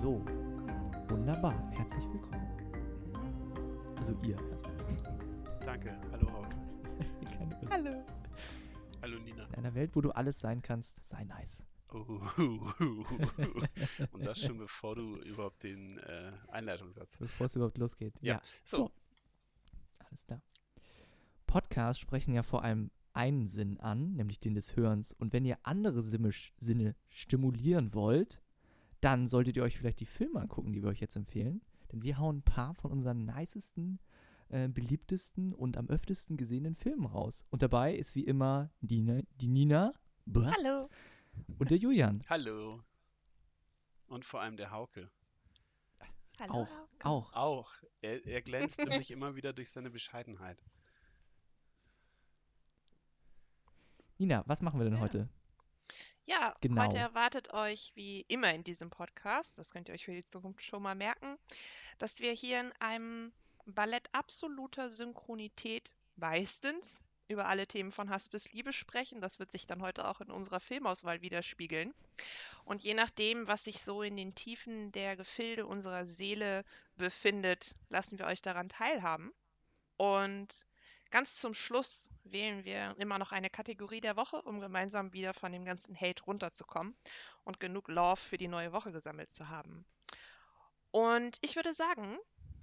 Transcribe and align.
So, 0.00 0.24
wunderbar. 1.10 1.70
Herzlich 1.72 2.02
willkommen. 2.10 2.48
Also 3.98 4.16
ihr 4.26 4.38
erstmal. 4.48 4.74
Danke. 5.62 6.00
Hallo 6.10 6.32
Hauke. 6.32 6.56
Hallo. 7.70 8.06
Hallo 9.02 9.18
Nina. 9.18 9.44
In 9.48 9.56
einer 9.56 9.74
Welt, 9.74 9.94
wo 9.94 10.00
du 10.00 10.10
alles 10.12 10.40
sein 10.40 10.62
kannst, 10.62 11.06
sei 11.06 11.24
nice. 11.24 11.66
Und 11.90 12.22
das 14.24 14.40
schon 14.40 14.56
bevor 14.58 14.94
du 14.94 15.16
überhaupt 15.16 15.64
den 15.64 15.98
äh, 15.98 16.32
Einleitungssatz. 16.48 17.18
Bevor 17.18 17.44
es 17.44 17.56
überhaupt 17.56 17.76
losgeht. 17.76 18.14
Ja. 18.22 18.40
So. 18.64 18.78
So. 18.78 18.90
Alles 19.98 20.24
klar. 20.24 20.40
Podcasts 21.46 22.00
sprechen 22.00 22.32
ja 22.32 22.42
vor 22.42 22.64
allem 22.64 22.90
einen 23.12 23.48
Sinn 23.48 23.78
an, 23.80 24.14
nämlich 24.14 24.40
den 24.40 24.54
des 24.54 24.76
Hörens. 24.76 25.12
Und 25.12 25.34
wenn 25.34 25.44
ihr 25.44 25.58
andere 25.62 26.02
Sinne 26.02 26.94
stimulieren 27.10 27.92
wollt, 27.92 28.40
dann 29.00 29.28
solltet 29.28 29.56
ihr 29.56 29.62
euch 29.62 29.78
vielleicht 29.78 30.00
die 30.00 30.06
Filme 30.06 30.40
angucken, 30.40 30.72
die 30.72 30.82
wir 30.82 30.88
euch 30.90 31.00
jetzt 31.00 31.16
empfehlen. 31.16 31.62
Denn 31.92 32.02
wir 32.02 32.18
hauen 32.18 32.38
ein 32.38 32.42
paar 32.42 32.74
von 32.74 32.92
unseren 32.92 33.24
nicesten, 33.24 33.98
äh, 34.48 34.68
beliebtesten 34.68 35.54
und 35.54 35.76
am 35.76 35.88
öftesten 35.88 36.36
gesehenen 36.36 36.76
Filmen 36.76 37.06
raus. 37.06 37.44
Und 37.50 37.62
dabei 37.62 37.94
ist 37.94 38.14
wie 38.14 38.24
immer 38.24 38.70
die, 38.80 39.24
die 39.40 39.48
Nina 39.48 39.92
bäh, 40.26 40.46
Hallo. 40.58 40.88
und 41.58 41.70
der 41.70 41.78
Julian. 41.78 42.22
Hallo. 42.28 42.82
Und 44.08 44.24
vor 44.24 44.40
allem 44.40 44.56
der 44.56 44.70
Hauke. 44.70 45.10
Hallo. 46.38 46.52
Auch. 46.54 46.68
Hauke. 46.70 47.04
Auch. 47.04 47.32
Auch. 47.32 47.72
Er, 48.02 48.24
er 48.26 48.42
glänzt 48.42 48.78
nämlich 48.78 49.10
immer 49.10 49.34
wieder 49.36 49.52
durch 49.52 49.70
seine 49.70 49.90
Bescheidenheit. 49.90 50.62
Nina, 54.18 54.42
was 54.46 54.60
machen 54.60 54.78
wir 54.78 54.84
denn 54.84 54.94
Ja. 54.94 55.00
heute? 55.00 55.28
Ja, 56.30 56.54
Genau. 56.60 56.86
heute 56.86 56.96
erwartet 56.96 57.52
euch 57.54 57.90
wie 57.96 58.20
immer 58.28 58.54
in 58.54 58.62
diesem 58.62 58.88
Podcast, 58.88 59.58
das 59.58 59.72
könnt 59.72 59.88
ihr 59.88 59.94
euch 59.94 60.04
für 60.04 60.12
die 60.12 60.24
Zukunft 60.24 60.62
schon 60.62 60.80
mal 60.80 60.94
merken, 60.94 61.36
dass 61.98 62.20
wir 62.20 62.30
hier 62.30 62.60
in 62.60 62.72
einem 62.78 63.32
Ballett 63.66 64.08
absoluter 64.12 64.92
Synchronität 64.92 65.92
meistens 66.14 67.04
über 67.26 67.46
alle 67.46 67.66
Themen 67.66 67.90
von 67.90 68.10
Hass 68.10 68.28
bis 68.28 68.52
Liebe 68.52 68.72
sprechen. 68.72 69.20
Das 69.20 69.40
wird 69.40 69.50
sich 69.50 69.66
dann 69.66 69.82
heute 69.82 70.06
auch 70.06 70.20
in 70.20 70.30
unserer 70.30 70.60
Filmauswahl 70.60 71.20
widerspiegeln. 71.20 71.92
Und 72.64 72.84
je 72.84 72.94
nachdem, 72.94 73.48
was 73.48 73.64
sich 73.64 73.80
so 73.82 74.02
in 74.02 74.16
den 74.16 74.36
Tiefen 74.36 74.92
der 74.92 75.16
Gefilde 75.16 75.66
unserer 75.66 76.04
Seele 76.04 76.64
befindet, 76.96 77.74
lassen 77.88 78.20
wir 78.20 78.26
euch 78.26 78.40
daran 78.40 78.68
teilhaben. 78.68 79.32
Und 79.96 80.64
Ganz 81.10 81.36
zum 81.36 81.54
Schluss 81.54 82.08
wählen 82.22 82.64
wir 82.64 82.94
immer 82.98 83.18
noch 83.18 83.32
eine 83.32 83.50
Kategorie 83.50 84.00
der 84.00 84.16
Woche, 84.16 84.40
um 84.42 84.60
gemeinsam 84.60 85.12
wieder 85.12 85.34
von 85.34 85.50
dem 85.50 85.64
ganzen 85.64 86.00
Hate 86.00 86.22
runterzukommen 86.22 86.96
und 87.42 87.58
genug 87.58 87.88
Love 87.88 88.16
für 88.16 88.38
die 88.38 88.48
neue 88.48 88.72
Woche 88.72 88.92
gesammelt 88.92 89.30
zu 89.30 89.48
haben. 89.48 89.84
Und 90.92 91.38
ich 91.40 91.56
würde 91.56 91.72
sagen, 91.72 92.16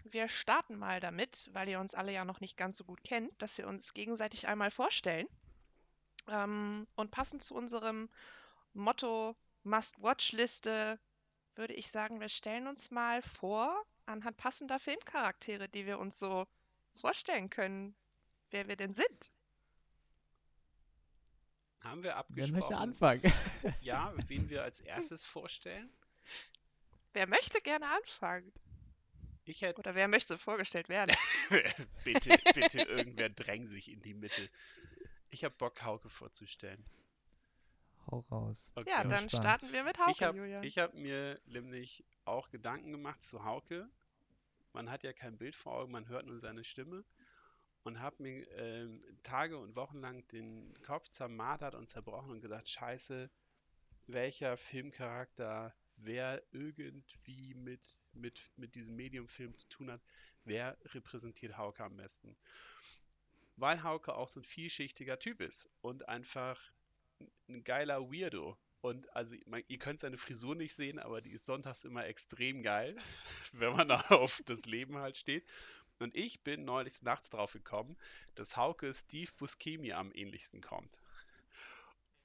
wir 0.06 0.30
starten 0.30 0.78
mal 0.78 1.02
damit, 1.02 1.50
weil 1.52 1.68
ihr 1.68 1.80
uns 1.80 1.94
alle 1.94 2.14
ja 2.14 2.24
noch 2.24 2.40
nicht 2.40 2.58
ganz 2.58 2.78
so 2.78 2.86
gut 2.86 3.04
kennt, 3.04 3.32
dass 3.42 3.58
wir 3.58 3.68
uns 3.68 3.94
gegenseitig 3.94 4.48
einmal 4.48 4.72
vorstellen. 4.72 5.28
Ähm, 6.30 6.88
und 6.96 7.12
passend 7.12 7.44
zu 7.44 7.54
unserem 7.54 8.10
Motto 8.74 9.36
Must-Watch-Liste 9.64 11.00
würde 11.56 11.74
ich 11.74 11.92
sagen, 11.92 12.22
wir 12.22 12.30
stellen 12.30 12.68
uns 12.68 12.92
mal 12.92 13.22
vor 13.22 13.84
anhand 14.06 14.38
passender 14.38 14.80
Filmcharaktere, 14.80 15.68
die 15.68 15.86
wir 15.86 16.00
uns 16.00 16.20
so 16.20 16.46
vorstellen 16.96 17.50
können, 17.50 17.96
wer 18.52 18.68
wir 18.68 18.76
denn 18.76 18.94
sind. 18.94 19.32
Haben 21.84 22.04
wir 22.04 22.24
Wer 22.30 22.48
möchte 22.50 22.74
abgesprochen, 22.74 22.74
anfangen? 22.76 23.34
ja, 23.80 24.14
wen 24.28 24.50
wir 24.50 24.64
als 24.64 24.82
erstes 24.82 25.24
vorstellen? 25.26 25.90
Wer 27.14 27.28
möchte 27.28 27.62
gerne 27.62 27.88
anfangen? 27.90 28.52
Ich 29.46 29.62
hätte. 29.62 29.80
Oder 29.80 29.96
wer 29.96 30.08
möchte 30.08 30.38
vorgestellt 30.38 30.90
werden? 30.90 31.16
bitte, 32.04 32.38
bitte, 32.54 32.82
irgendwer 32.82 33.30
drängt 33.30 33.70
sich 33.70 33.90
in 33.92 34.02
die 34.02 34.14
Mitte. 34.14 34.50
Ich 35.30 35.44
habe 35.44 35.56
Bock, 35.56 35.82
Hauke 35.84 36.10
vorzustellen. 36.10 36.86
Hau 38.10 38.20
raus. 38.32 38.72
Okay. 38.76 38.90
Ja, 38.90 39.04
dann 39.04 39.30
starten 39.30 39.72
wir 39.72 39.84
mit 39.84 39.98
Hauke, 40.00 40.12
Ich 40.12 40.24
habe 40.24 40.38
Julian. 40.38 40.64
hab 40.64 40.94
mir 40.94 41.40
nämlich 41.46 42.06
auch 42.26 42.50
Gedanken 42.50 42.92
gemacht 42.92 43.22
zu 43.22 43.44
Hauke. 43.44 43.90
Man 44.74 44.90
hat 44.90 45.04
ja 45.04 45.14
kein 45.14 45.38
Bild 45.38 45.56
vor 45.56 45.74
Augen, 45.74 45.92
man 45.92 46.08
hört 46.08 46.26
nur 46.26 46.40
seine 46.40 46.64
Stimme. 46.64 47.04
Und 47.84 48.00
habe 48.02 48.22
mir 48.22 48.52
ähm, 48.52 49.02
Tage 49.24 49.58
und 49.58 49.76
Wochen 49.76 50.00
lang 50.00 50.28
den 50.30 50.74
Kopf 50.82 51.08
zermartert 51.08 51.74
und 51.76 51.90
zerbrochen 51.90 52.32
und 52.32 52.42
gedacht, 52.42 52.68
scheiße, 52.70 53.30
welcher 54.08 54.58
Filmcharakter, 54.58 55.74
wer 55.98 56.44
irgendwie 56.52 57.54
mit, 57.54 58.02
mit, 58.14 58.42
mit 58.56 58.76
diesem 58.76 58.96
Mediumfilm 58.96 59.56
zu 59.58 59.68
tun 59.68 59.92
hat, 59.92 60.02
wer 60.44 60.78
repräsentiert 60.86 61.58
Hauke 61.58 61.84
am 61.84 61.98
besten? 61.98 62.36
Weil 63.56 63.84
Hauke 63.84 64.16
auch 64.16 64.30
so 64.30 64.40
ein 64.40 64.44
vielschichtiger 64.44 65.20
Typ 65.20 65.42
ist 65.42 65.70
und 65.82 66.08
einfach 66.08 66.62
ein 67.50 67.64
geiler 67.64 68.12
Weirdo. 68.12 68.58
Und 68.82 69.14
also, 69.16 69.36
man, 69.48 69.64
ihr 69.68 69.80
könnt 69.80 70.00
seine 70.00 70.18
Frisur 70.18 70.56
nicht 70.56 70.76
sehen, 70.76 71.00
aber 71.00 71.22
die 71.22 71.32
ist 71.32 71.46
sonntags 71.46 71.84
immer 71.84 72.06
extrem 72.06 72.62
geil, 72.62 72.96
wenn 73.54 73.74
man 73.74 73.90
auf 74.12 74.42
das 74.46 74.66
Leben 74.66 74.98
halt 74.98 75.18
steht. 75.18 75.46
Und 76.00 76.16
ich 76.16 76.42
bin 76.44 76.66
neulich 76.66 77.02
nachts 77.02 77.30
drauf 77.30 77.54
gekommen, 77.54 77.98
dass 78.36 78.56
Hauke 78.56 78.94
Steve 78.94 79.32
Buscemi 79.38 79.94
am 79.94 80.12
ähnlichsten 80.14 80.62
kommt. 80.62 81.00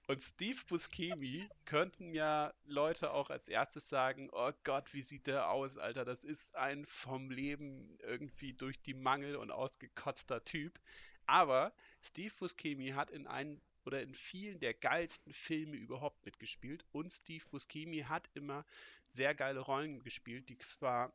Und 0.08 0.20
Steve 0.20 0.58
Buscemi 0.68 1.48
könnten 1.64 2.12
ja 2.12 2.52
Leute 2.64 3.12
auch 3.12 3.30
als 3.30 3.48
erstes 3.48 3.88
sagen, 3.88 4.28
oh 4.32 4.52
Gott, 4.64 4.92
wie 4.92 5.02
sieht 5.02 5.26
der 5.26 5.48
aus, 5.48 5.78
Alter, 5.78 6.04
das 6.04 6.24
ist 6.24 6.54
ein 6.56 6.84
vom 6.84 7.30
Leben 7.30 7.96
irgendwie 8.00 8.52
durch 8.52 8.82
die 8.82 8.94
Mangel 8.94 9.36
und 9.36 9.50
ausgekotzter 9.50 10.44
Typ. 10.44 10.78
Aber 11.26 11.72
Steve 12.02 12.34
Buscemi 12.38 12.90
hat 12.90 13.10
in 13.10 13.26
einem 13.26 13.60
oder 13.84 14.02
in 14.02 14.14
vielen 14.14 14.60
der 14.60 14.74
geilsten 14.74 15.32
Filme 15.32 15.76
überhaupt 15.76 16.24
mitgespielt 16.24 16.84
und 16.92 17.10
Steve 17.10 17.44
Buscemi 17.50 18.02
hat 18.02 18.28
immer 18.34 18.64
sehr 19.08 19.34
geile 19.34 19.60
Rollen 19.60 20.02
gespielt, 20.02 20.48
die 20.48 20.58
zwar 20.58 21.12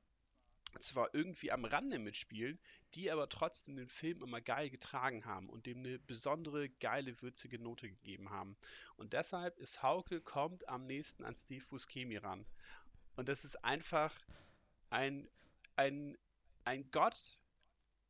zwar 0.80 1.14
irgendwie 1.14 1.52
am 1.52 1.66
Rande 1.66 2.00
mitspielen, 2.00 2.60
die 2.96 3.12
aber 3.12 3.30
trotzdem 3.30 3.76
den 3.76 3.88
Film 3.88 4.24
immer 4.24 4.42
geil 4.42 4.70
getragen 4.70 5.26
haben 5.26 5.50
und 5.50 5.66
dem 5.66 5.80
eine 5.80 6.00
besondere, 6.00 6.70
geile, 6.70 7.22
würzige 7.22 7.60
Note 7.60 7.90
gegeben 7.90 8.30
haben. 8.30 8.58
Und 8.96 9.14
deshalb 9.14 9.58
ist 9.60 9.84
Hauke 9.84 10.22
kommt 10.22 10.68
am 10.70 10.86
nächsten 10.86 11.24
an 11.24 11.36
Steve 11.36 11.66
Buscemi 11.70 12.18
ran. 12.18 12.46
Und 13.16 13.30
das 13.30 13.44
ist 13.44 13.64
einfach 13.64 14.14
ein, 14.90 15.30
ein, 15.76 16.18
ein 16.64 16.90
Gott, 16.92 17.42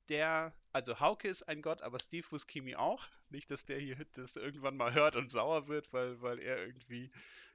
der, 0.10 0.54
also 0.72 1.00
Hauke 1.00 1.28
ist 1.28 1.44
ein 1.44 1.62
Gott, 1.62 1.82
aber 1.82 2.00
Steve 2.00 2.28
Buscemi 2.30 2.76
auch. 2.76 3.08
Nicht, 3.30 3.52
dass 3.52 3.66
der 3.66 3.80
hier 3.80 3.98
das 4.14 4.36
irgendwann 4.36 4.78
mal 4.78 4.94
hört 4.94 5.16
und 5.16 5.30
sauer 5.30 5.68
wird, 5.68 5.92
weil, 5.92 6.22
weil 6.22 6.40
er 6.40 6.66
irgendwie 6.66 7.12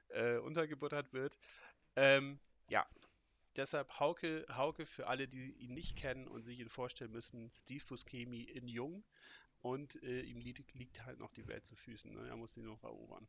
äh, 0.09 0.37
untergebuttert 0.37 1.13
wird. 1.13 1.37
Ähm, 1.95 2.39
ja, 2.69 2.85
deshalb 3.57 3.99
Hauke, 3.99 4.45
Hauke 4.49 4.85
für 4.85 5.07
alle, 5.07 5.27
die 5.27 5.51
ihn 5.53 5.73
nicht 5.73 5.95
kennen 5.95 6.27
und 6.27 6.43
sich 6.43 6.59
ihn 6.59 6.69
vorstellen 6.69 7.11
müssen, 7.11 7.49
Steve 7.51 7.83
Buscemi 7.87 8.41
in 8.41 8.67
Jung 8.67 9.03
und 9.61 10.01
äh, 10.03 10.21
ihm 10.21 10.39
liegt, 10.39 10.73
liegt 10.73 11.05
halt 11.05 11.19
noch 11.19 11.31
die 11.31 11.47
Welt 11.47 11.65
zu 11.65 11.75
Füßen. 11.75 12.13
Ne? 12.13 12.27
Er 12.27 12.35
muss 12.35 12.53
sie 12.53 12.61
noch 12.61 12.83
erobern. 12.83 13.27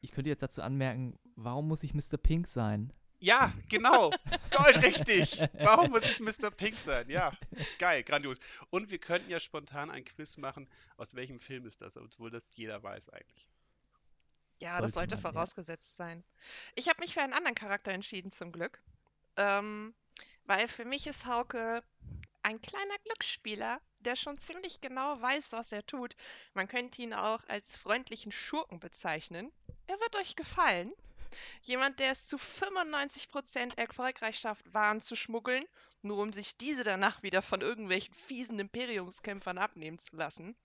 Ich 0.00 0.12
könnte 0.12 0.30
jetzt 0.30 0.42
dazu 0.42 0.62
anmerken, 0.62 1.18
warum 1.36 1.68
muss 1.68 1.82
ich 1.82 1.94
Mr. 1.94 2.16
Pink 2.16 2.48
sein? 2.48 2.92
Ja, 3.18 3.52
genau. 3.68 4.10
Goldrichtig. 4.50 5.42
Warum 5.52 5.90
muss 5.90 6.04
ich 6.04 6.20
Mr. 6.20 6.50
Pink 6.50 6.78
sein? 6.78 7.08
Ja, 7.10 7.32
geil, 7.78 8.02
grandios. 8.02 8.38
Und 8.70 8.90
wir 8.90 8.98
könnten 8.98 9.30
ja 9.30 9.38
spontan 9.38 9.90
ein 9.90 10.04
Quiz 10.04 10.38
machen, 10.38 10.68
aus 10.96 11.14
welchem 11.14 11.38
Film 11.38 11.66
ist 11.66 11.82
das, 11.82 11.98
obwohl 11.98 12.30
das 12.30 12.56
jeder 12.56 12.82
weiß 12.82 13.10
eigentlich. 13.10 13.50
Ja, 14.60 14.80
das 14.80 14.92
Sollte 14.92 15.10
sollte 15.10 15.16
man, 15.16 15.24
ja. 15.24 15.30
vorausgesetzt 15.32 15.96
sein. 15.96 16.22
Ich 16.74 16.88
habe 16.88 17.00
mich 17.00 17.14
für 17.14 17.22
einen 17.22 17.32
anderen 17.32 17.54
Charakter 17.54 17.92
entschieden, 17.92 18.30
zum 18.30 18.52
Glück. 18.52 18.82
Ähm, 19.36 19.94
weil 20.44 20.68
für 20.68 20.84
mich 20.84 21.06
ist 21.06 21.26
Hauke 21.26 21.82
ein 22.42 22.60
kleiner 22.60 22.98
Glücksspieler, 23.04 23.80
der 24.00 24.16
schon 24.16 24.38
ziemlich 24.38 24.80
genau 24.80 25.20
weiß, 25.20 25.52
was 25.52 25.72
er 25.72 25.84
tut. 25.86 26.16
Man 26.54 26.68
könnte 26.68 27.02
ihn 27.02 27.14
auch 27.14 27.42
als 27.48 27.76
freundlichen 27.76 28.32
Schurken 28.32 28.80
bezeichnen. 28.80 29.52
Er 29.86 29.98
wird 30.00 30.16
euch 30.16 30.36
gefallen. 30.36 30.92
Jemand, 31.62 32.00
der 32.00 32.10
es 32.10 32.26
zu 32.26 32.36
95% 32.36 33.78
erfolgreich 33.78 34.38
schafft, 34.38 34.72
Waren 34.74 35.00
zu 35.00 35.14
schmuggeln, 35.14 35.64
nur 36.02 36.18
um 36.18 36.32
sich 36.32 36.56
diese 36.56 36.82
danach 36.82 37.22
wieder 37.22 37.40
von 37.40 37.60
irgendwelchen 37.60 38.14
fiesen 38.14 38.58
Imperiumskämpfern 38.58 39.58
abnehmen 39.58 39.98
zu 39.98 40.16
lassen. 40.16 40.56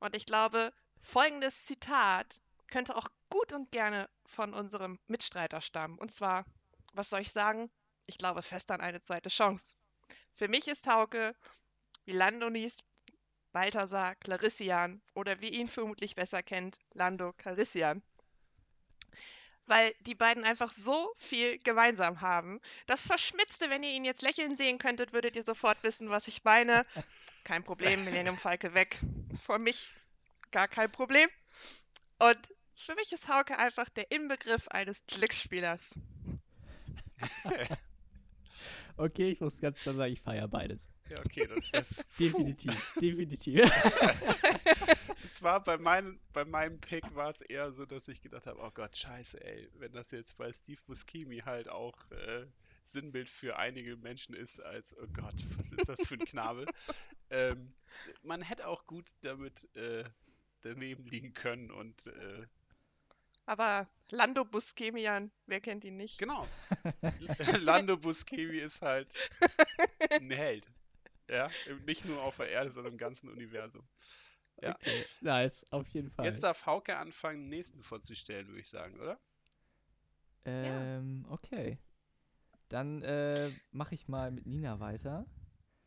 Und 0.00 0.16
ich 0.16 0.26
glaube, 0.26 0.72
folgendes 1.00 1.66
Zitat 1.66 2.40
könnte 2.70 2.96
auch 2.96 3.08
gut 3.28 3.52
und 3.52 3.70
gerne 3.72 4.08
von 4.26 4.54
unserem 4.54 4.98
Mitstreiter 5.08 5.60
stammen. 5.60 5.98
Und 5.98 6.10
zwar, 6.10 6.44
was 6.92 7.10
soll 7.10 7.20
ich 7.20 7.32
sagen? 7.32 7.70
Ich 8.06 8.18
glaube 8.18 8.42
fest 8.42 8.70
an 8.70 8.80
eine 8.80 9.00
zweite 9.02 9.28
Chance. 9.28 9.76
Für 10.34 10.48
mich 10.48 10.68
ist 10.68 10.86
Hauke, 10.86 11.34
wie 12.04 12.12
Landonis, 12.12 12.78
Balthasar 13.52 14.14
Clarissian 14.16 15.02
oder 15.14 15.40
wie 15.40 15.48
ihn 15.50 15.68
vermutlich 15.68 16.14
besser 16.14 16.42
kennt, 16.42 16.78
Lando 16.94 17.32
Calrissian. 17.32 18.02
weil 19.66 19.94
die 20.00 20.14
beiden 20.16 20.42
einfach 20.44 20.72
so 20.72 21.12
viel 21.16 21.58
gemeinsam 21.58 22.20
haben. 22.20 22.60
Das 22.86 23.06
Verschmitzte, 23.06 23.70
wenn 23.70 23.82
ihr 23.84 23.92
ihn 23.92 24.04
jetzt 24.04 24.22
lächeln 24.22 24.56
sehen 24.56 24.78
könntet, 24.78 25.12
würdet 25.12 25.36
ihr 25.36 25.42
sofort 25.44 25.82
wissen, 25.84 26.10
was 26.10 26.26
ich 26.28 26.42
meine. 26.44 26.84
Kein 27.44 27.62
Problem, 27.62 28.04
Millennium 28.04 28.36
Falke 28.36 28.74
weg. 28.74 28.98
Vor 29.44 29.58
mich 29.58 29.90
gar 30.50 30.66
kein 30.68 30.90
Problem. 30.90 31.28
Und 32.18 32.54
für 32.80 32.94
mich 32.94 33.12
ist 33.12 33.28
Hauke 33.28 33.58
einfach 33.58 33.88
der 33.88 34.10
Inbegriff 34.10 34.68
eines 34.68 35.04
Glücksspielers. 35.06 35.98
Okay, 38.96 39.30
ich 39.30 39.40
muss 39.40 39.58
ganz 39.62 39.80
klar 39.80 39.94
sagen, 39.94 40.12
ich 40.12 40.20
feiere 40.20 40.46
beides. 40.46 40.90
Ja, 41.08 41.18
okay, 41.20 41.46
das, 41.46 41.70
das, 41.72 42.16
Definitiv, 42.18 42.94
definitiv. 43.00 43.62
das 45.22 45.42
war 45.42 45.64
bei, 45.64 45.78
mein, 45.78 46.20
bei 46.34 46.44
meinem 46.44 46.78
Pick 46.80 47.14
war 47.14 47.30
es 47.30 47.40
eher 47.40 47.72
so, 47.72 47.86
dass 47.86 48.08
ich 48.08 48.20
gedacht 48.20 48.46
habe, 48.46 48.60
oh 48.60 48.70
Gott, 48.74 48.94
scheiße, 48.94 49.42
ey, 49.42 49.70
wenn 49.78 49.92
das 49.92 50.10
jetzt 50.10 50.36
bei 50.36 50.52
Steve 50.52 50.82
Buscemi 50.86 51.38
halt 51.38 51.70
auch 51.70 51.96
äh, 52.10 52.44
Sinnbild 52.82 53.30
für 53.30 53.56
einige 53.56 53.96
Menschen 53.96 54.34
ist, 54.34 54.60
als, 54.60 54.94
oh 54.98 55.06
Gott, 55.14 55.36
was 55.56 55.72
ist 55.72 55.88
das 55.88 56.06
für 56.06 56.16
ein 56.16 56.26
Knabe? 56.26 56.66
ähm, 57.30 57.72
man 58.22 58.42
hätte 58.42 58.68
auch 58.68 58.86
gut 58.86 59.06
damit 59.22 59.74
äh, 59.76 60.04
daneben 60.60 61.06
liegen 61.06 61.32
können 61.32 61.70
und 61.70 62.06
äh, 62.06 62.46
Aber 63.50 63.88
Lando 64.12 64.44
Buscemian, 64.44 65.32
wer 65.46 65.60
kennt 65.60 65.84
ihn 65.84 65.96
nicht? 65.96 66.18
genau. 66.18 66.46
Lando 67.62 67.96
Buscemi 67.96 68.58
ist 68.58 68.80
halt 68.80 69.12
ein 70.12 70.30
Held. 70.30 70.70
Ja, 71.28 71.50
nicht 71.84 72.04
nur 72.04 72.22
auf 72.22 72.36
der 72.36 72.48
Erde, 72.48 72.70
sondern 72.70 72.92
im 72.92 72.98
ganzen 72.98 73.28
Universum. 73.28 73.82
Ja. 74.62 74.76
Okay, 74.76 75.04
nice, 75.20 75.66
auf 75.70 75.88
jeden 75.88 76.12
Fall. 76.12 76.26
Jetzt 76.26 76.44
darf 76.44 76.64
Hauke 76.64 76.96
anfangen, 76.96 77.40
den 77.40 77.48
nächsten 77.48 77.82
vorzustellen, 77.82 78.46
würde 78.46 78.60
ich 78.60 78.68
sagen, 78.68 79.00
oder? 79.00 79.18
ähm, 80.44 81.26
okay. 81.28 81.76
Dann 82.68 83.02
äh, 83.02 83.50
mache 83.72 83.96
ich 83.96 84.06
mal 84.06 84.30
mit 84.30 84.46
Nina 84.46 84.78
weiter. 84.78 85.26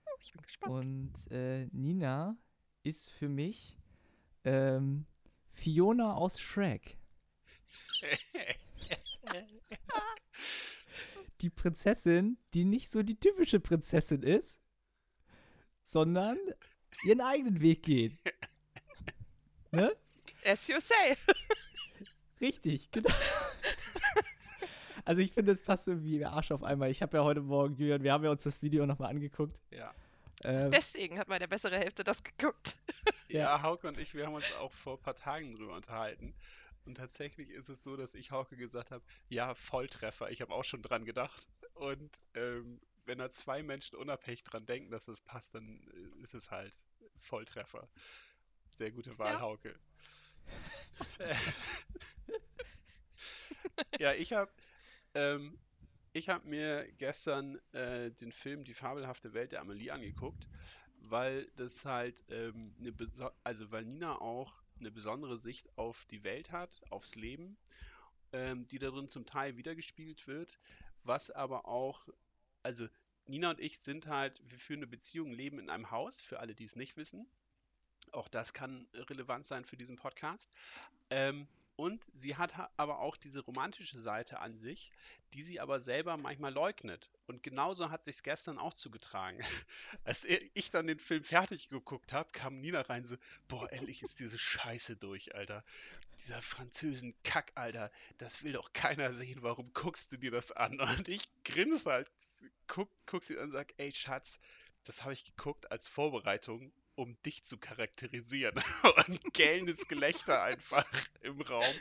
Oh, 0.06 0.18
ich 0.20 0.34
bin 0.34 0.42
gespannt. 0.42 0.74
Und 0.74 1.32
äh, 1.32 1.68
Nina 1.68 2.36
ist 2.84 3.10
für 3.10 3.30
mich 3.30 3.80
ähm, 4.44 5.06
Fiona 5.54 6.16
aus 6.16 6.42
Shrek. 6.42 6.98
Die 11.42 11.50
Prinzessin, 11.50 12.38
die 12.54 12.64
nicht 12.64 12.90
so 12.90 13.04
die 13.04 13.20
typische 13.20 13.60
Prinzessin 13.60 14.24
ist, 14.24 14.58
sondern 15.84 16.38
ihren 17.04 17.22
eigenen 17.22 17.62
Weg 17.62 17.84
geht. 17.84 18.14
Ne? 19.72 19.92
As 20.46 20.68
you 20.68 20.80
say. 20.80 21.18
Richtig, 22.42 22.92
genau. 22.92 23.10
Also 25.04 25.20
ich 25.22 25.32
finde, 25.34 25.52
es 25.52 25.62
passt 25.62 25.88
irgendwie 25.88 26.20
wie 26.20 26.26
Arsch 26.26 26.52
auf 26.52 26.62
einmal. 26.64 26.92
Ich 26.92 27.02
habe 27.02 27.18
ja 27.18 27.24
heute 27.24 27.42
Morgen, 27.42 27.76
Julian, 27.76 28.04
wir 28.04 28.14
haben 28.14 28.24
ja 28.24 28.30
uns 28.30 28.44
das 28.44 28.62
Video 28.62 28.86
nochmal 28.86 29.10
angeguckt. 29.10 29.60
Ja. 29.72 29.92
Ähm, 30.44 30.70
Deswegen 30.70 31.18
hat 31.18 31.28
meine 31.28 31.48
bessere 31.48 31.76
Hälfte 31.78 32.04
das 32.04 32.24
geguckt. 32.24 32.76
Ja, 33.30 33.40
Ja. 33.40 33.62
Hauke 33.64 33.88
und 33.88 33.98
ich, 33.98 34.14
wir 34.14 34.28
haben 34.28 34.36
uns 34.36 34.56
auch 34.58 34.72
vor 34.72 34.98
ein 34.98 35.02
paar 35.02 35.16
Tagen 35.16 35.56
drüber 35.56 35.74
unterhalten. 35.76 36.36
Und 36.86 36.96
tatsächlich 36.96 37.50
ist 37.50 37.70
es 37.70 37.84
so, 37.84 37.96
dass 37.96 38.14
ich 38.16 38.32
Hauke 38.32 38.58
gesagt 38.58 38.92
habe, 38.92 39.04
ja, 39.30 39.54
Volltreffer. 39.56 40.32
Ich 40.32 40.42
habe 40.42 40.54
auch 40.54 40.64
schon 40.64 40.82
dran 40.82 41.06
gedacht. 41.06 41.48
Und 41.76 42.12
ähm, 42.36 42.82
wenn 43.06 43.18
da 43.18 43.30
zwei 43.30 43.64
Menschen 43.64 43.98
unabhängig 43.98 44.44
dran 44.44 44.66
denken, 44.66 44.92
dass 44.92 45.06
das 45.06 45.22
passt, 45.22 45.56
dann 45.56 45.82
äh, 45.94 46.22
ist 46.22 46.34
es 46.34 46.52
halt 46.52 46.80
Volltreffer. 47.18 47.90
Sehr 48.78 48.92
gute 48.92 49.18
Wahl, 49.18 49.34
Ja. 49.34 49.42
Hauke. 49.42 49.80
ja, 54.00 54.14
ich 54.14 54.34
habe 54.34 54.52
ähm, 55.16 55.58
ich 56.14 56.30
habe 56.30 56.48
mir 56.50 56.88
gestern 56.98 57.60
äh, 57.74 58.12
den 58.12 58.32
Film 58.34 58.66
Die 58.66 58.74
fabelhafte 58.76 59.34
Welt 59.34 59.54
der 59.54 59.62
Amelie 59.62 59.92
angeguckt, 59.94 60.50
weil 61.00 61.48
das 61.58 61.86
halt 61.86 62.26
ähm, 62.30 62.76
eine 62.80 62.94
also 63.44 63.72
weil 63.72 63.86
Nina 63.86 64.20
auch 64.22 64.63
eine 64.80 64.92
besondere 64.92 65.38
Sicht 65.38 65.70
auf 65.78 66.06
die 66.06 66.24
Welt 66.24 66.52
hat, 66.52 66.82
aufs 66.90 67.16
Leben, 67.16 67.58
ähm, 68.32 68.66
die 68.66 68.80
darin 68.80 69.08
zum 69.08 69.26
Teil 69.26 69.58
wiedergespiegelt 69.58 70.28
wird, 70.28 70.60
was 71.04 71.32
aber 71.32 71.68
auch, 71.68 72.08
also 72.64 72.88
Nina 73.26 73.52
und 73.52 73.60
ich 73.60 73.80
sind 73.80 74.08
halt, 74.08 74.42
wir 74.50 74.60
führen 74.60 74.80
eine 74.80 74.88
Beziehung, 74.88 75.32
leben 75.32 75.60
in 75.60 75.70
einem 75.70 75.92
Haus, 75.92 76.22
für 76.22 76.40
alle, 76.40 76.56
die 76.56 76.66
es 76.66 76.76
nicht 76.76 76.98
wissen. 76.98 77.26
Auch 78.12 78.28
das 78.28 78.54
kann 78.54 78.88
relevant 78.94 79.46
sein 79.46 79.64
für 79.64 79.78
diesen 79.78 79.96
Podcast. 79.96 80.52
Ähm, 81.10 81.48
und 81.76 82.04
sie 82.14 82.36
hat 82.36 82.58
ha- 82.58 82.70
aber 82.78 83.00
auch 83.00 83.18
diese 83.18 83.40
romantische 83.42 84.00
Seite 84.00 84.40
an 84.40 84.58
sich, 84.58 84.92
die 85.34 85.42
sie 85.44 85.60
aber 85.60 85.80
selber 85.80 86.18
manchmal 86.18 86.54
leugnet. 86.54 87.10
Und 87.26 87.42
genauso 87.42 87.90
hat 87.90 88.04
sich 88.04 88.22
gestern 88.24 88.60
auch 88.60 88.74
zugetragen. 88.74 89.40
Als 90.04 90.26
ich 90.26 90.70
dann 90.70 90.88
den 90.88 91.00
Film 91.00 91.24
fertig 91.24 91.70
geguckt 91.70 92.14
habe, 92.14 92.32
kam 92.32 92.60
Nina 92.60 92.82
rein 92.82 93.06
so, 93.06 93.16
boah, 93.48 93.72
endlich 93.72 94.04
ist 94.04 94.20
diese 94.20 94.38
Scheiße 94.38 94.98
durch, 94.98 95.34
Alter. 95.36 95.64
Dieser 96.20 96.42
französen 96.42 97.16
Kack, 97.24 97.52
Alter, 97.56 97.92
das 98.20 98.44
will 98.44 98.54
doch 98.54 98.72
keiner 98.74 99.12
sehen, 99.14 99.42
warum 99.42 99.74
guckst 99.74 100.12
du 100.12 100.18
dir 100.18 100.32
das 100.32 100.52
an? 100.52 100.80
Und 100.80 101.08
ich 101.08 101.24
grinse 101.44 101.92
halt, 101.92 102.12
guck, 102.68 102.90
guck 103.06 103.24
sie 103.24 103.38
an 103.38 103.46
und 103.46 103.52
sag, 103.52 103.74
ey 103.78 103.92
Schatz, 103.92 104.40
das 104.86 105.04
habe 105.04 105.14
ich 105.14 105.24
geguckt 105.24 105.72
als 105.72 105.88
Vorbereitung, 105.88 106.72
um 106.96 107.22
dich 107.24 107.44
zu 107.44 107.58
charakterisieren. 107.58 108.56
Und 109.08 109.34
gellendes 109.34 109.88
Gelächter 109.88 110.44
einfach 110.44 110.86
im 111.22 111.42
Raum. 111.42 111.76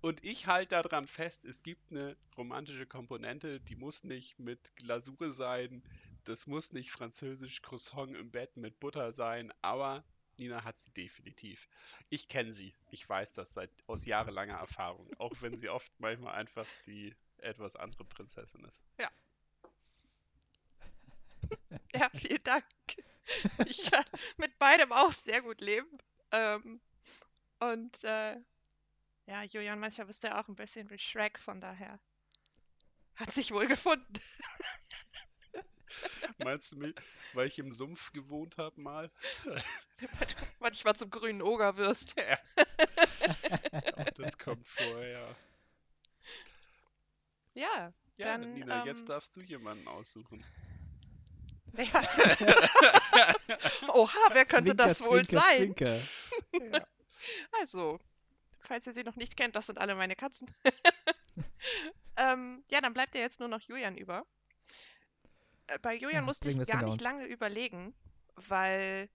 Und 0.00 0.22
ich 0.24 0.46
halte 0.46 0.82
daran 0.82 1.06
fest, 1.06 1.44
es 1.44 1.62
gibt 1.62 1.90
eine 1.90 2.16
romantische 2.36 2.86
Komponente, 2.86 3.60
die 3.60 3.76
muss 3.76 4.04
nicht 4.04 4.38
mit 4.38 4.76
Glasur 4.76 5.30
sein, 5.30 5.82
das 6.24 6.46
muss 6.46 6.72
nicht 6.72 6.90
französisch 6.90 7.62
Croissant 7.62 8.14
im 8.16 8.30
Bett 8.30 8.56
mit 8.56 8.78
Butter 8.80 9.12
sein, 9.12 9.52
aber 9.62 10.04
Nina 10.38 10.64
hat 10.64 10.78
sie 10.78 10.90
definitiv. 10.92 11.68
Ich 12.10 12.28
kenne 12.28 12.52
sie, 12.52 12.74
ich 12.90 13.08
weiß 13.08 13.32
das 13.34 13.54
seit 13.54 13.70
aus 13.86 14.04
jahrelanger 14.04 14.56
Erfahrung, 14.56 15.10
auch 15.18 15.40
wenn 15.40 15.56
sie 15.56 15.68
oft 15.70 15.92
manchmal 15.98 16.34
einfach 16.34 16.66
die 16.86 17.14
etwas 17.38 17.76
andere 17.76 18.04
Prinzessin 18.04 18.64
ist. 18.64 18.84
Ja, 18.98 19.10
Ja, 21.94 22.10
vielen 22.14 22.42
Dank. 22.42 22.64
Ich 23.66 23.90
kann 23.90 24.04
mit 24.36 24.58
beidem 24.58 24.92
auch 24.92 25.12
sehr 25.12 25.42
gut 25.42 25.60
leben. 25.60 25.98
Ähm, 26.30 26.80
und 27.60 28.04
äh, 28.04 28.36
ja, 29.26 29.42
Julian, 29.44 29.80
manchmal 29.80 30.06
bist 30.06 30.22
du 30.22 30.28
ja 30.28 30.40
auch 30.40 30.48
ein 30.48 30.56
bisschen 30.56 30.90
wie 30.90 30.98
Shrek, 30.98 31.38
von 31.38 31.60
daher 31.60 31.98
hat 33.16 33.32
sich 33.32 33.52
wohl 33.52 33.66
gefunden. 33.66 34.12
meinst 36.38 36.72
du 36.72 36.78
mich, 36.78 36.94
weil 37.32 37.46
ich 37.46 37.58
im 37.58 37.72
Sumpf 37.72 38.12
gewohnt 38.12 38.56
habe 38.58 38.80
mal? 38.80 39.10
manchmal 40.58 40.96
zum 40.96 41.10
grünen 41.10 41.42
Oger 41.42 41.76
wirst. 41.76 42.16
Ja. 42.18 42.38
Auch 43.96 44.10
das 44.10 44.36
kommt 44.38 44.66
vor, 44.66 45.04
ja. 45.04 45.36
Ja, 47.54 47.92
Ja, 48.16 48.38
Dann, 48.38 48.52
Nina, 48.52 48.84
jetzt 48.84 49.00
ähm, 49.00 49.06
darfst 49.06 49.36
du 49.36 49.40
jemanden 49.40 49.86
aussuchen. 49.88 50.44
Oha, 53.88 54.18
wer 54.32 54.44
könnte 54.44 54.74
Zwinker, 54.74 54.74
das 54.74 55.00
wohl 55.02 55.24
Zwinker, 55.26 55.46
sein? 55.46 55.56
Zwinker. 55.56 56.00
Ja. 56.72 56.86
Also, 57.60 57.98
falls 58.60 58.86
ihr 58.86 58.92
sie 58.92 59.04
noch 59.04 59.16
nicht 59.16 59.36
kennt, 59.36 59.56
das 59.56 59.66
sind 59.66 59.78
alle 59.80 59.94
meine 59.94 60.16
Katzen. 60.16 60.50
ähm, 62.16 62.64
ja, 62.70 62.80
dann 62.80 62.94
bleibt 62.94 63.14
ja 63.14 63.20
jetzt 63.20 63.40
nur 63.40 63.48
noch 63.48 63.60
Julian 63.60 63.96
über. 63.96 64.24
Äh, 65.66 65.78
Bei 65.80 65.94
Julian 65.94 66.22
Ja, 66.22 66.26
musste 66.26 66.50
ich 66.50 66.56
gar 66.66 66.82
nicht 66.82 66.92
uns. 66.94 67.02
lange 67.02 67.26
überlegen, 67.26 67.94
weil 68.36 69.08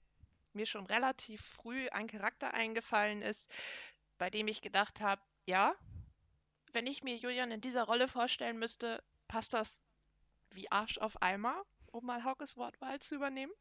mir 0.54 0.66
schon 0.66 0.86
relativ 0.88 1.42
früh 1.42 1.88
ein 1.90 2.08
Charakter 2.08 2.54
eingefallen 2.54 3.22
ist, 3.22 3.50
bei 4.18 4.30
dem 4.30 4.48
ich 4.48 4.62
gedacht 4.62 5.02
habe, 5.02 5.22
ja, 5.46 5.76
wenn 6.74 6.88
ich 6.88 7.04
mir 7.04 7.16
Julian 7.16 7.52
in 7.52 7.62
dieser 7.62 7.84
Rolle 7.84 8.08
vorstellen 8.08 8.60
müsste, 8.60 9.04
passt 9.28 9.54
das 9.54 9.82
wie 10.52 10.72
Arsch 10.72 10.98
auf 10.98 11.22
Eimer, 11.22 11.64
um 11.92 12.06
mal 12.06 12.24
Haukes 12.24 12.58
Wortwahl 12.58 13.00
zu 13.00 13.16
übernehmen. 13.16 13.52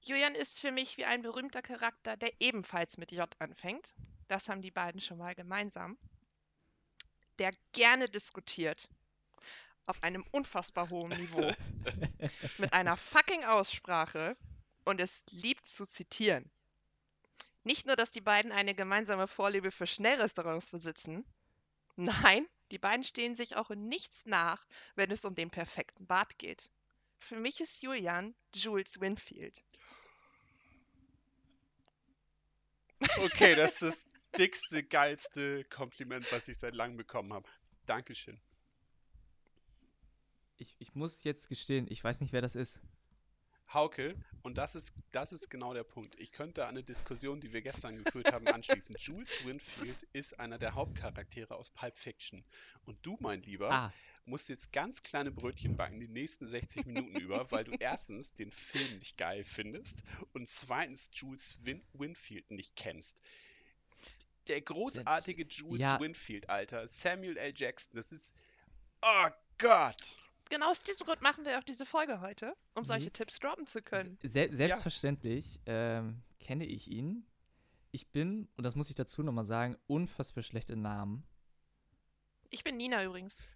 Julian 0.00 0.34
ist 0.34 0.60
für 0.60 0.70
mich 0.70 0.96
wie 0.96 1.04
ein 1.04 1.22
berühmter 1.22 1.62
Charakter, 1.62 2.16
der 2.16 2.32
ebenfalls 2.40 2.96
mit 2.96 3.12
J 3.12 3.28
anfängt. 3.40 3.94
Das 4.28 4.48
haben 4.48 4.62
die 4.62 4.70
beiden 4.70 5.00
schon 5.00 5.18
mal 5.18 5.34
gemeinsam. 5.34 5.98
Der 7.38 7.52
gerne 7.72 8.08
diskutiert. 8.08 8.88
Auf 9.86 10.02
einem 10.02 10.24
unfassbar 10.30 10.90
hohen 10.90 11.10
Niveau. 11.10 11.52
mit 12.58 12.72
einer 12.72 12.96
fucking 12.96 13.44
Aussprache 13.44 14.36
und 14.84 15.00
es 15.00 15.24
liebt 15.30 15.66
zu 15.66 15.86
zitieren. 15.86 16.50
Nicht 17.64 17.86
nur, 17.86 17.96
dass 17.96 18.12
die 18.12 18.20
beiden 18.20 18.52
eine 18.52 18.74
gemeinsame 18.74 19.26
Vorliebe 19.26 19.72
für 19.72 19.88
Schnellrestaurants 19.88 20.70
besitzen. 20.70 21.24
Nein, 21.96 22.46
die 22.70 22.78
beiden 22.78 23.02
stehen 23.02 23.34
sich 23.34 23.56
auch 23.56 23.70
in 23.70 23.88
nichts 23.88 24.26
nach, 24.26 24.64
wenn 24.94 25.10
es 25.10 25.24
um 25.24 25.34
den 25.34 25.50
perfekten 25.50 26.06
Bart 26.06 26.38
geht. 26.38 26.70
Für 27.18 27.36
mich 27.36 27.60
ist 27.60 27.82
Julian 27.82 28.34
Jules 28.54 29.00
Winfield. 29.00 29.64
Okay, 33.18 33.54
das 33.54 33.82
ist 33.82 34.08
dickste, 34.38 34.82
geilste 34.84 35.64
Kompliment, 35.64 36.30
was 36.32 36.48
ich 36.48 36.58
seit 36.58 36.74
langem 36.74 36.96
bekommen 36.96 37.32
habe. 37.32 37.48
Dankeschön. 37.86 38.40
Ich, 40.58 40.74
ich 40.78 40.94
muss 40.94 41.24
jetzt 41.24 41.48
gestehen, 41.48 41.86
ich 41.90 42.02
weiß 42.02 42.20
nicht, 42.20 42.32
wer 42.32 42.42
das 42.42 42.54
ist. 42.54 42.80
Hauke, 43.76 44.16
und 44.42 44.56
das 44.56 44.74
ist, 44.74 44.94
das 45.12 45.32
ist 45.32 45.50
genau 45.50 45.74
der 45.74 45.84
Punkt. 45.84 46.18
Ich 46.18 46.32
könnte 46.32 46.64
an 46.64 46.70
eine 46.70 46.82
Diskussion, 46.82 47.40
die 47.40 47.52
wir 47.52 47.62
gestern 47.62 48.02
geführt 48.02 48.32
haben, 48.32 48.46
anschließen. 48.48 48.96
Jules 48.98 49.44
Winfield 49.44 50.06
ist 50.12 50.40
einer 50.40 50.56
der 50.58 50.74
Hauptcharaktere 50.74 51.54
aus 51.54 51.70
Pulp 51.70 51.96
Fiction. 51.96 52.44
Und 52.86 52.98
du, 53.04 53.18
mein 53.20 53.42
Lieber, 53.42 53.70
Ah, 53.70 53.92
musst 54.24 54.48
jetzt 54.48 54.72
ganz 54.72 55.02
kleine 55.02 55.30
Brötchen 55.30 55.76
backen 55.76 56.00
die 56.00 56.08
nächsten 56.08 56.48
60 56.48 56.86
Minuten 56.86 57.20
über, 57.20 57.50
weil 57.50 57.64
du 57.64 57.72
erstens 57.78 58.34
den 58.34 58.50
Film 58.50 58.98
nicht 58.98 59.16
geil 59.16 59.44
findest 59.44 60.04
und 60.32 60.48
zweitens 60.48 61.10
Jules 61.12 61.58
Win 61.62 61.82
Winfield 61.92 62.50
nicht 62.50 62.76
kennst. 62.76 63.20
Der 64.48 64.60
großartige 64.60 65.44
Jules 65.44 65.82
ja. 65.82 66.00
Winfield, 66.00 66.48
Alter, 66.48 66.86
Samuel 66.86 67.36
L. 67.36 67.52
Jackson, 67.54 67.96
das 67.96 68.12
ist. 68.12 68.34
Oh 69.02 69.28
Gott! 69.58 70.18
Genau 70.48 70.70
aus 70.70 70.82
diesem 70.82 71.06
Grund 71.06 71.22
machen 71.22 71.44
wir 71.44 71.58
auch 71.58 71.64
diese 71.64 71.86
Folge 71.86 72.20
heute, 72.20 72.54
um 72.74 72.82
Mhm. 72.82 72.84
solche 72.84 73.10
Tipps 73.10 73.38
droppen 73.40 73.66
zu 73.66 73.82
können. 73.82 74.18
se 74.22 74.48
selbstverständlich 74.52 75.60
ähm, 75.66 76.22
kenne 76.40 76.64
ich 76.66 76.88
ihn. 76.88 77.26
Ich 77.90 78.08
bin, 78.08 78.48
und 78.56 78.64
das 78.64 78.74
muss 78.76 78.88
ich 78.90 78.94
dazu 78.94 79.22
nochmal 79.22 79.44
sagen, 79.46 79.76
unfassbar 79.86 80.42
schlecht 80.44 80.70
in 80.70 80.82
Namen. 80.82 81.24
Ich 82.50 82.62
bin 82.62 82.76
Nina 82.76 83.02
übrigens. 83.04 83.48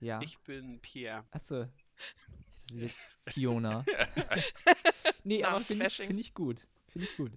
Ja. 0.00 0.20
Ich 0.22 0.38
bin 0.40 0.80
Pierre. 0.80 1.24
Achso. 1.32 1.64
Das 1.64 2.70
ist 2.70 2.80
jetzt 2.80 3.16
Fiona. 3.26 3.84
nee, 5.24 5.42
aber 5.44 5.60
finde 5.60 5.86
ich, 5.86 5.96
find 5.96 6.20
ich 6.20 6.32
gut. 6.34 6.66
Finde 6.88 7.08
ich 7.08 7.16
gut. 7.16 7.32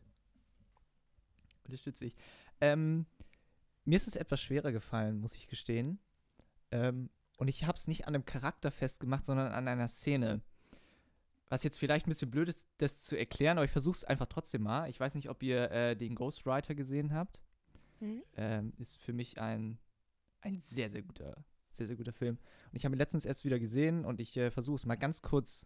Unterstütze 1.65 2.05
ich. 2.05 2.15
Ähm, 2.59 3.05
mir 3.85 3.95
ist 3.95 4.07
es 4.07 4.15
etwas 4.15 4.39
schwerer 4.41 4.71
gefallen, 4.71 5.19
muss 5.19 5.35
ich 5.35 5.47
gestehen. 5.47 5.99
Ähm, 6.71 7.09
und 7.41 7.47
ich 7.47 7.65
habe 7.65 7.75
es 7.75 7.87
nicht 7.87 8.07
an 8.07 8.13
einem 8.13 8.23
Charakter 8.23 8.69
festgemacht, 8.69 9.25
sondern 9.25 9.51
an 9.51 9.67
einer 9.67 9.87
Szene. 9.87 10.41
Was 11.49 11.63
jetzt 11.63 11.79
vielleicht 11.79 12.05
ein 12.05 12.11
bisschen 12.11 12.29
blöd 12.29 12.47
ist, 12.47 12.63
das 12.77 13.01
zu 13.01 13.17
erklären, 13.17 13.57
aber 13.57 13.65
ich 13.65 13.71
versuche 13.71 13.95
es 13.95 14.03
einfach 14.03 14.27
trotzdem 14.27 14.61
mal. 14.61 14.87
Ich 14.91 14.99
weiß 14.99 15.15
nicht, 15.15 15.27
ob 15.27 15.41
ihr 15.41 15.71
äh, 15.71 15.95
den 15.95 16.13
Ghostwriter 16.13 16.75
gesehen 16.75 17.15
habt. 17.15 17.41
Mhm. 17.99 18.21
Ähm, 18.35 18.73
ist 18.77 18.95
für 18.97 19.11
mich 19.11 19.41
ein, 19.41 19.79
ein 20.41 20.61
sehr, 20.61 20.91
sehr 20.91 21.01
guter, 21.01 21.43
sehr, 21.73 21.87
sehr 21.87 21.95
guter 21.95 22.13
Film. 22.13 22.37
Und 22.71 22.75
ich 22.77 22.85
habe 22.85 22.93
ihn 22.93 22.99
letztens 22.99 23.25
erst 23.25 23.43
wieder 23.43 23.57
gesehen 23.57 24.05
und 24.05 24.19
ich 24.19 24.37
äh, 24.37 24.51
versuche 24.51 24.75
es 24.75 24.85
mal 24.85 24.93
ganz 24.93 25.23
kurz 25.23 25.65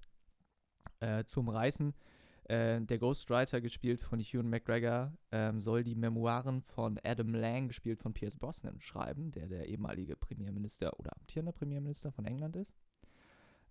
äh, 1.01 1.25
zu 1.25 1.41
umreißen. 1.41 1.93
Äh, 2.45 2.81
der 2.81 2.99
Ghostwriter, 2.99 3.59
gespielt 3.59 4.03
von 4.03 4.19
Ewan 4.19 4.49
McGregor, 4.49 5.11
ähm, 5.31 5.61
soll 5.61 5.83
die 5.83 5.95
Memoiren 5.95 6.61
von 6.61 6.99
Adam 7.03 7.33
Lang, 7.33 7.67
gespielt 7.67 7.99
von 7.99 8.13
Pierce 8.13 8.37
Brosnan, 8.37 8.79
schreiben, 8.81 9.31
der 9.31 9.47
der 9.47 9.65
ehemalige 9.67 10.15
Premierminister 10.15 10.97
oder 10.99 11.15
amtierender 11.17 11.53
Premierminister 11.53 12.11
von 12.11 12.25
England 12.25 12.55
ist. 12.55 12.75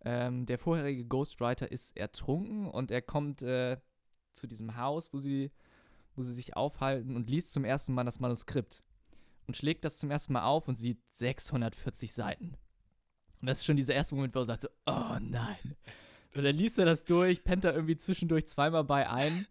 Ähm, 0.05 0.45
der 0.47 0.59
vorherige 0.59 1.05
Ghostwriter 1.07 1.71
ist 1.71 1.97
ertrunken 1.97 2.67
und 2.67 2.91
er 2.91 3.01
kommt 3.01 3.43
äh, 3.43 3.79
zu 4.33 4.49
diesem 4.49 4.77
Haus, 4.77 5.13
wo 5.13 5.21
sie, 5.21 5.53
wo 6.17 6.23
sie 6.23 6.35
sich 6.35 6.57
aufhalten 6.57 7.15
und 7.15 7.31
liest 7.31 7.53
zum 7.53 7.65
ersten 7.65 7.95
Mal 7.95 8.05
das 8.05 8.19
Manuskript 8.19 8.83
und 9.47 9.57
schlägt 9.57 9.85
das 9.85 9.99
zum 9.99 10.11
ersten 10.11 10.33
Mal 10.33 10.45
auf 10.45 10.67
und 10.67 10.79
sieht 10.79 10.99
640 11.13 12.13
Seiten. 12.13 12.57
Und 13.41 13.47
das 13.47 13.59
ist 13.59 13.67
schon 13.67 13.77
dieser 13.77 13.95
erste 13.95 14.17
Moment, 14.17 14.35
wo 14.35 14.41
er 14.41 14.47
sagt 14.47 14.63
so, 14.63 14.69
oh 14.87 15.17
nein. 15.21 15.77
Und 16.37 16.45
dann 16.45 16.57
liest 16.57 16.79
er 16.79 16.85
das 16.85 17.05
durch, 17.05 17.45
pennt 17.45 17.65
da 17.65 17.73
irgendwie 17.73 17.97
zwischendurch 17.97 18.47
zweimal 18.47 18.85
bei 18.85 19.09
ein, 19.09 19.47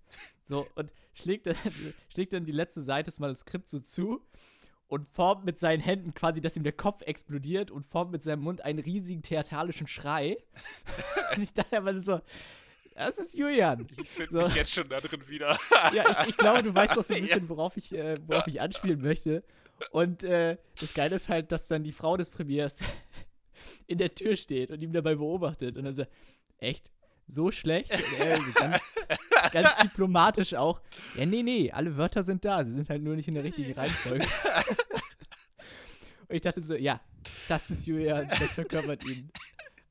so, 0.48 0.68
und 0.76 0.92
schlägt 1.14 1.48
dann, 1.48 1.56
schlägt 2.14 2.34
dann 2.34 2.46
die 2.46 2.52
letzte 2.52 2.82
Seite 2.82 3.10
des 3.10 3.20
Manuskripts 3.20 3.72
so 3.72 3.80
zu 3.80 4.22
und 4.88 5.08
formt 5.10 5.46
mit 5.46 5.58
seinen 5.60 5.80
Händen 5.80 6.14
quasi, 6.14 6.42
dass 6.42 6.58
ihm 6.58 6.64
der 6.64 6.74
Kopf 6.74 7.02
explodiert 7.04 7.72
und 7.72 7.86
formt 7.86 8.12
mit 8.12 8.22
seinem 8.22 8.42
Mund 8.44 8.62
einen 8.62 8.80
riesigen 8.80 9.24
theatralischen 9.24 9.88
Schrei. 9.88 10.38
und 11.36 11.44
ich 11.44 11.54
dachte 11.54 11.78
aber 11.78 12.04
so, 12.04 12.20
das 12.96 13.18
ist 13.18 13.34
Julian. 13.34 13.88
Ich 13.98 14.10
finde 14.10 14.42
So. 14.42 14.48
mich 14.48 14.56
jetzt 14.56 14.74
schon 14.74 14.88
da 14.88 15.02
drin 15.02 15.28
wieder. 15.28 15.58
Ja, 15.94 16.22
ich, 16.22 16.30
ich 16.30 16.38
glaube, 16.38 16.62
du 16.62 16.76
weißt 16.76 16.96
doch 16.96 17.04
so 17.04 17.14
ein 17.14 17.22
bisschen, 17.24 17.50
worauf 17.50 17.76
ich, 17.78 17.92
äh, 17.94 18.18
worauf 18.28 18.46
ich 18.48 18.62
anspielen 18.62 19.02
möchte. 19.02 19.44
Und 19.92 20.24
äh, 20.24 20.58
das 20.80 20.94
Geile 20.94 21.16
ist 21.16 21.30
halt, 21.30 21.52
dass 21.52 21.68
dann 21.68 21.84
die 21.84 21.92
Frau 21.92 22.18
des 22.18 22.30
Premiers 22.30 22.78
in 23.88 23.98
der 23.98 24.14
Tür 24.14 24.36
steht 24.36 24.70
und 24.70 24.82
ihn 24.82 24.94
dabei 24.94 25.16
beobachtet. 25.16 25.78
Und 25.78 25.86
dann 25.86 25.96
sagt, 25.96 26.12
echt? 26.64 26.92
So 27.28 27.52
schlecht? 27.52 27.96
So 27.96 28.54
ganz, 28.60 28.82
ganz 29.52 29.76
diplomatisch 29.78 30.54
auch. 30.56 30.82
Ja, 31.16 31.26
nee, 31.26 31.42
nee, 31.44 31.72
alle 31.72 31.96
Wörter 31.98 32.24
sind 32.24 32.44
da. 32.44 32.64
Sie 32.66 32.72
sind 32.74 32.90
halt 32.90 33.02
nur 33.02 33.16
nicht 33.16 33.28
in 33.28 33.34
der 33.36 33.44
richtigen 33.44 33.74
Reihenfolge. 33.74 34.26
und 36.28 36.36
ich 36.36 36.42
dachte 36.42 36.62
so, 36.62 36.76
ja, 36.76 37.00
das 37.48 37.70
ist 37.70 37.86
Julian, 37.86 38.28
das 38.28 38.54
verkörpert 38.54 39.04
ihn. 39.06 39.32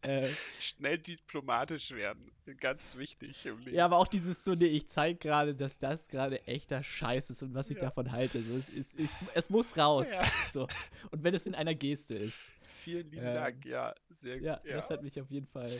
Äh, 0.03 0.27
Schnell 0.59 0.99
diplomatisch 0.99 1.93
werden. 1.93 2.31
Ganz 2.59 2.97
wichtig 2.97 3.47
im 3.47 3.61
Leben. 3.61 3.77
Ja, 3.77 3.85
aber 3.85 3.99
auch 3.99 4.09
dieses 4.09 4.43
so, 4.43 4.53
nee, 4.53 4.67
ich 4.67 4.89
zeige 4.89 5.17
gerade, 5.17 5.55
dass 5.55 5.79
das 5.79 6.09
gerade 6.09 6.45
echter 6.49 6.83
Scheiß 6.83 7.31
ist 7.31 7.43
und 7.45 7.55
was 7.55 7.71
ich 7.71 7.77
Ja. 7.77 7.85
davon 7.85 8.11
halte. 8.11 8.43
So, 8.43 8.57
es, 8.57 8.69
ist, 8.69 8.99
ich, 8.99 9.09
es 9.35 9.49
muss 9.49 9.77
raus. 9.77 10.07
Ja. 10.11 10.25
So. 10.53 10.67
Und 11.13 11.23
wenn 11.23 11.35
es 11.37 11.47
in 11.47 11.55
einer 11.55 11.75
Geste 11.77 12.15
ist. 12.15 12.35
Vielen 12.69 13.09
lieben 13.13 13.27
Ähm, 13.29 13.35
Dank. 13.35 13.65
Ja, 13.65 13.95
sehr 14.11 14.39
gut. 14.39 14.45
Ja, 14.47 14.59
Ja, 14.65 14.77
das 14.81 14.91
hat 14.91 15.03
mich 15.05 15.21
auf 15.21 15.31
jeden 15.31 15.47
Fall 15.47 15.71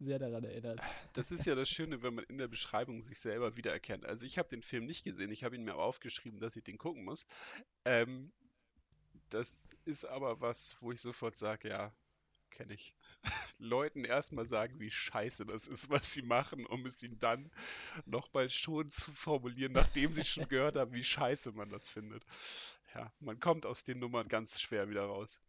sehr 0.00 0.18
daran 0.18 0.44
erinnert. 0.44 0.80
Das 1.12 1.30
ist 1.30 1.46
ja 1.46 1.54
das 1.54 1.68
Schöne, 1.68 2.02
wenn 2.02 2.14
man 2.14 2.24
in 2.24 2.38
der 2.38 2.48
Beschreibung 2.48 3.00
sich 3.00 3.18
selber 3.18 3.56
wiedererkennt. 3.56 4.04
Also 4.04 4.26
ich 4.26 4.38
habe 4.38 4.48
den 4.48 4.62
Film 4.62 4.86
nicht 4.86 5.04
gesehen, 5.04 5.30
ich 5.30 5.44
habe 5.44 5.56
ihn 5.56 5.64
mir 5.64 5.76
aufgeschrieben, 5.76 6.40
dass 6.40 6.56
ich 6.56 6.64
den 6.64 6.78
gucken 6.78 7.04
muss. 7.04 7.26
Ähm, 7.84 8.32
das 9.30 9.70
ist 9.84 10.04
aber 10.04 10.40
was, 10.40 10.76
wo 10.80 10.92
ich 10.92 11.00
sofort 11.00 11.36
sage, 11.36 11.68
ja, 11.68 11.92
kenne 12.50 12.74
ich. 12.74 12.94
Leuten 13.58 14.04
erstmal 14.04 14.44
sagen, 14.44 14.78
wie 14.80 14.90
scheiße 14.90 15.46
das 15.46 15.66
ist, 15.66 15.90
was 15.90 16.12
sie 16.12 16.22
machen, 16.22 16.66
um 16.66 16.86
es 16.86 17.02
ihnen 17.02 17.18
dann 17.18 17.50
nochmal 18.06 18.50
schon 18.50 18.88
zu 18.90 19.10
formulieren, 19.12 19.72
nachdem 19.72 20.10
sie 20.10 20.24
schon 20.24 20.48
gehört 20.48 20.76
haben, 20.76 20.92
wie 20.92 21.04
scheiße 21.04 21.52
man 21.52 21.70
das 21.70 21.88
findet. 21.88 22.24
Ja, 22.94 23.10
man 23.20 23.40
kommt 23.40 23.66
aus 23.66 23.84
den 23.84 23.98
Nummern 23.98 24.28
ganz 24.28 24.60
schwer 24.60 24.88
wieder 24.88 25.04
raus. 25.04 25.40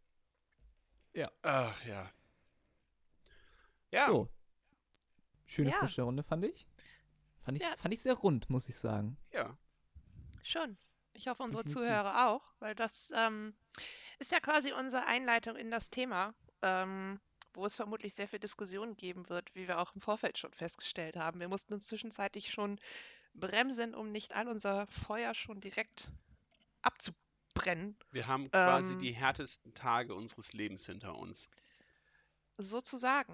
Ja. 1.14 1.32
Ach 1.44 1.86
ja. 1.86 2.12
Ja, 3.96 4.08
So. 4.08 4.30
Schöne 5.46 5.70
Ja. 5.72 5.80
frische 5.80 6.02
Runde, 6.04 6.24
fand 6.24 6.44
ich. 6.46 6.68
Fand 7.44 7.58
ich, 7.58 7.64
Ja. 7.64 7.76
fand 7.78 7.94
ich 7.94 8.02
sehr 8.02 8.16
rund, 8.16 8.50
muss 8.50 8.68
ich 8.70 8.76
sagen. 8.78 9.18
ja. 9.32 9.58
Schon. 10.44 10.78
Ich 11.14 11.28
hoffe, 11.28 11.44
unsere 11.44 11.64
Definitiv. 11.64 11.84
Zuhörer 11.88 12.28
auch, 12.28 12.44
weil 12.60 12.76
das 12.76 13.12
ähm, 13.16 13.56
ist 14.20 14.32
ja 14.32 14.40
quasi 14.40 14.74
unsere 14.74 15.06
Einleitung 15.06 15.56
in 15.56 15.72
das 15.72 15.90
Thema, 15.90 16.34
ähm, 16.62 17.20
wo 17.54 17.66
es 17.66 17.76
vermutlich 17.78 18.14
sehr 18.14 18.28
viel 18.28 18.40
Diskussion 18.40 18.98
geben 18.98 19.30
wird, 19.30 19.56
wie 19.56 19.68
wir 19.68 19.80
auch 19.80 19.96
im 19.96 20.02
Vorfeld 20.02 20.38
schon 20.38 20.52
festgestellt 20.54 21.16
haben. 21.16 21.40
Wir 21.40 21.48
mussten 21.48 21.74
uns 21.74 21.88
zwischenzeitlich 21.88 22.52
schon 22.52 22.80
bremsen, 23.34 23.96
um 23.96 24.12
nicht 24.12 24.36
all 24.36 24.48
unser 24.50 24.88
Feuer 24.88 25.34
schon 25.34 25.62
direkt 25.62 26.12
abzubrennen, 26.82 27.98
Wir 28.12 28.28
haben 28.28 28.52
quasi 28.52 28.94
Ähm. 28.94 29.00
die 29.00 29.14
härtesten 29.14 29.74
Tage 29.74 30.14
unseres 30.14 30.54
Lebens 30.54 30.86
hinter 30.86 31.16
uns. 31.18 31.50
sozusagen. 32.58 33.34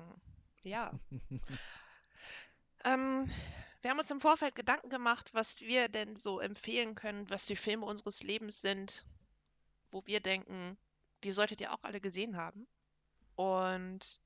Ja. 0.64 0.92
Ähm, 2.84 3.30
wir 3.82 3.92
haben 3.92 4.00
uns 4.00 4.12
im 4.12 4.22
Vorfeld 4.22 4.56
Gedanken 4.56 4.90
gemacht, 4.90 5.34
was 5.34 5.62
wir 5.62 5.88
denn 5.90 6.16
so 6.16 6.40
empfehlen 6.40 6.96
können, 6.96 7.30
was 7.30 7.46
die 7.46 7.56
Filme 7.56 7.86
unseres 7.86 8.24
Lebens 8.24 8.62
sind, 8.62 9.06
wo 9.92 10.06
wir 10.06 10.20
denken, 10.20 10.78
die 11.24 11.32
solltet 11.32 11.62
ihr 11.62 11.74
auch 11.74 11.84
alle 11.84 12.02
gesehen 12.02 12.38
haben. 12.38 12.68
Und 13.36 14.20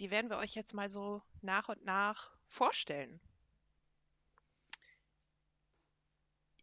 die 0.00 0.10
werden 0.10 0.30
wir 0.30 0.38
euch 0.38 0.54
jetzt 0.54 0.74
mal 0.74 0.88
so 0.88 1.22
nach 1.42 1.68
und 1.68 1.84
nach 1.84 2.30
vorstellen. 2.46 3.20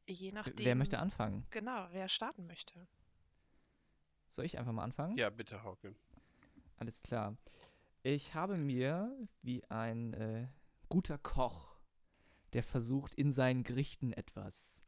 Je 0.08 0.32
nachdem. 0.32 0.65
Wer 0.65 0.75
möchte 0.75 1.00
anfangen? 1.00 1.46
Genau, 1.50 1.88
wer 1.92 2.08
starten 2.10 2.46
möchte. 2.46 2.88
Soll 4.30 4.46
ich 4.46 4.58
einfach 4.58 4.74
mal 4.74 4.84
anfangen? 4.84 5.18
Ja, 5.18 5.30
bitte, 5.30 5.63
Hauke. 5.63 5.96
Alles 6.77 6.94
klar. 7.01 7.36
Ich 8.07 8.35
habe 8.35 8.55
mir 8.55 9.12
wie 9.41 9.63
ein 9.67 10.13
äh, 10.13 10.47
guter 10.89 11.17
Koch, 11.17 11.75
der 12.53 12.62
versucht, 12.62 13.15
in 13.15 13.31
seinen 13.31 13.63
Gerichten 13.63 14.13
etwas, 14.13 14.83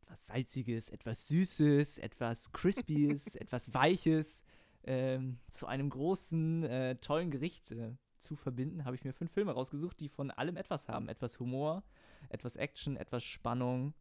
etwas 0.00 0.28
Salziges, 0.28 0.88
etwas 0.88 1.28
Süßes, 1.28 1.98
etwas 1.98 2.50
Crispies, 2.52 3.34
etwas 3.36 3.74
Weiches 3.74 4.42
ähm, 4.84 5.38
zu 5.50 5.66
einem 5.66 5.90
großen, 5.90 6.64
äh, 6.64 6.96
tollen 6.96 7.30
Gericht 7.30 7.70
äh, 7.70 7.94
zu 8.18 8.34
verbinden, 8.34 8.86
habe 8.86 8.96
ich 8.96 9.04
mir 9.04 9.12
fünf 9.12 9.30
Filme 9.30 9.52
rausgesucht, 9.52 10.00
die 10.00 10.08
von 10.08 10.30
allem 10.30 10.56
etwas 10.56 10.88
haben. 10.88 11.10
Etwas 11.10 11.38
Humor, 11.40 11.82
etwas 12.30 12.56
Action, 12.56 12.96
etwas 12.96 13.24
Spannung. 13.24 13.92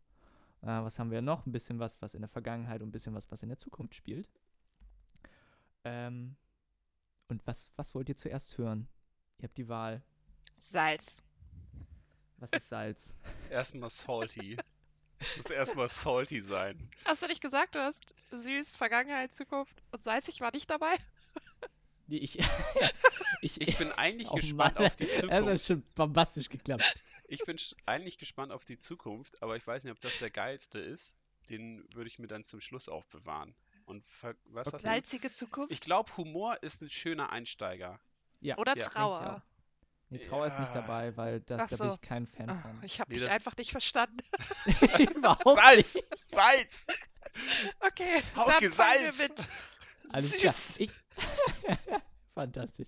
Äh, 0.62 0.68
was 0.68 1.00
haben 1.00 1.12
wir 1.12 1.22
noch? 1.22 1.46
Ein 1.46 1.52
bisschen 1.52 1.80
was, 1.80 2.02
was 2.02 2.14
in 2.14 2.22
der 2.22 2.30
Vergangenheit 2.30 2.82
und 2.82 2.88
ein 2.88 2.92
bisschen 2.94 3.14
was, 3.14 3.30
was 3.30 3.44
in 3.44 3.50
der 3.50 3.58
Zukunft 3.58 3.94
spielt. 3.94 4.32
Ähm, 5.84 6.38
und 7.30 7.46
was, 7.46 7.72
was 7.76 7.94
wollt 7.96 8.10
ihr 8.10 8.18
zuerst 8.18 8.58
hören? 8.58 8.88
Ihr 9.40 9.48
habt 9.48 9.58
die 9.58 9.68
Wahl. 9.68 10.02
Salz. 10.54 11.24
Was 12.38 12.50
ist 12.52 12.70
Salz? 12.70 13.14
Erstmal 13.50 13.90
salty. 13.90 14.58
muss 15.38 15.50
erstmal 15.50 15.90
salty 15.90 16.42
sein. 16.42 16.90
Hast 17.06 17.24
du 17.24 17.28
nicht 17.28 17.42
gesagt, 17.42 17.74
du 17.76 17.80
hast 17.80 18.14
süß, 18.32 18.76
Vergangenheit, 18.76 19.32
Zukunft 19.32 19.82
und 19.92 20.04
salzig 20.04 20.42
war 20.42 20.52
nicht 20.54 20.70
dabei? 20.70 20.94
Nee, 22.10 22.20
ich, 22.20 22.40
ich, 23.42 23.60
Ich 23.60 23.78
bin 23.78 23.92
eigentlich 23.92 24.30
Oh 24.32 24.36
gespannt 24.36 24.76
Mann, 24.76 24.86
auf 24.86 24.96
die 24.96 25.08
Das 25.08 25.16
hat 25.18 25.22
Zukunft. 25.24 25.66
schon 25.66 25.84
bombastisch 25.94 26.48
geklappt. 26.48 26.96
Ich 27.28 27.44
bin 27.44 27.58
eigentlich 27.86 28.18
gespannt 28.18 28.54
auf 28.54 28.64
die 28.64 28.78
Zukunft, 28.78 29.44
aber 29.44 29.58
ich 29.58 29.68
weiß 29.68 29.84
nicht, 29.84 29.92
ob 29.92 30.00
das 30.00 30.18
der 30.20 30.30
geilste 30.30 30.80
ist. 30.80 31.18
Den 31.50 31.84
würde 31.94 32.08
ich 32.10 32.18
mir 32.18 32.28
dann 32.28 32.46
zum 32.46 32.62
Schluss 32.62 32.88
aufbewahren. 32.88 33.54
Und 33.88 34.06
ver- 34.06 34.36
was 34.46 34.70
du? 34.70 34.78
Salzige 34.78 35.32
Zukunft 35.32 35.72
Ich 35.72 35.80
glaube, 35.82 36.16
Humor 36.18 36.62
ist 36.62 36.82
ein 36.82 36.90
schöner 36.90 37.32
Einsteiger. 37.32 38.00
Ja, 38.42 38.58
oder 38.58 38.78
ja, 38.78 38.84
Trauer? 38.86 39.42
nee, 40.10 40.20
Trauer 40.20 40.48
ist 40.48 40.60
nicht 40.60 40.76
Ja. 40.76 40.82
dabei, 40.82 41.16
weil 41.16 41.40
das, 41.40 41.62
Ach 41.62 41.68
da 41.70 41.78
bin 41.78 41.88
so. 41.90 41.94
ich 41.96 42.02
kein 42.02 42.28
Fan 42.28 42.50
Ah, 42.50 42.62
von. 42.62 42.84
ich 42.84 43.00
habe 43.00 43.10
Nee, 43.12 43.16
dich 43.20 43.24
das- 43.26 43.34
einfach 43.34 43.56
nicht 43.58 43.72
verstanden. 43.72 44.18
Salz! 45.56 46.06
Salz! 46.26 46.88
Okay, 47.80 48.22
Hauke, 48.36 48.52
dann 48.62 48.72
fangen 48.74 49.04
wir 49.04 49.12
Salz! 49.14 49.30
mit 49.30 49.48
Alles 50.14 50.32
süß. 50.32 50.40
klar. 50.42 50.54
Ich 50.80 50.92
Fantastisch. 52.36 52.88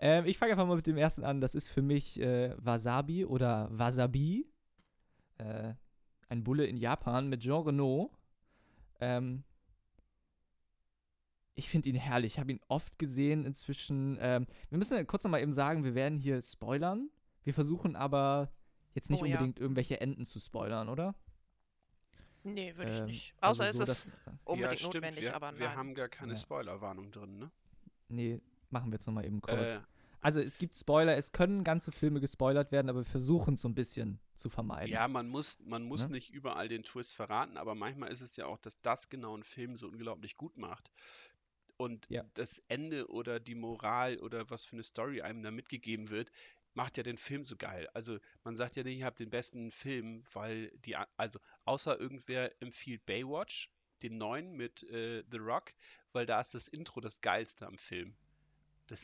Ähm, 0.00 0.26
ich 0.26 0.36
fange 0.36 0.52
einfach 0.52 0.66
mal 0.66 0.76
mit 0.76 0.86
dem 0.88 0.96
ersten 0.98 1.22
an. 1.24 1.40
Das 1.40 1.54
ist 1.54 1.68
für 1.68 1.80
mich 1.82 2.18
äh, 2.20 2.54
Wasabi 2.58 3.24
oder 3.24 3.68
Wasabi. 3.70 4.52
Äh, 5.38 5.74
ein 6.28 6.42
Bulle 6.44 6.66
in 6.66 6.76
Japan 6.76 7.28
mit 7.28 7.40
Jean 7.42 7.62
Renault. 7.62 8.10
Ähm, 9.00 9.44
ich 11.54 11.68
finde 11.68 11.88
ihn 11.90 11.96
herrlich. 11.96 12.34
Ich 12.34 12.38
habe 12.38 12.52
ihn 12.52 12.60
oft 12.68 12.98
gesehen 12.98 13.44
inzwischen. 13.44 14.18
Ähm, 14.20 14.46
wir 14.70 14.78
müssen 14.78 15.06
kurz 15.06 15.24
noch 15.24 15.30
mal 15.30 15.40
eben 15.42 15.52
sagen, 15.54 15.84
wir 15.84 15.94
werden 15.94 16.18
hier 16.18 16.40
spoilern. 16.42 17.10
Wir 17.44 17.54
versuchen 17.54 17.96
aber 17.96 18.52
jetzt 18.94 19.10
nicht 19.10 19.22
Oh 19.22 19.24
ja. 19.26 19.36
unbedingt 19.38 19.58
irgendwelche 19.58 20.00
Enden 20.00 20.26
zu 20.26 20.38
spoilern, 20.40 20.88
oder? 20.88 21.14
Nee, 22.44 22.76
würde 22.76 22.90
ich 22.92 22.98
Ähm, 23.00 23.06
nicht. 23.06 23.34
also 23.40 23.62
Außer 23.62 23.72
so, 23.72 23.82
ist 23.84 23.88
es 23.88 24.08
unbedingt 24.44 24.72
ja, 24.72 24.88
stimmt. 24.88 24.94
notwendig, 24.94 25.22
wir, 25.22 25.36
aber 25.36 25.52
wir 25.58 25.68
nein. 25.68 25.76
haben 25.76 25.94
gar 25.94 26.08
keine 26.08 26.32
Ja. 26.32 26.38
Spoilerwarnung 26.38 27.10
drin, 27.12 27.38
ne? 27.38 27.50
Nee, 28.08 28.40
machen 28.70 28.90
wir 28.90 28.94
jetzt 28.96 29.06
noch 29.06 29.14
mal 29.14 29.24
eben 29.24 29.40
kurz. 29.40 29.74
Äh, 29.74 29.80
Also 30.20 30.40
es 30.40 30.56
gibt 30.58 30.76
Spoiler, 30.76 31.16
es 31.16 31.32
können 31.32 31.64
ganze 31.64 31.90
Filme 31.92 32.20
gespoilert 32.20 32.70
werden, 32.72 32.88
aber 32.88 33.00
wir 33.00 33.04
versuchen 33.10 33.54
es 33.54 33.60
so 33.62 33.68
ein 33.68 33.74
bisschen 33.74 34.20
zu 34.36 34.50
vermeiden. 34.50 34.92
ja, 34.92 35.06
man 35.08 35.28
muss, 35.28 35.60
man 35.66 35.84
muss 35.84 36.08
Ne? 36.08 36.14
nicht 36.14 36.30
überall 36.30 36.68
den 36.68 36.82
Twist 36.84 37.14
verraten, 37.14 37.56
aber 37.56 37.74
manchmal 37.74 38.10
ist 38.10 38.20
es 38.20 38.36
ja 38.36 38.46
auch, 38.46 38.58
dass 38.58 38.80
das 38.82 39.08
genau 39.08 39.34
einen 39.34 39.42
Film 39.44 39.76
so 39.76 39.88
unglaublich 39.88 40.36
gut 40.36 40.56
macht. 40.56 40.90
Und 41.82 42.08
Ja. 42.08 42.24
das 42.34 42.62
Ende 42.68 43.08
oder 43.08 43.40
die 43.40 43.54
Moral 43.54 44.18
oder 44.20 44.48
was 44.50 44.64
für 44.64 44.74
eine 44.76 44.82
Story 44.84 45.20
einem 45.22 45.42
da 45.42 45.50
mitgegeben 45.50 46.10
wird, 46.10 46.30
macht 46.74 46.96
ja 46.96 47.02
den 47.02 47.18
Film 47.18 47.42
so 47.44 47.56
geil. 47.56 47.88
Also 47.94 48.18
man 48.44 48.56
sagt 48.56 48.76
ja 48.76 48.82
nicht, 48.84 48.98
ihr 48.98 49.04
habt 49.06 49.18
den 49.20 49.30
besten 49.30 49.70
Film, 49.70 50.24
weil 50.32 50.70
die, 50.78 50.96
also 51.16 51.40
außer 51.64 51.98
irgendwer 52.00 52.50
empfiehlt 52.62 53.04
Baywatch, 53.06 53.70
den 54.02 54.16
neuen 54.18 54.52
mit 54.52 54.82
äh, 54.84 55.24
The 55.30 55.38
Rock, 55.38 55.72
weil 56.12 56.26
da 56.26 56.40
ist 56.40 56.54
das 56.54 56.68
Intro 56.68 57.00
das 57.00 57.20
geilste 57.20 57.66
am 57.66 57.78
Film. 57.78 58.16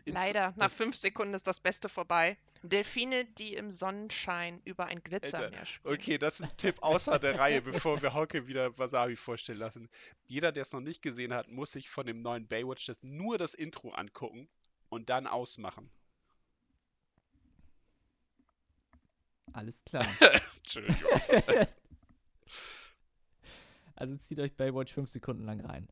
Leider, 0.07 0.53
nach 0.57 0.71
fünf 0.71 0.97
Sekunden 0.97 1.35
ist 1.35 1.47
das 1.47 1.61
Beste 1.61 1.89
vorbei. 1.89 2.37
Delfine, 2.63 3.25
die 3.25 3.55
im 3.55 3.71
Sonnenschein 3.71 4.61
über 4.65 4.87
ein 4.87 5.03
Glitzermeer 5.03 5.65
spielen. 5.65 5.95
Okay, 5.95 6.19
das 6.19 6.41
ist 6.41 6.43
ein 6.43 6.57
Tipp 6.57 6.83
außer 6.83 7.19
der 7.19 7.39
Reihe, 7.39 7.63
bevor 7.63 8.03
wir 8.03 8.15
Hauke 8.15 8.47
wieder 8.47 8.77
Wasabi 8.79 9.17
vorstellen 9.17 9.59
lassen. 9.59 9.89
Jeder, 10.27 10.53
der 10.53 10.63
es 10.63 10.73
noch 10.73 10.81
nicht 10.81 11.03
gesehen 11.03 11.33
hat, 11.33 11.49
muss 11.49 11.73
sich 11.73 11.89
von 11.89 12.07
dem 12.07 12.23
neuen 12.23 12.47
Baywatch 12.47 12.87
das, 12.87 13.03
nur 13.03 13.39
das 13.39 13.55
Intro 13.55 13.91
angucken 13.91 14.49
und 14.89 15.09
dann 15.09 15.27
ausmachen. 15.27 15.89
Alles 19.53 19.83
klar. 19.85 20.05
Entschuldigung. 20.59 21.11
also 23.95 24.17
zieht 24.19 24.41
euch 24.41 24.55
Baywatch 24.55 24.93
fünf 24.93 25.11
Sekunden 25.11 25.45
lang 25.45 25.61
rein. 25.61 25.89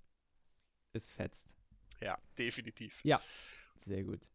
Es 0.92 1.10
fetzt. 1.10 1.46
Ja, 2.00 2.18
definitiv. 2.38 3.02
Sehr 3.86 4.04
gut. 4.04 4.28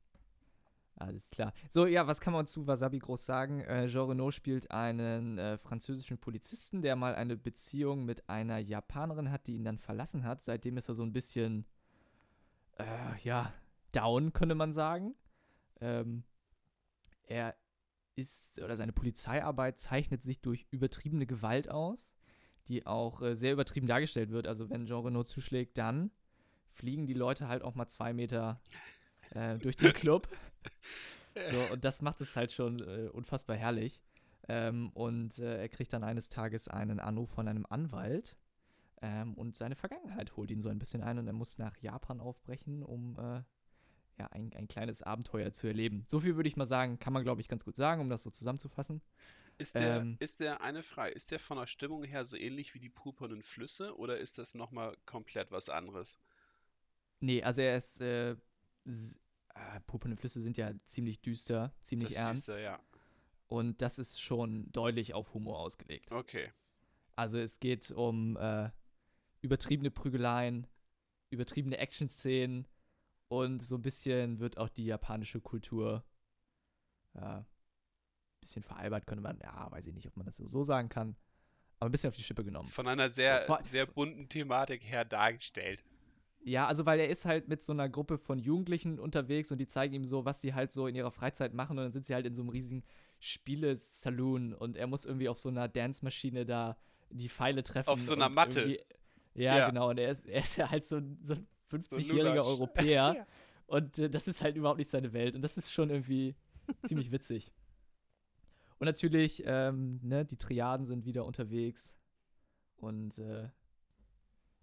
Alles 0.95 1.29
klar. 1.29 1.53
So, 1.69 1.85
ja, 1.85 2.05
was 2.07 2.21
kann 2.21 2.33
man 2.33 2.47
zu 2.47 2.67
Wasabi 2.67 2.99
groß 2.99 3.25
sagen? 3.25 3.61
Äh, 3.61 3.87
Jean 3.87 4.07
Renault 4.07 4.33
spielt 4.33 4.71
einen 4.71 5.37
äh, 5.37 5.57
französischen 5.57 6.17
Polizisten, 6.17 6.81
der 6.81 6.95
mal 6.95 7.15
eine 7.15 7.35
Beziehung 7.35 8.05
mit 8.05 8.29
einer 8.29 8.59
Japanerin 8.59 9.31
hat, 9.31 9.47
die 9.47 9.55
ihn 9.55 9.63
dann 9.63 9.79
verlassen 9.79 10.23
hat. 10.23 10.43
Seitdem 10.43 10.77
ist 10.77 10.89
er 10.89 10.95
so 10.95 11.03
ein 11.03 11.11
bisschen, 11.11 11.65
äh, 12.77 13.19
ja, 13.23 13.51
down, 13.91 14.31
könnte 14.31 14.55
man 14.55 14.73
sagen. 14.73 15.15
Ähm, 15.81 16.23
er 17.23 17.55
ist, 18.15 18.59
oder 18.61 18.77
seine 18.77 18.93
Polizeiarbeit 18.93 19.79
zeichnet 19.79 20.21
sich 20.21 20.39
durch 20.39 20.67
übertriebene 20.69 21.25
Gewalt 21.25 21.69
aus, 21.69 22.15
die 22.67 22.85
auch 22.85 23.21
äh, 23.21 23.35
sehr 23.35 23.53
übertrieben 23.53 23.87
dargestellt 23.87 24.29
wird. 24.29 24.45
Also 24.45 24.69
wenn 24.69 24.85
Jean 24.85 25.03
Renault 25.03 25.27
zuschlägt, 25.27 25.77
dann 25.77 26.11
fliegen 26.69 27.07
die 27.07 27.15
Leute 27.15 27.47
halt 27.47 27.63
auch 27.63 27.75
mal 27.75 27.87
zwei 27.87 28.13
Meter 28.13 28.61
äh, 29.31 29.57
durch 29.59 29.75
den 29.77 29.93
Club. 29.93 30.27
So, 31.49 31.71
und 31.71 31.85
das 31.85 32.01
macht 32.01 32.19
es 32.19 32.35
halt 32.35 32.51
schon 32.51 32.81
äh, 32.81 33.07
unfassbar 33.07 33.55
herrlich. 33.55 34.03
Ähm, 34.49 34.89
und 34.93 35.39
äh, 35.39 35.61
er 35.61 35.69
kriegt 35.69 35.93
dann 35.93 36.03
eines 36.03 36.27
Tages 36.27 36.67
einen 36.67 36.99
Anruf 36.99 37.29
von 37.29 37.47
einem 37.47 37.65
Anwalt. 37.69 38.37
Ähm, 39.01 39.33
und 39.35 39.55
seine 39.55 39.75
Vergangenheit 39.75 40.35
holt 40.35 40.51
ihn 40.51 40.61
so 40.61 40.69
ein 40.69 40.77
bisschen 40.77 41.01
ein 41.01 41.17
und 41.17 41.27
er 41.27 41.33
muss 41.33 41.57
nach 41.57 41.77
Japan 41.77 42.19
aufbrechen, 42.19 42.83
um 42.83 43.17
äh, 43.17 43.41
ja, 44.19 44.27
ein, 44.31 44.53
ein 44.53 44.67
kleines 44.67 45.01
Abenteuer 45.01 45.53
zu 45.53 45.67
erleben. 45.67 46.03
So 46.07 46.19
viel 46.19 46.35
würde 46.35 46.49
ich 46.49 46.57
mal 46.57 46.67
sagen, 46.67 46.99
kann 46.99 47.13
man, 47.13 47.23
glaube 47.23 47.41
ich, 47.41 47.47
ganz 47.47 47.63
gut 47.63 47.77
sagen, 47.77 48.01
um 48.01 48.09
das 48.09 48.23
so 48.23 48.29
zusammenzufassen. 48.29 49.01
Ist 49.57 49.75
der, 49.75 50.01
Ähm. 50.01 50.17
ist 50.19 50.39
der 50.39 50.61
eine 50.61 50.83
Frage, 50.83 51.11
ist 51.13 51.31
der 51.31 51.39
von 51.39 51.57
der 51.57 51.67
Stimmung 51.67 52.03
her 52.03 52.25
so 52.25 52.35
ähnlich 52.35 52.73
wie 52.73 52.79
die 52.79 52.89
purpurnen 52.89 53.41
Flüsse 53.41 53.97
oder 53.97 54.17
ist 54.17 54.37
das 54.37 54.53
nochmal 54.53 54.97
komplett 55.05 55.51
was 55.51 55.69
anderes? 55.69 56.19
Nee, 57.19 57.43
also 57.43 57.61
er 57.61 57.77
ist. 57.77 58.01
Äh, 58.01 58.35
äh, 59.55 59.79
Purpurne 59.87 60.17
Flüsse 60.17 60.41
sind 60.41 60.57
ja 60.57 60.71
ziemlich 60.85 61.21
düster, 61.21 61.73
ziemlich 61.81 62.09
Das 62.09 62.17
ernst. 62.17 62.47
Düster, 62.47 62.59
ja. 62.59 62.79
Und 63.47 63.81
das 63.81 63.99
ist 63.99 64.21
schon 64.21 64.71
deutlich 64.71 65.13
auf 65.13 65.33
Humor 65.33 65.59
ausgelegt. 65.59 66.11
Okay. 66.11 66.51
Also 67.15 67.37
es 67.37 67.59
geht 67.59 67.91
um 67.91 68.37
äh, 68.37 68.69
übertriebene 69.41 69.91
Prügeleien, 69.91 70.67
übertriebene 71.29 71.77
Action-Szenen 71.77 72.67
und 73.27 73.63
so 73.63 73.75
ein 73.75 73.81
bisschen 73.81 74.39
wird 74.39 74.57
auch 74.57 74.69
die 74.69 74.85
japanische 74.85 75.41
Kultur 75.41 76.03
äh, 77.13 77.41
bisschen 78.41 78.63
veralbert, 78.63 79.05
könnte 79.05 79.21
man, 79.21 79.39
ja, 79.39 79.71
weiß 79.71 79.87
ich 79.87 79.93
nicht, 79.93 80.07
ob 80.07 80.17
man 80.17 80.25
das 80.25 80.37
so 80.37 80.63
sagen 80.63 80.89
kann, 80.89 81.15
aber 81.79 81.89
ein 81.89 81.91
bisschen 81.91 82.09
auf 82.09 82.15
die 82.15 82.23
Schippe 82.23 82.43
genommen. 82.43 82.67
Von 82.67 82.87
einer 82.87 83.09
sehr, 83.09 83.47
sehr 83.63 83.85
bunten 83.85 84.27
Thematik 84.27 84.83
her 84.83 85.05
dargestellt. 85.05 85.83
Ja, 86.43 86.67
also 86.67 86.85
weil 86.87 86.99
er 86.99 87.07
ist 87.09 87.25
halt 87.25 87.47
mit 87.47 87.61
so 87.61 87.71
einer 87.71 87.87
Gruppe 87.87 88.17
von 88.17 88.39
Jugendlichen 88.39 88.99
unterwegs 88.99 89.51
und 89.51 89.59
die 89.59 89.67
zeigen 89.67 89.93
ihm 89.93 90.05
so, 90.05 90.25
was 90.25 90.41
sie 90.41 90.53
halt 90.55 90.71
so 90.71 90.87
in 90.87 90.95
ihrer 90.95 91.11
Freizeit 91.11 91.53
machen 91.53 91.77
und 91.77 91.83
dann 91.85 91.91
sind 91.91 92.05
sie 92.07 92.15
halt 92.15 92.25
in 92.25 92.33
so 92.33 92.41
einem 92.41 92.49
riesigen 92.49 92.83
Spielesaloon 93.19 94.53
und 94.53 94.75
er 94.75 94.87
muss 94.87 95.05
irgendwie 95.05 95.29
auf 95.29 95.37
so 95.37 95.49
einer 95.49 95.67
Dance-Maschine 95.67 96.45
da 96.45 96.77
die 97.09 97.29
Pfeile 97.29 97.63
treffen. 97.63 97.89
Auf 97.89 98.01
so 98.01 98.13
einer 98.15 98.29
Matte. 98.29 98.79
Ja, 99.35 99.57
Ja. 99.59 99.69
genau, 99.69 99.89
und 99.89 99.99
er 99.99 100.11
ist, 100.11 100.25
er 100.25 100.41
ist 100.43 100.55
ja 100.57 100.69
halt 100.69 100.85
so 100.85 100.97
ein, 100.97 101.19
so 101.23 101.33
ein 101.35 101.47
So 101.69 101.77
ein 101.97 102.01
50-jähriger 102.03 102.17
Lulatsch. 102.17 102.47
Europäer 102.47 103.13
Ja. 103.17 103.25
und 103.67 103.99
äh, 103.99 104.09
das 104.09 104.27
ist 104.27 104.41
halt 104.41 104.55
überhaupt 104.55 104.79
nicht 104.79 104.89
seine 104.89 105.13
Welt 105.13 105.35
und 105.35 105.41
das 105.43 105.57
ist 105.57 105.71
schon 105.71 105.89
irgendwie 105.89 106.35
ziemlich 106.85 107.11
witzig. 107.11 107.51
Und 108.79 108.85
natürlich, 108.85 109.43
ähm, 109.45 109.99
ne, 110.01 110.25
die 110.25 110.37
Triaden 110.37 110.87
sind 110.87 111.05
wieder 111.05 111.23
unterwegs 111.25 111.93
und 112.77 113.19
äh, 113.19 113.47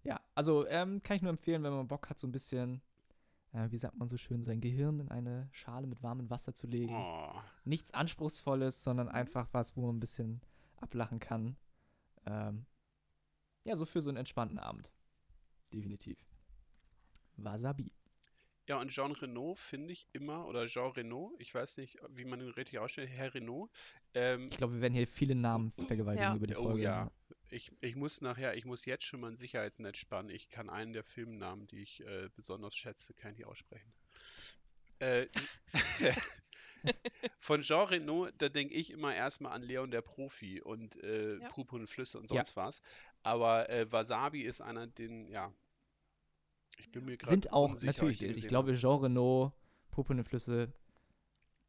ja, 0.03 0.19
also 0.35 0.65
ähm, 0.67 1.01
kann 1.03 1.17
ich 1.17 1.21
nur 1.21 1.31
empfehlen, 1.31 1.63
wenn 1.63 1.73
man 1.73 1.87
Bock 1.87 2.09
hat, 2.09 2.19
so 2.19 2.27
ein 2.27 2.31
bisschen, 2.31 2.81
äh, 3.53 3.69
wie 3.71 3.77
sagt 3.77 3.97
man 3.97 4.07
so 4.07 4.17
schön, 4.17 4.43
sein 4.43 4.61
Gehirn 4.61 4.99
in 4.99 5.09
eine 5.09 5.49
Schale 5.51 5.87
mit 5.87 6.01
warmem 6.03 6.29
Wasser 6.29 6.53
zu 6.53 6.67
legen. 6.67 6.93
Oh. 6.95 7.33
Nichts 7.65 7.91
Anspruchsvolles, 7.93 8.83
sondern 8.83 9.09
einfach 9.09 9.47
was, 9.51 9.75
wo 9.75 9.85
man 9.85 9.97
ein 9.97 9.99
bisschen 9.99 10.41
ablachen 10.77 11.19
kann. 11.19 11.55
Ähm, 12.25 12.65
ja, 13.65 13.75
so 13.75 13.85
für 13.85 14.01
so 14.01 14.09
einen 14.09 14.17
entspannten 14.17 14.59
Abend. 14.59 14.91
Definitiv. 15.73 16.17
Wasabi. 17.37 17.91
Ja, 18.67 18.79
und 18.79 18.89
Jean 18.91 19.11
Renault 19.13 19.57
finde 19.57 19.91
ich 19.93 20.07
immer, 20.13 20.45
oder 20.45 20.67
Jean 20.67 20.91
Renault, 20.91 21.33
ich 21.39 21.53
weiß 21.55 21.77
nicht, 21.77 21.97
wie 22.09 22.25
man 22.25 22.39
ihn 22.39 22.49
richtig 22.49 22.77
ausspricht, 22.77 23.11
Herr 23.11 23.33
Renault. 23.33 23.71
Ähm, 24.13 24.49
Ich 24.51 24.57
glaube, 24.57 24.75
wir 24.75 24.81
werden 24.81 24.93
hier 24.93 25.07
viele 25.07 25.33
Namen 25.35 25.71
vergewaltigen 25.87 26.29
Ja. 26.29 26.35
über 26.35 26.45
die 26.47 26.55
oh 26.55 26.63
Folge. 26.63 26.83
ja, 26.83 27.11
ich, 27.51 27.71
ich 27.81 27.95
muss 27.95 28.21
nachher, 28.21 28.55
ich 28.55 28.65
muss 28.65 28.85
jetzt 28.85 29.03
schon 29.05 29.21
mal 29.21 29.31
ein 29.31 29.37
Sicherheitsnetz 29.37 29.97
spannen. 29.97 30.29
Ich 30.29 30.49
kann 30.49 30.69
einen 30.69 30.93
der 30.93 31.03
Filmnamen, 31.03 31.67
die 31.67 31.81
ich 31.81 32.01
äh, 32.05 32.29
besonders 32.35 32.75
schätze, 32.75 33.13
kann 33.13 33.31
ich 33.31 33.37
nicht 33.39 33.47
aussprechen. 33.47 33.93
Äh, 34.99 35.27
von 37.39 37.61
Jean 37.61 37.87
Renault, 37.87 38.33
da 38.37 38.49
denke 38.49 38.73
ich 38.73 38.91
immer 38.91 39.15
erstmal 39.15 39.53
an 39.53 39.61
Leon 39.61 39.91
der 39.91 40.01
Profi 40.01 40.61
und 40.61 41.01
äh, 41.03 41.37
Ja. 41.37 41.47
Purpurne 41.49 41.87
Flüsse 41.87 42.19
und 42.19 42.29
Ja. 42.29 42.37
sonst 42.37 42.55
was. 42.55 42.81
Aber 43.23 43.69
äh, 43.69 43.91
Wasabi 43.91 44.41
ist 44.41 44.61
einer, 44.61 44.87
den, 44.87 45.27
ja, 45.27 45.53
ich 46.77 46.91
bin 46.91 47.05
mir 47.05 47.17
gerade 47.17 47.31
Sind 47.31 47.51
auch, 47.51 47.69
unsicher, 47.69 47.91
natürlich, 47.93 48.21
ich 48.21 48.33
gesehen 48.35 48.49
glaube, 48.49 48.75
Jean 48.75 48.99
Renault, 48.99 49.53
Purpurne 49.91 50.23
Flüsse, 50.23 50.71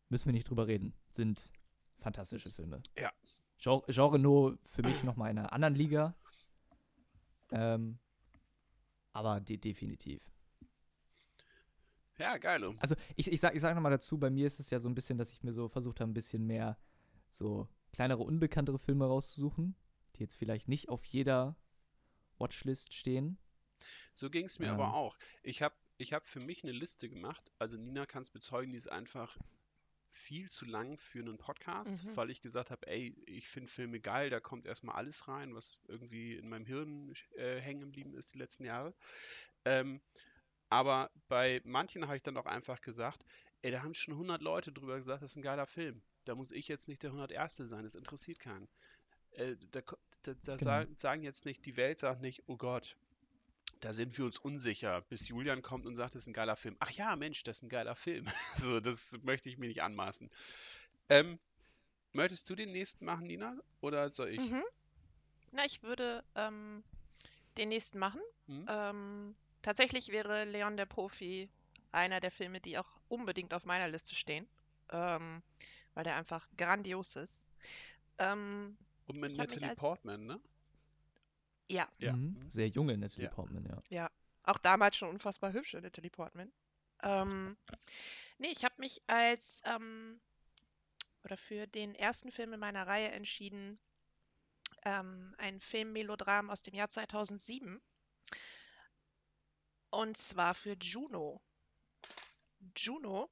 müssen 0.09 0.27
wir 0.27 0.33
nicht 0.33 0.49
drüber 0.49 0.67
reden, 0.67 0.93
sind 1.13 1.51
fantastische 1.99 2.51
Filme. 2.51 2.83
Genre, 3.61 3.85
Genre 3.89 4.19
nur 4.19 4.59
für 4.65 4.83
mich 4.83 5.03
nochmal 5.05 5.31
in 5.31 5.39
einer 5.39 5.53
anderen 5.53 5.75
Liga. 5.75 6.15
Ähm, 7.53 7.99
aber 9.13 9.41
de 9.41 9.57
definitiv. 9.57 10.23
Ja, 12.19 12.37
geil. 12.37 12.77
Also 12.81 12.97
ich, 13.17 13.33
ich 13.33 13.41
sag, 13.41 13.55
ich 13.55 13.61
sag 13.63 13.75
nochmal 13.75 13.93
dazu, 13.93 14.19
bei 14.19 14.31
mir 14.31 14.47
ist 14.47 14.61
es 14.61 14.71
ja 14.71 14.79
so 14.79 14.89
ein 14.89 14.95
bisschen, 14.95 15.19
dass 15.19 15.33
ich 15.33 15.43
mir 15.43 15.53
so 15.53 15.69
versucht 15.69 16.01
habe, 16.01 16.11
ein 16.11 16.15
bisschen 16.15 16.47
mehr 16.47 16.79
so 17.31 17.69
kleinere, 17.93 18.23
unbekanntere 18.23 18.79
Filme 18.79 19.07
rauszusuchen, 19.07 19.75
die 20.17 20.21
jetzt 20.21 20.37
vielleicht 20.37 20.69
nicht 20.69 20.89
auf 20.89 21.05
jeder 21.05 21.57
Watchlist 22.39 22.95
stehen. 22.95 23.39
So 24.13 24.31
ging 24.31 24.47
es 24.47 24.59
mir 24.59 24.67
Ähm. 24.69 24.75
aber 24.75 24.95
auch. 24.95 25.19
Ich 25.43 25.63
habe 25.63 25.75
ich 25.97 26.13
hab 26.13 26.27
für 26.27 26.41
mich 26.41 26.63
eine 26.63 26.73
Liste 26.73 27.09
gemacht. 27.09 27.53
Also 27.59 27.77
Nina 27.79 28.07
kann 28.07 28.23
es 28.23 28.31
bezeugen, 28.31 28.73
die 28.73 28.79
ist 28.79 28.91
einfach 28.91 29.37
viel 30.13 30.51
zu 30.51 30.65
lang 30.65 30.97
für 30.99 31.21
einen 31.21 31.39
Podcast, 31.39 32.05
Mhm. 32.05 32.17
weil 32.17 32.31
ich 32.31 32.41
gesagt 32.43 32.71
habe, 32.71 32.87
ey, 32.89 33.15
ich 33.27 33.49
finde 33.49 33.69
Filme 33.71 34.01
geil, 34.01 34.31
da 34.31 34.41
kommt 34.41 34.67
erstmal 34.67 34.97
alles 34.97 35.29
rein, 35.29 35.55
was 35.55 35.79
irgendwie 35.89 36.35
in 36.37 36.49
meinem 36.49 36.67
Hirn 36.67 37.13
äh, 37.37 37.61
hängen 37.61 37.81
geblieben 37.81 38.15
ist 38.15 38.35
die 38.35 38.39
letzten 38.39 38.65
Jahre. 38.65 38.95
Ähm, 39.65 40.01
aber 40.69 41.11
bei 41.29 41.61
manchen 41.65 42.07
habe 42.07 42.17
ich 42.17 42.23
dann 42.23 42.37
auch 42.37 42.47
einfach 42.47 42.81
gesagt, 42.81 43.25
ey, 43.63 43.71
da 43.71 43.83
haben 43.83 43.95
schon 43.95 44.15
100 44.15 44.41
Leute 44.43 44.73
drüber 44.73 44.97
gesagt, 44.97 45.23
das 45.23 45.33
ist 45.33 45.37
ein 45.37 45.43
geiler 45.43 45.67
Film. 45.67 46.03
Da 46.25 46.35
muss 46.35 46.51
ich 46.53 46.69
jetzt 46.69 46.89
nicht 46.89 47.03
der 47.03 47.11
101. 47.13 47.57
sein, 47.69 47.83
das 47.83 47.95
interessiert 47.95 48.39
keinen. 48.39 48.69
Äh, 49.33 49.57
da 49.71 49.81
da, 49.81 49.95
da 50.23 50.33
Genau. 50.35 50.57
sagen, 50.57 50.97
sagen 50.97 51.23
jetzt 51.23 51.45
nicht, 51.45 51.65
die 51.67 51.77
Welt 51.77 51.99
sagt 51.99 52.21
nicht, 52.21 52.43
oh 52.47 52.57
Gott, 52.57 52.97
da 53.81 53.93
sind 53.93 54.17
wir 54.19 54.25
uns 54.27 54.39
unsicher, 54.39 55.01
bis 55.03 55.29
Julian 55.29 55.63
kommt 55.63 55.87
und 55.87 55.97
sagt, 55.97 56.15
das 56.15 56.23
ist 56.23 56.27
ein 56.29 56.33
geiler 56.35 56.57
Film. 56.57 56.77
Ach 56.81 56.91
ja, 56.91 57.17
Mensch, 57.17 57.43
das 57.45 57.59
ist 57.59 57.63
ein 57.63 57.69
geiler 57.69 57.95
Film. 57.97 58.27
So, 58.55 58.81
das 58.81 59.13
möchte 59.23 59.49
ich 59.49 59.59
mir 59.59 59.69
nicht 59.69 59.83
anmaßen. 59.83 60.31
Ähm, 61.09 61.39
möchtest 62.13 62.49
du 62.51 62.55
den 62.55 62.73
nächsten 62.73 63.05
machen, 63.05 63.27
Nina? 63.27 63.57
Oder 63.81 64.11
soll 64.11 64.29
ich? 64.31 64.41
Mhm. 64.41 64.63
Na, 65.53 65.65
ich 65.65 65.83
würde 65.83 66.23
ähm, 66.35 66.85
den 67.57 67.69
nächsten 67.71 67.99
machen. 67.99 68.21
Mhm. 68.47 68.67
Ähm, 68.69 69.37
tatsächlich 69.63 70.09
wäre 70.09 70.45
Leon 70.45 70.77
der 70.77 70.87
Profi 70.87 71.49
einer 71.93 72.21
der 72.21 72.31
Filme, 72.31 72.61
die 72.61 72.79
auch 72.79 73.01
unbedingt 73.09 73.53
auf 73.55 73.65
meiner 73.65 73.89
Liste 73.89 74.15
stehen, 74.15 74.47
ähm, 74.91 75.43
weil 75.95 76.05
der 76.05 76.17
einfach 76.17 76.47
grandios 76.57 77.17
ist. 77.17 77.47
Ähm, 78.19 78.77
Und 79.07 79.19
mit 79.19 79.37
Natalie 79.37 79.71
als- 79.71 79.79
Portman, 79.81 80.27
ne? 80.27 80.41
Ja, 81.71 81.89
Ja. 81.99 82.13
Mhm. 82.13 82.49
Sehr 82.49 82.69
junge 82.69 82.97
Natalie 82.97 83.25
Ja. 83.27 83.31
Portman, 83.31 83.81
ja. 83.91 84.11
auch 84.43 84.59
damals 84.59 84.97
schon 84.97 85.09
unfassbar 85.11 85.53
hübsche 85.53 85.81
Natalie 85.81 86.11
Portman. 86.11 86.53
Ähm, 87.03 87.57
nee, 88.39 88.49
ich 88.51 88.65
habe 88.65 88.75
mich 88.79 89.01
als 89.07 89.63
ähm, 89.65 90.21
oder 91.25 91.37
für 91.37 91.67
den 91.67 91.95
ersten 91.95 92.31
Film 92.33 92.53
in 92.53 92.61
meiner 92.61 92.87
Reihe 92.87 93.11
entschieden, 93.11 93.79
ähm, 94.85 95.35
ein 95.39 95.61
Film-Melodram 95.61 96.51
aus 96.51 96.63
dem 96.63 96.75
Jahr 96.75 96.89
2007. 96.89 97.81
Und 99.91 100.17
zwar 100.17 100.55
für 100.55 100.77
Juno. 100.81 101.43
Juno 102.77 103.31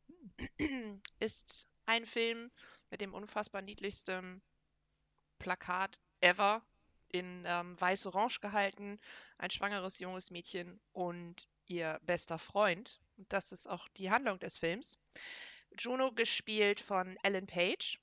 ist 1.21 1.69
ein 1.87 2.05
Film 2.07 2.51
mit 2.91 3.01
dem 3.01 3.15
unfassbar 3.15 3.63
niedlichsten 3.63 4.43
Plakat 5.39 6.01
ever 6.21 6.63
in 7.13 7.45
ähm, 7.47 7.81
weiß-orange 7.81 8.41
gehalten. 8.41 9.01
Ein 9.39 9.51
schwangeres 9.51 9.99
junges 9.99 10.31
Mädchen 10.31 10.81
und 10.93 11.49
ihr 11.67 12.01
bester 12.03 12.39
Freund. 12.39 13.01
Und 13.17 13.33
das 13.33 13.53
ist 13.53 13.69
auch 13.69 13.89
die 13.97 14.11
Handlung 14.11 14.39
des 14.39 14.59
Films. 14.59 14.99
Juno 15.79 16.13
gespielt 16.13 16.81
von 16.81 17.17
Ellen 17.23 17.47
Page. 17.47 18.01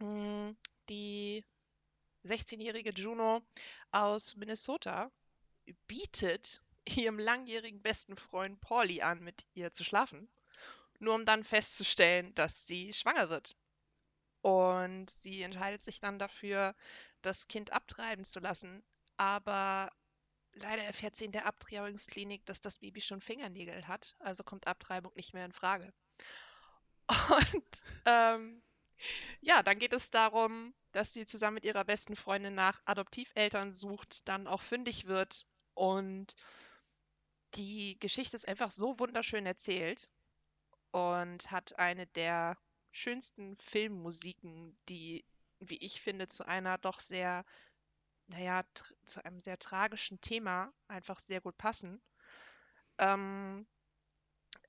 Mm, 0.00 0.50
Die 0.88 1.44
16-jährige 2.24 2.92
Juno 2.92 3.42
aus 3.90 4.36
Minnesota 4.36 5.10
bietet 5.86 6.60
ihrem 6.84 7.18
langjährigen 7.18 7.80
besten 7.82 8.16
Freund 8.16 8.60
Pauli 8.60 9.02
an, 9.02 9.20
mit 9.20 9.46
ihr 9.54 9.70
zu 9.72 9.84
schlafen, 9.84 10.28
nur 10.98 11.14
um 11.14 11.24
dann 11.24 11.44
festzustellen, 11.44 12.34
dass 12.34 12.66
sie 12.66 12.92
schwanger 12.92 13.28
wird. 13.28 13.56
Und 14.42 15.08
sie 15.08 15.42
entscheidet 15.42 15.82
sich 15.82 16.00
dann 16.00 16.18
dafür, 16.18 16.74
das 17.22 17.48
Kind 17.48 17.72
abtreiben 17.72 18.24
zu 18.24 18.40
lassen. 18.40 18.82
Aber 19.16 19.90
leider 20.54 20.82
erfährt 20.82 21.16
sie 21.16 21.24
in 21.24 21.32
der 21.32 21.46
Abtreibungsklinik, 21.46 22.44
dass 22.46 22.60
das 22.60 22.78
Baby 22.78 23.00
schon 23.00 23.20
Fingernägel 23.20 23.86
hat. 23.88 24.14
Also 24.18 24.44
kommt 24.44 24.66
Abtreibung 24.66 25.12
nicht 25.14 25.34
mehr 25.34 25.44
in 25.44 25.52
Frage. 25.52 25.92
Und 27.30 27.84
ähm, 28.06 28.62
ja, 29.40 29.62
dann 29.62 29.78
geht 29.78 29.92
es 29.92 30.10
darum, 30.10 30.74
dass 30.92 31.12
sie 31.12 31.26
zusammen 31.26 31.54
mit 31.54 31.64
ihrer 31.64 31.84
besten 31.84 32.16
Freundin 32.16 32.54
nach 32.54 32.80
Adoptiveltern 32.84 33.72
sucht, 33.72 34.28
dann 34.28 34.46
auch 34.46 34.62
fündig 34.62 35.06
wird. 35.06 35.46
Und 35.74 36.34
die 37.54 37.98
Geschichte 37.98 38.36
ist 38.36 38.48
einfach 38.48 38.70
so 38.70 38.98
wunderschön 38.98 39.46
erzählt 39.46 40.08
und 40.90 41.50
hat 41.50 41.78
eine 41.78 42.06
der 42.06 42.56
schönsten 42.90 43.56
Filmmusiken, 43.56 44.78
die, 44.88 45.24
wie 45.68 45.78
ich 45.78 46.00
finde, 46.00 46.28
zu 46.28 46.46
einer 46.46 46.78
doch 46.78 47.00
sehr, 47.00 47.44
naja, 48.26 48.62
zu 49.04 49.24
einem 49.24 49.40
sehr 49.40 49.58
tragischen 49.58 50.20
Thema 50.20 50.72
einfach 50.88 51.20
sehr 51.20 51.40
gut 51.40 51.56
passen. 51.56 52.00
Ähm, 52.98 53.66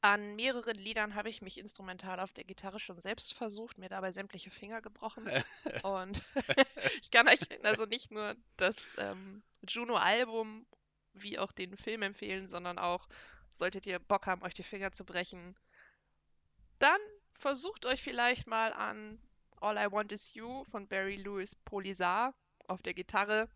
an 0.02 0.36
mehreren 0.36 0.76
Liedern 0.76 1.16
habe 1.16 1.30
ich 1.30 1.42
mich 1.42 1.58
instrumental 1.58 2.20
auf 2.20 2.34
der 2.34 2.44
Gitarre 2.44 2.80
schon 2.80 3.00
selbst 3.00 3.34
versucht, 3.34 3.78
mir 3.78 3.88
dabei 3.88 4.12
sämtliche 4.12 4.52
Finger 4.52 4.82
gebrochen. 4.82 5.24
Und 5.84 6.22
ich 7.02 7.10
kann 7.10 7.28
euch 7.30 7.40
also 7.64 7.86
nicht 7.86 8.12
nur 8.12 8.36
das 8.58 8.98
ähm, 9.00 9.44
Juno-Album 9.68 10.66
wie 11.14 11.40
auch 11.40 11.52
den 11.52 11.78
Film 11.78 12.02
empfehlen, 12.02 12.48
sondern 12.48 12.80
auch, 12.80 13.08
solltet 13.50 13.86
ihr 13.86 14.00
Bock 14.00 14.26
haben, 14.26 14.42
euch 14.42 14.54
die 14.54 14.64
Finger 14.64 14.92
zu 14.92 15.06
brechen, 15.06 15.56
dann 16.80 17.00
versucht 17.38 17.86
euch 17.86 18.02
vielleicht 18.02 18.48
mal 18.48 18.74
an 18.74 19.22
All 19.64 19.78
I 19.78 19.90
Want 19.90 20.12
Is 20.12 20.34
You 20.34 20.66
von 20.66 20.90
Barry 20.90 21.16
Lewis 21.16 21.56
Polisar 21.56 22.36
auf 22.68 22.82
der 22.82 22.94
Gitarre. 22.94 23.50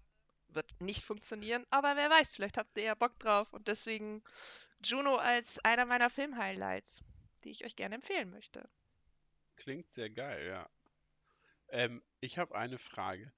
Wird 0.48 0.80
nicht 0.80 1.04
funktionieren, 1.04 1.66
aber 1.70 1.98
wer 1.98 2.10
weiß, 2.10 2.38
vielleicht 2.38 2.58
habt 2.58 2.78
ihr 2.78 2.84
ja 2.84 2.96
Bock 2.96 3.20
drauf 3.20 3.52
und 3.52 3.68
deswegen 3.68 4.24
Juno 4.82 5.18
als 5.18 5.60
einer 5.66 5.86
meiner 5.86 6.10
Film-Highlights, 6.10 7.04
die 7.44 7.50
ich 7.50 7.66
euch 7.66 7.76
gerne 7.76 7.96
empfehlen 7.96 8.32
möchte. 8.32 8.70
Klingt 9.58 9.92
sehr 9.92 10.10
geil, 10.10 10.50
ja. 10.50 10.70
Ähm, 11.68 12.02
ich 12.22 12.38
habe 12.38 12.56
eine 12.56 12.78
Frage, 12.78 13.30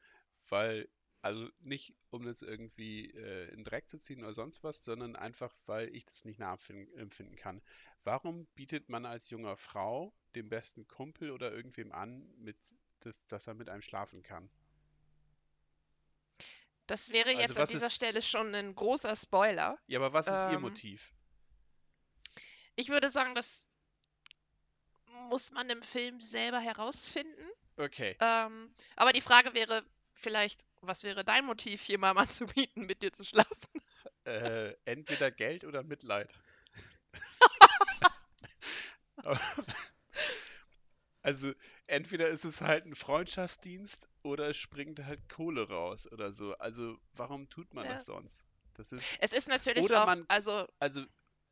weil, 0.50 0.88
also 1.24 1.50
nicht, 1.62 1.96
um 2.12 2.26
das 2.26 2.44
irgendwie 2.44 3.10
äh, 3.10 3.52
in 3.54 3.64
Dreck 3.64 3.90
zu 3.90 3.98
ziehen 3.98 4.24
oder 4.24 4.34
sonst 4.34 4.64
was, 4.64 4.84
sondern 4.84 5.16
einfach, 5.16 5.56
weil 5.66 5.94
ich 5.96 6.06
das 6.06 6.26
nicht 6.26 6.40
nachempfinden 6.40 7.36
kann. 7.36 7.64
Warum 8.04 8.46
bietet 8.56 8.90
man 8.90 9.06
als 9.06 9.30
junger 9.30 9.56
Frau 9.56 10.14
dem 10.36 10.50
besten 10.50 10.86
Kumpel 10.88 11.32
oder 11.32 11.52
irgendwem 11.54 11.94
an, 11.94 12.30
mit, 12.38 12.58
das, 13.00 13.26
dass 13.28 13.48
er 13.48 13.54
mit 13.54 13.70
einem 13.70 13.82
schlafen 13.82 14.22
kann? 14.22 14.50
Das 16.88 17.12
wäre 17.12 17.32
Also 17.32 17.56
jetzt 17.56 17.58
an 17.58 17.64
was 17.64 17.70
dieser 17.70 17.90
ist- 17.90 17.90
Stelle 17.90 18.22
schon 18.22 18.54
ein 18.54 18.76
großer 18.76 19.16
Spoiler. 19.16 19.78
Ja, 19.88 20.00
aber 20.00 20.14
was 20.14 20.32
ist 20.32 20.46
Ihr 20.46 20.58
Ähm, 20.58 20.60
Motiv? 20.60 21.14
Ich 22.76 22.90
würde 22.90 23.10
sagen, 23.10 23.36
das 23.36 23.70
muss 25.30 25.52
man 25.52 25.70
im 25.70 25.82
Film 25.84 26.22
selber 26.22 26.60
herausfinden. 26.60 27.46
Okay, 27.80 28.18
Ähm, 28.22 28.74
aber 28.98 29.14
die 29.14 29.22
Frage 29.22 29.54
wäre 29.56 29.86
vielleicht, 30.14 30.68
was 30.82 31.04
wäre 31.04 31.26
dein 31.26 31.46
Motiv, 31.46 31.88
jemandem 31.88 32.24
anzubieten, 32.24 32.86
mit 32.88 33.04
dir 33.04 33.14
zu 33.14 33.26
schlafen? 33.26 33.70
äh, 34.26 34.74
entweder 34.86 35.32
Geld 35.32 35.64
oder 35.66 35.84
Mitleid. 35.84 36.34
Also 41.22 41.54
entweder 41.88 42.30
ist 42.30 42.46
es 42.46 42.62
halt 42.62 42.86
ein 42.86 42.96
Freundschaftsdienst 42.96 44.10
oder 44.24 44.48
es 44.50 44.58
springt 44.58 45.00
halt 45.04 45.28
Kohle 45.30 45.68
raus 45.68 46.12
oder 46.12 46.32
so. 46.32 46.54
Also 46.58 46.98
warum 47.14 47.50
tut 47.50 47.74
man 47.74 47.88
Ja. 47.88 47.94
das 47.94 48.06
sonst? 48.06 48.46
Das 48.76 48.92
ist, 48.94 49.22
Es 49.22 49.34
ist 49.34 49.50
natürlich 49.50 49.86
Oder 49.86 50.02
auch, 50.02 50.06
man- 50.06 50.26
also 50.30 50.66
also 50.80 51.04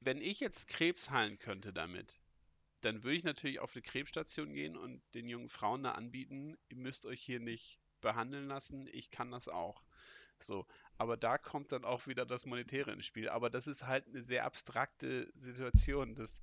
wenn 0.02 0.22
ich 0.22 0.40
jetzt 0.40 0.68
Krebs 0.68 1.10
heilen 1.12 1.38
könnte 1.40 1.74
damit, 1.74 2.20
dann 2.82 3.04
würde 3.04 3.18
ich 3.18 3.24
natürlich 3.24 3.60
auf 3.60 3.76
eine 3.76 3.82
Krebsstation 3.82 4.54
gehen 4.54 4.78
und 4.78 5.02
den 5.14 5.28
jungen 5.28 5.50
Frauen 5.50 5.84
da 5.84 5.94
anbieten, 5.94 6.58
ihr 6.70 6.78
müsst 6.78 7.06
euch 7.06 7.22
hier 7.22 7.40
nicht 7.40 7.80
behandeln 8.02 8.48
lassen, 8.48 8.88
ich 8.88 9.12
kann 9.12 9.32
das 9.32 9.48
auch. 9.50 9.84
So, 10.40 10.68
aber 10.98 11.18
da 11.18 11.38
kommt 11.38 11.72
dann 11.72 11.86
auch 11.86 12.08
wieder 12.08 12.26
das 12.26 12.46
Monetäre 12.46 12.92
ins 12.92 13.06
Spiel. 13.06 13.30
Aber 13.30 13.50
das 13.50 13.68
ist 13.68 13.86
halt 13.88 14.08
eine 14.08 14.24
sehr 14.24 14.46
abstrakte 14.46 15.32
Situation. 15.36 16.16
Das, 16.16 16.42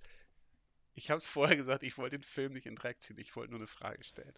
ich 0.94 1.10
habe 1.10 1.18
es 1.18 1.26
vorher 1.26 1.56
gesagt, 1.56 1.82
ich 1.82 1.98
wollte 1.98 2.18
den 2.18 2.22
Film 2.22 2.52
nicht 2.52 2.66
in 2.66 2.76
Dreck 2.76 3.02
ziehen, 3.02 3.18
ich 3.18 3.34
wollte 3.36 3.50
nur 3.50 3.60
eine 3.60 3.66
Frage 3.66 4.02
stellen. 4.04 4.34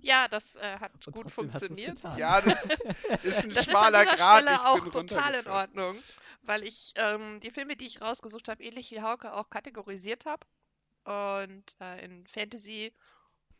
ja, 0.00 0.28
das 0.28 0.56
äh, 0.56 0.78
hat 0.78 0.92
Und 1.06 1.12
gut 1.12 1.30
funktioniert. 1.30 2.00
Ja, 2.16 2.40
das 2.40 2.64
ist 2.64 2.78
ein 3.10 3.18
Das 3.22 3.44
ist 3.44 3.56
an 3.56 3.62
schmaler 3.64 4.04
Grat, 4.04 4.42
Stelle 4.42 4.52
ich 4.52 4.60
auch 4.60 4.82
bin 4.82 4.92
total 4.92 5.34
in. 5.34 5.46
Ordnung, 5.46 6.02
weil 6.42 6.62
ich 6.64 6.92
ähm, 6.96 7.40
die 7.40 7.50
Filme, 7.50 7.76
die 7.76 7.86
ich 7.86 8.00
rausgesucht 8.00 8.48
habe, 8.48 8.62
ähnlich 8.62 8.90
wie 8.90 9.02
Hauke 9.02 9.32
auch 9.32 9.50
kategorisiert 9.50 10.26
habe. 10.26 10.46
Und 11.04 11.76
äh, 11.80 12.04
in 12.04 12.26
Fantasy, 12.26 12.92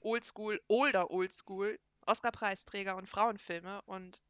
Oldschool, 0.01 0.61
Older 0.67 1.11
Oldschool, 1.11 1.79
Oscar-Preisträger 2.07 2.97
und 2.97 3.09
Frauenfilme 3.09 3.83
und 3.83 4.23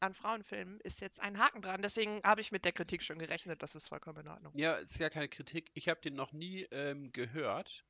an 0.00 0.14
Frauenfilmen 0.14 0.80
ist 0.80 1.00
jetzt 1.00 1.20
ein 1.20 1.38
Haken 1.38 1.62
dran. 1.62 1.82
Deswegen 1.82 2.20
habe 2.24 2.40
ich 2.40 2.52
mit 2.52 2.64
der 2.64 2.72
Kritik 2.72 3.02
schon 3.02 3.18
gerechnet. 3.18 3.62
Das 3.62 3.74
ist 3.74 3.88
vollkommen 3.88 4.20
in 4.20 4.28
Ordnung. 4.28 4.52
Ja, 4.56 4.74
ist 4.74 4.98
ja 4.98 5.10
keine 5.10 5.28
Kritik. 5.28 5.70
Ich 5.74 5.88
habe 5.88 6.00
den 6.00 6.14
noch 6.14 6.32
nie 6.32 6.66
ähm, 6.70 7.12
gehört. 7.12 7.84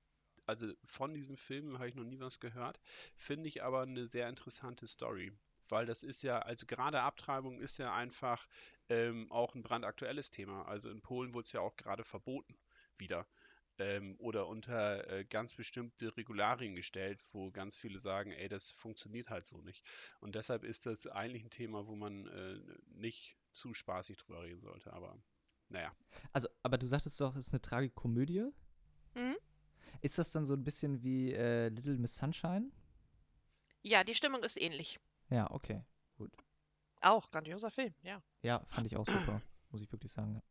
Also 0.47 0.73
von 0.85 1.13
diesem 1.13 1.37
Film 1.37 1.79
habe 1.79 1.89
ich 1.89 1.95
noch 1.95 2.05
nie 2.05 2.21
was 2.21 2.39
gehört. 2.39 2.81
Finde 3.17 3.49
ich 3.49 3.63
aber 3.63 3.83
eine 3.83 4.07
sehr 4.07 4.29
interessante 4.29 4.87
Story. 4.87 5.33
Weil 5.69 5.87
das 5.87 6.05
ist 6.05 6.23
ja, 6.23 6.39
also 6.39 6.65
gerade 6.67 7.01
Abtreibung 7.01 7.61
ist 7.61 7.79
ja 7.79 7.93
einfach 7.93 8.47
ähm, 8.89 9.31
auch 9.33 9.55
ein 9.55 9.63
brandaktuelles 9.63 10.31
Thema. 10.31 10.67
Also 10.67 10.91
in 10.91 11.01
Polen 11.01 11.35
wurde 11.35 11.47
es 11.47 11.53
ja 11.53 11.61
auch 11.61 11.77
gerade 11.77 12.05
verboten 12.05 12.57
wieder 12.99 13.27
ähm, 13.79 14.17
oder 14.19 14.49
unter 14.49 15.09
äh, 15.11 15.25
ganz 15.25 15.55
bestimmte 15.55 16.17
Regularien 16.17 16.75
gestellt, 16.75 17.21
wo 17.33 17.51
ganz 17.51 17.77
viele 17.77 17.99
sagen, 17.99 18.33
ey, 18.33 18.49
das 18.49 18.71
funktioniert 18.71 19.31
halt 19.31 19.47
so 19.47 19.61
nicht. 19.63 19.85
Und 20.21 20.35
deshalb 20.35 20.65
ist 20.65 20.87
das 20.87 21.07
eigentlich 21.07 21.45
ein 21.45 21.51
Thema, 21.51 21.87
wo 21.87 21.95
man 21.95 22.27
äh, 22.27 22.59
nicht 22.89 23.37
zu 23.53 23.75
spaßig 23.75 24.17
drüber 24.19 24.43
reden 24.43 24.61
sollte. 24.61 24.93
Aber 24.93 25.19
naja. 25.69 25.95
Also, 26.33 26.49
aber 26.63 26.79
du 26.79 26.87
sagtest 26.87 27.21
doch, 27.21 27.35
es 27.37 27.49
ist 27.49 27.53
eine 27.53 27.61
Tragikomödie. 27.61 28.51
Mhm. 29.15 29.37
Ist 30.01 30.19
das 30.19 30.31
dann 30.31 30.47
so 30.47 30.55
ein 30.55 30.65
bisschen 30.65 31.03
wie 31.03 31.33
äh, 31.33 31.69
Little 31.69 31.99
Miss 31.99 32.17
Sunshine? 32.17 32.71
Ja, 33.83 34.05
die 34.05 34.15
Stimmung 34.15 34.43
ist 34.43 34.61
ähnlich. 34.61 34.99
Ja, 35.31 35.51
okay. 35.51 35.83
Auch 37.03 37.31
grandioser 37.31 37.71
Film, 37.71 37.95
ja. 38.03 38.23
Ja, 38.43 38.65
fand 38.67 38.87
ich 38.87 38.97
auch 38.97 39.07
super, 39.07 39.43
muss 39.71 39.83
ich 39.83 39.93
wirklich 39.93 40.13
sagen. 40.13 40.43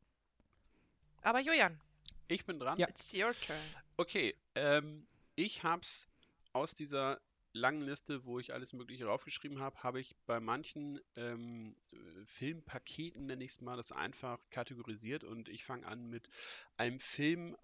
Aber 1.22 1.40
Julian, 1.40 1.82
Ich 2.28 2.46
bin 2.46 2.60
dran. 2.60 2.78
Ja. 2.80 2.88
it's 2.88 3.14
your 3.14 3.34
turn. 3.34 3.58
Okay, 3.98 4.36
ähm, 4.56 5.08
ich 5.36 5.64
hab's 5.64 6.08
aus 6.54 6.74
dieser 6.74 7.22
langen 7.56 7.82
Liste, 7.82 8.26
wo 8.26 8.40
ich 8.40 8.54
alles 8.54 8.74
Mögliche 8.74 9.06
raufgeschrieben 9.06 9.60
habe, 9.60 9.82
habe 9.82 10.00
ich 10.00 10.16
bei 10.26 10.40
manchen 10.40 11.00
ähm, 11.16 11.76
äh, 11.92 11.98
Filmpaketen, 12.26 13.28
nenne 13.28 13.44
ich 13.44 13.52
es 13.52 13.62
mal, 13.62 13.78
das 13.78 13.92
einfach 13.92 14.40
kategorisiert 14.50 15.24
und 15.24 15.48
ich 15.48 15.64
fange 15.64 15.88
an 15.88 16.10
mit 16.10 16.30
einem 16.78 17.00
Film, 17.00 17.56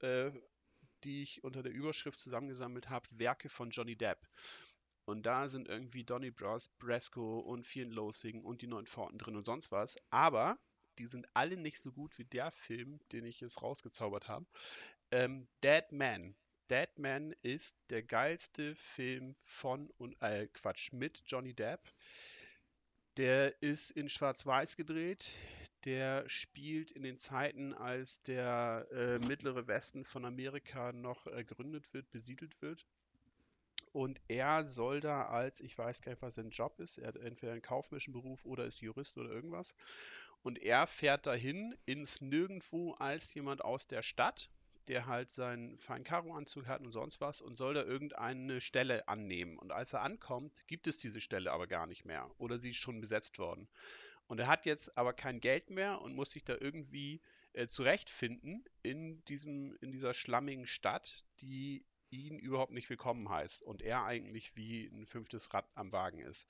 äh, 0.00 0.30
die 1.02 1.22
ich 1.22 1.42
unter 1.42 1.62
der 1.62 1.72
Überschrift 1.72 2.18
zusammengesammelt 2.18 2.90
habe, 2.90 3.08
Werke 3.12 3.48
von 3.48 3.70
Johnny 3.70 3.96
Depp. 3.96 4.18
Und 5.04 5.24
da 5.24 5.48
sind 5.48 5.66
irgendwie 5.66 6.04
Donny 6.04 6.30
Bros, 6.30 6.68
Brasco 6.78 7.40
und 7.40 7.66
Vielen 7.66 7.90
Losing 7.90 8.44
und 8.44 8.62
die 8.62 8.68
neuen 8.68 8.86
Pforten 8.86 9.18
drin 9.18 9.34
und 9.34 9.44
sonst 9.44 9.72
was. 9.72 9.96
Aber 10.10 10.58
die 10.98 11.06
sind 11.06 11.26
alle 11.34 11.56
nicht 11.56 11.80
so 11.80 11.92
gut 11.92 12.18
wie 12.18 12.24
der 12.24 12.50
Film, 12.50 13.00
den 13.12 13.24
ich 13.24 13.40
jetzt 13.40 13.62
rausgezaubert 13.62 14.28
habe. 14.28 14.46
Ähm, 15.10 15.48
Dead 15.62 15.90
Man. 15.92 16.34
Dead 16.70 16.88
Man 16.98 17.34
ist 17.42 17.76
der 17.90 18.02
geilste 18.02 18.74
Film 18.76 19.34
von 19.42 19.90
und 19.98 20.20
äh, 20.22 20.46
Quatsch 20.48 20.92
mit 20.92 21.22
Johnny 21.26 21.52
Depp. 21.52 21.80
Der 23.16 23.60
ist 23.60 23.90
in 23.90 24.08
Schwarz-Weiß 24.08 24.76
gedreht. 24.76 25.32
Der 25.84 26.28
spielt 26.28 26.92
in 26.92 27.02
den 27.02 27.18
Zeiten, 27.18 27.74
als 27.74 28.22
der 28.22 28.86
äh, 28.92 29.18
mittlere 29.18 29.66
Westen 29.66 30.04
von 30.04 30.24
Amerika 30.24 30.92
noch 30.92 31.26
äh, 31.26 31.44
wird, 31.92 32.10
besiedelt 32.10 32.62
wird. 32.62 32.86
Und 33.92 34.20
er 34.28 34.64
soll 34.64 35.00
da 35.00 35.26
als, 35.26 35.60
ich 35.60 35.76
weiß 35.76 36.02
gar 36.02 36.12
nicht, 36.12 36.22
was 36.22 36.36
sein 36.36 36.50
Job 36.50 36.78
ist, 36.78 36.98
er 36.98 37.08
hat 37.08 37.16
entweder 37.16 37.52
einen 37.52 37.62
kaufmännischen 37.62 38.12
Beruf 38.12 38.46
oder 38.46 38.64
ist 38.64 38.80
Jurist 38.80 39.18
oder 39.18 39.30
irgendwas. 39.30 39.74
Und 40.42 40.58
er 40.62 40.86
fährt 40.86 41.26
dahin 41.26 41.76
ins 41.84 42.20
Nirgendwo 42.20 42.92
als 42.94 43.34
jemand 43.34 43.62
aus 43.62 43.86
der 43.86 44.02
Stadt, 44.02 44.50
der 44.88 45.06
halt 45.06 45.30
seinen 45.30 45.76
feinen 45.76 46.04
Karo-Anzug 46.04 46.66
hat 46.66 46.80
und 46.80 46.90
sonst 46.90 47.20
was 47.20 47.40
und 47.40 47.56
soll 47.56 47.74
da 47.74 47.82
irgendeine 47.82 48.60
Stelle 48.60 49.06
annehmen. 49.08 49.58
Und 49.58 49.70
als 49.72 49.92
er 49.92 50.02
ankommt, 50.02 50.66
gibt 50.66 50.86
es 50.86 50.98
diese 50.98 51.20
Stelle 51.20 51.52
aber 51.52 51.66
gar 51.66 51.86
nicht 51.86 52.04
mehr 52.04 52.30
oder 52.38 52.58
sie 52.58 52.70
ist 52.70 52.78
schon 52.78 53.00
besetzt 53.00 53.38
worden. 53.38 53.68
Und 54.26 54.38
er 54.38 54.46
hat 54.46 54.64
jetzt 54.64 54.96
aber 54.96 55.12
kein 55.12 55.40
Geld 55.40 55.70
mehr 55.70 56.00
und 56.00 56.14
muss 56.14 56.30
sich 56.30 56.44
da 56.44 56.56
irgendwie 56.58 57.20
äh, 57.52 57.66
zurechtfinden 57.66 58.64
in 58.82 59.24
diesem, 59.24 59.76
in 59.80 59.92
dieser 59.92 60.14
schlammigen 60.14 60.66
Stadt, 60.66 61.24
die 61.40 61.84
ihn 62.10 62.38
überhaupt 62.38 62.72
nicht 62.72 62.90
willkommen 62.90 63.28
heißt 63.28 63.62
und 63.62 63.82
er 63.82 64.04
eigentlich 64.04 64.56
wie 64.56 64.86
ein 64.86 65.06
fünftes 65.06 65.52
Rad 65.54 65.68
am 65.74 65.92
Wagen 65.92 66.20
ist. 66.20 66.48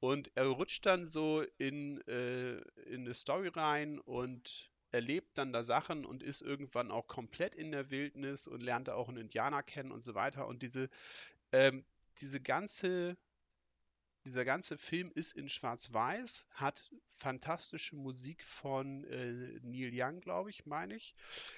Und 0.00 0.30
er 0.34 0.46
rutscht 0.46 0.84
dann 0.86 1.06
so 1.06 1.42
in, 1.58 2.00
äh, 2.06 2.58
in 2.86 3.02
eine 3.02 3.14
Story 3.14 3.48
rein 3.48 3.98
und 4.00 4.70
erlebt 4.94 5.38
dann 5.38 5.52
da 5.52 5.64
Sachen 5.64 6.04
und 6.06 6.22
ist 6.22 6.40
irgendwann 6.40 6.92
auch 6.92 7.08
komplett 7.08 7.54
in 7.54 7.72
der 7.72 7.90
Wildnis 7.90 8.46
und 8.46 8.62
lernt 8.62 8.88
da 8.88 8.94
auch 8.94 9.08
einen 9.08 9.18
Indianer 9.18 9.62
kennen 9.62 9.90
und 9.90 10.02
so 10.02 10.14
weiter. 10.14 10.46
Und 10.46 10.62
diese, 10.62 10.88
ähm, 11.52 11.84
diese 12.20 12.40
ganze, 12.40 13.16
dieser 14.24 14.44
ganze 14.44 14.78
Film 14.78 15.10
ist 15.12 15.32
in 15.32 15.48
Schwarz-Weiß, 15.48 16.46
hat 16.52 16.90
fantastische 17.08 17.96
Musik 17.96 18.44
von 18.44 19.04
äh, 19.04 19.58
Neil 19.62 19.90
Young, 19.92 20.20
glaube 20.20 20.50
ich, 20.50 20.64
meine 20.64 20.94
ich. 20.94 21.14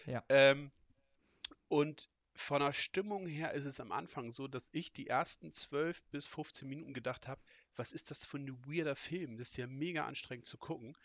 Ja. 0.06 0.24
Ähm, 0.30 0.72
und 1.68 2.08
von 2.34 2.60
der 2.60 2.72
Stimmung 2.72 3.26
her 3.26 3.52
ist 3.52 3.66
es 3.66 3.80
am 3.80 3.92
Anfang 3.92 4.32
so, 4.32 4.48
dass 4.48 4.68
ich 4.72 4.92
die 4.92 5.08
ersten 5.08 5.52
12 5.52 6.02
bis 6.04 6.26
15 6.26 6.68
Minuten 6.68 6.94
gedacht 6.94 7.28
habe, 7.28 7.40
was 7.76 7.92
ist 7.92 8.10
das 8.10 8.24
für 8.24 8.38
ein 8.38 8.56
weirder 8.66 8.96
Film? 8.96 9.36
Das 9.38 9.48
ist 9.50 9.56
ja 9.56 9.66
mega 9.66 10.06
anstrengend 10.06 10.46
zu 10.46 10.56
gucken. 10.58 10.96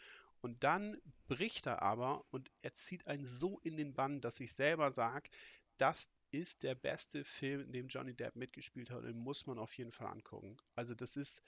Und 0.42 0.64
dann 0.64 1.00
bricht 1.28 1.68
er 1.68 1.82
aber 1.82 2.26
und 2.32 2.50
er 2.64 2.74
zieht 2.74 3.06
einen 3.08 3.26
so 3.26 3.60
in 3.60 3.78
den 3.78 3.94
Bann, 3.94 4.22
dass 4.22 4.40
ich 4.40 4.54
selber 4.54 4.92
sage, 4.92 5.30
das 5.78 6.10
ist 6.32 6.64
der 6.64 6.76
beste 6.76 7.24
Film, 7.26 7.62
in 7.62 7.74
dem 7.74 7.88
Johnny 7.90 8.14
Depp 8.16 8.36
mitgespielt 8.36 8.90
hat 8.90 9.00
und 9.00 9.06
den 9.08 9.18
muss 9.18 9.46
man 9.46 9.60
auf 9.60 9.78
jeden 9.78 9.92
Fall 9.92 10.08
angucken. 10.08 10.56
Also 10.76 10.96
das 10.96 11.16
ist, 11.18 11.44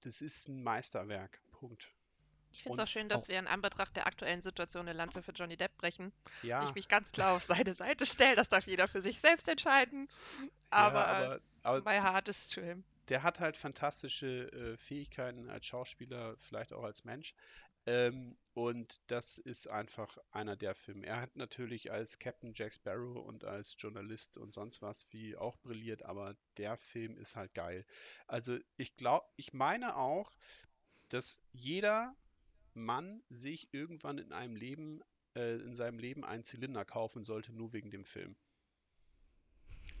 das 0.00 0.20
ist 0.20 0.48
ein 0.48 0.62
Meisterwerk. 0.62 1.40
Punkt. 1.50 1.92
Ich 2.52 2.62
finde 2.62 2.76
es 2.76 2.84
auch 2.84 2.88
schön, 2.88 3.08
dass 3.08 3.24
auch- 3.24 3.28
wir 3.28 3.38
in 3.38 3.46
Anbetracht 3.46 3.96
der 3.96 4.06
aktuellen 4.06 4.42
Situation 4.42 4.82
eine 4.82 4.92
Lanze 4.96 5.22
für 5.22 5.32
Johnny 5.32 5.56
Depp 5.56 5.74
brechen. 5.78 6.12
Ja, 6.42 6.62
Ich 6.68 6.74
mich 6.74 6.88
ganz 6.88 7.10
klar 7.12 7.32
auf 7.36 7.42
seine 7.42 7.72
Seite 7.74 8.04
stelle. 8.06 8.36
Das 8.36 8.50
darf 8.50 8.66
jeder 8.66 8.86
für 8.88 9.00
sich 9.00 9.20
selbst 9.20 9.48
entscheiden. 9.48 10.08
Aber, 10.70 10.98
ja, 11.00 11.06
aber, 11.06 11.36
aber 11.62 11.90
my 11.90 11.98
heart 11.98 12.28
is 12.28 12.48
to 12.48 12.60
him. 12.60 12.84
Der 13.08 13.22
hat 13.22 13.40
halt 13.40 13.56
fantastische 13.56 14.50
äh, 14.52 14.76
Fähigkeiten 14.76 15.48
als 15.50 15.66
Schauspieler, 15.66 16.36
vielleicht 16.38 16.72
auch 16.72 16.84
als 16.84 17.04
Mensch. 17.04 17.34
Ähm, 17.86 18.36
und 18.54 19.00
das 19.08 19.38
ist 19.38 19.68
einfach 19.70 20.16
einer 20.30 20.56
der 20.56 20.74
Filme. 20.74 21.06
Er 21.06 21.20
hat 21.20 21.36
natürlich 21.36 21.90
als 21.92 22.18
Captain 22.18 22.52
Jack 22.54 22.72
Sparrow 22.74 23.24
und 23.26 23.44
als 23.44 23.74
Journalist 23.78 24.36
und 24.38 24.52
sonst 24.52 24.82
was 24.82 25.06
wie 25.10 25.36
auch 25.36 25.56
brilliert, 25.58 26.02
aber 26.04 26.36
der 26.58 26.76
Film 26.76 27.16
ist 27.16 27.34
halt 27.36 27.54
geil. 27.54 27.84
Also 28.28 28.58
ich 28.76 28.96
glaube, 28.96 29.26
ich 29.36 29.52
meine 29.52 29.96
auch, 29.96 30.32
dass 31.08 31.42
jeder 31.52 32.16
Mann 32.74 33.22
sich 33.30 33.68
irgendwann 33.72 34.18
in 34.18 34.32
einem 34.32 34.56
Leben, 34.56 35.02
äh, 35.36 35.56
in 35.56 35.74
seinem 35.76 35.98
Leben 35.98 36.24
einen 36.24 36.44
Zylinder 36.44 36.84
kaufen 36.84 37.24
sollte, 37.24 37.52
nur 37.52 37.72
wegen 37.72 37.90
dem 37.90 38.04
Film. 38.04 38.36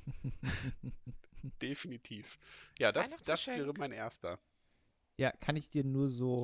Definitiv. 1.60 2.38
Ja, 2.78 2.92
das, 2.92 3.16
das 3.18 3.46
wäre 3.46 3.72
mein 3.74 3.92
erster. 3.92 4.38
Ja, 5.16 5.30
kann 5.32 5.56
ich 5.56 5.68
dir 5.70 5.84
nur 5.84 6.08
so, 6.08 6.38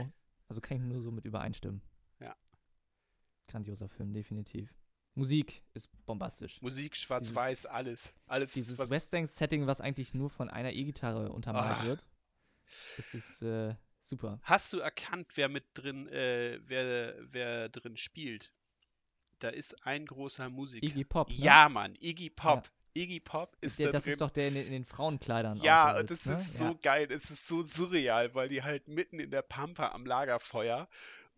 also 0.49 0.61
kann 0.61 0.77
ich 0.79 0.83
nur 0.83 1.03
so 1.03 1.11
mit 1.11 1.25
übereinstimmen. 1.25 1.83
Ja. 2.21 2.35
Grandioser 3.49 3.89
Film, 3.89 4.13
definitiv. 4.13 4.75
Musik 5.15 5.63
ist 5.75 5.89
bombastisch. 6.07 6.61
Musik, 6.63 6.95
schwarz-weiß, 6.97 7.67
alles. 7.67 8.21
Alles, 8.27 8.53
Dieses 8.53 8.79
was. 8.79 8.91
Western-Setting, 8.91 9.67
was 9.67 9.81
eigentlich 9.81 10.15
nur 10.15 10.31
von 10.31 10.49
einer 10.49 10.73
E-Gitarre 10.73 11.33
untermalt 11.33 11.79
Ah. 11.81 11.85
wird, 11.85 12.07
das 12.97 13.15
ist 13.15 13.43
äh, 13.43 13.75
super. 14.03 14.39
Hast 14.43 14.73
du 14.73 14.79
erkannt, 14.79 15.37
wer 15.37 15.49
mit 15.49 15.65
drin, 15.75 16.07
äh, 16.09 16.61
wer, 16.67 17.17
wer 17.33 17.69
drin 17.69 17.97
spielt? 17.97 18.53
Da 19.41 19.49
ist 19.49 19.87
ein 19.87 20.05
großer 20.07 20.51
Musiker. 20.51 20.87
Iggy 20.87 21.05
Pop, 21.05 21.31
ne? 21.31 21.35
Ja, 21.37 21.69
Mann, 21.69 21.95
Iggy 22.01 22.31
Pop. 22.31 22.71
Iggy 23.03 23.21
Pop 23.21 23.57
ist 23.61 23.79
Der, 23.79 23.87
da 23.87 23.93
das 23.93 24.05
drin. 24.05 24.13
ist 24.15 24.21
doch 24.21 24.31
der 24.31 24.49
in 24.49 24.55
den, 24.55 24.67
in 24.67 24.73
den 24.73 24.85
Frauenkleidern. 24.85 25.59
Ja, 25.59 25.93
da 25.95 26.01
und 26.01 26.09
sitzt, 26.09 26.27
das 26.27 26.35
ne? 26.37 26.41
ist 26.43 26.59
so 26.59 26.79
geil, 26.83 27.09
es 27.11 27.31
ist 27.31 27.47
so 27.47 27.63
surreal, 27.63 28.35
weil 28.35 28.49
die 28.49 28.63
halt 28.63 28.89
mitten 28.89 29.19
in 29.21 29.31
der 29.31 29.43
Pampa 29.43 29.91
am 29.91 30.05
Lagerfeuer 30.07 30.89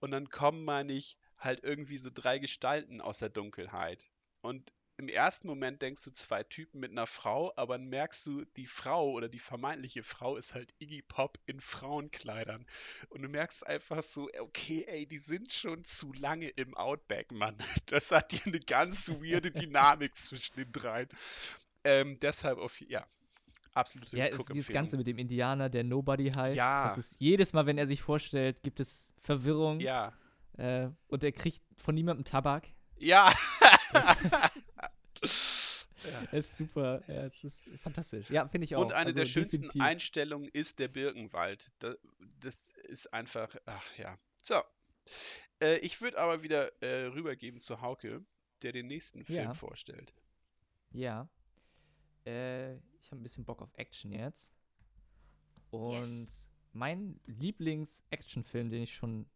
und 0.01 0.11
dann 0.11 0.29
kommen, 0.31 0.65
meine 0.65 0.93
ich, 0.93 1.17
halt 1.39 1.63
irgendwie 1.63 1.99
so 1.99 2.11
drei 2.13 2.39
Gestalten 2.39 3.01
aus 3.01 3.19
der 3.19 3.31
Dunkelheit. 3.31 4.09
Und 4.43 4.73
im 5.01 5.09
ersten 5.09 5.49
Moment 5.49 5.81
denkst 5.81 6.05
du 6.05 6.11
zwei 6.11 6.43
Typen 6.43 6.79
mit 6.79 6.91
einer 6.91 7.07
Frau, 7.07 7.55
aber 7.57 7.79
dann 7.79 7.89
merkst 7.89 8.27
du, 8.27 8.45
die 8.57 8.67
Frau 8.67 9.13
oder 9.13 9.31
die 9.31 9.39
vermeintliche 9.39 10.03
Frau 10.03 10.37
ist 10.37 10.55
halt 10.55 10.75
Iggy 10.79 11.01
Pop 11.01 11.39
in 11.47 11.59
Frauenkleidern. 11.59 12.67
Und 13.09 13.23
du 13.23 13.29
merkst 13.29 13.67
einfach 13.67 14.03
so, 14.03 14.29
okay, 14.39 14.85
ey, 14.87 15.07
die 15.07 15.17
sind 15.17 15.55
schon 15.55 15.85
zu 15.85 16.13
lange 16.13 16.49
im 16.49 16.77
Outback, 16.77 17.33
Mann. 17.33 17.57
Das 17.87 18.13
hat 18.13 18.33
hier 18.33 18.45
eine 18.45 18.61
ganz 18.61 19.09
weirde 19.09 19.51
Dynamik 19.51 20.17
zwischen 20.17 20.57
den 20.57 20.71
dreien. 20.71 21.09
Ähm, 21.83 22.21
deshalb 22.21 22.59
auf, 22.59 22.79
ja, 22.83 23.07
absolute 23.73 24.19
Ja, 24.19 24.27
ist 24.27 24.53
dieses. 24.53 24.73
Ganze 24.73 24.99
mit 24.99 25.07
dem 25.07 25.17
Indianer, 25.17 25.71
der 25.71 25.83
Nobody 25.83 26.31
heißt. 26.31 26.57
Ja. 26.57 26.89
Das 26.89 26.99
ist 26.99 27.17
jedes 27.19 27.55
Mal, 27.55 27.65
wenn 27.65 27.79
er 27.79 27.87
sich 27.87 28.03
vorstellt, 28.03 28.63
gibt 28.63 28.81
es 28.81 29.15
Verwirrung. 29.23 29.81
Ja. 29.81 30.13
Äh, 30.59 30.91
und 31.09 31.25
er 31.25 31.33
kriegt 31.33 31.63
von 31.79 31.95
niemandem 31.95 32.25
Tabak. 32.27 32.69
Ja. 32.99 33.33
ja. 35.23 36.23
Es 36.33 36.47
ist 36.51 36.57
super, 36.57 37.03
ja, 37.09 37.27
es 37.27 37.45
ist 37.45 37.59
fantastisch. 37.83 38.31
Ja, 38.31 38.47
finde 38.47 38.65
ich 38.65 38.77
auch. 38.77 38.81
Und 38.85 38.93
eine 38.93 39.07
Also 39.07 39.13
der 39.19 39.25
schönsten 39.27 39.63
definitiv. 39.63 39.83
Einstellungen 39.83 40.49
ist 40.53 40.79
der 40.79 40.89
Birkenwald. 40.89 41.71
Da, 41.79 41.95
das 42.41 42.71
ist 42.85 43.13
einfach, 43.13 43.55
ach 43.67 43.99
ja. 43.99 44.19
So. 44.43 44.55
Äh, 45.63 45.79
ich 45.79 46.01
würde 46.01 46.19
aber 46.19 46.43
wieder 46.43 46.71
äh, 46.83 47.07
rübergeben 47.07 47.61
zu 47.61 47.81
Hauke, 47.81 48.25
der 48.63 48.73
den 48.73 48.87
nächsten 48.87 49.25
Film 49.25 49.45
Ja. 49.45 49.55
vorstellt. 49.55 50.15
Ja. 50.93 51.29
Äh, 52.27 52.75
ich 52.77 53.11
habe 53.11 53.17
ein 53.21 53.23
bisschen 53.23 53.45
Bock 53.45 53.61
auf 53.63 53.73
Action 53.75 54.13
jetzt. 54.13 54.51
Und 55.71 55.93
Yes. 55.93 56.49
mein 56.73 57.21
Lieblings-Action-Film, 57.27 58.71
den 58.71 58.83
ich 58.83 58.95
schon 58.95 59.27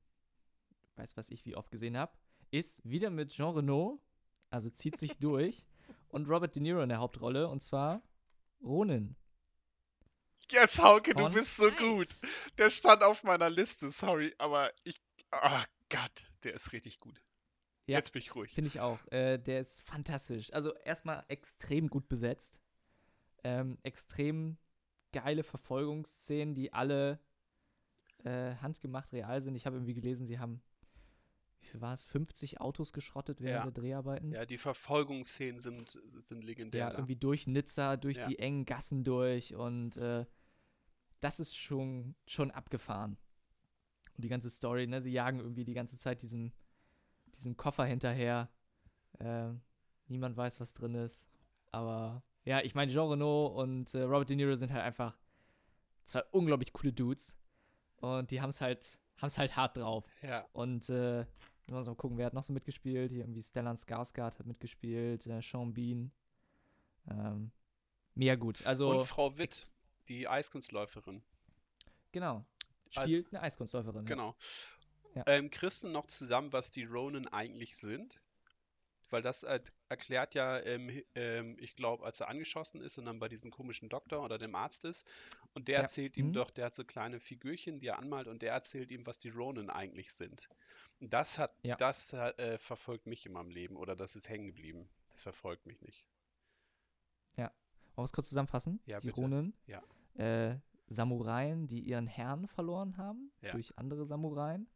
weiß 0.97 1.17
was 1.17 1.31
ich 1.31 1.45
wie 1.45 1.57
oft 1.57 1.71
gesehen 1.71 1.97
habe, 1.97 2.13
ist 2.51 2.81
wieder 2.89 3.11
mit 3.11 3.31
Jean 3.31 3.55
Reno, 3.55 4.01
also 4.51 4.71
zieht 4.71 4.99
sich 4.99 5.19
durch, 5.19 5.67
und 6.15 6.29
Robert 6.29 6.55
De 6.55 6.63
Niro 6.63 6.81
in 6.81 6.89
der 6.89 6.99
Hauptrolle, 6.99 7.49
und 7.49 7.65
zwar 7.65 8.01
Ronin. 8.63 9.17
Yes, 10.49 10.81
Hauke, 10.81 11.13
du 11.13 11.29
bist 11.31 11.57
so 11.57 11.71
gut. 11.73 12.07
Nice. 12.07 12.51
Der 12.57 12.71
stand 12.71 13.03
auf 13.03 13.25
meiner 13.25 13.51
Liste, 13.51 13.91
sorry, 13.91 14.33
aber 14.39 14.73
ich. 14.85 15.01
Ah 15.33 15.65
Gott, 15.89 16.25
der 16.45 16.55
ist 16.55 16.73
richtig 16.73 17.01
gut. 17.01 17.21
Ja. 17.87 17.99
Jetzt 17.99 18.13
bin 18.13 18.23
ich 18.23 18.35
ruhig. 18.35 18.53
Finde 18.53 18.69
ich 18.69 18.79
auch. 18.79 18.99
Äh, 19.11 19.39
der 19.39 19.61
ist 19.61 19.83
fantastisch. 19.83 20.53
Also 20.53 20.73
erstmal 20.85 21.25
extrem 21.29 21.89
gut 21.89 22.09
besetzt. 22.09 22.61
Ähm, 23.43 23.79
extrem 23.83 24.57
geile 25.13 25.43
Verfolgungsszenen, 25.43 26.55
die 26.55 26.73
alle 26.73 27.19
äh, 28.23 28.55
handgemacht 28.57 29.13
real 29.13 29.43
sind. 29.43 29.57
Ich 29.57 29.67
habe 29.67 29.77
irgendwie 29.77 29.95
gelesen, 29.95 30.27
sie 30.27 30.39
haben, 30.39 30.63
wie 31.75 31.81
war 31.81 31.93
es, 31.93 32.05
50 32.05 32.61
Autos 32.61 32.93
geschrottet 32.93 33.41
während 33.41 33.65
Ja. 33.65 33.71
der 33.71 33.83
Dreharbeiten. 33.83 34.31
Ja, 34.33 34.47
die 34.47 34.59
Verfolgungsszenen 34.59 35.59
sind, 35.59 35.99
sind 36.21 36.45
legendär. 36.45 36.81
Ja, 36.81 36.91
da. 36.91 36.97
irgendwie 36.99 37.17
durch 37.17 37.47
Nizza, 37.47 37.97
durch 37.97 38.17
Ja. 38.19 38.29
die 38.29 38.39
engen 38.39 38.65
Gassen 38.65 39.03
durch 39.05 39.55
und 39.55 39.97
äh, 39.97 40.25
das 41.21 41.41
ist 41.41 41.57
schon, 41.57 42.15
schon 42.27 42.51
abgefahren. 42.51 43.17
Und 44.17 44.25
die 44.25 44.29
ganze 44.29 44.51
Story, 44.51 44.87
ne, 44.87 45.03
sie 45.03 45.11
jagen 45.11 45.41
irgendwie 45.41 45.65
die 45.65 45.75
ganze 45.75 45.97
Zeit 45.97 46.23
diesem, 46.23 46.53
diesem 47.35 47.57
Koffer 47.57 47.85
hinterher. 47.85 48.49
Äh, 49.19 49.51
niemand 50.07 50.37
weiß, 50.37 50.61
was 50.61 50.75
drin 50.75 50.95
ist. 50.95 51.21
Aber 51.73 52.23
ja, 52.45 52.61
ich 52.61 52.75
meine, 52.77 52.93
Jean 52.93 53.09
Reno 53.09 53.47
und 53.47 53.93
äh, 53.95 54.03
Robert 54.03 54.29
De 54.31 54.37
Niro 54.37 54.55
sind 54.55 54.71
halt 54.73 54.83
einfach 54.85 55.19
zwei 56.05 56.23
unglaublich 56.31 56.73
coole 56.73 56.93
Dudes. 56.93 57.35
Und 57.97 58.31
die 58.31 58.41
haben 58.41 58.51
es 58.51 58.61
halt, 58.61 58.99
haben's 59.17 59.39
halt 59.39 59.57
hart 59.57 59.77
drauf. 59.79 60.05
Ja, 60.23 60.47
Und 60.53 60.89
äh, 60.91 61.25
muss 61.73 61.87
mal 61.87 61.95
gucken, 61.95 62.19
wer 62.19 62.27
hat 62.27 62.35
noch 62.35 62.45
so 62.45 62.53
mitgespielt. 62.53 63.11
Hier 63.11 63.21
irgendwie 63.21 63.43
Stellan 63.43 63.77
Skarsgård 63.77 64.39
hat 64.39 64.47
mitgespielt, 64.47 65.27
äh, 65.27 65.41
Sean 65.41 65.73
Bean. 65.73 66.13
Ähm, 67.09 67.51
mega 68.15 68.35
gut. 68.35 68.65
Also, 68.67 68.91
und 68.91 69.07
Frau 69.07 69.37
Witt, 69.39 69.67
die 70.09 70.29
Eiskunstläuferin. 70.29 71.23
genau. 72.13 72.45
Also- 72.95 73.09
Spielt 73.09 73.33
eine 73.33 73.43
Eiskunstläuferin. 73.43 74.05
Genau. 74.05 74.37
Ja. 75.15 75.25
Ähm, 75.27 75.51
du 75.85 75.89
noch 75.89 76.07
zusammen, 76.07 76.53
was 76.53 76.71
die 76.71 76.85
Ronin 76.85 77.29
eigentlich 77.29 77.77
sind? 77.77 78.21
Weil 79.15 79.23
das 79.23 79.45
äh, 79.45 79.61
erklärt 79.89 80.35
ja, 80.35 80.59
ähm, 80.61 81.03
ähm, 81.15 81.57
ich 81.61 81.77
glaube, 81.77 82.05
als 82.05 82.19
er 82.21 82.29
angeschossen 82.29 82.81
ist 82.81 82.99
und 82.99 83.05
dann 83.05 83.21
bei 83.21 83.29
diesem 83.29 83.53
komischen 83.53 83.89
Doktor 83.89 84.25
oder 84.25 84.39
dem 84.39 84.55
Arzt 84.57 84.85
ist, 84.85 85.07
und 85.55 85.69
der 85.69 85.77
Ja, 85.77 85.81
erzählt 85.83 86.17
ihm 86.17 86.29
mhm. 86.29 86.33
doch, 86.33 86.51
der 86.51 86.67
hat 86.67 86.75
so 86.75 86.85
kleine 86.85 87.21
Figürchen, 87.21 87.79
die 87.79 87.87
er 87.87 87.99
anmalt, 88.01 88.27
und 88.27 88.43
der 88.43 88.53
erzählt 88.53 88.91
ihm, 88.91 89.07
was 89.07 89.21
die 89.21 89.31
Ronin 89.31 89.71
eigentlich 89.71 90.13
sind. 90.13 90.49
Und 91.01 91.13
das 91.13 91.39
hat, 91.39 91.55
Ja. 91.63 91.77
das 91.77 92.13
äh, 92.13 92.59
verfolgt 92.59 93.07
mich 93.07 93.25
in 93.25 93.33
meinem 93.33 93.51
Leben 93.51 93.77
oder 93.77 93.95
das 93.95 94.17
ist 94.17 94.29
hängen 94.29 94.47
geblieben. 94.47 94.89
Das 95.13 95.23
verfolgt 95.23 95.65
mich 95.67 95.81
nicht. 95.81 96.05
Wollen 97.97 98.07
wir 98.07 98.07
es 98.07 98.13
kurz 98.13 98.29
zusammenfassen? 98.29 98.81
Ja, 98.87 98.99
die 98.99 99.07
bitte. 99.07 99.21
Ronin. 99.21 99.55
Ja. 99.67 99.83
Äh, 100.17 100.59
Samuraien, 100.89 101.69
die 101.69 101.79
ihren 101.81 102.09
Herrn 102.09 102.49
verloren 102.49 102.97
haben 102.97 103.31
Ja. 103.41 103.53
durch 103.53 103.79
andere 103.79 104.05
Samuraien 104.07 104.67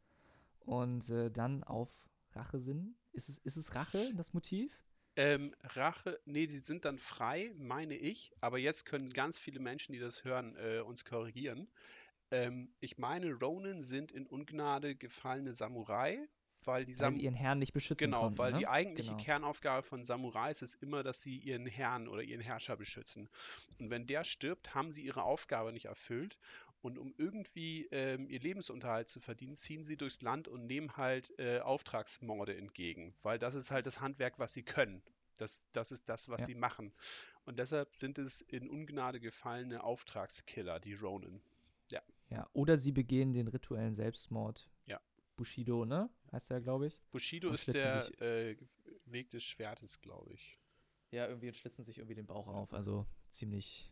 und 0.61 1.11
äh, 1.11 1.29
dann 1.31 1.65
auf 1.65 1.91
Rache 2.35 2.61
sind. 2.61 2.97
Ist 3.13 3.29
es, 3.29 3.39
ist 3.39 3.57
es 3.57 3.75
Rache, 3.75 4.13
das 4.15 4.33
Motiv? 4.33 4.73
Ähm, 5.17 5.55
Rache, 5.63 6.21
nee, 6.27 6.47
die 6.47 6.57
sind 6.57 6.85
dann 6.85 6.99
frei, 6.99 7.53
meine 7.59 7.97
ich, 7.97 8.33
aber 8.41 8.59
jetzt 8.59 8.85
können 8.87 9.11
ganz 9.11 9.37
viele 9.39 9.59
Menschen, 9.61 9.93
die 9.93 9.99
das 9.99 10.25
hören, 10.25 10.55
äh, 10.57 10.81
uns 10.81 11.05
korrigieren. 11.05 11.69
Ähm, 12.31 12.75
ich 12.81 12.99
meine, 12.99 13.33
Ronin 13.35 13.83
sind 13.83 14.13
in 14.13 14.27
Ungnade 14.27 14.97
gefallene 14.97 15.53
Samurai, 15.55 16.19
weil 16.65 16.85
die 16.87 16.93
Weil 16.99 17.15
sie 17.15 17.19
ihren 17.19 17.35
Herrn 17.35 17.59
nicht 17.61 17.73
beschützen 17.73 18.13
Genau, 18.13 18.13
konnten, 18.13 18.39
weil 18.39 18.53
ne? 18.53 18.59
die 18.59 18.67
eigentliche 18.69 19.15
Genau. 19.15 19.17
Kernaufgabe 19.17 19.83
von 19.83 20.05
Samurais 20.05 20.63
ist 20.63 20.77
immer, 20.83 21.03
dass 21.03 21.23
sie 21.23 21.39
ihren 21.39 21.67
Herrn 21.67 22.09
oder 22.09 22.23
ihren 22.23 22.41
Herrscher 22.41 22.77
beschützen. 22.77 23.29
Und 23.79 23.91
wenn 23.91 24.07
der 24.07 24.25
stirbt, 24.25 24.75
haben 24.75 24.93
sie 24.93 25.03
ihre 25.05 25.23
Aufgabe 25.25 25.73
nicht 25.73 25.87
erfüllt. 25.87 26.39
Und 26.81 26.97
um 26.99 27.13
irgendwie 27.19 27.87
ähm, 27.91 28.29
ihr 28.29 28.41
Lebensunterhalt 28.41 29.09
zu 29.09 29.21
verdienen, 29.21 29.57
ziehen 29.57 29.85
sie 29.85 29.97
durchs 29.97 30.23
Land 30.23 30.47
und 30.49 30.67
nehmen 30.67 30.97
halt 30.97 31.37
äh, 31.39 31.61
Auftragsmorde 31.61 32.57
entgegen. 32.57 33.15
Weil 33.23 33.39
das 33.39 33.55
ist 33.55 33.71
halt 33.71 33.87
das 33.87 34.01
Handwerk, 34.01 34.39
was 34.39 34.53
sie 34.55 34.63
können. 34.63 35.03
Das, 35.39 35.67
das 35.73 35.93
ist 35.93 36.09
das, 36.09 36.29
was 36.29 36.41
Ja. 36.43 36.47
sie 36.47 36.55
machen. 36.55 36.93
Und 37.45 37.59
deshalb 37.59 37.95
sind 37.95 38.19
es 38.19 38.41
in 38.43 38.69
Ungnade 38.71 39.21
gefallene 39.21 39.83
Auftragskiller, 39.83 40.81
die 40.81 40.95
Ronin. 40.95 41.41
Ja, 42.31 42.47
oder 42.53 42.77
sie 42.77 42.93
begehen 42.93 43.33
den 43.33 43.49
rituellen 43.49 43.95
Selbstmord. 43.95 44.69
Ja. 44.85 45.01
Bushido, 45.37 45.87
ne? 45.87 46.11
Heißt 46.31 46.51
er, 46.51 46.61
glaube 46.61 46.89
ich. 46.89 47.01
Bushido 47.11 47.49
Und 47.49 47.55
ist 47.55 47.69
der 47.69 48.03
sich- 48.03 48.21
äh, 48.21 48.57
Weg 49.07 49.31
des 49.31 49.45
Schwertes, 49.45 50.03
glaube 50.03 50.35
ich. 50.35 50.59
Ja, 51.11 51.27
irgendwie 51.27 51.51
schlitzen 51.55 51.87
sich 51.87 51.97
irgendwie 51.97 52.17
den 52.17 52.27
Bauch 52.27 52.47
auf. 52.47 52.75
Also 52.75 53.07
ziemlich 53.31 53.91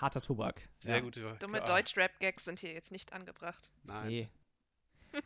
harter 0.00 0.20
Tobak. 0.20 0.60
Sehr 0.72 0.96
ja. 0.96 1.00
gute. 1.00 1.36
Dumme 1.40 1.62
ah, 1.62 1.66
Deutsch-Rap-Gags 1.66 2.44
sind 2.44 2.60
hier 2.60 2.72
jetzt 2.72 2.92
nicht 2.92 3.12
angebracht. 3.12 3.70
Nein. 3.84 4.06
Nee. 4.06 4.28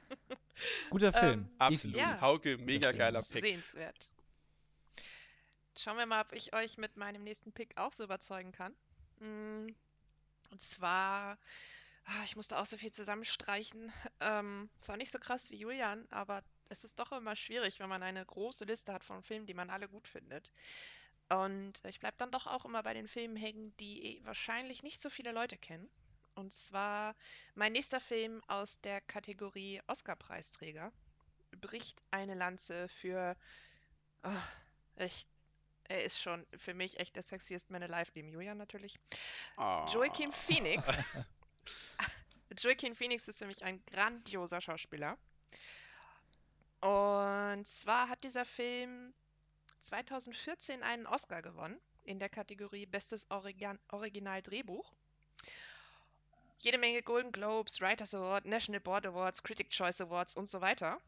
Guter 0.90 1.12
Film. 1.12 1.46
Ähm, 1.48 1.54
Absolut. 1.58 1.96
Ja. 1.96 2.20
Hauke, 2.20 2.58
mega 2.58 2.92
geiler 2.92 3.22
Pick. 3.22 3.42
Sehenswert. 3.42 4.10
Schauen 5.76 5.96
wir 5.96 6.06
mal, 6.06 6.22
ob 6.22 6.32
ich 6.32 6.54
euch 6.54 6.76
mit 6.76 6.96
meinem 6.96 7.22
nächsten 7.22 7.52
Pick 7.52 7.76
auch 7.78 7.92
so 7.92 8.04
überzeugen 8.04 8.52
kann. 8.52 8.74
Mm, 9.20 9.68
Und 10.50 10.60
zwar, 10.60 11.38
ah, 12.04 12.24
ich 12.24 12.34
musste 12.36 12.58
auch 12.58 12.66
so 12.66 12.76
viel 12.76 12.92
zusammenstreichen. 12.92 13.92
Ähm, 14.20 14.68
zwar 14.80 14.96
nicht 14.96 15.12
so 15.12 15.20
krass 15.20 15.52
wie 15.52 15.58
Julian, 15.58 16.04
aber 16.10 16.42
es 16.68 16.82
ist 16.82 16.98
doch 16.98 17.12
immer 17.12 17.36
schwierig, 17.36 17.78
wenn 17.78 17.88
man 17.88 18.02
eine 18.02 18.26
große 18.26 18.64
Liste 18.64 18.92
hat 18.92 19.04
von 19.04 19.22
Filmen, 19.22 19.46
die 19.46 19.54
man 19.54 19.70
alle 19.70 19.88
gut 19.88 20.08
findet. 20.08 20.50
Und 21.28 21.84
ich 21.84 22.00
bleibe 22.00 22.16
dann 22.16 22.30
doch 22.30 22.46
auch 22.46 22.64
immer 22.64 22.82
bei 22.82 22.94
den 22.94 23.06
Filmen 23.06 23.36
hängen, 23.36 23.76
die 23.78 24.16
eh 24.18 24.24
wahrscheinlich 24.24 24.82
nicht 24.82 25.00
so 25.00 25.10
viele 25.10 25.32
Leute 25.32 25.58
kennen. 25.58 25.90
Und 26.34 26.52
zwar 26.52 27.14
mein 27.54 27.72
nächster 27.72 28.00
Film 28.00 28.42
aus 28.46 28.80
der 28.80 29.00
Kategorie 29.00 29.82
Oscar-Preisträger 29.88 30.92
bricht 31.60 32.02
eine 32.10 32.34
Lanze 32.34 32.88
für. 32.88 33.36
ah, 34.22 34.42
ich, 34.96 35.26
er 35.84 36.04
ist 36.04 36.20
schon 36.20 36.46
für 36.56 36.74
mich 36.74 36.98
echt 37.00 37.16
der 37.16 37.22
sexiest 37.22 37.70
Man 37.70 37.82
alive, 37.82 38.10
neben 38.14 38.28
Julian 38.28 38.56
natürlich. 38.56 38.98
Ah. 39.56 39.86
Joaquin 39.92 40.32
Phoenix. 40.32 40.88
Joaquin 42.58 42.94
Phoenix 42.94 43.28
ist 43.28 43.38
für 43.38 43.46
mich 43.46 43.64
ein 43.64 43.84
grandioser 43.86 44.60
Schauspieler. 44.60 45.18
Und 46.80 47.66
zwar 47.66 48.08
hat 48.08 48.22
dieser 48.22 48.44
Film 48.44 49.12
2014 49.80 50.82
einen 50.82 51.06
Oscar 51.06 51.42
gewonnen 51.42 51.78
in 52.04 52.18
der 52.18 52.28
Kategorie 52.28 52.86
Bestes 52.86 53.30
Origan 53.30 53.78
Original-Drehbuch. 53.88 54.92
Jede 56.60 56.78
Menge 56.78 57.02
Golden 57.02 57.30
Globes, 57.30 57.80
Writers 57.80 58.14
Award, 58.14 58.44
National 58.44 58.80
Board 58.80 59.06
Awards, 59.06 59.42
Critic 59.42 59.70
Choice 59.70 60.00
Awards 60.00 60.36
und 60.36 60.48
so 60.48 60.60
weiter. 60.60 61.00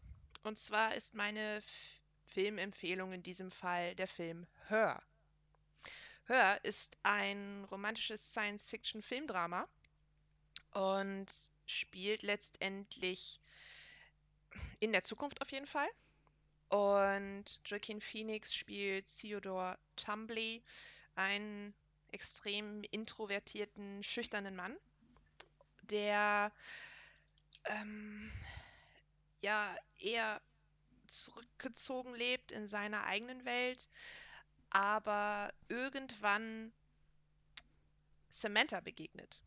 Und 0.43 0.59
zwar 0.59 0.95
ist 0.95 1.15
meine 1.15 1.63
Filmempfehlung 2.27 3.13
in 3.13 3.23
diesem 3.23 3.51
Fall 3.51 3.95
der 3.97 4.07
Film 4.07 4.47
Her. 4.69 5.03
Her 6.27 6.61
ist 6.63 6.97
ein 7.03 7.65
romantisches 7.71 8.33
Science-Fiction-Filmdrama 8.33 9.67
und 10.73 11.27
spielt 11.67 12.23
letztendlich 12.23 13.41
in 14.79 14.93
der 14.93 15.03
Zukunft 15.03 15.43
auf 15.43 15.51
jeden 15.51 15.67
Fall. 15.67 15.89
Und 16.71 17.45
Joaquin 17.65 18.01
Phoenix 18.01 18.55
spielt 18.55 19.05
Theodore 19.19 19.77
Tumbley, 19.97 20.63
einen 21.17 21.75
extrem 22.13 22.85
introvertierten, 22.85 24.03
schüchternen 24.05 24.55
Mann, 24.55 24.77
der 25.83 26.53
ähm, 27.65 28.33
ja 29.43 29.77
eher 29.99 30.41
zurückgezogen 31.09 32.15
lebt 32.15 32.53
in 32.53 32.69
seiner 32.69 33.05
eigenen 33.05 33.45
Welt, 33.45 33.89
aber 34.71 35.53
irgendwann 35.69 36.73
Samantha 38.31 38.79
begegnet. 38.79 39.43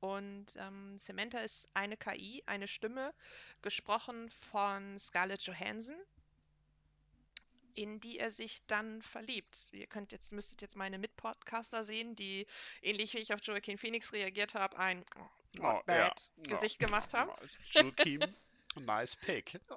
Und 0.00 0.56
ähm, 0.56 0.98
Samantha 0.98 1.38
ist 1.38 1.68
eine 1.72 1.96
KI, 1.96 2.42
eine 2.44 2.68
Stimme, 2.68 3.14
gesprochen 3.62 4.30
von 4.30 4.98
Scarlett 4.98 5.40
Johansson. 5.42 5.96
In 7.76 8.00
die 8.00 8.18
er 8.18 8.30
sich 8.30 8.66
dann 8.66 9.02
verliebt. 9.02 9.68
Ihr 9.72 9.86
könnt 9.86 10.10
jetzt, 10.10 10.32
müsstet 10.32 10.62
jetzt 10.62 10.76
meine 10.76 10.98
Mitpodcaster 10.98 11.84
sehen, 11.84 12.16
die 12.16 12.46
ähnlich 12.82 13.14
wie 13.14 13.18
ich 13.18 13.32
auf 13.32 13.40
Joaquin 13.42 13.78
Phoenix 13.78 14.12
reagiert 14.12 14.54
habe, 14.54 14.78
ein 14.78 15.04
oh, 15.16 15.58
not 15.58 15.80
Oh, 15.80 15.82
bad 15.86 16.30
ja. 16.36 16.42
Gesicht 16.54 16.78
gemacht 16.78 17.14
haben. 17.14 17.30
Joachim, 17.70 18.20
nice 18.80 19.14
pick. 19.16 19.60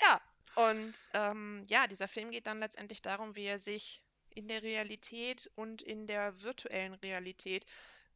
Ja, 0.00 0.20
und 0.54 0.94
ähm, 1.14 1.64
ja, 1.66 1.88
dieser 1.88 2.06
Film 2.06 2.30
geht 2.30 2.46
dann 2.46 2.60
letztendlich 2.60 3.02
darum, 3.02 3.34
wie 3.34 3.46
er 3.46 3.58
sich 3.58 4.00
in 4.30 4.46
der 4.46 4.62
Realität 4.62 5.50
und 5.56 5.82
in 5.82 6.06
der 6.06 6.40
virtuellen 6.42 6.94
Realität 6.94 7.66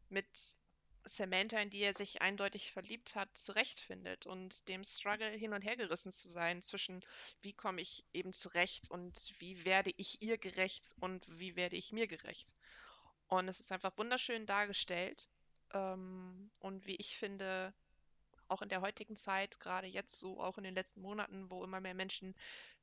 mit 0.09 0.26
Samantha, 1.05 1.59
in 1.59 1.70
die 1.70 1.80
er 1.80 1.94
sich 1.94 2.22
eindeutig 2.22 2.72
verliebt 2.72 3.14
hat, 3.14 3.36
zurechtfindet 3.36 4.26
und 4.26 4.68
dem 4.68 4.84
Struggle 4.84 5.30
hin 5.30 5.53
und 5.53 5.62
her 5.62 5.76
gerissen 5.76 6.12
zu 6.12 6.28
sein 6.28 6.62
zwischen, 6.62 7.05
wie 7.40 7.53
komme 7.53 7.80
ich 7.80 8.05
eben 8.12 8.32
zurecht 8.32 8.90
und 8.90 9.34
wie 9.38 9.64
werde 9.64 9.92
ich 9.96 10.22
ihr 10.22 10.38
gerecht 10.38 10.94
und 11.00 11.26
wie 11.28 11.57
werde 11.57 11.76
ich 11.76 11.92
mir 11.92 12.07
gerecht. 12.07 12.55
Und 13.28 13.48
es 13.48 13.61
ist 13.61 13.72
einfach 13.72 13.96
wunderschön 13.96 14.46
dargestellt 14.46 15.28
ähm, 15.72 16.50
und 16.61 16.86
wie 16.86 16.96
ich 16.96 17.16
finde, 17.16 17.74
auch 18.48 18.62
in 18.62 18.68
der 18.68 18.82
heutigen 18.82 19.16
Zeit, 19.16 19.59
gerade 19.61 19.86
jetzt 19.86 20.18
so 20.18 20.40
auch 20.40 20.59
in 20.59 20.64
den 20.64 20.74
letzten 20.74 21.00
Monaten, 21.00 21.50
wo 21.50 21.64
immer 21.64 21.80
mehr 21.80 21.94
Menschen 21.94 22.34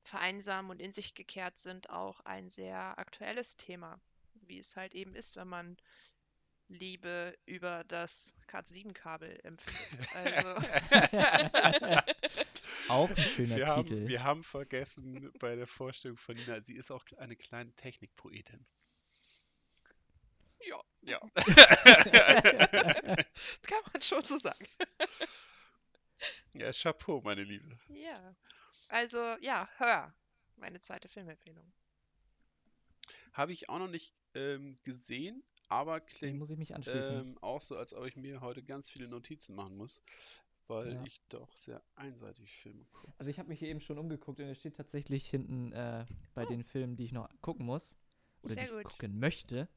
vereinsamen 0.01 0.71
und 0.71 0.81
in 0.81 0.91
sich 0.91 1.13
gekehrt 1.13 1.57
sind, 1.57 1.89
auch 1.89 2.19
ein 2.21 2.49
sehr 2.49 2.97
aktuelles 2.97 3.55
Thema, 3.57 3.99
wie 4.33 4.57
es 4.57 4.75
halt 4.75 4.95
eben 4.95 5.13
ist, 5.13 5.35
wenn 5.35 5.47
man 5.47 5.77
Liebe 6.69 7.37
über 7.45 7.83
das 7.85 8.35
Cat7-Kabel 8.47 9.39
empfindet. 9.43 10.07
Also, 10.13 10.55
Auch 12.87 13.09
ein 13.09 13.17
schöner 13.17 13.55
Wir 13.55 13.67
haben, 13.67 13.87
Titel. 13.87 14.07
wir 14.07 14.23
haben 14.23 14.43
vergessen 14.43 15.31
bei 15.39 15.55
der 15.55 15.67
Vorstellung 15.67 16.17
von 16.17 16.35
Nina, 16.35 16.61
sie 16.63 16.75
ist 16.75 16.91
auch 16.91 17.03
eine 17.17 17.35
kleine 17.35 17.71
Technikpoetin. 17.75 18.65
ja, 20.61 20.79
Ja. 21.01 21.19
kann 23.63 23.81
man 23.93 24.01
schon 24.01 24.21
so 24.21 24.37
sagen. 24.37 24.65
ja, 26.53 26.71
Chapeau, 26.71 27.21
meine 27.21 27.43
Liebe. 27.43 27.79
Ja. 27.89 28.35
Also, 28.89 29.19
ja, 29.41 29.67
hör. 29.77 30.13
Meine 30.57 30.79
zweite 30.81 31.07
Filmempfehlung. 31.09 31.71
Habe 33.33 33.53
ich 33.53 33.69
auch 33.69 33.79
noch 33.79 33.87
nicht 33.87 34.13
ähm, 34.35 34.77
gesehen, 34.83 35.43
aber 35.69 35.99
klingt 36.01 36.39
muss 36.39 36.49
ich 36.49 36.57
mich 36.59 36.75
anschließen. 36.75 37.21
ähm, 37.21 37.37
auch 37.41 37.61
so, 37.61 37.75
als 37.75 37.93
ob 37.93 38.05
ich 38.05 38.15
mir 38.15 38.41
heute 38.41 38.63
ganz 38.63 38.89
viele 38.89 39.07
Notizen 39.07 39.55
machen 39.55 39.77
muss, 39.77 40.03
weil 40.67 40.93
Ja. 40.93 41.03
ich 41.05 41.21
doch 41.29 41.53
sehr 41.55 41.81
einseitig 41.95 42.51
Filme 42.51 42.85
gucke. 42.91 43.13
Also 43.17 43.29
ich 43.29 43.39
habe 43.39 43.49
mich 43.49 43.59
hier 43.59 43.69
eben 43.69 43.81
schon 43.81 43.97
umgeguckt 43.97 44.39
und 44.39 44.47
er 44.47 44.55
steht 44.55 44.75
tatsächlich 44.75 45.27
hinten 45.29 45.71
äh, 45.71 46.05
bei 46.33 46.43
Oh. 46.45 46.47
den 46.49 46.63
Filmen, 46.63 46.95
die 46.95 47.05
ich 47.05 47.11
noch 47.11 47.29
gucken 47.41 47.65
muss 47.65 47.97
oder 48.43 48.53
Sehr 48.53 48.63
die 48.65 48.69
ich 48.69 48.83
gut. 48.83 48.91
gucken 48.91 49.19
möchte, 49.19 49.67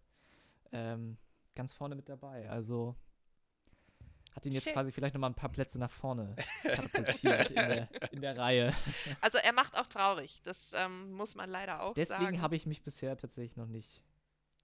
ähm, 0.72 1.16
ganz 1.54 1.72
vorne 1.72 1.94
mit 1.94 2.08
dabei. 2.08 2.48
Also 2.50 2.96
hat 4.34 4.46
ihn 4.46 4.52
jetzt 4.52 4.64
Schön. 4.64 4.72
quasi 4.72 4.92
vielleicht 4.92 5.12
noch 5.14 5.20
mal 5.20 5.26
ein 5.28 5.34
paar 5.34 5.50
Plätze 5.50 5.78
nach 5.78 5.90
vorne 5.90 6.34
katapultiert 6.62 7.50
in 7.50 7.56
der, 7.56 7.88
in 8.12 8.20
der 8.22 8.38
Reihe. 8.38 8.74
Also, 9.20 9.36
er 9.36 9.52
macht 9.52 9.76
auch 9.76 9.86
traurig. 9.86 10.40
Das 10.44 10.72
ähm, 10.72 11.12
muss 11.12 11.34
man 11.34 11.50
leider 11.50 11.82
auch 11.82 11.92
Deswegen 11.94 12.20
sagen. 12.20 12.40
habe 12.40 12.56
ich 12.56 12.64
mich 12.64 12.82
bisher 12.82 13.16
tatsächlich 13.18 13.56
noch 13.56 13.66
nicht 13.66 14.02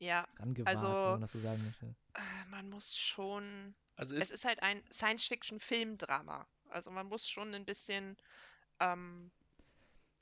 Ja, 0.01 0.27
rangewagt, 0.39 0.69
Also- 0.69 0.89
wenn 0.89 1.11
man 1.13 1.21
das 1.23 1.33
so 1.33 1.41
sagen 1.41 1.65
möchte. 1.65 1.87
äh, 2.15 2.49
man 2.51 2.69
muss 2.71 2.97
schon. 2.97 3.75
Also 3.97 4.15
Es 4.15 4.25
ist, 4.27 4.31
ist 4.33 4.45
halt 4.45 4.63
ein 4.63 4.81
Science-Fiction-Filmdrama. 4.93 6.47
Also, 6.71 6.91
man 6.91 7.07
muss 7.09 7.29
schon 7.29 7.53
ein 7.55 7.65
bisschen 7.65 8.17
ähm, 8.79 9.31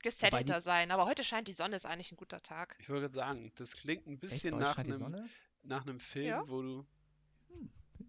gesettelter 0.01 0.61
sein. 0.61 0.89
Aber 0.91 1.05
heute 1.05 1.23
scheint 1.23 1.47
die 1.47 1.53
Sonne, 1.53 1.75
ist 1.75 1.85
eigentlich 1.85 2.11
ein 2.11 2.17
guter 2.17 2.41
Tag. 2.41 2.75
ich 2.79 2.87
gerade 2.87 3.09
sagen, 3.09 3.51
das 3.55 3.73
klingt 3.75 4.07
ein 4.07 4.13
Echt, 4.13 4.21
bisschen 4.21 4.53
euch 4.55 4.59
nach 4.61 4.77
einem, 4.77 5.29
nach 5.63 5.81
einem 5.83 5.99
Film, 5.99 6.25
Ja. 6.27 6.47
wo 6.47 6.61
du 6.61 6.85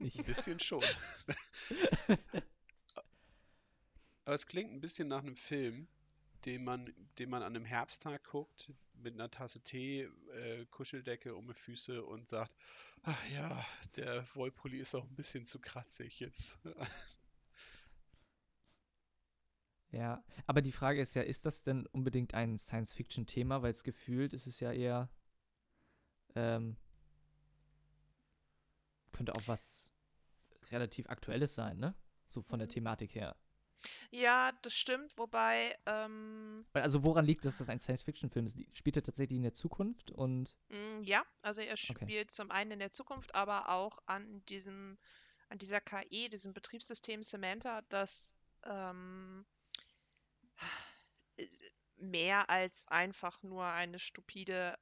Ich. 0.00 0.18
ein 0.18 0.24
bisschen 0.24 0.58
schon. 0.60 0.82
Aber 4.24 4.34
es 4.34 4.46
klingt 4.46 4.72
ein 4.72 4.80
bisschen 4.80 5.08
nach 5.08 5.20
einem 5.22 5.36
Film, 5.36 5.88
den 6.48 6.64
man, 6.64 6.92
den 7.18 7.30
man 7.30 7.42
an 7.42 7.54
einem 7.54 7.66
Herbsttag 7.66 8.24
guckt, 8.24 8.72
mit 8.94 9.14
einer 9.14 9.30
Tasse 9.30 9.60
Tee, 9.62 10.08
äh, 10.34 10.64
Kuscheldecke 10.70 11.34
um 11.36 11.46
die 11.46 11.54
Füße 11.54 12.02
und 12.04 12.28
sagt, 12.30 12.56
ach 13.02 13.30
ja, 13.30 13.64
der 13.96 14.24
Wollpulli 14.34 14.78
ist 14.80 14.94
auch 14.94 15.04
ein 15.04 15.14
bisschen 15.14 15.44
zu 15.46 15.60
kratzig 15.60 16.20
jetzt. 16.20 16.58
Ja, 19.90 20.22
aber 20.46 20.60
die 20.62 20.72
Frage 20.72 21.00
ist 21.00 21.14
ja, 21.14 21.22
ist 21.22 21.44
das 21.46 21.62
denn 21.62 21.86
unbedingt 21.86 22.34
ein 22.34 22.58
Science-Fiction-Thema? 22.58 23.62
Weil 23.62 23.72
es 23.72 23.84
gefühlt 23.84 24.32
ist 24.34 24.46
es 24.46 24.60
ja 24.60 24.72
eher, 24.72 25.08
ähm, 26.34 26.76
könnte 29.12 29.34
auch 29.34 29.46
was 29.46 29.90
relativ 30.70 31.08
Aktuelles 31.08 31.54
sein, 31.54 31.78
ne? 31.78 31.94
So 32.28 32.42
von 32.42 32.58
der 32.58 32.68
Mhm. 32.68 32.72
Thematik 32.72 33.14
her. 33.14 33.36
Ja, 34.10 34.52
das 34.62 34.74
stimmt. 34.74 35.16
Wobei, 35.16 35.76
ähm, 35.86 36.64
Also 36.72 37.04
woran 37.04 37.24
liegt 37.24 37.44
es, 37.44 37.52
dass 37.52 37.58
das 37.58 37.68
ein 37.68 37.80
Science-Fiction-Film 37.80 38.46
ist? 38.46 38.56
Spielt 38.76 38.96
er 38.96 39.02
tatsächlich 39.02 39.36
in 39.36 39.42
der 39.42 39.54
Zukunft 39.54 40.10
und 40.10 40.54
mh, 40.68 41.02
ja, 41.02 41.24
also 41.42 41.60
er 41.60 41.76
spielt 41.76 42.30
zum 42.30 42.50
einen 42.50 42.72
in 42.72 42.78
der 42.78 42.90
Zukunft, 42.90 43.34
aber 43.34 43.68
auch 43.68 43.98
an 44.06 44.44
diesem, 44.46 44.98
an 45.48 45.58
dieser 45.58 45.80
KI, 45.80 46.28
diesem 46.28 46.52
Betriebssystem 46.52 47.22
Samantha, 47.22 47.82
das 47.88 48.36
ähm, 48.64 49.46
mehr 51.96 52.48
als 52.50 52.86
einfach 52.88 53.42
nur 53.42 53.64
eine 53.64 53.98
stupide 53.98 54.78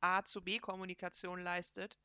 A 0.00 0.22
zu 0.24 0.42
B-Kommunikation 0.42 1.40
leistet, 1.40 1.98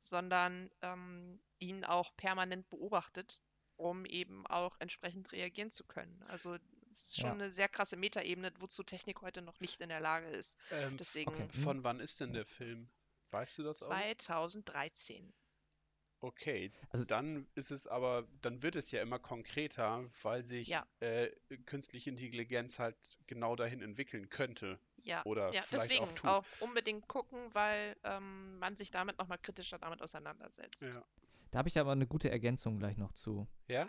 sondern 0.00 0.70
ähm, 0.80 1.40
ihn 1.58 1.84
auch 1.84 2.16
permanent 2.16 2.68
beobachtet, 2.70 3.42
um 3.76 4.04
eben 4.06 4.46
auch 4.46 4.76
entsprechend 4.80 5.32
reagieren 5.32 5.70
zu 5.70 5.84
können. 5.84 6.22
Also 6.28 6.56
es 6.90 7.06
ist 7.06 7.16
schon 7.16 7.26
Ja. 7.26 7.32
eine 7.32 7.50
sehr 7.50 7.68
krasse 7.68 7.96
Metaebene, 7.96 8.52
wozu 8.58 8.82
Technik 8.82 9.22
heute 9.22 9.42
noch 9.42 9.60
nicht 9.60 9.80
in 9.80 9.88
der 9.88 10.00
Lage 10.00 10.26
ist. 10.28 10.56
Ähm, 10.70 10.96
Deswegen 10.98 11.30
Okay. 11.32 11.48
von 11.50 11.82
wann 11.84 12.00
ist 12.00 12.20
denn 12.20 12.32
der 12.32 12.44
Film? 12.44 12.88
Weißt 13.30 13.58
du 13.58 13.62
das 13.62 13.82
auch? 13.84 13.90
2013. 14.18 15.32
Okay, 16.20 16.70
Also- 16.90 17.04
dann 17.04 17.48
ist 17.56 17.72
es 17.72 17.88
aber, 17.88 18.28
dann 18.42 18.62
wird 18.62 18.76
es 18.76 18.92
ja 18.92 19.02
immer 19.02 19.18
konkreter, 19.18 20.08
weil 20.22 20.44
sich 20.44 20.68
Ja. 20.68 20.86
äh, 21.00 21.30
künstliche 21.66 22.10
Intelligenz 22.10 22.78
halt 22.78 22.96
genau 23.26 23.56
dahin 23.56 23.82
entwickeln 23.82 24.28
könnte. 24.28 24.78
Ja, 24.98 25.24
Oder 25.24 25.52
ja 25.52 25.62
vielleicht 25.62 25.90
deswegen 25.90 26.04
auch 26.04 26.12
tut. 26.12 26.30
auch 26.30 26.44
unbedingt 26.60 27.08
gucken, 27.08 27.52
weil 27.54 27.96
ähm, 28.04 28.56
man 28.60 28.76
sich 28.76 28.92
damit 28.92 29.18
nochmal 29.18 29.38
kritischer 29.38 29.80
damit 29.80 30.00
auseinandersetzt. 30.00 30.94
Ja. 30.94 31.04
Da 31.52 31.58
habe 31.58 31.68
ich 31.68 31.78
aber 31.78 31.92
eine 31.92 32.06
gute 32.08 32.30
Ergänzung 32.30 32.78
gleich 32.80 32.96
noch 32.96 33.12
zu. 33.12 33.46
Ja? 33.68 33.88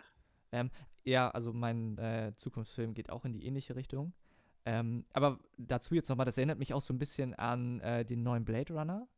Ja, 1.02 1.30
also 1.32 1.52
mein 1.52 1.98
äh, 1.98 2.32
Zukunftsfilm 2.36 2.94
geht 2.94 3.10
auch 3.10 3.24
in 3.24 3.32
die 3.32 3.44
ähnliche 3.44 3.74
Richtung. 3.74 4.12
Ähm, 4.64 5.04
aber 5.12 5.40
dazu 5.58 5.94
jetzt 5.96 6.08
nochmal, 6.08 6.24
das 6.26 6.38
erinnert 6.38 6.58
mich 6.60 6.72
auch 6.72 6.80
so 6.80 6.94
ein 6.94 6.98
bisschen 6.98 7.34
an 7.34 7.80
äh, 7.80 8.04
den 8.04 8.22
neuen 8.22 8.44
Blade 8.44 8.72
Runner. 8.72 9.08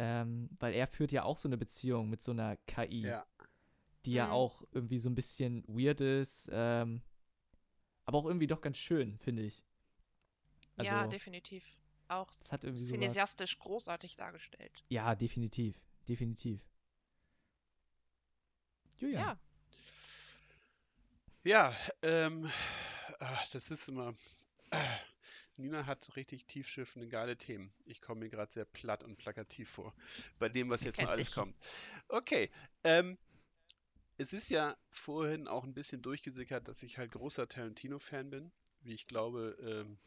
Ähm, 0.00 0.50
weil 0.60 0.74
er 0.74 0.86
führt 0.86 1.12
ja 1.12 1.22
auch 1.24 1.38
so 1.38 1.48
eine 1.48 1.56
Beziehung 1.56 2.10
mit 2.10 2.22
so 2.22 2.32
einer 2.32 2.56
KI, 2.66 3.02
Ja. 3.02 3.26
die 4.04 4.12
ja 4.12 4.26
Mhm. 4.26 4.32
auch 4.32 4.62
irgendwie 4.72 4.98
so 4.98 5.08
ein 5.08 5.14
bisschen 5.14 5.64
weird 5.66 6.00
ist, 6.00 6.48
ähm, 6.52 7.02
aber 8.04 8.18
auch 8.18 8.26
irgendwie 8.26 8.46
doch 8.46 8.60
ganz 8.60 8.76
schön, 8.78 9.18
finde 9.18 9.42
ich. 9.42 9.64
ja, 10.82 10.98
Also, 11.00 11.10
definitiv. 11.10 11.76
Auch 12.08 12.30
cineastisch 12.30 13.58
großartig 13.58 14.16
dargestellt. 14.16 14.84
Ja, 14.88 15.14
definitiv, 15.14 15.80
definitiv. 16.08 16.60
Julian, 19.00 19.22
Ja, 19.22 19.38
Ja, 21.44 21.74
ähm, 22.02 22.50
ah, 23.20 23.44
das 23.52 23.70
ist 23.70 23.88
immer. 23.88 24.14
ah, 24.70 24.98
Nina 25.56 25.86
hat 25.86 26.14
richtig 26.16 26.46
tiefschiffende, 26.46 27.08
geile 27.08 27.36
Themen. 27.36 27.72
Ich 27.84 28.00
komme 28.00 28.20
mir 28.20 28.30
gerade 28.30 28.52
sehr 28.52 28.64
platt 28.64 29.02
und 29.04 29.16
plakativ 29.16 29.70
vor, 29.70 29.94
bei 30.38 30.48
dem, 30.48 30.70
was 30.70 30.84
jetzt 30.84 31.00
noch 31.00 31.08
alles 31.08 31.28
ich. 31.28 31.34
kommt. 31.34 31.56
Okay, 32.08 32.50
ähm, 32.84 33.18
es 34.18 34.32
ist 34.32 34.50
ja 34.50 34.76
vorhin 34.90 35.48
auch 35.48 35.64
ein 35.64 35.74
bisschen 35.74 36.02
durchgesickert, 36.02 36.68
dass 36.68 36.82
ich 36.82 36.98
halt 36.98 37.12
großer 37.12 37.48
Tarantino-Fan 37.48 38.30
bin, 38.30 38.52
wie 38.82 38.94
ich 38.94 39.06
glaube, 39.06 39.56
ähm, 39.62 39.98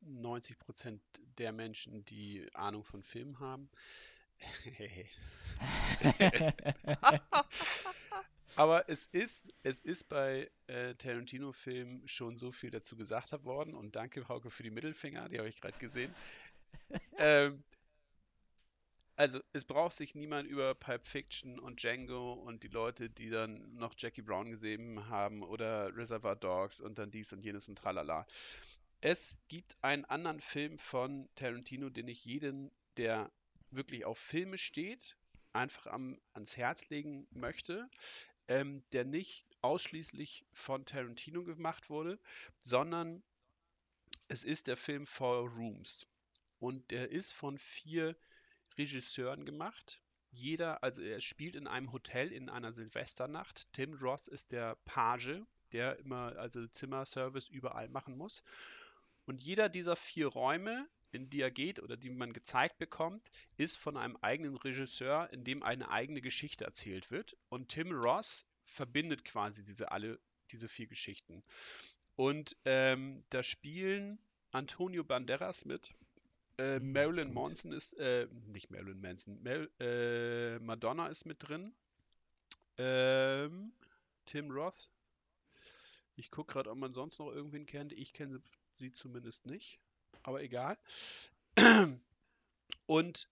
90% 0.00 1.00
der 1.38 1.52
Menschen, 1.52 2.04
die 2.04 2.48
Ahnung 2.54 2.84
von 2.84 3.02
Filmen 3.02 3.40
haben. 3.40 3.70
Aber 8.56 8.88
es 8.88 9.06
ist, 9.06 9.52
es 9.62 9.82
ist 9.82 10.08
bei 10.08 10.50
äh, 10.66 10.94
Tarantino-Filmen 10.94 12.08
schon 12.08 12.36
so 12.36 12.50
viel 12.52 12.70
dazu 12.70 12.96
gesagt 12.96 13.32
worden 13.44 13.74
und 13.74 13.96
danke, 13.96 14.28
Hauke, 14.28 14.50
für 14.50 14.62
die 14.62 14.70
Mittelfinger, 14.70 15.28
die 15.28 15.38
habe 15.38 15.48
ich 15.48 15.60
gerade 15.60 15.78
gesehen. 15.78 16.14
ähm, 17.18 17.62
also, 19.16 19.40
es 19.52 19.64
braucht 19.64 19.96
sich 19.96 20.14
niemand 20.14 20.48
über 20.48 20.74
Pulp 20.74 21.06
Fiction 21.06 21.58
und 21.58 21.82
Django 21.82 22.34
und 22.34 22.62
die 22.62 22.68
Leute, 22.68 23.08
die 23.08 23.30
dann 23.30 23.74
noch 23.74 23.94
Jackie 23.96 24.22
Brown 24.22 24.50
gesehen 24.50 25.08
haben 25.08 25.42
oder 25.42 25.94
Reservoir 25.96 26.36
Dogs 26.36 26.80
und 26.80 26.98
dann 26.98 27.10
dies 27.10 27.32
und 27.32 27.42
jenes 27.42 27.68
und 27.68 27.76
tralala. 27.76 28.26
es 29.00 29.38
gibt 29.48 29.76
einen 29.82 30.04
anderen 30.06 30.40
Film 30.40 30.78
von 30.78 31.28
Tarantino, 31.34 31.90
den 31.90 32.08
ich 32.08 32.24
jeden, 32.24 32.70
der 32.96 33.30
wirklich 33.76 34.04
auf 34.04 34.18
Filme 34.18 34.58
steht, 34.58 35.16
einfach 35.52 35.86
am, 35.86 36.20
ans 36.34 36.56
Herz 36.56 36.90
legen 36.90 37.26
möchte, 37.30 37.88
ähm, 38.48 38.82
der 38.92 39.04
nicht 39.04 39.44
ausschließlich 39.62 40.46
von 40.52 40.84
Tarantino 40.84 41.44
gemacht 41.44 41.90
wurde, 41.90 42.18
sondern 42.60 43.22
es 44.28 44.44
ist 44.44 44.66
der 44.66 44.76
Film 44.76 45.06
Four 45.06 45.48
Rooms. 45.50 46.06
Und 46.58 46.90
der 46.90 47.10
ist 47.10 47.32
von 47.32 47.58
vier 47.58 48.16
Regisseuren 48.78 49.44
gemacht. 49.44 50.00
Jeder, 50.30 50.82
also 50.82 51.02
er 51.02 51.20
spielt 51.20 51.56
in 51.56 51.66
einem 51.66 51.92
Hotel 51.92 52.32
in 52.32 52.48
einer 52.48 52.72
Silvesternacht. 52.72 53.68
Tim 53.72 53.94
Ross 53.94 54.28
ist 54.28 54.52
der 54.52 54.76
Page, 54.84 55.42
der 55.72 55.98
immer 55.98 56.36
also 56.36 56.66
Zimmerservice 56.66 57.48
überall 57.48 57.88
machen 57.88 58.16
muss. 58.16 58.42
Und 59.24 59.42
jeder 59.42 59.68
dieser 59.68 59.96
vier 59.96 60.28
Räume, 60.28 60.88
in 61.12 61.30
die 61.30 61.40
er 61.40 61.50
geht 61.50 61.80
oder 61.80 61.96
die 61.96 62.10
man 62.10 62.32
gezeigt 62.32 62.78
bekommt, 62.78 63.30
ist 63.56 63.76
von 63.78 63.96
einem 63.96 64.16
eigenen 64.20 64.56
Regisseur, 64.56 65.32
in 65.32 65.44
dem 65.44 65.62
eine 65.62 65.90
eigene 65.90 66.20
Geschichte 66.20 66.64
erzählt 66.64 67.10
wird. 67.10 67.36
Und 67.48 67.68
Tim 67.68 67.92
Ross 67.92 68.44
verbindet 68.64 69.24
quasi 69.24 69.64
diese 69.64 69.92
alle 69.92 70.18
diese 70.52 70.68
vier 70.68 70.86
Geschichten. 70.86 71.42
Und 72.14 72.56
ähm, 72.64 73.24
da 73.30 73.42
spielen 73.42 74.18
Antonio 74.52 75.04
Banderas 75.04 75.64
mit, 75.64 75.92
äh, 76.58 76.78
Mhm, 76.78 76.92
Marilyn. 76.92 77.32
Manson 77.32 77.72
ist, 77.72 77.92
äh, 77.94 78.28
nicht 78.46 78.70
Marilyn 78.70 79.00
Manson, 79.00 79.42
Mar 79.42 79.68
äh, 79.80 80.58
Madonna 80.60 81.08
ist 81.08 81.26
mit 81.26 81.46
drin. 81.46 81.74
Ähm, 82.78 83.72
Tim 84.26 84.50
Ross. 84.50 84.90
Ich 86.16 86.30
gucke 86.30 86.54
gerade, 86.54 86.70
ob 86.70 86.78
man 86.78 86.94
sonst 86.94 87.18
noch 87.18 87.30
irgendwen 87.30 87.66
kennt. 87.66 87.92
Ich 87.92 88.12
kenne 88.12 88.40
sie 88.72 88.92
zumindest 88.92 89.46
nicht. 89.46 89.78
Aber 90.26 90.42
egal. 90.42 90.76
Und 92.86 93.28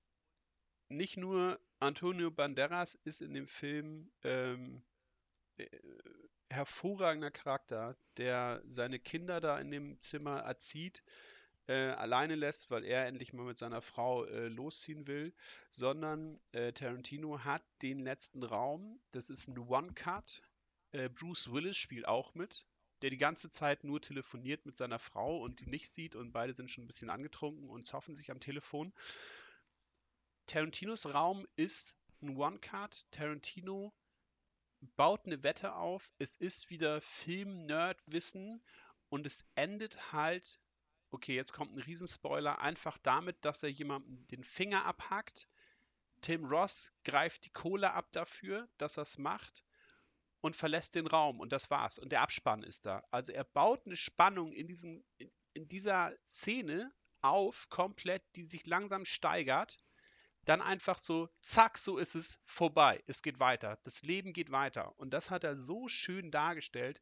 nicht 0.89 1.17
nur 1.17 1.59
Antonio 1.81 2.31
Banderas 2.31 2.95
ist 2.95 3.21
in 3.21 3.35
dem 3.35 3.49
Film 3.49 4.13
ähm, 4.23 4.81
äh, 5.57 5.67
hervorragender 6.51 7.33
Charakter, 7.33 7.97
der 8.17 8.63
seine 8.69 9.01
Kinder 9.01 9.41
da 9.41 9.59
in 9.59 9.73
dem 9.73 10.01
Zimmer 10.01 10.39
erzieht, 10.43 11.03
äh, 11.67 11.75
alleine 11.75 12.37
lässt, 12.37 12.71
weil 12.71 12.85
er 12.85 13.07
endlich 13.07 13.33
mal 13.33 13.45
mit 13.47 13.59
seiner 13.59 13.83
Frau 13.83 14.25
äh, 14.27 14.47
losziehen 14.47 15.09
will, 15.09 15.35
sondern 15.71 16.41
äh, 16.53 16.73
Tarantino 16.73 17.41
hat 17.41 17.65
den 17.83 17.99
letzten 17.99 18.45
Raum, 18.45 19.01
das 19.11 19.31
ist 19.31 19.49
ein 19.49 19.59
One-Cut. 19.59 20.43
Äh, 20.93 21.09
Bruce 21.09 21.51
Willis 21.51 21.77
spielt 21.77 22.07
auch 22.07 22.37
mit, 22.37 22.65
der 23.03 23.11
die 23.11 23.19
ganze 23.19 23.51
Zeit 23.51 23.85
nur 23.85 24.01
telefoniert 24.01 24.67
mit 24.67 24.77
seiner 24.77 24.99
Frau 24.99 25.39
und 25.39 25.61
die 25.61 25.67
nicht 25.67 25.91
sieht 25.91 26.15
und 26.17 26.33
beide 26.33 26.55
sind 26.55 26.71
schon 26.71 26.85
ein 26.85 26.89
bisschen 26.89 27.11
angetrunken 27.11 27.69
und 27.69 27.87
zoffen 27.87 28.15
sich 28.17 28.31
am 28.31 28.41
Telefon. 28.41 28.93
Tarantinos 30.47 31.13
Raum 31.13 31.47
ist 31.57 31.97
ein 32.23 32.37
One-Cut. 32.37 33.07
Tarantino 33.11 33.95
baut 34.97 35.27
eine 35.27 35.43
Wette 35.43 35.75
auf. 35.75 36.13
Es 36.19 36.37
ist 36.37 36.71
wieder 36.71 37.01
Film-Nerd-Wissen 37.01 38.63
und 39.09 39.27
es 39.27 39.45
endet 39.55 40.13
halt, 40.13 40.61
okay, 41.11 41.35
jetzt 41.35 41.53
kommt 41.53 41.75
ein 41.75 41.83
Riesenspoiler, 41.83 42.59
einfach 42.61 42.99
damit, 42.99 43.45
dass 43.45 43.63
er 43.63 43.71
jemandem 43.71 44.27
den 44.29 44.45
Finger 44.45 44.85
abhackt. 44.85 45.49
Tim 46.21 46.45
Ross 46.45 46.93
greift 47.05 47.45
die 47.45 47.53
Kohle 47.53 47.93
ab 47.93 48.13
dafür, 48.13 48.69
dass 48.79 48.97
er 48.97 49.03
es 49.03 49.19
macht 49.19 49.65
und 50.45 50.55
verlässt 50.55 50.95
den 50.95 51.07
Raum 51.07 51.41
und 51.41 51.53
das 51.53 51.71
war's. 51.71 51.99
Und 51.99 52.13
der 52.13 52.21
Abspann 52.21 52.63
ist 52.65 52.85
da. 52.85 53.03
Also 53.11 53.33
er 53.33 53.45
baut 53.45 53.87
eine 53.87 53.97
Spannung 53.97 54.53
in, 54.53 54.67
diesem, 54.67 55.03
in, 55.17 55.31
in 55.55 55.69
dieser 55.69 56.13
Szene 56.27 56.93
auf, 57.23 57.71
komplett, 57.71 58.23
die 58.37 58.45
sich 58.47 58.67
langsam 58.67 59.07
steigert 59.07 59.79
dann 60.45 60.61
einfach 60.61 60.99
so, 60.99 61.31
zack, 61.41 61.79
so 61.79 61.97
ist 61.97 62.15
es 62.15 62.39
vorbei. 62.45 63.03
Es 63.07 63.23
geht 63.23 63.41
weiter. 63.41 63.79
Das 63.85 64.03
Leben 64.03 64.35
geht 64.35 64.51
weiter. 64.51 64.93
Und 64.99 65.15
das 65.15 65.31
hat 65.31 65.43
er 65.43 65.57
so 65.57 65.89
schön 65.89 66.31
dargestellt, 66.31 67.01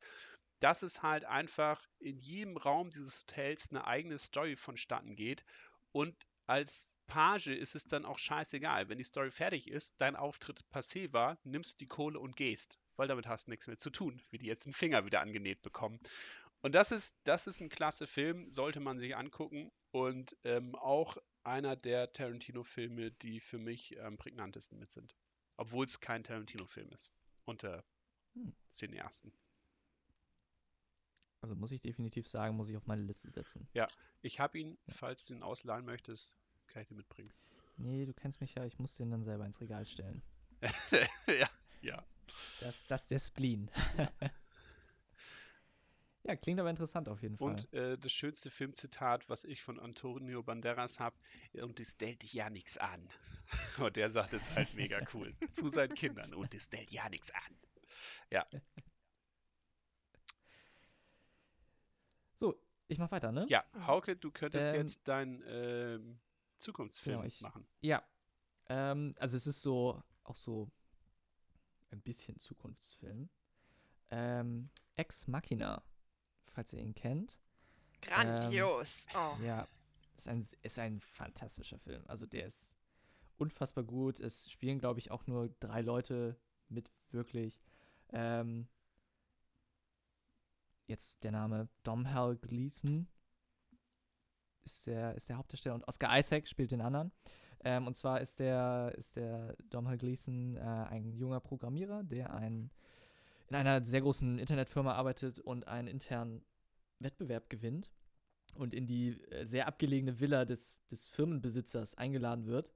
dass 0.61 0.83
es 0.83 1.03
halt 1.03 1.25
einfach 1.25 1.85
in 1.99 2.19
jedem 2.19 2.57
Raum 2.57 2.91
dieses 2.91 3.23
Hotels 3.23 3.71
eine 3.71 3.85
eigene 3.85 4.19
Story 4.19 4.55
vonstatten 4.55 5.17
geht. 5.17 5.45
Und 5.91 6.15
als 6.47 6.93
Page 7.09 7.49
ist 7.49 7.75
es 7.75 7.89
dann 7.89 8.05
auch 8.05 8.21
scheißegal. 8.21 8.89
Wenn 8.89 8.99
die 8.99 9.05
Story 9.05 9.33
fertig 9.33 9.69
ist, 9.69 10.01
dein 10.01 10.15
Auftritt 10.15 10.61
passé 10.73 11.13
war, 11.13 11.37
nimmst 11.43 11.75
du 11.75 11.79
die 11.79 11.89
Kohle 11.89 12.21
und 12.21 12.37
gehst. 12.37 12.79
Weil 12.97 13.09
damit 13.09 13.27
hast 13.27 13.47
du 13.47 13.51
nichts 13.51 13.67
mehr 13.67 13.79
zu 13.79 13.91
tun, 13.91 14.21
wie 14.31 14.39
die 14.39 14.47
jetzt 14.47 14.67
den 14.67 14.73
Finger 14.73 15.05
wieder 15.05 15.21
angenäht 15.21 15.63
bekommen. 15.63 15.99
Und 16.61 16.75
das 16.75 16.93
ist, 16.93 17.17
das 17.25 17.47
ist 17.47 17.61
ein 17.61 17.69
klasse 17.69 18.07
Film, 18.07 18.49
sollte 18.51 18.81
man 18.81 18.99
sich 18.99 19.17
angucken. 19.17 19.71
Und 19.91 20.37
ähm, 20.45 20.75
auch 20.77 21.17
einer 21.45 21.77
der 21.77 22.13
Tarantino-Filme, 22.13 23.11
die 23.11 23.41
für 23.41 23.59
mich 23.59 24.01
am 24.01 24.17
prägnantesten 24.17 24.79
mit 24.79 24.93
sind. 24.93 25.15
Obwohl 25.57 25.87
es 25.87 26.01
kein 26.01 26.25
Tarantino-Film 26.25 26.91
ist. 26.93 27.17
Unter 27.45 27.85
Hm. 28.35 28.55
den 28.81 28.93
ersten. 28.95 29.33
Also 31.41 31.55
muss 31.57 31.73
ich 31.73 31.81
definitiv 31.81 32.29
sagen, 32.29 32.57
muss 32.57 32.69
ich 32.69 32.77
auf 32.77 32.87
meine 32.87 33.03
Liste 33.03 33.31
setzen. 33.31 33.69
Ich 34.23 34.39
habe 34.39 34.59
ihn, 34.59 34.79
falls 34.89 35.27
du 35.27 35.35
ihn 35.35 35.43
ausleihen 35.43 35.85
möchtest, 35.85 36.37
kann 36.69 36.83
ich 36.83 36.89
dir 36.89 36.95
mitbringen. 36.95 37.33
Nee, 37.77 38.07
du 38.07 38.15
kennst 38.15 38.41
mich 38.41 38.55
ja, 38.55 38.65
ich 38.65 38.79
muss 38.79 38.97
den 38.97 39.11
dann 39.11 39.25
selber 39.25 39.45
ins 39.45 39.61
Regal 39.61 39.85
stellen. 39.85 40.23
ja, 41.27 41.49
ja. 41.81 42.05
Das, 42.61 42.87
das 42.87 43.03
ist 43.03 43.11
der 43.11 43.19
Spleen. 43.19 43.71
ja, 46.25 46.37
klingt 46.37 46.61
aber 46.61 46.71
interessant 46.71 47.09
auf 47.09 47.23
jeden 47.23 47.37
Fall. 47.37 47.51
Und 47.51 47.73
äh, 47.73 47.99
das 47.99 48.13
schönste 48.13 48.51
Filmzitat, 48.51 49.29
was 49.29 49.45
ich 49.45 49.63
von 49.63 49.81
Antonio 49.81 50.43
Banderas 50.43 51.01
habe, 51.01 51.17
und 51.61 51.81
das 51.81 51.93
stellt 51.93 52.23
dich 52.23 52.33
ja 52.35 52.51
nichts 52.51 52.79
an. 52.79 53.09
Und 53.79 53.97
der 53.97 54.09
sagt 54.09 54.33
es 54.33 54.55
halt 54.55 54.73
mega 54.75 55.01
cool 55.13 55.35
zu 55.51 55.69
seinen 55.69 55.95
Kindern. 55.95 56.33
Und 56.33 56.55
das 56.55 56.63
stellt 56.67 56.91
ja 56.91 57.09
nichts 57.11 57.31
an. 57.33 57.59
so, 62.37 62.55
ich 62.89 62.99
mach 62.99 63.11
weiter, 63.11 63.33
ne? 63.33 63.47
Ja, 63.49 63.65
Hauke, 63.87 64.17
du 64.17 64.31
könntest 64.31 64.75
Ähm, 64.75 64.81
jetzt 64.81 65.07
deinen 65.09 65.43
ähm, 65.47 66.21
Zukunftsfilm 66.57 67.17
genau, 67.17 67.27
ich- 67.27 67.41
machen. 67.41 67.67
Ja. 67.81 68.03
Ähm, 68.69 69.15
also 69.19 69.37
es 69.37 69.47
ist 69.47 69.61
so, 69.61 70.03
auch 70.25 70.37
so 70.37 70.71
ein 71.93 72.01
bisschen 72.03 72.39
Zukunftsfilm. 72.39 73.29
Ähm, 74.11 74.71
Ex 74.97 75.27
Machina, 75.27 75.83
falls 76.47 76.73
ihr 76.73 76.81
ihn 76.81 76.95
kennt. 76.95 77.41
Grandios. 78.03 79.07
oh. 79.15 79.43
Ja, 79.45 79.67
ist 80.17 80.29
ein, 80.29 80.47
ist 80.63 80.79
ein 80.79 81.01
fantastischer 81.01 81.79
Film. 81.79 82.03
Also 82.07 82.27
der 82.27 82.47
ist 82.47 82.75
unfassbar 83.39 83.85
gut. 83.85 84.21
Es 84.21 84.51
spielen, 84.51 84.79
glaube 84.79 85.01
ich, 85.01 85.11
auch 85.11 85.27
nur 85.27 85.49
drei 85.61 85.81
Leute 85.81 86.37
mit, 86.69 86.91
wirklich. 87.11 87.63
Ähm, 88.11 88.69
jetzt 90.87 91.23
der 91.25 91.33
Name 91.33 91.69
Domhnall 91.83 92.37
Gleeson 92.37 93.09
ist 94.65 94.87
der, 94.87 95.15
ist 95.15 95.29
der 95.29 95.39
Hauptdarsteller 95.39 95.75
und 95.75 95.89
Oscar 95.89 96.19
Isaac 96.19 96.47
spielt 96.49 96.71
den 96.71 96.81
anderen. 96.81 97.13
Ähm, 97.65 97.87
und 97.87 97.97
zwar 97.97 98.21
ist 98.21 98.41
der, 98.41 98.93
ist 98.97 99.17
der 99.17 99.57
Domhnall 99.71 99.99
Gleeson 99.99 100.57
äh, 100.57 100.61
ein 100.61 101.13
junger 101.13 101.41
Programmierer, 101.41 102.03
der 102.03 102.35
ein, 102.35 102.71
in 103.49 103.57
einer 103.57 103.85
sehr 103.85 104.01
großen 104.01 104.39
Internetfirma 104.39 104.95
arbeitet 104.95 105.39
und 105.39 105.69
einen 105.69 105.89
internen 105.89 106.45
Wettbewerb 106.99 107.49
gewinnt 107.51 107.91
und 108.55 108.75
in 108.75 108.87
die 108.87 109.21
äh, 109.31 109.47
sehr 109.47 109.69
abgelegene 109.69 110.19
Villa 110.19 110.45
des, 110.45 110.85
des 110.87 111.07
Firmenbesitzers 111.07 111.95
eingeladen 111.95 112.47
wird, 112.47 112.73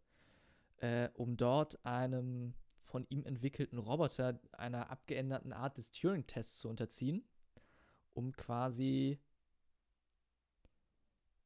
äh, 0.78 1.08
um 1.14 1.36
dort 1.36 1.84
einem 1.84 2.54
von 2.78 3.06
ihm 3.08 3.24
entwickelten 3.24 3.78
Roboter 3.78 4.38
einer 4.52 4.90
abgeänderten 4.90 5.52
Art 5.52 5.76
des 5.78 5.90
Turing-Tests 5.90 6.58
zu 6.58 6.68
unterziehen, 6.68 7.24
um 8.14 8.32
quasi 8.32 9.18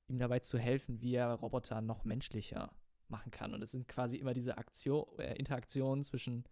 ihm 0.09 0.19
dabei 0.19 0.41
zu 0.41 0.59
helfen, 0.59 1.01
wie 1.01 1.15
er 1.15 1.33
Roboter 1.33 1.81
noch 1.81 2.05
menschlicher 2.05 2.71
machen 3.11 3.31
kann. 3.31 3.55
Und 3.55 3.63
es 3.63 3.71
sind 3.71 3.89
quasi 3.89 4.17
immer 4.17 4.35
diese 4.35 4.59
Aktion, 4.59 5.07
äh, 5.19 5.35
Interaktionen 5.35 6.05
zwischen, 6.05 6.45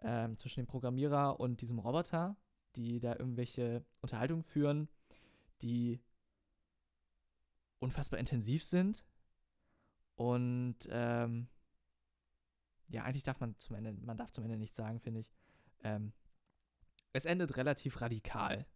ähm, 0.00 0.36
zwischen 0.38 0.60
dem 0.60 0.66
Programmierer 0.66 1.38
und 1.40 1.60
diesem 1.60 1.78
Roboter, 1.78 2.36
die 2.76 3.00
da 3.00 3.16
irgendwelche 3.16 3.84
Unterhaltungen 4.00 4.42
führen, 4.44 4.88
die 5.62 6.00
unfassbar 7.78 8.18
intensiv 8.18 8.64
sind. 8.64 9.04
Und 10.14 10.76
ähm, 10.88 11.48
ja, 12.88 13.02
eigentlich 13.04 13.22
darf 13.22 13.40
man 13.40 13.58
zum 13.58 13.76
Ende, 13.76 13.92
man 13.92 14.16
darf 14.16 14.30
zum 14.30 14.44
Ende 14.44 14.56
nicht 14.56 14.74
sagen, 14.74 15.00
finde 15.00 15.20
ich. 15.20 15.32
Ähm, 15.82 16.12
es 17.12 17.24
endet 17.24 17.56
relativ 17.56 18.00
radikal, 18.00 18.66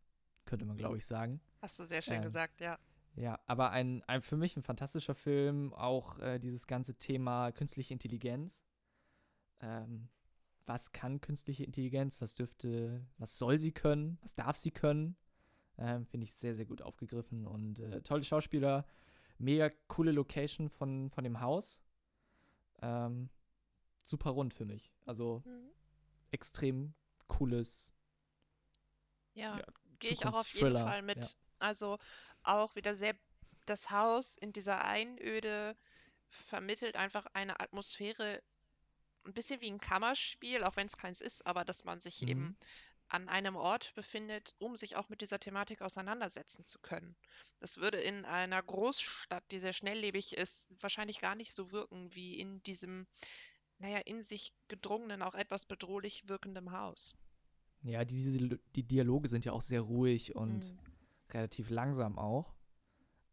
könnte 0.45 0.65
man, 0.65 0.77
glaube 0.77 0.97
ich, 0.97 1.07
sagen. 1.07 1.41
Hast 1.61 1.79
du 1.79 1.87
sehr 1.87 2.03
schön 2.03 2.15
Ähm, 2.17 2.23
gesagt, 2.23 2.61
ja. 2.61 2.79
Ja, 3.17 3.41
aber 3.47 3.71
ein, 3.71 4.03
ein 4.05 4.21
für 4.23 4.37
mich 4.37 4.57
ein 4.57 4.63
fantastischer 4.63 5.15
Film, 5.15 5.73
auch 5.73 6.19
äh, 6.19 6.39
dieses 6.39 6.67
ganze 6.67 6.95
Thema 6.95 7.51
künstliche 7.51 7.95
Intelligenz. 7.95 8.63
Ähm, 9.61 10.09
was 10.67 10.93
kann 10.93 11.21
künstliche 11.21 11.65
Intelligenz? 11.65 12.21
Was 12.21 12.35
dürfte, 12.35 13.07
was 13.19 13.39
soll 13.39 13.59
sie 13.59 13.73
können? 13.73 14.19
Was 14.23 14.35
darf 14.35 14.57
sie 14.59 14.71
können? 14.71 15.17
Ähm, 15.79 16.07
Finde 16.07 16.25
ich 16.25 16.35
sehr, 16.35 16.55
sehr 16.55 16.67
gut 16.67 16.83
aufgegriffen 16.83 17.47
und 17.47 17.81
äh, 17.81 18.03
tolle 18.03 18.25
Schauspieler. 18.25 18.85
Mega 19.39 19.71
coole 19.89 20.13
Location 20.13 20.69
von, 20.69 21.11
von 21.11 21.25
dem 21.25 21.41
Haus. 21.41 21.81
Ähm, 22.83 23.31
super 24.05 24.31
rund 24.31 24.53
für 24.55 24.65
mich. 24.65 24.93
Also 25.07 25.43
Mhm. 25.45 25.71
extrem 26.33 26.95
cooles 27.29 27.95
Ja, 29.35 29.59
Ja, 29.59 29.65
gehe 29.99 30.13
ich 30.13 30.27
auch 30.27 30.35
auf 30.35 30.55
jeden 30.55 30.77
Fall 30.77 31.03
mit. 31.03 31.19
ja. 31.19 31.29
Also 31.59 31.99
auch 32.49 32.75
wieder 32.77 32.95
sehr, 32.95 33.15
das 33.67 33.91
Haus 33.91 34.37
in 34.39 34.53
dieser 34.53 34.85
Einöde 34.85 35.77
vermittelt 36.29 36.97
einfach 36.97 37.27
eine 37.35 37.61
Atmosphäre, 37.61 38.43
ein 39.25 39.35
bisschen 39.35 39.61
wie 39.61 39.71
ein 39.71 39.81
Kammerspiel, 39.81 40.65
auch 40.65 40.77
wenn 40.77 40.87
es 40.87 40.97
keins 40.97 41.21
ist, 41.21 41.47
aber 41.47 41.65
dass 41.65 41.85
man 41.85 41.99
sich 41.99 42.27
eben 42.29 42.43
Mhm. 42.43 42.57
an 43.09 43.29
einem 43.29 43.57
Ort 43.57 43.95
befindet, 43.95 44.55
um 44.59 44.77
sich 44.77 44.97
auch 44.97 45.09
mit 45.09 45.21
dieser 45.21 45.39
Thematik 45.41 45.83
auseinandersetzen 45.83 46.65
zu 46.65 46.79
können. 46.81 47.17
Das 47.61 47.79
würde 47.79 47.99
in 48.01 48.25
einer 48.25 48.63
Großstadt, 48.63 49.45
die 49.51 49.61
sehr 49.61 49.73
schnelllebig 49.73 50.37
ist, 50.37 50.71
wahrscheinlich 50.81 51.21
gar 51.21 51.35
nicht 51.37 51.55
so 51.55 51.71
wirken 51.73 52.15
wie 52.15 52.39
in 52.39 52.63
diesem, 52.65 53.07
naja, 53.79 53.99
in 53.99 54.23
sich 54.23 54.53
gedrungenen, 54.69 55.23
auch 55.23 55.35
etwas 55.35 55.67
bedrohlich 55.67 56.29
wirkendem 56.29 56.73
Haus. 56.73 57.15
Ja, 57.83 58.05
die, 58.05 58.17
diese, 58.17 58.59
die 58.75 58.83
Dialoge 58.83 59.29
sind 59.29 59.45
ja 59.45 59.53
auch 59.53 59.63
sehr 59.63 59.81
ruhig 59.81 60.35
und 60.35 60.65
Mhm. 60.65 60.79
Relativ 61.31 61.71
langsam 61.71 62.19
auch. 62.19 62.55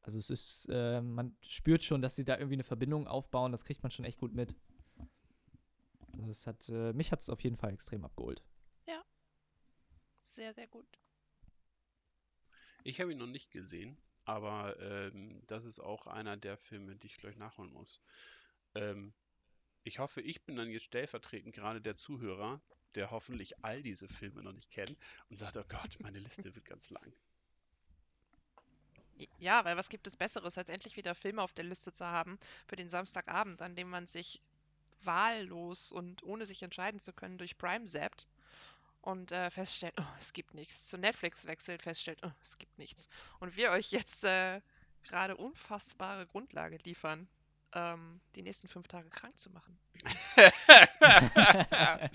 Also 0.02 0.20
es 0.20 0.30
ist, 0.30 0.68
äh, 0.70 1.02
man 1.02 1.36
spürt 1.42 1.84
schon, 1.84 2.02
dass 2.02 2.16
sie 2.16 2.26
da 2.26 2.38
irgendwie 2.38 2.56
eine 2.56 2.64
Verbindung 2.64 3.08
aufbauen. 3.08 3.52
Das 3.52 3.64
kriegt 3.64 3.84
man 3.84 3.92
schon 3.92 4.06
echt 4.06 4.20
gut 4.20 4.34
mit. 4.34 4.56
Also 6.14 6.30
es 6.30 6.46
hat, 6.46 6.70
äh, 6.70 6.94
mich 6.94 7.12
hat 7.12 7.22
es 7.22 7.30
auf 7.30 7.42
jeden 7.42 7.58
Fall 7.58 7.74
extrem 7.74 8.04
abgeholt. 8.04 8.44
Sehr, 10.24 10.54
sehr 10.54 10.68
gut. 10.68 10.88
Ich 12.84 13.00
habe 13.00 13.12
ihn 13.12 13.20
noch 13.20 13.28
nicht 13.28 13.52
gesehen, 13.52 13.98
aber 14.26 14.80
ähm, 14.80 15.44
das 15.48 15.66
ist 15.66 15.80
auch 15.80 16.08
einer 16.08 16.38
der 16.38 16.58
Filme, 16.58 16.96
die 16.96 17.08
ich 17.08 17.18
gleich 17.18 17.38
nachholen 17.38 17.72
muss. 17.72 18.02
Ähm, 18.74 19.14
ich 19.84 20.00
hoffe, 20.00 20.22
ich 20.22 20.44
bin 20.46 20.56
dann 20.56 20.70
jetzt 20.70 20.86
stellvertretend 20.86 21.54
gerade 21.54 21.82
der 21.82 21.96
Zuhörer, 21.96 22.62
der 22.96 23.12
hoffentlich 23.12 23.64
all 23.64 23.84
diese 23.84 24.08
Filme 24.08 24.42
noch 24.42 24.54
nicht 24.54 24.72
kennt 24.72 24.98
und 25.30 25.38
sagt, 25.38 25.58
oh 25.58 25.66
Gott, 25.68 25.98
meine 26.00 26.20
Liste 26.20 26.56
wird 26.56 26.66
ganz 26.66 26.90
lang. 26.90 27.14
Ja, 29.40 29.64
weil 29.66 29.78
was 29.78 29.90
gibt 29.90 30.08
es 30.08 30.18
Besseres, 30.18 30.58
als 30.58 30.70
endlich 30.70 30.98
wieder 30.98 31.16
Filme 31.16 31.42
auf 31.42 31.54
der 31.54 31.66
Liste 31.66 31.92
zu 31.92 32.06
haben 32.06 32.38
für 32.68 32.76
den 32.76 32.90
Samstagabend, 32.90 33.62
an 33.62 33.76
dem 33.76 33.90
man 33.90 34.06
sich 34.06 34.42
wahllos 35.04 35.92
und 35.92 36.24
ohne 36.24 36.46
sich 36.46 36.64
entscheiden 36.64 37.00
zu 37.00 37.14
können 37.14 37.38
durch 37.38 37.58
Prime 37.58 37.86
zappt 37.86 38.28
und 39.02 39.32
äh, 39.32 39.52
feststellt, 39.52 39.94
oh, 40.00 40.16
es 40.20 40.34
gibt 40.34 40.54
nichts. 40.54 40.90
Zu 40.90 40.98
Netflix 40.98 41.46
wechselt, 41.46 41.82
feststellt, 41.82 42.20
oh, 42.24 42.32
es 42.42 42.58
gibt 42.58 42.78
nichts. 42.80 43.10
Und 43.40 43.58
wir 43.58 43.72
euch 43.72 43.92
jetzt 43.92 44.24
äh, 44.24 44.62
gerade 45.04 45.36
unfassbare 45.36 46.26
Grundlage 46.28 46.78
liefern, 46.84 47.28
ähm, 47.74 48.22
die 48.36 48.42
nächsten 48.42 48.68
fünf 48.68 48.88
Tage 48.88 49.10
krank 49.10 49.38
zu 49.38 49.50
machen. 49.50 49.78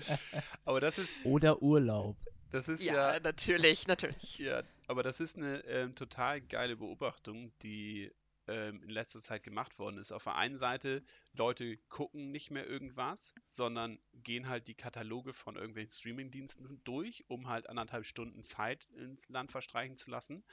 aber 0.65 0.81
das 0.81 0.97
ist, 0.97 1.13
Oder 1.23 1.61
Urlaub. 1.61 2.17
Das 2.51 2.67
ist 2.67 2.83
ja, 2.83 3.19
natürlich, 3.21 3.87
natürlich. 3.87 4.37
Ja, 4.37 4.63
aber 4.87 5.03
das 5.03 5.19
ist 5.19 5.37
eine 5.37 5.63
ähm, 5.65 5.95
total 5.95 6.41
geile 6.41 6.77
Beobachtung, 6.77 7.51
die 7.61 8.11
ähm, 8.47 8.81
in 8.81 8.89
letzter 8.89 9.21
Zeit 9.21 9.43
gemacht 9.43 9.77
worden 9.77 9.97
ist. 9.97 10.11
Auf 10.11 10.23
der 10.23 10.35
einen 10.35 10.57
Seite, 10.57 11.03
Leute 11.33 11.77
gucken 11.89 12.31
nicht 12.31 12.49
mehr 12.49 12.65
irgendwas, 12.65 13.35
sondern 13.43 13.99
gehen 14.13 14.47
halt 14.47 14.67
die 14.67 14.75
Kataloge 14.75 15.33
von 15.33 15.55
irgendwelchen 15.57 15.91
Streamingdiensten 15.91 16.81
durch, 16.85 17.25
um 17.27 17.49
halt 17.49 17.67
anderthalb 17.69 18.05
Stunden 18.05 18.41
Zeit 18.43 18.85
ins 18.95 19.29
Land 19.29 19.51
verstreichen 19.51 19.97
zu 19.97 20.09
lassen. 20.09 20.43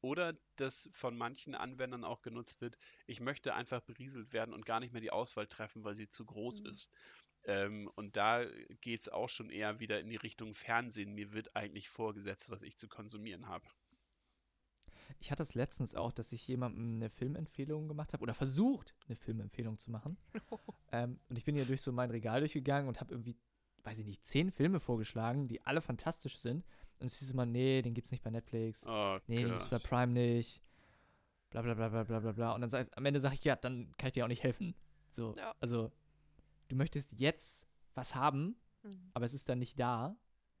Oder 0.00 0.34
das 0.56 0.88
von 0.92 1.16
manchen 1.16 1.54
Anwendern 1.54 2.04
auch 2.04 2.22
genutzt 2.22 2.60
wird, 2.60 2.76
ich 3.06 3.20
möchte 3.20 3.54
einfach 3.54 3.80
berieselt 3.80 4.32
werden 4.32 4.54
und 4.54 4.66
gar 4.66 4.78
nicht 4.80 4.92
mehr 4.92 5.00
die 5.00 5.10
Auswahl 5.10 5.46
treffen, 5.46 5.82
weil 5.82 5.96
sie 5.96 6.08
zu 6.08 6.24
groß 6.26 6.60
Mhm. 6.60 6.68
ist. 6.70 6.92
Ähm, 7.46 7.90
und 7.94 8.16
da 8.16 8.44
geht 8.80 9.00
es 9.00 9.08
auch 9.08 9.28
schon 9.28 9.50
eher 9.50 9.78
wieder 9.80 10.00
in 10.00 10.08
die 10.08 10.16
Richtung 10.16 10.54
Fernsehen. 10.54 11.14
Mir 11.14 11.32
wird 11.32 11.54
eigentlich 11.54 11.88
vorgesetzt, 11.88 12.50
was 12.50 12.62
ich 12.62 12.76
zu 12.76 12.88
konsumieren 12.88 13.48
habe. 13.48 13.66
Ich 15.20 15.30
hatte 15.30 15.42
es 15.42 15.54
letztens 15.54 15.94
auch, 15.94 16.12
dass 16.12 16.32
ich 16.32 16.46
jemandem 16.48 16.96
eine 16.96 17.10
Filmempfehlung 17.10 17.88
gemacht 17.88 18.12
habe 18.12 18.22
oder 18.22 18.34
versucht, 18.34 18.94
eine 19.06 19.16
Filmempfehlung 19.16 19.78
zu 19.78 19.90
machen. 19.90 20.16
ähm, 20.92 21.20
und 21.28 21.36
ich 21.36 21.44
bin 21.44 21.54
hier 21.54 21.66
durch 21.66 21.82
so 21.82 21.92
mein 21.92 22.10
Regal 22.10 22.40
durchgegangen 22.40 22.88
und 22.88 23.00
habe 23.00 23.12
irgendwie, 23.12 23.36
weiß 23.84 23.98
ich 23.98 24.06
nicht, 24.06 24.24
zehn 24.24 24.50
Filme 24.50 24.80
vorgeschlagen, 24.80 25.44
die 25.44 25.62
alle 25.62 25.80
fantastisch 25.82 26.38
sind. 26.38 26.64
Und 26.98 27.06
es 27.06 27.18
hieß 27.18 27.30
immer, 27.30 27.46
nee, 27.46 27.82
den 27.82 27.94
gibt's 27.94 28.10
nicht 28.10 28.24
bei 28.24 28.30
Netflix. 28.30 28.86
Oh 28.86 29.18
Nee, 29.26 29.42
den 29.42 29.52
gibt's 29.52 29.68
bei 29.68 29.76
Gott. 29.78 29.88
Prime 29.88 30.12
nicht. 30.12 30.60
Bla 31.50 31.62
bla 31.62 31.74
bla 31.74 31.88
bla 31.88 32.04
bla 32.04 32.20
bla 32.20 32.32
bla. 32.32 32.54
Und 32.54 32.62
dann 32.62 32.70
sag, 32.70 32.88
am 32.96 33.04
Ende 33.04 33.20
sage 33.20 33.34
ich, 33.34 33.44
ja, 33.44 33.56
dann 33.56 33.94
kann 33.98 34.08
ich 34.08 34.14
dir 34.14 34.24
auch 34.24 34.28
nicht 34.28 34.42
helfen. 34.42 34.74
So, 35.12 35.34
Ja. 35.36 35.54
also, 35.60 35.92
du 36.68 36.76
möchtest 36.76 37.12
jetzt 37.12 37.66
was 37.94 38.14
haben, 38.14 38.56
Mhm. 38.82 39.10
aber 39.14 39.24
es 39.24 39.32
ist 39.34 39.48
dann 39.48 39.58
nicht 39.58 39.78
da, 39.78 40.16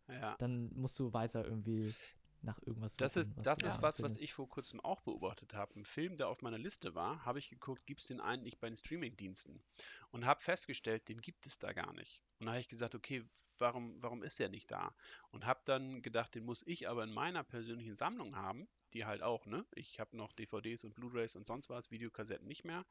Ja. 0.08 0.36
dann 0.38 0.72
musst 0.74 0.98
du 0.98 1.12
weiter 1.12 1.44
irgendwie 1.44 1.94
nach 2.42 2.60
irgendwas 2.62 2.96
Das 2.96 3.14
suchen. 3.14 3.22
ist, 3.22 3.36
was 3.36 3.44
das 3.46 3.62
ist 3.62 3.82
was, 3.82 4.02
was 4.02 4.16
ich 4.16 4.32
vor 4.32 4.48
kurzem 4.48 4.80
auch 4.80 5.00
beobachtet 5.00 5.54
habe. 5.54 5.74
Ein 5.80 5.84
Film, 5.84 6.16
der 6.16 6.28
auf 6.28 6.42
meiner 6.42 6.58
Liste 6.58 6.94
war, 6.94 7.24
habe 7.24 7.38
ich 7.38 7.48
geguckt, 7.48 7.86
gibt 7.86 8.00
es 8.00 8.06
den 8.06 8.20
eigentlich 8.20 8.58
bei 8.58 8.68
den 8.68 8.76
Streamingdiensten? 8.76 9.62
Und 10.10 10.26
habe 10.26 10.40
festgestellt, 10.42 11.08
den 11.08 11.20
gibt 11.20 11.46
es 11.46 11.58
da 11.58 11.72
gar 11.72 11.92
nicht. 11.94 12.22
Und 12.38 12.46
da 12.46 12.52
habe 12.52 12.60
ich 12.60 12.68
gesagt, 12.68 12.94
okay, 12.94 13.24
warum, 13.58 14.02
warum 14.02 14.22
ist 14.22 14.38
der 14.38 14.48
nicht 14.48 14.70
da? 14.70 14.94
Und 15.30 15.46
habe 15.46 15.60
dann 15.64 16.02
gedacht, 16.02 16.34
den 16.34 16.44
muss 16.44 16.62
ich 16.66 16.88
aber 16.88 17.04
in 17.04 17.12
meiner 17.12 17.44
persönlichen 17.44 17.94
Sammlung 17.96 18.36
haben, 18.36 18.68
die 18.92 19.04
halt 19.06 19.22
auch, 19.22 19.46
ne? 19.46 19.64
Ich 19.74 19.98
habe 19.98 20.16
noch 20.16 20.32
DVDs 20.32 20.84
und 20.84 20.94
Blu-rays 20.94 21.36
und 21.36 21.46
sonst 21.46 21.68
was, 21.70 21.90
Videokassetten 21.90 22.46
nicht 22.46 22.64
mehr, 22.64 22.84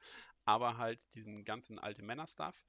aber 0.45 0.77
halt 0.77 1.13
diesen 1.13 1.45
ganzen 1.45 1.79
alte 1.79 2.01
Männer-Stuff. 2.01 2.61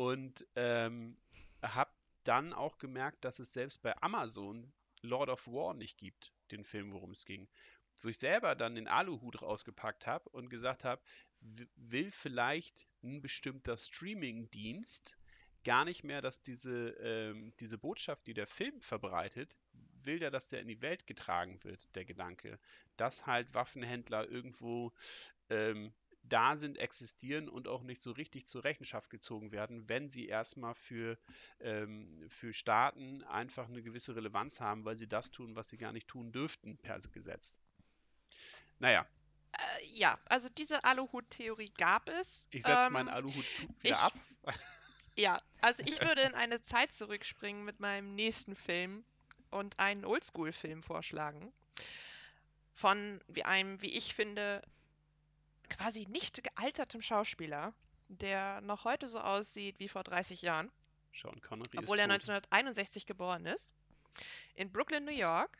Und 0.00 0.46
ähm, 0.56 1.18
habe 1.62 1.90
dann 2.24 2.54
auch 2.54 2.78
gemerkt, 2.78 3.22
dass 3.22 3.38
es 3.38 3.52
selbst 3.52 3.82
bei 3.82 3.94
Amazon 4.00 4.72
Lord 5.02 5.28
of 5.28 5.46
War 5.46 5.74
nicht 5.74 5.98
gibt, 5.98 6.32
den 6.50 6.64
Film, 6.64 6.94
worum 6.94 7.10
es 7.10 7.26
ging. 7.26 7.50
Wo 8.00 8.08
ich 8.08 8.16
selber 8.16 8.54
dann 8.54 8.76
den 8.76 8.88
Aluhut 8.88 9.42
rausgepackt 9.42 10.06
habe 10.06 10.30
und 10.30 10.48
gesagt 10.48 10.84
habe, 10.84 11.02
will 11.76 12.10
vielleicht 12.10 12.88
ein 13.02 13.20
bestimmter 13.20 13.76
Streaming-Dienst 13.76 15.18
gar 15.64 15.84
nicht 15.84 16.02
mehr, 16.02 16.22
dass 16.22 16.40
diese, 16.40 16.92
ähm, 17.02 17.52
diese 17.60 17.76
Botschaft, 17.76 18.26
die 18.26 18.32
der 18.32 18.46
Film 18.46 18.80
verbreitet, 18.80 19.58
will 20.02 20.18
der, 20.18 20.30
dass 20.30 20.48
der 20.48 20.60
in 20.60 20.68
die 20.68 20.80
Welt 20.80 21.06
getragen 21.06 21.62
wird, 21.62 21.94
der 21.94 22.06
Gedanke, 22.06 22.58
dass 22.96 23.26
halt 23.26 23.52
Waffenhändler 23.52 24.26
irgendwo 24.30 24.94
ähm, 25.50 25.92
da 26.32 26.56
sind, 26.56 26.78
existieren 26.78 27.48
und 27.48 27.68
auch 27.68 27.82
nicht 27.82 28.00
so 28.00 28.12
richtig 28.12 28.46
zur 28.46 28.64
Rechenschaft 28.64 29.10
gezogen 29.10 29.52
werden, 29.52 29.88
wenn 29.88 30.08
sie 30.08 30.26
erstmal 30.26 30.74
für, 30.74 31.18
ähm, 31.60 32.24
für 32.28 32.52
Staaten 32.52 33.22
einfach 33.24 33.68
eine 33.68 33.82
gewisse 33.82 34.16
Relevanz 34.16 34.60
haben, 34.60 34.84
weil 34.84 34.96
sie 34.96 35.08
das 35.08 35.30
tun, 35.30 35.56
was 35.56 35.68
sie 35.68 35.76
gar 35.78 35.92
nicht 35.92 36.08
tun 36.08 36.32
dürften 36.32 36.78
per 36.78 36.98
Gesetz. 37.12 37.60
Naja, 38.78 39.06
Äh, 39.52 39.84
ja, 39.94 40.16
also 40.28 40.48
diese 40.56 40.84
Aluhut-Theorie 40.84 41.70
gab 41.76 42.08
es. 42.08 42.46
ich 42.52 42.62
setze 42.62 42.86
Ähm, 42.86 42.92
meinen 42.92 43.08
Aluhut 43.08 43.44
wieder 43.82 43.90
ich- 43.90 43.96
ab. 43.96 44.14
Ja, 45.16 45.38
also 45.60 45.82
ich 45.84 46.00
würde 46.00 46.22
in 46.22 46.34
eine 46.34 46.62
Zeit 46.62 46.92
zurückspringen 46.92 47.64
mit 47.64 47.80
meinem 47.80 48.14
nächsten 48.14 48.54
Film 48.54 49.04
und 49.50 49.78
einen 49.78 50.04
Oldschool-Film 50.06 50.82
vorschlagen. 50.82 51.52
Von 52.72 53.20
wie 53.26 53.42
einem, 53.42 53.82
wie 53.82 53.90
ich 53.90 54.14
finde, 54.14 54.62
quasi 55.70 56.06
nicht 56.06 56.42
gealtertem 56.42 57.00
Schauspieler, 57.00 57.72
der 58.08 58.60
noch 58.60 58.84
heute 58.84 59.08
so 59.08 59.20
aussieht 59.20 59.78
wie 59.78 59.88
vor 59.88 60.04
30 60.04 60.42
Jahren, 60.42 60.70
Sean 61.12 61.40
Connery 61.40 61.78
obwohl 61.78 61.98
er 61.98 62.06
tot. 62.06 62.12
1961 62.12 63.06
geboren 63.06 63.46
ist. 63.46 63.74
In 64.54 64.70
Brooklyn, 64.70 65.04
New 65.04 65.12
York. 65.12 65.58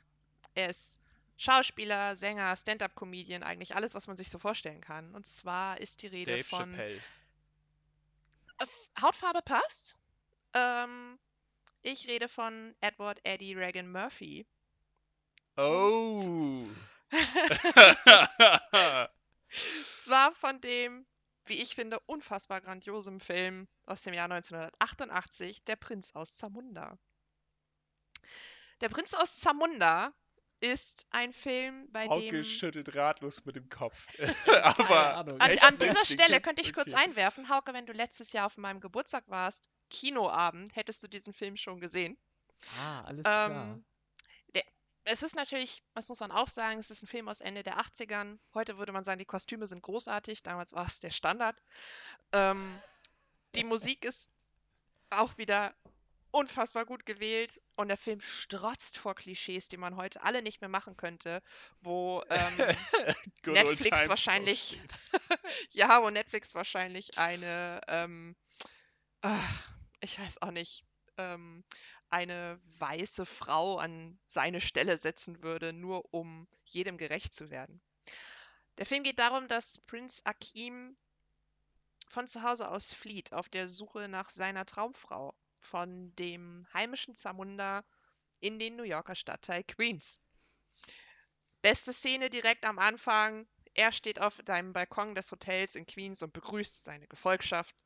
Er 0.55 0.69
ist 0.69 1.01
Schauspieler, 1.37 2.17
Sänger, 2.17 2.55
Stand-up-Comedian, 2.55 3.43
eigentlich 3.43 3.75
alles, 3.75 3.95
was 3.95 4.07
man 4.07 4.17
sich 4.17 4.31
so 4.31 4.39
vorstellen 4.39 4.81
kann. 4.81 5.15
Und 5.15 5.27
zwar 5.27 5.81
ist 5.81 6.03
die 6.03 6.09
Rede 6.09 6.33
Dave 6.33 6.45
von 6.45 6.71
Chappelle. 6.71 7.01
Hautfarbe 9.01 9.41
passt. 9.43 9.99
Ähm, 10.53 11.19
ich 11.83 12.09
rede 12.09 12.29
von 12.29 12.75
Edward 12.81 13.21
Eddie 13.25 13.55
Reagan 13.55 13.91
Murphy. 13.91 14.47
Oh! 15.57 16.67
Zwar 19.51 20.32
von 20.32 20.61
dem, 20.61 21.07
wie 21.46 21.61
ich 21.61 21.74
finde, 21.74 22.01
unfassbar 22.07 22.61
grandiosem 22.61 23.20
Film 23.20 23.68
aus 23.86 24.03
dem 24.03 24.14
Jahr 24.14 24.30
1988, 24.30 25.64
Der 25.64 25.76
Prinz 25.76 26.12
aus 26.14 26.36
Zamunda. 26.36 26.98
Der 28.80 28.88
Prinz 28.88 29.14
aus 29.14 29.38
Zamunda 29.38 30.12
ist 30.61 31.07
ein 31.11 31.32
Film, 31.32 31.90
bei 31.90 32.07
Hauke 32.07 32.30
dem. 32.30 32.44
schüttelt 32.44 32.94
ratlos 32.94 33.44
mit 33.44 33.57
dem 33.57 33.68
Kopf. 33.68 34.07
Keine 34.44 34.64
Aber 34.64 35.16
Ahnung. 35.16 35.40
An, 35.40 35.59
an 35.59 35.78
dieser 35.78 36.05
Stelle 36.05 36.40
könnte 36.40 36.62
ich 36.62 36.72
kurz 36.72 36.92
okay. 36.92 37.05
einwerfen, 37.05 37.48
Hauke, 37.48 37.72
wenn 37.72 37.86
du 37.86 37.92
letztes 37.92 38.32
Jahr 38.32 38.46
auf 38.46 38.57
meinem 38.57 38.80
Geburtstag 38.80 39.24
warst, 39.28 39.68
Kinoabend, 39.88 40.76
hättest 40.76 41.03
du 41.03 41.09
diesen 41.09 41.32
Film 41.32 41.57
schon 41.57 41.80
gesehen. 41.80 42.16
Ah, 42.78 43.03
alles 43.03 43.22
klar. 43.22 43.51
Ähm, 43.51 43.53
der, 43.55 43.89
es 45.05 45.22
ist 45.22 45.34
natürlich, 45.34 45.82
das 45.94 46.09
muss 46.09 46.20
man 46.20 46.30
auch 46.30 46.48
sagen, 46.48 46.78
es 46.78 46.90
ist 46.90 47.03
ein 47.03 47.07
Film 47.07 47.28
aus 47.28 47.40
Ende 47.40 47.62
der 47.62 47.78
80ern. 47.78 48.38
Heute 48.55 48.78
würde 48.78 48.92
man 48.92 49.05
sagen, 49.05 49.18
die 49.18 49.24
Kostüme 49.24 49.66
sind 49.66 49.82
großartig. 49.82 50.42
Damals 50.42 50.72
war 50.72 50.86
es 50.86 51.01
der 51.01 51.11
Standard. 51.11 51.57
Ähm, 52.32 52.80
die 53.55 53.64
Musik 53.64 54.05
ist 54.05 54.30
auch 55.11 55.36
wieder 55.38 55.74
unfassbar 56.30 56.86
gut 56.86 57.07
gewählt 57.07 57.61
und 57.74 57.88
der 57.88 57.96
Film 57.96 58.20
strotzt 58.20 58.98
vor 58.98 59.14
Klischees, 59.14 59.68
die 59.68 59.76
man 59.76 59.96
heute 59.96 60.22
alle 60.22 60.42
nicht 60.42 60.61
mehr 60.61 60.68
machen 60.68 60.96
könnte, 60.96 61.42
wo 61.80 62.22
ähm, 62.30 62.76
Netflix 63.46 64.09
wahrscheinlich, 64.09 64.80
ja, 65.70 66.03
wo 66.03 66.11
Netflix 66.11 66.55
wahrscheinlich 66.55 67.18
eine, 67.18 67.80
ähm, 67.88 68.36
ah, 69.22 69.42
ich 70.01 70.20
weiß 70.20 70.42
auch 70.42 70.53
nicht, 70.53 70.84
ähm, 71.16 71.64
eine 72.11 72.61
weiße 72.79 73.25
Frau 73.25 73.79
an 73.79 74.19
seine 74.27 74.61
Stelle 74.61 74.97
setzen 74.97 75.43
würde, 75.43 75.73
nur 75.73 76.13
um 76.13 76.49
jedem 76.65 76.99
gerecht 76.99 77.33
zu 77.33 77.51
werden. 77.51 77.81
Der 78.79 78.87
Film 78.87 79.03
geht 79.03 79.19
darum, 79.19 79.49
dass 79.49 79.79
Prinz 79.87 80.23
Akim 80.25 80.97
von 82.09 82.27
zu 82.27 82.43
Hause 82.43 82.69
aus 82.69 82.93
flieht, 82.93 83.33
auf 83.33 83.49
der 83.49 83.69
Suche 83.69 84.09
nach 84.09 84.31
seiner 84.31 84.67
Traumfrau 84.67 85.35
von 85.61 86.15
dem 86.17 86.67
heimischen 86.73 87.15
Zamunda 87.15 87.85
in 88.41 88.59
den 88.59 88.77
New 88.77 88.83
Yorker 88.83 89.15
Stadtteil 89.15 89.63
Queens. 89.65 90.21
Beste 91.63 91.93
Szene 91.93 92.31
direkt 92.31 92.65
am 92.65 92.79
Anfang. 92.79 93.47
Er 93.75 93.93
steht 93.93 94.21
auf 94.21 94.41
seinem 94.45 94.73
Balkon 94.73 95.15
des 95.15 95.31
Hotels 95.31 95.75
in 95.75 95.87
Queens 95.87 96.23
und 96.23 96.33
begrüßt 96.33 96.83
seine 96.83 97.07
Gefolgschaft. 97.07 97.77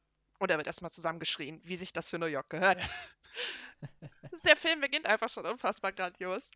Und 0.45 0.51
er 0.51 0.59
wird 0.59 0.67
erstmal 0.67 0.91
zusammengeschrien, 0.91 1.59
wie 1.65 1.77
sich 1.77 1.95
das 1.95 2.11
für 2.11 2.19
New 2.19 2.27
York 2.27 2.51
gehört. 2.51 2.79
Der 4.45 4.57
Film 4.57 4.83
beginnt 4.83 5.07
einfach 5.07 5.31
schon 5.31 5.47
unfassbar 5.47 5.91
grandios. 5.91 6.51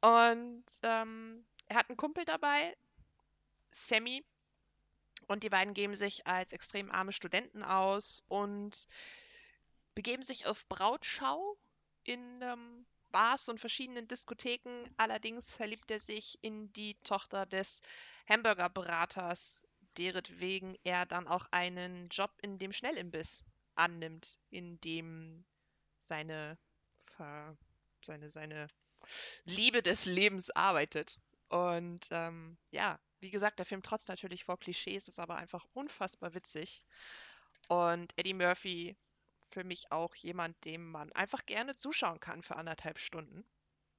Und 0.00 0.64
ähm, 0.82 1.44
er 1.68 1.76
hat 1.76 1.88
einen 1.88 1.96
Kumpel 1.96 2.24
dabei, 2.24 2.76
Sammy. 3.70 4.24
Und 5.28 5.44
die 5.44 5.48
beiden 5.48 5.74
geben 5.74 5.94
sich 5.94 6.26
als 6.26 6.50
extrem 6.50 6.90
arme 6.90 7.12
Studenten 7.12 7.62
aus 7.62 8.24
und 8.26 8.88
begeben 9.94 10.24
sich 10.24 10.46
auf 10.46 10.66
Brautschau 10.66 11.56
in 12.02 12.42
ähm, 12.42 12.84
Bars 13.12 13.48
und 13.48 13.60
verschiedenen 13.60 14.08
Diskotheken. 14.08 14.92
Allerdings 14.96 15.54
verliebt 15.54 15.88
er 15.92 16.00
sich 16.00 16.36
in 16.42 16.72
die 16.72 16.96
Tochter 17.04 17.46
des 17.46 17.80
Hamburgerberaters, 18.28 19.68
deretwegen 19.98 20.76
er 20.84 21.06
dann 21.06 21.28
auch 21.28 21.46
einen 21.50 22.08
Job 22.08 22.30
in 22.42 22.58
dem 22.58 22.72
Schnellimbiss 22.72 23.44
annimmt, 23.74 24.38
in 24.50 24.80
dem 24.80 25.44
seine, 26.00 26.58
seine, 28.00 28.30
seine 28.30 28.66
Liebe 29.44 29.82
des 29.82 30.04
Lebens 30.04 30.50
arbeitet. 30.50 31.20
Und 31.48 32.06
ähm, 32.10 32.56
ja, 32.70 32.98
wie 33.20 33.30
gesagt, 33.30 33.58
der 33.58 33.66
Film 33.66 33.82
trotzt 33.82 34.08
natürlich 34.08 34.44
vor 34.44 34.58
Klischees, 34.58 35.08
ist 35.08 35.18
aber 35.18 35.36
einfach 35.36 35.66
unfassbar 35.74 36.34
witzig. 36.34 36.84
Und 37.68 38.12
Eddie 38.16 38.34
Murphy 38.34 38.96
für 39.48 39.64
mich 39.64 39.92
auch 39.92 40.14
jemand, 40.14 40.64
dem 40.64 40.90
man 40.90 41.12
einfach 41.12 41.44
gerne 41.46 41.74
zuschauen 41.74 42.20
kann 42.20 42.42
für 42.42 42.56
anderthalb 42.56 42.98
Stunden. 42.98 43.44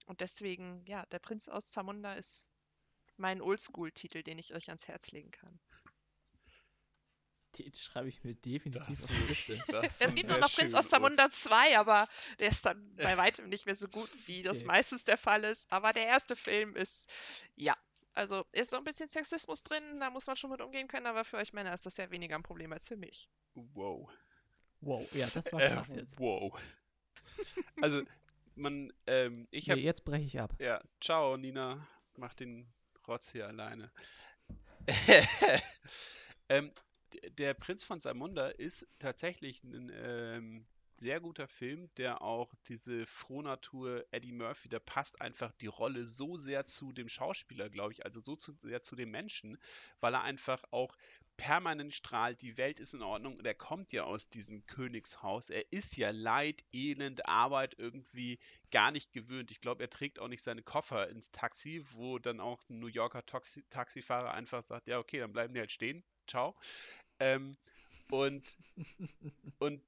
Und 0.05 0.19
deswegen, 0.19 0.83
ja, 0.85 1.05
Der 1.07 1.19
Prinz 1.19 1.47
aus 1.47 1.69
Zamunda 1.69 2.13
ist 2.15 2.49
mein 3.17 3.41
Oldschool-Titel, 3.41 4.23
den 4.23 4.39
ich 4.39 4.53
euch 4.53 4.69
ans 4.69 4.87
Herz 4.87 5.11
legen 5.11 5.31
kann. 5.31 5.59
Den 7.57 7.73
schreibe 7.75 8.09
ich 8.09 8.23
mir 8.23 8.35
definitiv 8.35 9.01
Das 9.01 9.03
auf 9.03 9.11
die 9.11 9.23
Liste. 9.23 9.63
Das 9.69 9.99
Es 9.99 10.13
ist 10.13 10.15
gibt 10.15 10.29
sehr 10.29 10.39
noch 10.39 10.51
Prinz 10.51 10.73
Zamunda 10.87 11.29
2, 11.31 11.77
aber 11.77 12.07
der 12.39 12.49
ist 12.49 12.65
dann 12.65 12.97
bei 13.01 13.17
weitem 13.17 13.49
nicht 13.49 13.65
mehr 13.65 13.75
so 13.75 13.87
gut, 13.87 14.09
wie 14.27 14.43
das 14.43 14.63
Okay. 14.63 14.65
meistens 14.65 15.03
der 15.05 15.17
Fall 15.17 15.43
ist. 15.43 15.71
Aber 15.71 15.93
der 15.93 16.05
erste 16.05 16.35
Film 16.35 16.75
ist, 16.75 17.09
ja, 17.55 17.75
also 18.13 18.45
ist 18.51 18.71
so 18.71 18.77
ein 18.77 18.83
bisschen 18.83 19.07
Sexismus 19.07 19.63
drin, 19.63 19.99
da 19.99 20.09
muss 20.09 20.27
man 20.27 20.35
schon 20.35 20.51
mit 20.51 20.61
umgehen 20.61 20.87
können, 20.87 21.07
aber 21.07 21.25
für 21.25 21.37
euch 21.37 21.53
Männer 21.53 21.73
ist 21.73 21.85
das 21.85 21.97
ja 21.97 22.09
weniger 22.11 22.35
ein 22.35 22.43
Problem 22.43 22.73
als 22.73 22.87
für 22.87 22.97
mich. 22.97 23.29
Wow. 23.55 24.09
Wow, 24.81 25.09
ja, 25.13 25.29
das 25.31 25.51
war 25.53 25.61
Äh, 25.61 25.69
krass 25.69 25.93
jetzt. 25.95 26.17
wow. 26.17 26.59
Also, 27.81 28.03
man, 28.55 28.91
ähm, 29.07 29.47
ich 29.51 29.69
Nee, 29.69 29.71
habe 29.71 29.81
jetzt 29.81 30.05
breche 30.05 30.25
ich 30.25 30.39
ab. 30.39 30.53
Ja, 30.59 30.81
ciao, 31.01 31.37
Nina. 31.37 31.87
Mach 32.17 32.33
den 32.33 32.71
Rotz 33.07 33.31
hier 33.31 33.47
alleine. 33.47 33.91
ähm, 36.49 36.71
der 37.37 37.53
Prinz 37.53 37.83
von 37.83 37.99
Samunda 37.99 38.47
ist 38.47 38.87
tatsächlich 38.99 39.63
ein 39.63 39.91
ähm, 39.93 40.65
sehr 40.95 41.19
guter 41.19 41.47
Film, 41.47 41.89
der 41.97 42.21
auch 42.21 42.53
diese 42.67 43.05
Frohnatur 43.05 44.05
Eddie 44.11 44.31
Murphy, 44.31 44.69
da 44.69 44.79
passt 44.79 45.21
einfach 45.21 45.51
die 45.53 45.67
Rolle 45.67 46.05
so 46.05 46.37
sehr 46.37 46.65
zu 46.65 46.91
dem 46.91 47.09
Schauspieler, 47.09 47.69
glaube 47.69 47.93
ich, 47.93 48.05
also 48.05 48.21
so 48.21 48.35
zu, 48.35 48.53
sehr 48.61 48.81
zu 48.81 48.95
dem 48.95 49.11
Menschen, 49.11 49.57
weil 49.99 50.13
er 50.13 50.21
einfach 50.21 50.63
auch 50.71 50.95
permanent 51.35 51.93
strahlt, 51.93 52.41
die 52.41 52.57
Welt 52.57 52.79
ist 52.79 52.93
in 52.93 53.01
Ordnung 53.01 53.37
und 53.37 53.45
er 53.45 53.55
kommt 53.55 53.91
ja 53.91 54.03
aus 54.03 54.29
diesem 54.29 54.65
Königshaus. 54.67 55.49
Er 55.49 55.71
ist 55.71 55.97
ja 55.97 56.11
Leid, 56.11 56.63
Elend, 56.71 57.27
Arbeit 57.27 57.75
irgendwie 57.77 58.39
gar 58.71 58.91
nicht 58.91 59.13
gewöhnt. 59.13 59.49
Ich 59.49 59.59
glaube, 59.59 59.83
er 59.83 59.89
trägt 59.89 60.19
auch 60.19 60.27
nicht 60.27 60.43
seine 60.43 60.61
Koffer 60.61 61.09
ins 61.09 61.31
Taxi, 61.31 61.83
wo 61.93 62.19
dann 62.19 62.39
auch 62.39 62.61
ein 62.69 62.79
New 62.79 62.87
Yorker 62.87 63.25
Taxi 63.25 63.63
Taxifahrer 63.69 64.33
einfach 64.33 64.61
sagt, 64.61 64.87
ja, 64.87 64.99
okay, 64.99 65.19
dann 65.19 65.33
bleiben 65.33 65.53
die 65.53 65.59
halt 65.59 65.71
stehen. 65.71 66.03
Ciao. 66.27 66.55
Ähm, 67.23 67.55
und, 68.11 68.57
und 69.59 69.81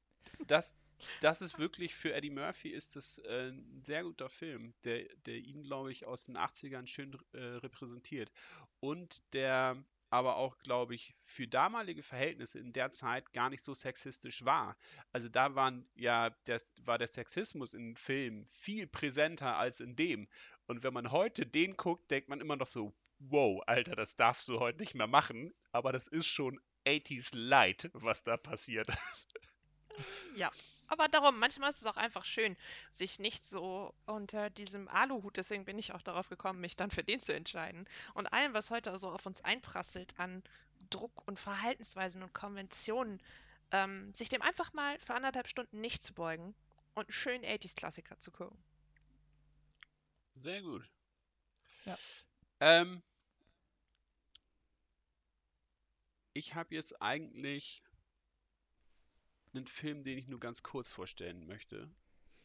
das, 0.48 0.78
das 1.22 1.42
ist 1.42 1.60
wirklich 1.60 1.94
für 1.94 2.14
Eddie 2.14 2.30
Murphy 2.30 2.70
ist 2.70 2.96
das 2.96 3.18
äh, 3.20 3.50
ein 3.50 3.84
sehr 3.84 4.04
guter 4.04 4.30
Film, 4.30 4.74
der, 4.86 5.04
der 5.26 5.36
ihn, 5.36 5.64
glaube 5.64 5.92
ich, 5.92 6.06
aus 6.06 6.26
den 6.26 6.38
80ern 6.38 6.88
schön 6.88 7.18
äh, 7.34 7.40
repräsentiert. 7.40 8.32
Und 8.80 9.22
der 9.34 9.84
aber 10.12 10.38
auch, 10.38 10.58
glaube 10.60 10.96
ich, 10.96 11.14
für 11.26 11.46
damalige 11.46 12.04
Verhältnisse 12.04 12.60
in 12.60 12.72
der 12.72 12.90
Zeit 12.92 13.34
gar 13.34 13.50
nicht 13.50 13.64
so 13.64 13.74
sexistisch 13.74 14.46
war. 14.46 14.78
Also 15.12 15.28
da 15.28 15.56
waren 15.56 15.90
ja, 15.96 16.30
das 16.46 16.72
war 16.84 16.98
der 16.98 17.08
Sexismus 17.08 17.74
im 17.74 17.98
Film 17.98 18.46
viel 18.50 18.88
präsenter 18.88 19.58
als 19.58 19.82
in 19.82 19.98
dem. 19.98 20.30
Und 20.68 20.84
wenn 20.84 20.94
man 20.94 21.12
heute 21.12 21.46
den 21.46 21.76
guckt, 21.76 22.10
denkt 22.12 22.30
man 22.30 22.40
immer 22.40 22.56
noch 22.56 22.68
so, 22.68 22.94
wow, 23.20 23.62
Alter, 23.68 23.96
das 23.96 24.16
darfst 24.16 24.48
du 24.48 24.60
heute 24.60 24.80
nicht 24.80 24.96
mehr 24.96 25.08
machen. 25.08 25.54
Aber 25.72 25.92
das 25.92 26.08
ist 26.08 26.28
schon 26.28 26.62
80s 26.86 27.36
Light, 27.36 27.90
was 27.94 28.24
da 28.24 28.38
passiert. 28.38 28.90
Ja, 30.36 30.52
aber 30.88 31.08
darum, 31.08 31.40
manchmal 31.40 31.70
ist 31.70 31.82
es 31.82 31.86
auch 31.86 31.98
einfach 31.98 32.26
schön, 32.26 32.58
sich 32.92 33.20
nicht 33.20 33.46
so 33.46 33.94
unter 34.06 34.50
diesem 34.50 34.88
Aluhut, 34.88 35.38
deswegen 35.38 35.66
bin 35.66 35.78
ich 35.78 35.94
auch 35.94 36.02
darauf 36.02 36.30
gekommen, 36.30 36.60
mich 36.60 36.76
dann 36.76 36.92
für 36.92 37.04
den 37.04 37.20
zu 37.20 37.34
entscheiden. 37.34 37.88
Und 38.14 38.32
allem, 38.34 38.54
was 38.54 38.72
heute 38.72 38.98
so 38.98 39.10
auf 39.10 39.26
uns 39.26 39.42
einprasselt 39.42 40.20
an 40.20 40.44
Druck 40.90 41.28
und 41.28 41.40
Verhaltensweisen 41.40 42.22
und 42.24 42.34
Konventionen, 42.34 43.22
ähm, 43.72 44.14
sich 44.14 44.30
dem 44.30 44.42
einfach 44.42 44.74
mal 44.74 45.00
für 45.00 45.14
anderthalb 45.14 45.48
Stunden 45.48 45.82
nicht 45.82 46.04
zu 46.04 46.14
beugen 46.14 46.54
und 46.94 47.08
einen 47.08 47.14
schönen 47.14 47.44
80s-Klassiker 47.44 48.20
zu 48.20 48.32
gucken. 48.32 48.58
Sehr 50.36 50.62
gut. 50.62 50.88
Ja. 51.86 51.98
Ähm, 52.60 53.02
ich 56.36 56.54
habe 56.54 56.76
jetzt 56.76 57.02
eigentlich 57.02 57.82
einen 59.56 59.66
Film, 59.68 60.04
den 60.04 60.18
ich 60.18 60.28
nur 60.28 60.40
ganz 60.40 60.62
kurz 60.64 60.92
vorstellen 60.92 61.48
möchte. 61.48 61.90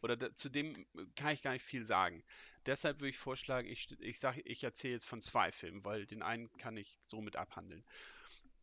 Oder 0.01 0.17
da, 0.17 0.35
zu 0.35 0.49
dem 0.49 0.73
kann 1.17 1.35
ich 1.35 1.43
gar 1.43 1.53
nicht 1.53 1.65
viel 1.65 1.85
sagen. 1.85 2.23
Deshalb 2.67 3.01
würde 3.01 3.11
ich 3.11 3.19
vorschlagen, 3.19 3.69
ich, 3.69 3.89
ich 4.01 4.23
ich 4.45 4.65
erzähle 4.65 4.95
jetzt 4.95 5.07
von 5.07 5.21
zwei 5.21 5.51
Filmen, 5.53 5.85
weil 5.85 6.07
den 6.07 6.23
einen 6.23 6.51
kann 6.57 6.77
ich 6.77 6.99
somit 7.03 7.37
abhandeln. 7.37 7.83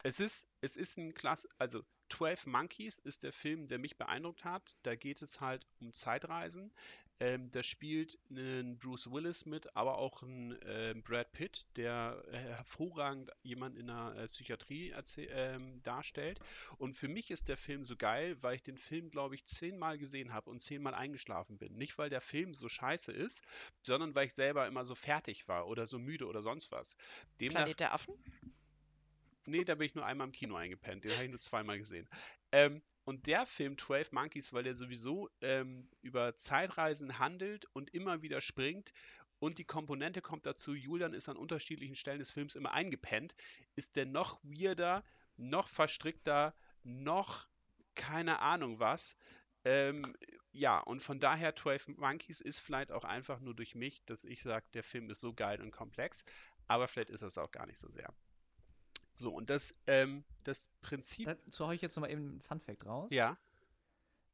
Es 0.03 0.19
ist, 0.19 0.47
es 0.61 0.77
ist 0.77 0.97
ein 0.97 1.13
Klasse, 1.13 1.49
also 1.57 1.83
12 2.09 2.45
Monkeys 2.45 2.97
ist 2.97 3.23
der 3.23 3.33
Film, 3.33 3.67
der 3.67 3.79
mich 3.79 3.97
beeindruckt 3.97 4.45
hat. 4.45 4.75
Da 4.83 4.95
geht 4.95 5.21
es 5.21 5.41
halt 5.41 5.67
um 5.81 5.91
Zeitreisen. 5.91 6.71
Ähm, 7.19 7.51
da 7.51 7.63
spielt 7.63 8.19
ein 8.29 8.77
Bruce 8.77 9.11
Willis 9.11 9.45
mit, 9.45 9.75
aber 9.75 9.97
auch 9.97 10.21
ein 10.21 10.57
ähm, 10.65 11.01
Brad 11.01 11.31
Pitt, 11.31 11.65
der 11.75 12.23
äh, 12.31 12.37
hervorragend 12.37 13.31
jemand 13.41 13.75
in 13.75 13.87
der 13.87 14.15
äh, 14.17 14.27
Psychiatrie 14.27 14.93
ähm, 15.29 15.81
darstellt. 15.83 16.39
Und 16.77 16.93
für 16.93 17.07
mich 17.07 17.31
ist 17.31 17.49
der 17.49 17.57
Film 17.57 17.83
so 17.83 17.95
geil, 17.95 18.37
weil 18.41 18.55
ich 18.55 18.63
den 18.63 18.77
Film, 18.77 19.09
glaube 19.09 19.35
ich, 19.35 19.45
zehnmal 19.45 19.97
gesehen 19.97 20.31
habe 20.33 20.49
und 20.49 20.61
zehnmal 20.61 20.93
eingeschlafen 20.93 21.57
bin. 21.57 21.75
Nicht, 21.75 21.97
weil 21.97 22.09
der 22.09 22.21
Film 22.21 22.53
so 22.53 22.69
scheiße 22.69 23.11
ist, 23.11 23.43
sondern 23.81 24.13
weil 24.13 24.27
ich 24.27 24.33
selber 24.33 24.67
immer 24.67 24.85
so 24.85 24.93
fertig 24.93 25.47
war 25.47 25.67
oder 25.67 25.87
so 25.87 25.97
müde 25.97 26.27
oder 26.27 26.41
sonst 26.41 26.71
was. 26.71 26.95
Demnach 27.39 27.61
Planet 27.61 27.79
der 27.79 27.93
Affen? 27.93 28.13
Nee, 29.47 29.63
da 29.63 29.75
bin 29.75 29.87
ich 29.87 29.95
nur 29.95 30.05
einmal 30.05 30.27
im 30.27 30.33
Kino 30.33 30.55
eingepennt. 30.55 31.05
Den 31.05 31.11
habe 31.13 31.23
ich 31.23 31.29
nur 31.29 31.39
zweimal 31.39 31.77
gesehen. 31.77 32.07
Ähm, 32.51 32.81
und 33.05 33.27
der 33.27 33.45
Film 33.45 33.77
12 33.77 34.11
Monkeys, 34.11 34.51
weil 34.51 34.63
der 34.63 34.75
sowieso 34.75 35.29
ähm, 35.41 35.89
über 36.01 36.35
Zeitreisen 36.35 37.17
handelt 37.17 37.65
und 37.73 37.93
immer 37.93 38.21
wieder 38.21 38.41
springt 38.41 38.91
und 39.39 39.57
die 39.59 39.65
Komponente 39.65 40.21
kommt 40.21 40.45
dazu, 40.45 40.73
Julian 40.73 41.13
ist 41.13 41.29
an 41.29 41.37
unterschiedlichen 41.37 41.95
Stellen 41.95 42.19
des 42.19 42.31
Films 42.31 42.55
immer 42.55 42.73
eingepennt, 42.73 43.35
ist 43.75 43.95
der 43.95 44.05
noch 44.05 44.39
weirder, 44.43 45.03
noch 45.37 45.67
verstrickter, 45.67 46.55
noch 46.83 47.47
keine 47.95 48.39
Ahnung 48.39 48.79
was. 48.79 49.15
Ähm, 49.63 50.01
ja, 50.51 50.79
und 50.79 51.01
von 51.01 51.19
daher 51.19 51.55
12 51.55 51.89
Monkeys 51.97 52.41
ist 52.41 52.59
vielleicht 52.59 52.91
auch 52.91 53.03
einfach 53.03 53.39
nur 53.39 53.53
durch 53.53 53.75
mich, 53.75 54.03
dass 54.05 54.23
ich 54.23 54.41
sage, 54.41 54.65
der 54.73 54.83
Film 54.83 55.09
ist 55.09 55.21
so 55.21 55.33
geil 55.33 55.61
und 55.61 55.71
komplex, 55.71 56.25
aber 56.67 56.87
vielleicht 56.87 57.11
ist 57.11 57.21
es 57.21 57.37
auch 57.37 57.51
gar 57.51 57.67
nicht 57.67 57.77
so 57.79 57.89
sehr. 57.89 58.13
So, 59.19 59.31
und 59.33 59.49
das, 59.49 59.73
ähm, 59.87 60.23
das 60.43 60.69
Prinzip, 60.81 61.25
Dazu 61.25 61.65
hau 61.67 61.71
ich 61.71 61.81
jetzt 61.81 61.95
nochmal 61.95 62.11
eben 62.11 62.21
einen 62.29 62.41
Funfact 62.41 62.85
raus. 62.85 63.11
ja, 63.11 63.37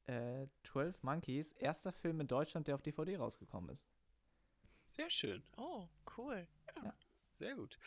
Äh, 0.05 0.47
12 0.63 1.01
Monkeys, 1.03 1.53
erster 1.53 1.93
Film 1.93 2.19
in 2.19 2.27
Deutschland, 2.27 2.67
der 2.67 2.75
auf 2.75 2.81
DVD 2.81 3.15
rausgekommen 3.17 3.69
ist. 3.69 3.87
sehr 4.87 5.09
schön. 5.09 5.41
Oh, 5.57 5.87
cool. 6.17 6.45
Sehr 7.31 7.55
gut. 7.55 7.79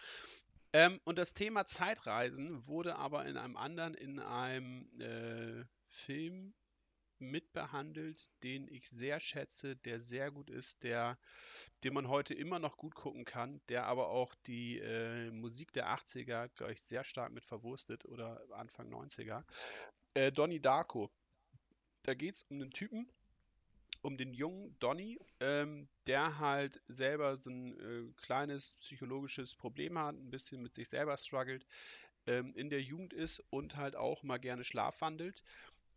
Ähm, 0.73 1.01
und 1.05 1.19
das 1.19 1.35
Thema 1.35 1.67
Zeitreisen 1.67 2.67
wurde 2.67 2.97
aber 2.97 3.27
in 3.27 3.37
einem 3.37 3.57
anderen, 3.57 3.95
in 3.95 4.19
einem 4.19 4.89
äh, 5.01 5.65
Film 5.87 6.53
mitbehandelt, 7.19 8.31
den 8.43 8.69
ich 8.69 8.89
sehr 8.89 9.21
schätze, 9.21 9.77
der 9.77 9.99
sehr 9.99 10.31
gut 10.31 10.51
ist, 10.51 10.83
der, 10.83 11.19
den 11.85 11.95
man 11.95 12.09
heute 12.09 12.35
immer 12.35 12.59
noch 12.59 12.77
gut 12.77 12.95
gucken 12.95 13.25
kann, 13.25 13.61
der 13.69 13.87
aber 13.87 14.09
auch 14.09 14.35
die 14.47 14.79
äh, 14.79 15.31
Musik 15.31 15.73
der 15.73 15.89
80er, 15.89 16.49
glaube 16.49 16.73
ich, 16.73 16.83
sehr 16.83 17.05
stark 17.05 17.33
mit 17.33 17.45
verwurstet 17.45 18.05
oder 18.05 18.43
Anfang 18.53 18.93
90er. 18.93 19.45
Äh, 20.15 20.33
Donnie 20.33 20.61
Darko. 20.61 21.11
Da 22.03 22.15
geht 22.15 22.35
es 22.35 22.45
um 22.45 22.61
einen 22.61 22.71
Typen, 22.71 23.11
um 24.03 24.17
den 24.17 24.33
jungen 24.33 24.79
Donny, 24.79 25.19
ähm, 25.41 25.89
der 26.07 26.39
halt 26.39 26.81
selber 26.87 27.37
so 27.37 27.51
ein 27.51 27.81
äh, 27.81 28.13
kleines 28.23 28.77
psychologisches 28.77 29.57
Problem 29.57 29.99
hat, 29.99 30.15
ein 30.15 30.31
bisschen 30.31 30.63
mit 30.63 30.73
sich 30.73 30.89
selber 30.89 31.17
struggelt, 31.17 31.67
ähm, 32.27 32.55
in 32.55 32.71
der 32.71 32.83
Jugend 32.83 33.13
ist 33.13 33.43
und 33.51 33.77
halt 33.77 33.97
auch 33.97 34.23
mal 34.23 34.39
gerne 34.39 34.65
schlafwandelt. 34.65 35.43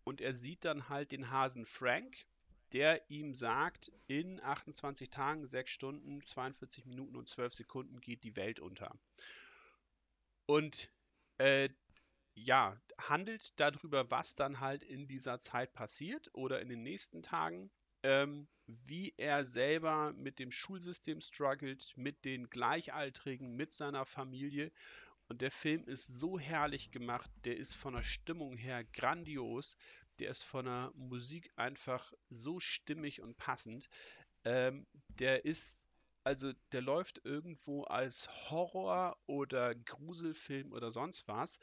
Und 0.04 0.22
er 0.22 0.34
sieht 0.34 0.66
dann 0.66 0.90
halt 0.90 1.12
den 1.12 1.30
Hasen 1.30 1.66
Frank, 1.66 2.26
der 2.74 3.10
ihm 3.10 3.34
sagt, 3.34 3.92
in 4.08 4.42
28 4.42 5.10
Tagen, 5.10 5.46
6 5.46 5.72
Stunden, 5.72 6.22
42 6.22 6.86
Minuten 6.86 7.16
und 7.16 7.28
12 7.28 7.54
Sekunden 7.54 8.00
geht 8.00 8.24
die 8.24 8.36
Welt 8.36 8.60
unter. 8.60 8.96
Und 10.46 10.92
äh, 11.38 11.70
ja, 12.36 12.80
handelt 12.98 13.60
darüber, 13.60 14.10
was 14.12 14.36
dann 14.36 14.60
halt 14.60 14.84
in 14.84 15.08
dieser 15.08 15.40
Zeit 15.40 15.74
passiert 15.74 16.30
oder 16.34 16.62
in 16.62 16.70
den 16.70 16.84
nächsten 16.84 17.22
Tagen, 17.22 17.70
ähm, 18.04 18.48
wie 18.66 19.14
er 19.18 19.44
selber 19.46 20.14
mit 20.14 20.40
dem 20.40 20.52
Schulsystem 20.52 21.22
struggelt, 21.22 21.94
mit 21.96 22.24
den 22.24 22.50
Gleichaltrigen, 22.50 23.56
mit 23.56 23.74
seiner 23.74 24.06
Familie. 24.06 24.72
Und 25.30 25.42
der 25.42 25.52
Film 25.52 25.88
ist 25.88 26.08
so 26.08 26.40
herrlich 26.40 26.92
gemacht, 26.92 27.30
der 27.46 27.56
ist 27.56 27.76
von 27.76 27.94
der 27.94 28.02
Stimmung 28.02 28.58
her 28.58 28.84
grandios, 28.84 29.78
der 30.20 30.32
ist 30.32 30.44
von 30.44 30.66
der 30.66 30.92
Musik 30.96 31.52
einfach 31.56 32.12
so 32.30 32.60
stimmig 32.60 33.22
und 33.22 33.38
passend. 33.38 33.90
Ähm, 34.44 34.88
der 35.08 35.46
ist, 35.46 35.88
also 36.24 36.52
der 36.72 36.82
läuft 36.82 37.24
irgendwo 37.26 37.84
als 37.84 38.28
Horror- 38.50 39.18
oder 39.28 39.76
Gruselfilm 39.76 40.74
oder 40.74 40.90
sonst 40.90 41.28
was. 41.28 41.60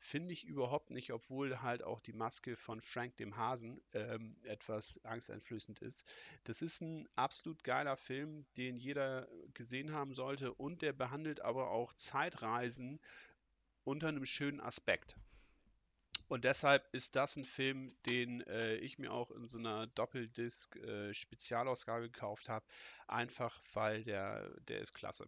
Finde 0.00 0.32
ich 0.32 0.44
überhaupt 0.44 0.90
nicht, 0.90 1.12
obwohl 1.12 1.60
halt 1.60 1.82
auch 1.82 2.00
die 2.00 2.12
Maske 2.12 2.56
von 2.56 2.80
Frank 2.80 3.16
dem 3.16 3.36
Hasen 3.36 3.80
ähm, 3.92 4.36
etwas 4.44 5.04
angsteinflößend 5.04 5.80
ist. 5.80 6.10
Das 6.44 6.62
ist 6.62 6.80
ein 6.80 7.08
absolut 7.16 7.64
geiler 7.64 7.96
Film, 7.96 8.46
den 8.56 8.78
jeder 8.78 9.28
gesehen 9.54 9.92
haben 9.92 10.14
sollte 10.14 10.54
und 10.54 10.82
der 10.82 10.92
behandelt 10.92 11.40
aber 11.40 11.70
auch 11.70 11.92
Zeitreisen 11.94 13.00
unter 13.84 14.08
einem 14.08 14.24
schönen 14.24 14.60
Aspekt. 14.60 15.16
Und 16.28 16.44
deshalb 16.44 16.86
ist 16.92 17.16
das 17.16 17.36
ein 17.36 17.44
Film, 17.44 17.96
den 18.06 18.42
äh, 18.42 18.76
ich 18.76 18.98
mir 18.98 19.12
auch 19.12 19.30
in 19.30 19.48
so 19.48 19.56
einer 19.56 19.86
Doppeldisc-Spezialausgabe 19.86 22.10
gekauft 22.10 22.50
habe, 22.50 22.66
einfach 23.06 23.58
weil 23.72 24.04
der, 24.04 24.50
der 24.60 24.80
ist 24.80 24.92
klasse. 24.92 25.26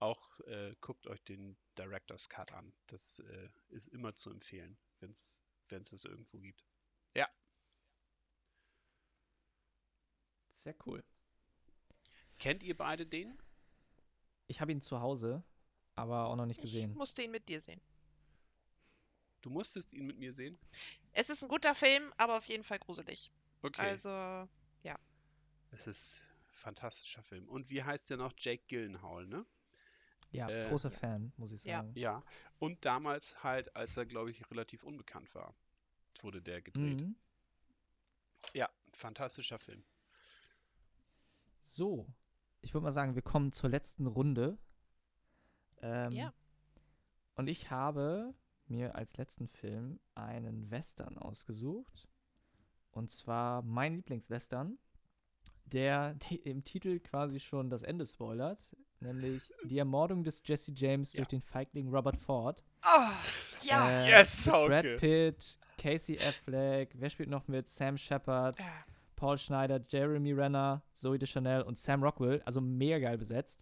Auch 0.00 0.38
äh, 0.40 0.74
guckt 0.80 1.06
euch 1.06 1.22
den 1.24 1.56
Director's 1.76 2.28
Cut 2.28 2.52
an. 2.52 2.72
Das 2.86 3.18
äh, 3.20 3.48
ist 3.70 3.88
immer 3.88 4.14
zu 4.14 4.30
empfehlen, 4.30 4.78
wenn 5.00 5.10
es 5.10 5.42
es 5.70 6.04
irgendwo 6.04 6.38
gibt. 6.38 6.64
Ja, 7.14 7.28
Sehr 10.58 10.74
cool. 10.86 11.02
kennt 12.38 12.62
ihr 12.62 12.76
beide 12.76 13.06
den? 13.06 13.38
Ich 14.46 14.60
habe 14.60 14.72
ihn 14.72 14.80
zu 14.80 15.00
Hause, 15.00 15.42
aber 15.94 16.26
auch 16.26 16.36
noch 16.36 16.46
nicht 16.46 16.58
Ich 16.58 16.72
gesehen. 16.72 16.94
musste 16.94 17.22
ihn 17.22 17.30
mit 17.30 17.48
dir 17.48 17.60
sehen. 17.60 17.80
Du 19.40 19.50
musstest 19.50 19.92
ihn 19.92 20.06
mit 20.06 20.18
mir 20.18 20.32
sehen? 20.32 20.58
Es 21.12 21.30
ist 21.30 21.42
ein 21.42 21.48
guter 21.48 21.74
Film, 21.74 22.12
aber 22.16 22.36
auf 22.38 22.46
jeden 22.46 22.64
Fall 22.64 22.78
gruselig. 22.78 23.30
Okay, 23.62 23.80
Also, 23.82 24.48
es 25.70 25.86
ist 25.86 26.26
ein 26.30 26.54
fantastischer 26.54 27.22
Film. 27.22 27.46
Und 27.48 27.68
wie 27.68 27.82
heißt 27.82 28.08
der 28.10 28.16
noch? 28.16 28.32
Jake 28.38 28.64
Gyllenhaal, 28.68 29.26
ne? 29.26 29.44
Ja, 30.30 30.48
Äh, 30.48 30.68
großer 30.68 30.90
Fan, 30.90 31.32
muss 31.36 31.52
ich 31.52 31.64
Ja. 31.64 31.78
sagen. 31.78 31.92
Ja, 31.96 32.22
und 32.58 32.84
damals 32.84 33.42
halt, 33.42 33.74
als 33.74 33.96
er, 33.96 34.06
glaube 34.06 34.30
ich, 34.30 34.50
relativ 34.50 34.84
unbekannt 34.84 35.34
war, 35.34 35.54
wurde 36.20 36.42
der 36.42 36.60
gedreht. 36.62 37.00
Mhm. 37.00 37.16
Ja, 38.54 38.68
fantastischer 38.92 39.58
Film. 39.58 39.84
So, 41.60 42.06
ich 42.60 42.74
würde 42.74 42.84
mal 42.84 42.92
sagen, 42.92 43.14
wir 43.14 43.22
kommen 43.22 43.52
zur 43.52 43.70
letzten 43.70 44.06
Runde. 44.06 44.58
Ähm, 45.80 46.12
Ja. 46.12 46.32
Und 47.36 47.46
ich 47.48 47.70
habe 47.70 48.34
mir 48.66 48.96
als 48.96 49.16
letzten 49.16 49.48
Film 49.48 50.00
einen 50.14 50.70
Western 50.70 51.16
ausgesucht. 51.16 52.08
Und 52.90 53.12
zwar 53.12 53.62
mein 53.62 53.94
Lieblingswestern, 53.96 54.78
der 55.66 56.16
im 56.44 56.64
Titel 56.64 56.98
quasi 57.00 57.38
schon 57.40 57.70
das 57.70 57.82
Ende 57.82 58.06
spoilert. 58.06 58.66
Nämlich 59.00 59.52
die 59.64 59.78
Ermordung 59.78 60.24
des 60.24 60.42
Jesse 60.44 60.72
James 60.74 61.12
Ja. 61.12 61.18
durch 61.18 61.28
den 61.28 61.42
Feigling 61.42 61.88
Robert 61.88 62.16
Ford. 62.16 62.62
oh, 62.84 63.10
ja. 63.64 63.88
Äh, 63.90 64.08
Yes, 64.10 64.46
mit 64.46 64.54
Brad 64.54 64.72
Hauke. 64.84 64.96
Pitt, 64.98 65.58
Casey 65.78 66.18
Affleck, 66.18 66.90
wer 66.94 67.08
spielt 67.10 67.30
noch 67.30 67.46
mit? 67.48 67.68
Sam 67.68 67.96
Shepard. 67.96 68.58
Äh, 68.58 68.62
Paul 69.14 69.38
Schneider, 69.38 69.80
Jeremy 69.88 70.32
Renner, 70.32 70.82
Zoe 70.92 71.18
Deschanel 71.18 71.62
und 71.62 71.78
Sam 71.78 72.02
Rockwell. 72.02 72.40
Also 72.44 72.60
mega 72.60 72.98
geil 72.98 73.18
besetzt. 73.18 73.60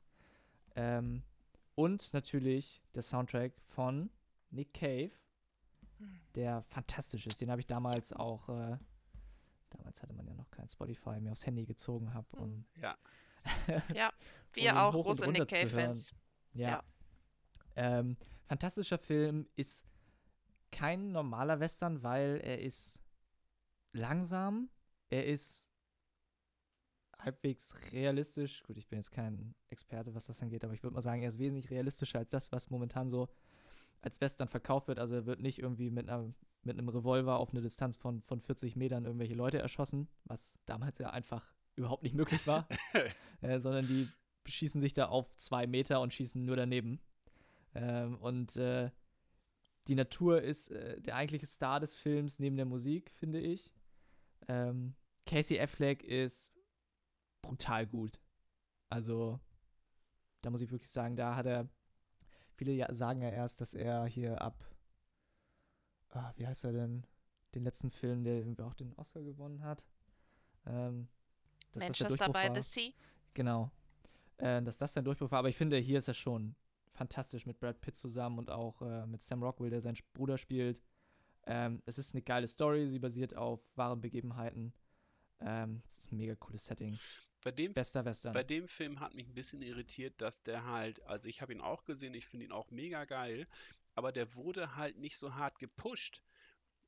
Ähm, 0.74 1.22
und 1.74 2.12
natürlich 2.14 2.78
der 2.94 3.02
Soundtrack 3.02 3.52
von 3.68 4.10
Nick 4.50 4.72
Cave, 4.74 5.10
der 6.34 6.62
fantastisch 6.62 7.26
ist. 7.26 7.40
Den 7.40 7.50
habe 7.50 7.60
ich 7.60 7.66
damals 7.66 8.12
auch, 8.12 8.48
äh, 8.50 8.76
damals 9.70 10.02
hatte 10.02 10.12
man 10.14 10.26
ja 10.26 10.34
noch 10.34 10.50
kein 10.50 10.68
Spotify, 10.68 11.20
mir 11.20 11.32
aufs 11.32 11.44
Handy 11.46 11.64
gezogen 11.64 12.12
habe. 12.14 12.26
Hm. 12.32 12.42
Und 12.42 12.64
Ja. 12.80 12.96
Ja, 13.94 14.08
um 14.08 14.14
wir 14.52 14.62
ihn 14.62 14.76
auch 14.76 14.92
große 14.92 15.30
Nick. 15.30 15.48
Cave-Fans. 15.48 16.14
Ja. 16.54 16.68
Ja. 16.68 16.84
Ähm, 17.76 18.16
fantastischer 18.46 18.98
Film 18.98 19.46
ist 19.56 19.84
kein 20.72 21.12
normaler 21.12 21.60
Western, 21.60 22.02
weil 22.02 22.40
er 22.42 22.60
ist 22.60 23.00
langsam, 23.92 24.70
er 25.10 25.26
ist 25.26 25.68
halbwegs 27.18 27.74
realistisch. 27.92 28.62
Gut, 28.62 28.76
ich 28.78 28.88
bin 28.88 28.98
jetzt 28.98 29.10
kein 29.10 29.54
Experte, 29.68 30.14
was 30.14 30.26
das 30.26 30.40
angeht, 30.42 30.64
aber 30.64 30.74
ich 30.74 30.82
würde 30.82 30.94
mal 30.94 31.02
sagen, 31.02 31.22
er 31.22 31.28
ist 31.28 31.38
wesentlich 31.38 31.70
realistischer 31.70 32.18
als 32.18 32.30
das, 32.30 32.52
was 32.52 32.70
momentan 32.70 33.08
so 33.08 33.28
als 34.00 34.20
Western 34.20 34.48
verkauft 34.48 34.88
wird. 34.88 34.98
Also 34.98 35.16
er 35.16 35.26
wird 35.26 35.40
nicht 35.40 35.58
irgendwie 35.58 35.90
mit 35.90 36.08
einer 36.08 36.32
mit 36.62 36.78
einem 36.78 36.88
Revolver 36.88 37.38
auf 37.38 37.50
eine 37.50 37.62
Distanz 37.62 37.96
von, 37.96 38.22
von 38.22 38.40
40 38.40 38.76
Metern 38.76 39.04
irgendwelche 39.04 39.34
Leute 39.34 39.58
erschossen, 39.58 40.08
was 40.24 40.52
damals 40.66 40.98
ja 40.98 41.10
einfach 41.10 41.55
überhaupt 41.76 42.02
nicht 42.02 42.14
möglich 42.14 42.46
war, 42.46 42.66
äh, 43.40 43.60
sondern 43.60 43.86
die 43.86 44.08
schießen 44.46 44.80
sich 44.80 44.94
da 44.94 45.06
auf 45.06 45.34
zwei 45.36 45.66
Meter 45.66 46.00
und 46.00 46.12
schießen 46.12 46.44
nur 46.44 46.56
daneben. 46.56 47.00
Ähm, 47.74 48.16
und 48.18 48.56
äh, 48.56 48.90
die 49.88 49.94
Natur 49.94 50.42
ist 50.42 50.70
äh, 50.70 51.00
der 51.00 51.16
eigentliche 51.16 51.46
Star 51.46 51.80
des 51.80 51.94
Films 51.94 52.38
neben 52.38 52.56
der 52.56 52.66
Musik, 52.66 53.10
finde 53.12 53.40
ich. 53.40 53.72
Ähm, 54.48 54.94
Casey 55.26 55.60
Affleck 55.60 56.02
ist 56.02 56.52
brutal 57.42 57.86
gut. 57.86 58.20
Also, 58.88 59.40
da 60.42 60.50
muss 60.50 60.60
ich 60.60 60.70
wirklich 60.70 60.90
sagen, 60.90 61.16
da 61.16 61.36
hat 61.36 61.46
er. 61.46 61.68
Viele 62.54 62.72
ja, 62.72 62.92
sagen 62.94 63.20
ja 63.20 63.28
erst, 63.28 63.60
dass 63.60 63.74
er 63.74 64.06
hier 64.06 64.40
ab. 64.40 64.64
Ah, 66.08 66.32
wie 66.36 66.46
heißt 66.46 66.64
er 66.64 66.72
denn? 66.72 67.06
Den 67.54 67.64
letzten 67.64 67.90
Film, 67.90 68.24
der 68.24 68.38
irgendwie 68.38 68.62
auch 68.62 68.74
den 68.74 68.94
Oscar 68.94 69.22
gewonnen 69.22 69.62
hat. 69.62 69.86
Ähm, 70.64 71.08
dass 71.80 71.88
das 71.88 71.96
der 71.96 72.06
Manchester 72.08 72.26
Durchbruch 72.26 72.42
by 72.42 72.48
war. 72.48 72.62
the 72.62 72.62
Sea. 72.62 72.92
Genau. 73.34 73.70
Äh, 74.38 74.62
dass 74.62 74.78
das 74.78 74.92
sein 74.92 75.04
Durchbruch 75.04 75.30
war. 75.30 75.40
Aber 75.40 75.48
ich 75.48 75.56
finde, 75.56 75.78
hier 75.78 75.98
ist 75.98 76.08
er 76.08 76.14
schon 76.14 76.54
fantastisch 76.92 77.46
mit 77.46 77.60
Brad 77.60 77.80
Pitt 77.80 77.96
zusammen 77.96 78.38
und 78.38 78.50
auch 78.50 78.80
äh, 78.82 79.06
mit 79.06 79.22
Sam 79.22 79.42
Rockwell, 79.42 79.70
der 79.70 79.80
seinen 79.80 79.98
Bruder 80.14 80.38
spielt. 80.38 80.82
Ähm, 81.46 81.82
es 81.86 81.98
ist 81.98 82.14
eine 82.14 82.22
geile 82.22 82.48
Story, 82.48 82.88
sie 82.88 82.98
basiert 82.98 83.36
auf 83.36 83.60
wahren 83.76 84.00
Begebenheiten. 84.00 84.72
Ähm, 85.40 85.82
es 85.86 85.98
ist 85.98 86.12
ein 86.12 86.16
mega 86.16 86.34
cooles 86.34 86.64
Setting. 86.64 86.98
Bei 87.44 87.52
dem, 87.52 87.74
Bester 87.74 88.04
Western. 88.04 88.32
bei 88.32 88.42
dem 88.42 88.66
Film 88.68 89.00
hat 89.00 89.14
mich 89.14 89.28
ein 89.28 89.34
bisschen 89.34 89.62
irritiert, 89.62 90.20
dass 90.20 90.42
der 90.42 90.64
halt, 90.64 91.02
also 91.04 91.28
ich 91.28 91.42
habe 91.42 91.52
ihn 91.52 91.60
auch 91.60 91.84
gesehen, 91.84 92.14
ich 92.14 92.26
finde 92.26 92.46
ihn 92.46 92.52
auch 92.52 92.70
mega 92.70 93.04
geil, 93.04 93.46
aber 93.94 94.12
der 94.12 94.34
wurde 94.34 94.76
halt 94.76 94.98
nicht 94.98 95.18
so 95.18 95.34
hart 95.34 95.58
gepusht. 95.58 96.22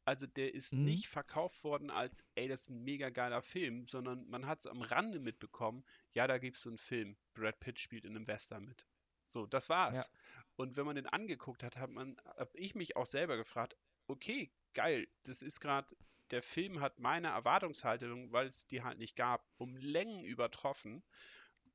Also 0.09 0.27
der 0.27 0.55
ist 0.55 0.73
Mhm. 0.73 0.85
nicht 0.85 1.07
verkauft 1.07 1.65
worden 1.65 1.91
als, 1.91 2.25
ey, 2.35 2.49
das 2.49 2.63
ist 2.63 2.71
ein 2.71 2.83
mega 2.83 3.11
geiler 3.11 3.43
Film, 3.43 3.87
sondern 3.87 4.27
man 4.31 4.47
hat 4.47 4.63
so 4.63 4.71
am 4.71 4.81
Rande 4.81 5.21
mitbekommen, 5.21 5.85
ja, 6.15 6.27
da 6.27 6.39
gibt 6.39 6.57
es 6.57 6.63
so 6.63 6.71
einen 6.71 6.79
Film. 6.79 7.19
Brad 7.35 7.61
Pitt 7.61 7.79
spielt 7.79 8.07
in 8.07 8.17
einem 8.17 8.27
Western 8.27 8.65
mit. 8.65 8.87
So, 9.29 9.45
das 9.47 9.69
war's. 9.69 10.11
Und 10.57 10.79
wenn 10.79 10.87
man 10.87 10.97
den 10.97 11.07
angeguckt 11.09 11.63
hat, 11.63 11.77
hat 11.77 11.91
man, 11.91 12.17
hab 12.25 12.55
ich 12.55 12.75
mich 12.75 12.97
auch 12.97 13.05
selber 13.05 13.37
gefragt, 13.37 13.77
okay, 14.07 14.51
geil, 14.73 15.09
das 15.25 15.43
ist 15.43 15.61
gerade, 15.61 15.95
der 16.31 16.43
Film 16.43 16.81
hat 16.81 16.99
meine 16.99 17.29
Erwartungshaltung, 17.29 18.33
weil 18.33 18.47
es 18.47 18.67
die 18.67 18.83
halt 18.83 18.97
nicht 18.99 19.15
gab, 19.15 19.47
um 19.59 19.77
Längen 19.77 20.25
übertroffen. 20.25 21.05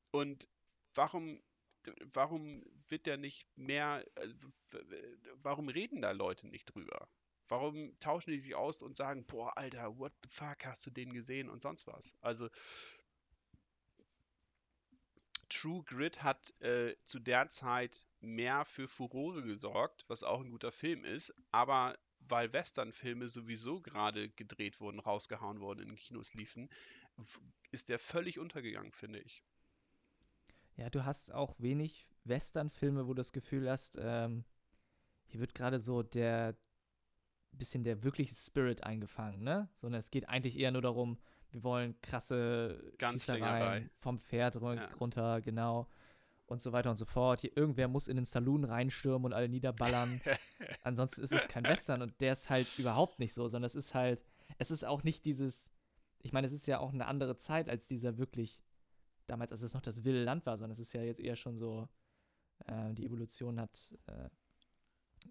Und 0.09 0.49
warum, 0.95 1.39
warum 2.01 2.63
wird 2.89 3.05
der 3.05 3.17
nicht 3.17 3.47
mehr, 3.55 4.03
äh, 4.15 4.33
warum 5.35 5.69
reden 5.69 6.01
da 6.01 6.11
Leute 6.13 6.47
nicht 6.47 6.65
drüber? 6.73 7.07
Warum 7.47 7.97
tauschen 7.99 8.31
die 8.31 8.39
sich 8.39 8.55
aus 8.55 8.81
und 8.81 8.95
sagen, 8.95 9.25
boah, 9.25 9.57
Alter, 9.57 9.97
what 9.97 10.13
the 10.21 10.29
fuck, 10.29 10.65
hast 10.65 10.85
du 10.85 10.91
den 10.91 11.13
gesehen 11.13 11.49
und 11.49 11.61
sonst 11.61 11.87
was? 11.87 12.15
Also, 12.21 12.49
True 15.49 15.83
Grit 15.83 16.23
hat 16.23 16.53
äh, 16.61 16.95
zu 17.03 17.19
der 17.19 17.47
Zeit 17.47 18.07
mehr 18.21 18.65
für 18.65 18.87
Furore 18.87 19.43
gesorgt, 19.43 20.03
was 20.07 20.23
auch 20.23 20.41
ein 20.41 20.49
guter 20.49 20.71
Film 20.71 21.03
ist, 21.05 21.33
aber 21.51 21.95
weil 22.27 22.51
Western-Filme 22.53 23.27
sowieso 23.27 23.81
gerade 23.81 24.29
gedreht 24.29 24.79
wurden, 24.79 24.99
rausgehauen 24.99 25.59
wurden, 25.59 25.81
in 25.81 25.95
Kinos 25.95 26.33
liefen, 26.33 26.69
ist 27.71 27.89
der 27.89 27.99
völlig 27.99 28.39
untergegangen, 28.39 28.91
finde 28.91 29.19
ich. 29.19 29.43
Ja, 30.75 30.89
du 30.89 31.05
hast 31.05 31.31
auch 31.31 31.53
wenig 31.59 32.07
Western-Filme, 32.23 33.05
wo 33.05 33.09
du 33.09 33.19
das 33.19 33.33
Gefühl 33.33 33.69
hast, 33.69 33.97
ähm, 34.01 34.45
hier 35.25 35.39
wird 35.39 35.53
gerade 35.53 35.79
so 35.79 36.01
der 36.01 36.57
bisschen 37.57 37.83
der 37.83 38.03
wirkliche 38.03 38.35
Spirit 38.35 38.83
eingefangen, 38.83 39.43
ne? 39.43 39.69
Sondern 39.75 39.99
es 39.99 40.11
geht 40.11 40.27
eigentlich 40.29 40.57
eher 40.57 40.71
nur 40.71 40.81
darum, 40.81 41.17
wir 41.51 41.63
wollen 41.63 41.99
krasse. 42.01 42.93
Schießereien 42.99 43.89
vom 43.99 44.19
Pferd 44.19 44.55
Ja. 44.55 44.89
runter, 44.99 45.41
genau. 45.41 45.87
Und 46.45 46.61
so 46.61 46.71
weiter 46.71 46.89
und 46.89 46.97
so 46.97 47.05
fort. 47.05 47.41
Hier, 47.41 47.55
irgendwer 47.55 47.87
muss 47.87 48.07
in 48.07 48.15
den 48.15 48.25
Saloon 48.25 48.63
reinstürmen 48.63 49.25
und 49.25 49.33
alle 49.33 49.49
niederballern. 49.49 50.21
Ansonsten 50.83 51.21
ist 51.21 51.31
es 51.31 51.47
kein 51.47 51.67
Western 51.67 52.01
und 52.01 52.19
der 52.21 52.33
ist 52.33 52.49
halt 52.49 52.67
überhaupt 52.77 53.19
nicht 53.19 53.33
so, 53.33 53.47
sondern 53.47 53.67
es 53.67 53.75
ist 53.75 53.93
halt, 53.93 54.25
es 54.57 54.71
ist 54.71 54.83
auch 54.83 55.03
nicht 55.03 55.25
dieses, 55.25 55.69
ich 56.19 56.33
meine, 56.33 56.47
es 56.47 56.53
ist 56.53 56.65
ja 56.65 56.79
auch 56.79 56.93
eine 56.93 57.05
andere 57.07 57.37
Zeit 57.37 57.69
als 57.69 57.87
dieser 57.87 58.17
wirklich, 58.17 58.61
damals, 59.27 59.51
als 59.51 59.61
es 59.61 59.73
noch 59.73 59.81
das 59.81 60.03
wilde 60.03 60.23
Land 60.23 60.45
war, 60.45 60.57
sondern 60.57 60.73
es 60.73 60.79
ist 60.79 60.93
ja 60.93 61.01
jetzt 61.01 61.19
eher 61.21 61.35
schon 61.35 61.57
so, 61.57 61.87
äh, 62.65 62.93
die 62.93 63.05
Evolution 63.05 63.59
hat, 63.59 63.93
äh, 64.07 64.29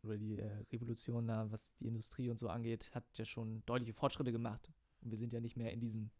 oder 0.03 0.19
die 0.19 0.39
äh, 0.39 0.65
Revolution 0.73 1.27
da, 1.27 1.51
was 1.51 1.73
die 1.77 1.87
Industrie 1.87 2.31
und 2.31 2.39
so 2.39 2.49
angeht, 2.49 2.95
hat 2.95 3.05
ja 3.15 3.25
schon 3.25 3.63
deutliche 3.67 3.93
Fortschritte 3.95 4.33
gemacht. 4.33 4.71
Und 5.01 5.11
wir 5.11 5.19
sind 5.19 5.33
ja 5.33 5.41
nicht 5.41 5.57
mehr 5.57 5.73
in 5.73 5.81
diesem, 5.81 6.11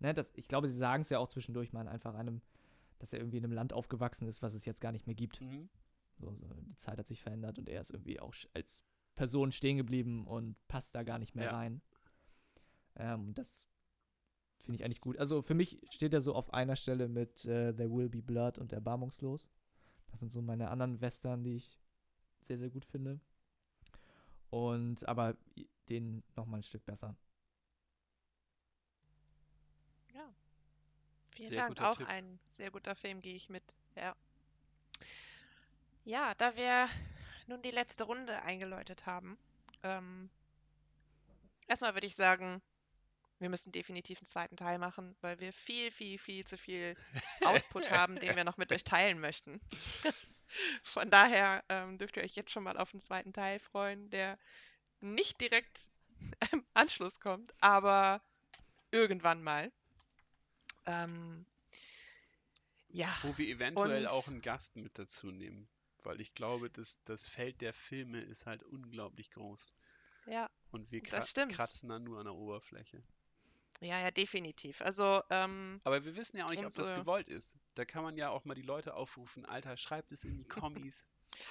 ne, 0.00 0.14
das, 0.14 0.32
ich 0.34 0.48
glaube, 0.48 0.68
sie 0.68 0.76
sagen 0.76 1.02
es 1.02 1.10
ja 1.10 1.18
auch 1.18 1.28
zwischendurch 1.28 1.72
mal 1.72 1.88
einfach 1.88 2.14
einem, 2.14 2.40
dass 2.98 3.12
er 3.12 3.18
irgendwie 3.18 3.38
in 3.38 3.44
einem 3.44 3.52
Land 3.52 3.72
aufgewachsen 3.72 4.26
ist, 4.28 4.42
was 4.42 4.54
es 4.54 4.64
jetzt 4.64 4.80
gar 4.80 4.92
nicht 4.92 5.06
mehr 5.06 5.16
gibt. 5.16 5.40
Mhm. 5.40 5.68
So, 6.18 6.34
so, 6.34 6.46
die 6.54 6.76
Zeit 6.76 6.98
hat 6.98 7.06
sich 7.06 7.20
verändert 7.22 7.58
und 7.58 7.68
er 7.68 7.80
ist 7.80 7.90
irgendwie 7.90 8.20
auch 8.20 8.34
als 8.54 8.82
Person 9.14 9.52
stehen 9.52 9.76
geblieben 9.76 10.26
und 10.26 10.56
passt 10.68 10.94
da 10.94 11.02
gar 11.02 11.18
nicht 11.18 11.34
mehr 11.34 11.46
Ja. 11.46 11.50
rein. 11.56 11.82
Ähm, 12.96 13.34
das 13.34 13.68
finde 14.60 14.76
ich 14.76 14.84
eigentlich 14.84 15.00
gut. 15.00 15.18
Also 15.18 15.42
für 15.42 15.54
mich 15.54 15.80
steht 15.90 16.14
er 16.14 16.20
so 16.20 16.34
auf 16.34 16.52
einer 16.54 16.76
Stelle 16.76 17.08
mit 17.08 17.44
äh, 17.44 17.74
There 17.74 17.90
Will 17.90 18.08
Be 18.08 18.22
Blood 18.22 18.58
und 18.58 18.72
Erbarmungslos. 18.72 19.50
Das 20.06 20.20
sind 20.20 20.30
so 20.30 20.42
meine 20.42 20.70
anderen 20.70 21.00
Western, 21.00 21.42
die 21.42 21.56
ich 21.56 21.81
sehr, 22.46 22.58
sehr 22.58 22.70
gut 22.70 22.84
finde. 22.84 23.16
Und 24.50 25.06
aber 25.08 25.36
den 25.88 26.22
noch 26.36 26.46
mal 26.46 26.58
ein 26.58 26.62
Stück 26.62 26.84
besser. 26.84 27.16
Vielen 31.34 31.48
Sehr 31.48 31.58
Dank. 31.58 31.80
Auch 31.80 31.96
Tipp. 31.96 32.08
ein 32.08 32.38
sehr 32.48 32.70
guter 32.70 32.94
Film, 32.94 33.20
gehe 33.20 33.34
ich 33.34 33.48
mit. 33.48 33.64
Ja. 33.96 34.14
Ja, 36.04 36.34
da 36.34 36.54
wir 36.56 36.88
nun 37.46 37.62
die 37.62 37.70
letzte 37.70 38.04
Runde 38.04 38.42
eingeläutet 38.42 39.06
haben, 39.06 39.38
ähm, 39.82 40.30
erstmal 41.66 41.94
würde 41.94 42.06
ich 42.06 42.16
sagen, 42.16 42.60
wir 43.38 43.48
müssen 43.48 43.72
definitiv 43.72 44.18
einen 44.18 44.26
zweiten 44.26 44.56
Teil 44.56 44.78
machen, 44.78 45.16
weil 45.20 45.40
wir 45.40 45.52
viel, 45.52 45.90
viel, 45.90 46.18
viel 46.18 46.44
zu 46.44 46.58
viel 46.58 46.96
Output 47.44 47.90
haben, 47.90 48.20
den 48.20 48.36
wir 48.36 48.44
noch 48.44 48.56
mit 48.56 48.70
euch 48.72 48.84
teilen 48.84 49.18
möchten. 49.20 49.60
Von 50.82 51.10
daher 51.10 51.64
ähm, 51.68 51.98
dürft 51.98 52.16
ihr 52.16 52.22
euch 52.22 52.34
jetzt 52.34 52.50
schon 52.50 52.64
mal 52.64 52.76
auf 52.78 52.90
den 52.90 53.00
zweiten 53.00 53.32
Teil 53.32 53.58
freuen, 53.58 54.10
der 54.10 54.38
nicht 55.00 55.40
direkt 55.40 55.90
im 56.52 56.64
Anschluss 56.74 57.20
kommt, 57.20 57.52
aber 57.60 58.22
irgendwann 58.90 59.42
mal. 59.42 59.72
Ähm, 60.86 61.46
ja, 62.88 63.08
Wo 63.22 63.36
wir 63.38 63.48
eventuell 63.48 64.04
Und- 64.04 64.10
auch 64.12 64.28
einen 64.28 64.42
Gast 64.42 64.76
mit 64.76 64.98
dazu 64.98 65.30
nehmen. 65.30 65.68
Weil 66.04 66.20
ich 66.20 66.34
glaube, 66.34 66.68
das, 66.68 67.00
das 67.04 67.28
Feld 67.28 67.60
der 67.60 67.72
Filme 67.72 68.20
ist 68.20 68.46
halt 68.46 68.64
unglaublich 68.64 69.30
groß. 69.30 69.72
ja, 70.26 70.50
Und 70.72 70.90
wir 70.90 71.00
kratzen 71.00 71.88
dann 71.88 72.02
nur 72.02 72.18
an 72.18 72.24
der 72.24 72.34
Oberfläche. 72.34 73.02
Ja, 73.82 74.00
ja, 74.00 74.10
definitiv. 74.10 74.80
Also, 74.80 75.22
ähm, 75.30 75.80
Aber 75.84 76.04
wir 76.04 76.14
wissen 76.16 76.36
ja 76.36 76.46
auch 76.46 76.50
nicht, 76.50 76.64
ob 76.64 76.74
das 76.74 76.94
gewollt 76.94 77.28
ist. 77.28 77.56
Da 77.74 77.84
kann 77.84 78.02
man 78.04 78.16
ja 78.16 78.30
auch 78.30 78.44
mal 78.44 78.54
die 78.54 78.62
Leute 78.62 78.94
aufrufen, 78.94 79.44
Alter, 79.44 79.76
schreibt 79.76 80.12
es 80.12 80.24
in 80.24 80.36
die 80.36 80.44
Kommis, 80.44 81.04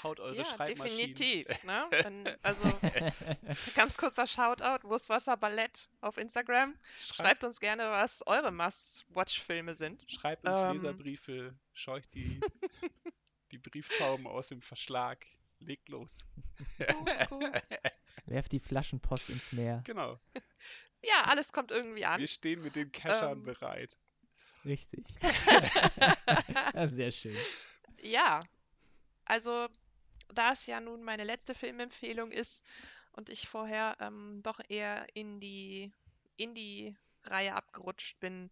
haut 0.04 0.20
eure 0.20 0.36
ja, 0.38 0.46
Schreibmaschinen. 0.46 1.16
definitiv. 1.16 1.64
Ne? 1.66 1.88
Wenn, 1.92 2.28
also, 2.42 2.64
ganz 3.76 3.98
kurzer 3.98 4.28
Shoutout, 4.28 4.88
Wurstwasser 4.88 5.38
Ballett 5.38 5.90
auf 6.00 6.18
Instagram. 6.18 6.76
Schreibt, 6.96 7.18
Schreibt 7.18 7.44
uns 7.44 7.60
gerne, 7.60 7.90
was 7.90 8.26
eure 8.26 8.52
Must-Watch-Filme 8.52 9.76
sind. 9.76 10.06
schreibt 10.10 10.46
uns 10.46 10.58
Ähm. 10.58 10.74
Leserbriefe, 10.74 11.54
scheucht 11.74 12.14
die, 12.14 12.40
die 13.52 13.58
Brieftauben 13.58 14.26
aus 14.28 14.48
dem 14.50 14.62
Verschlag. 14.62 15.26
Legt 15.60 15.90
los. 15.90 16.26
Werft 18.26 18.52
die 18.52 18.60
Flaschenpost 18.60 19.30
ins 19.30 19.52
Meer. 19.52 19.84
Genau. 19.86 20.20
Ja, 21.04 21.24
alles 21.26 21.52
kommt 21.52 21.72
irgendwie 21.72 22.06
an. 22.06 22.20
Wir 22.20 22.28
stehen 22.28 22.62
mit 22.62 22.76
den 22.76 22.92
Cachern 22.92 23.40
Ähm. 23.40 23.44
bereit. 23.44 23.98
Richtig. 24.64 25.06
ja, 26.74 26.88
sehr 26.88 27.12
schön. 27.12 27.38
Ja, 27.98 28.40
also 29.26 29.68
da 30.30 30.52
es 30.52 30.68
ja 30.68 30.80
nun 30.80 31.04
meine 31.04 31.24
letzte 31.24 31.56
Filmempfehlung 31.56 32.32
ist 32.32 32.66
und 33.14 33.30
ich 33.30 33.48
vorher 33.48 33.98
ähm, 34.00 34.42
doch 34.44 34.60
eher 34.70 35.08
in 35.16 35.40
die 35.40 35.92
Indie-Reihe 36.38 37.54
abgerutscht 37.54 38.20
bin, 38.20 38.52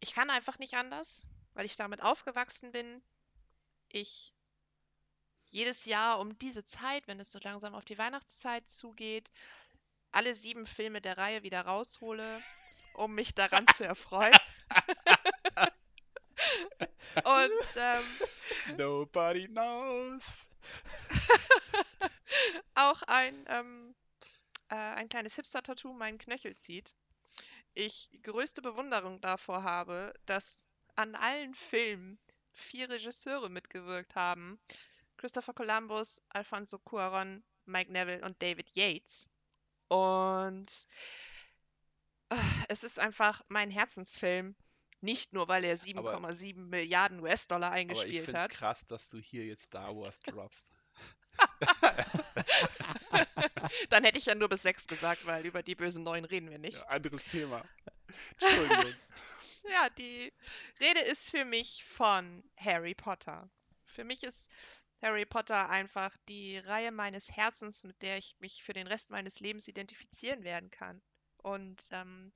ich 0.00 0.14
kann 0.14 0.30
einfach 0.30 0.58
nicht 0.58 0.74
anders, 0.74 1.28
weil 1.54 1.64
ich 1.64 1.76
damit 1.76 2.02
aufgewachsen 2.02 2.72
bin. 2.72 3.02
Ich 3.88 4.32
jedes 5.46 5.86
Jahr 5.86 6.20
um 6.20 6.38
diese 6.38 6.64
Zeit, 6.64 7.06
wenn 7.08 7.20
es 7.20 7.32
so 7.32 7.38
langsam 7.42 7.74
auf 7.74 7.84
die 7.84 7.98
Weihnachtszeit 7.98 8.68
zugeht, 8.68 9.30
alle 10.18 10.34
sieben 10.34 10.66
Filme 10.66 11.00
der 11.00 11.16
Reihe 11.16 11.44
wieder 11.44 11.60
raushole, 11.60 12.26
um 12.94 13.14
mich 13.14 13.36
daran 13.36 13.68
zu 13.72 13.84
erfreuen. 13.84 14.36
Und 17.22 17.76
ähm, 17.76 18.02
Nobody 18.76 19.46
knows. 19.46 20.50
auch 22.74 23.00
ein, 23.02 23.44
ähm, 23.46 23.94
äh, 24.70 24.74
ein 24.74 25.08
kleines 25.08 25.36
Hipster-Tattoo 25.36 25.92
meinen 25.92 26.18
Knöchel 26.18 26.56
zieht. 26.56 26.96
Ich 27.74 28.10
größte 28.24 28.60
Bewunderung 28.60 29.20
davor 29.20 29.62
habe, 29.62 30.12
dass 30.26 30.66
an 30.96 31.14
allen 31.14 31.54
Filmen 31.54 32.18
vier 32.50 32.90
Regisseure 32.90 33.50
mitgewirkt 33.50 34.16
haben. 34.16 34.58
Christopher 35.16 35.54
Columbus, 35.54 36.20
Alfonso 36.30 36.78
Cuarón, 36.78 37.44
Mike 37.66 37.92
Neville 37.92 38.24
und 38.24 38.42
David 38.42 38.76
Yates. 38.76 39.28
Und 39.88 40.86
äh, 42.30 42.36
es 42.68 42.84
ist 42.84 42.98
einfach 42.98 43.42
mein 43.48 43.70
Herzensfilm. 43.70 44.54
Nicht 45.00 45.32
nur, 45.32 45.46
weil 45.46 45.62
er 45.64 45.76
7,7 45.76 46.56
Milliarden 46.56 47.20
US-Dollar 47.20 47.68
Aber 47.68 47.76
ich 47.76 47.82
eingespielt 47.82 48.24
finde 48.24 48.38
es 48.38 48.44
hat. 48.44 48.50
krass, 48.50 48.84
dass 48.86 49.10
du 49.10 49.18
hier 49.18 49.46
jetzt 49.46 49.64
Star 49.64 49.94
Wars 49.96 50.18
droppst. 50.20 50.72
Dann 53.90 54.02
hätte 54.02 54.18
ich 54.18 54.26
ja 54.26 54.34
nur 54.34 54.48
bis 54.48 54.62
6 54.62 54.88
gesagt, 54.88 55.24
weil 55.26 55.46
über 55.46 55.62
die 55.62 55.76
bösen 55.76 56.02
Neuen 56.02 56.24
reden 56.24 56.50
wir 56.50 56.58
nicht. 56.58 56.78
Ja, 56.78 56.86
anderes 56.88 57.26
Thema. 57.26 57.64
Entschuldigung. 58.40 58.94
Ja, 59.70 59.90
die 59.90 60.32
Rede 60.80 61.00
ist 61.00 61.30
für 61.30 61.44
mich 61.44 61.84
von 61.84 62.42
Harry 62.56 62.94
Potter. 62.94 63.50
Für 63.84 64.04
mich 64.04 64.22
ist 64.22 64.50
Harry 65.02 65.26
Potter 65.26 65.68
einfach 65.70 66.16
die 66.28 66.58
Reihe 66.58 66.90
meines 66.90 67.30
Herzens, 67.30 67.84
mit 67.84 68.02
der 68.02 68.18
ich 68.18 68.34
mich 68.40 68.62
für 68.62 68.72
den 68.72 68.86
Rest 68.86 69.10
meines 69.10 69.40
Lebens 69.40 69.68
identifizieren 69.68 70.42
werden 70.44 70.70
kann. 70.70 71.00
Und 71.38 71.88
ähm, 71.92 72.32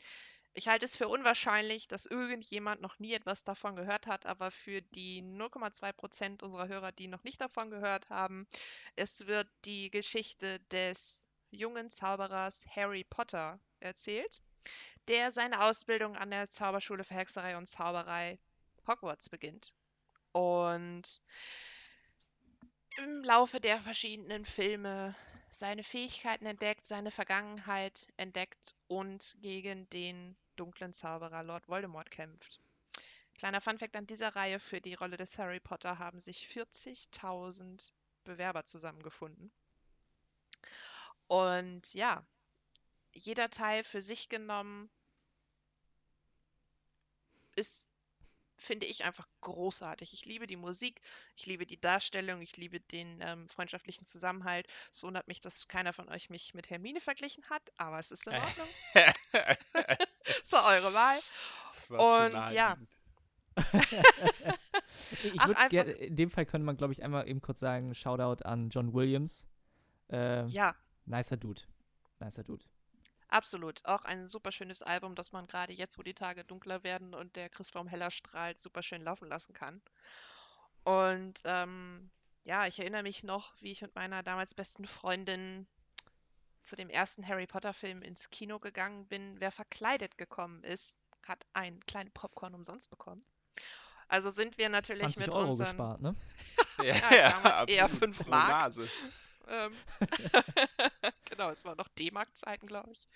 ich 0.54 0.68
halte 0.68 0.84
es 0.84 0.96
für 0.96 1.08
unwahrscheinlich, 1.08 1.88
dass 1.88 2.06
irgendjemand 2.06 2.82
noch 2.82 2.98
nie 2.98 3.14
etwas 3.14 3.42
davon 3.42 3.74
gehört 3.74 4.06
hat, 4.06 4.26
aber 4.26 4.50
für 4.50 4.82
die 4.82 5.22
0,2% 5.22 6.42
unserer 6.42 6.68
Hörer, 6.68 6.92
die 6.92 7.08
noch 7.08 7.24
nicht 7.24 7.40
davon 7.40 7.70
gehört 7.70 8.08
haben, 8.10 8.46
es 8.94 9.26
wird 9.26 9.48
die 9.64 9.90
Geschichte 9.90 10.60
des 10.70 11.28
jungen 11.50 11.88
Zauberers 11.90 12.66
Harry 12.74 13.04
Potter 13.04 13.58
erzählt, 13.80 14.40
der 15.08 15.30
seine 15.30 15.62
Ausbildung 15.62 16.16
an 16.16 16.30
der 16.30 16.46
Zauberschule 16.46 17.02
für 17.04 17.14
Hexerei 17.14 17.56
und 17.56 17.66
Zauberei 17.66 18.38
Hogwarts 18.86 19.30
beginnt. 19.30 19.72
Und 20.32 21.22
im 22.98 23.24
Laufe 23.24 23.60
der 23.60 23.80
verschiedenen 23.80 24.44
Filme 24.44 25.14
seine 25.50 25.84
Fähigkeiten 25.84 26.46
entdeckt, 26.46 26.84
seine 26.84 27.10
Vergangenheit 27.10 28.08
entdeckt 28.16 28.74
und 28.88 29.36
gegen 29.40 29.88
den 29.90 30.36
dunklen 30.56 30.92
Zauberer 30.92 31.42
Lord 31.42 31.68
Voldemort 31.68 32.10
kämpft. 32.10 32.60
Kleiner 33.34 33.60
Funfact 33.60 33.96
an 33.96 34.06
dieser 34.06 34.34
Reihe: 34.34 34.58
Für 34.58 34.80
die 34.80 34.94
Rolle 34.94 35.16
des 35.16 35.38
Harry 35.38 35.60
Potter 35.60 35.98
haben 35.98 36.20
sich 36.20 36.46
40.000 36.46 37.90
Bewerber 38.24 38.64
zusammengefunden. 38.64 39.50
Und 41.26 41.92
ja, 41.94 42.24
jeder 43.14 43.50
Teil 43.50 43.84
für 43.84 44.00
sich 44.00 44.28
genommen 44.28 44.90
ist, 47.56 47.91
finde 48.62 48.86
ich, 48.86 49.04
einfach 49.04 49.26
großartig. 49.40 50.12
Ich 50.14 50.24
liebe 50.24 50.46
die 50.46 50.56
Musik, 50.56 51.00
ich 51.36 51.46
liebe 51.46 51.66
die 51.66 51.80
Darstellung, 51.80 52.40
ich 52.40 52.56
liebe 52.56 52.80
den 52.80 53.18
ähm, 53.20 53.48
freundschaftlichen 53.48 54.04
Zusammenhalt. 54.04 54.66
Es 54.92 55.02
wundert 55.02 55.28
mich, 55.28 55.40
dass 55.40 55.68
keiner 55.68 55.92
von 55.92 56.08
euch 56.08 56.30
mich 56.30 56.54
mit 56.54 56.70
Hermine 56.70 57.00
verglichen 57.00 57.44
hat, 57.50 57.62
aber 57.76 57.98
es 57.98 58.10
ist 58.10 58.26
in 58.26 58.34
Ordnung. 58.34 58.68
Es 60.24 60.52
war 60.52 60.66
eure 60.66 60.94
Wahl. 60.94 61.18
Das 61.70 61.90
war 61.90 61.98
zu 61.98 62.36
Und 62.36 62.54
ja. 62.54 62.76
ich 65.22 65.40
Ach, 65.40 65.68
gerne, 65.68 65.90
in 65.90 66.16
dem 66.16 66.30
Fall 66.30 66.46
könnte 66.46 66.64
man, 66.64 66.76
glaube 66.76 66.92
ich, 66.92 67.02
einmal 67.02 67.28
eben 67.28 67.40
kurz 67.40 67.60
sagen, 67.60 67.94
Shoutout 67.94 68.44
an 68.44 68.70
John 68.70 68.94
Williams. 68.94 69.46
Ähm, 70.08 70.46
Ja, 70.46 70.74
Nicer 71.04 71.36
Dude. 71.36 71.62
Nicer 72.18 72.44
Dude. 72.44 72.64
Absolut. 73.32 73.84
Auch 73.84 74.04
ein 74.04 74.28
super 74.28 74.52
schönes 74.52 74.82
Album, 74.82 75.14
das 75.14 75.32
man 75.32 75.46
gerade 75.46 75.72
jetzt, 75.72 75.98
wo 75.98 76.02
die 76.02 76.14
Tage 76.14 76.44
dunkler 76.44 76.82
werden 76.84 77.14
und 77.14 77.36
der 77.36 77.48
Christbaum 77.48 77.86
heller 77.88 78.10
strahlt, 78.10 78.58
super 78.58 78.82
schön 78.82 79.02
laufen 79.02 79.28
lassen 79.28 79.52
kann. 79.52 79.82
Und 80.84 81.40
ähm, 81.44 82.10
ja, 82.44 82.66
ich 82.66 82.78
erinnere 82.78 83.02
mich 83.02 83.22
noch, 83.22 83.54
wie 83.60 83.72
ich 83.72 83.82
mit 83.82 83.94
meiner 83.94 84.22
damals 84.22 84.54
besten 84.54 84.86
Freundin 84.86 85.66
zu 86.62 86.76
dem 86.76 86.90
ersten 86.90 87.26
Harry 87.26 87.46
Potter-Film 87.46 88.02
ins 88.02 88.30
Kino 88.30 88.58
gegangen 88.58 89.06
bin. 89.06 89.40
Wer 89.40 89.50
verkleidet 89.50 90.18
gekommen 90.18 90.62
ist, 90.64 91.00
hat 91.26 91.44
ein 91.52 91.80
kleines 91.86 92.12
Popcorn 92.12 92.54
umsonst 92.54 92.90
bekommen. 92.90 93.24
Also 94.08 94.30
sind 94.30 94.58
wir 94.58 94.68
natürlich 94.68 95.02
20 95.02 95.16
mit 95.18 95.30
Euro 95.30 95.48
unseren 95.48 95.68
gespart, 95.68 96.00
ne? 96.02 96.14
Ja, 96.82 97.30
damals 97.30 97.70
eher 97.70 97.84
absolut. 97.84 98.00
fünf 98.16 98.18
Pro 98.18 98.30
Mark. 98.30 98.72
Ähm, 99.48 99.74
genau, 101.30 101.50
es 101.50 101.64
war 101.64 101.74
noch 101.74 101.88
D-Mark-Zeiten, 101.88 102.66
glaube 102.66 102.92
ich. 102.92 103.06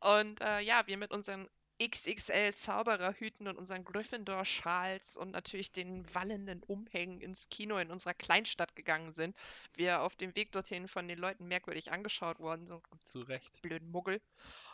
Und 0.00 0.40
äh, 0.40 0.60
ja, 0.60 0.86
wir 0.86 0.96
mit 0.96 1.10
unseren 1.10 1.48
XXL-Zaubererhüten 1.78 3.48
und 3.48 3.58
unseren 3.58 3.84
Gryffindor-Schals 3.84 5.16
und 5.16 5.32
natürlich 5.32 5.72
den 5.72 6.06
wallenden 6.14 6.62
Umhängen 6.62 7.20
ins 7.20 7.48
Kino 7.50 7.76
in 7.78 7.90
unserer 7.90 8.14
Kleinstadt 8.14 8.74
gegangen 8.74 9.12
sind. 9.12 9.36
Wir 9.74 10.00
auf 10.00 10.16
dem 10.16 10.34
Weg 10.36 10.52
dorthin 10.52 10.88
von 10.88 11.06
den 11.06 11.18
Leuten 11.18 11.46
merkwürdig 11.46 11.92
angeschaut 11.92 12.38
worden, 12.38 12.66
so 12.66 12.82
Zu 13.02 13.20
Recht. 13.20 13.60
blöden 13.62 13.90
Muggel. 13.90 14.20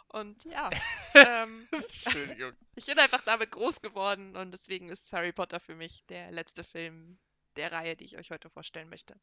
Und 0.09 0.45
ja, 0.45 0.71
ähm, 1.15 1.69
Entschuldigung. 1.73 2.53
ich 2.77 2.87
bin 2.87 2.99
einfach 2.99 3.23
damit 3.23 3.51
groß 3.51 3.81
geworden 3.81 4.37
und 4.37 4.53
deswegen 4.53 4.89
ist 4.89 5.13
Harry 5.13 5.33
Potter 5.33 5.59
für 5.59 5.75
mich 5.75 6.05
der 6.07 6.31
letzte 6.31 6.65
Film 6.65 7.19
der 7.57 7.73
Reihe, 7.73 7.97
die 7.97 8.05
ich 8.05 8.19
euch 8.19 8.31
heute 8.31 8.49
vorstellen 8.49 8.89
möchte. 8.89 9.17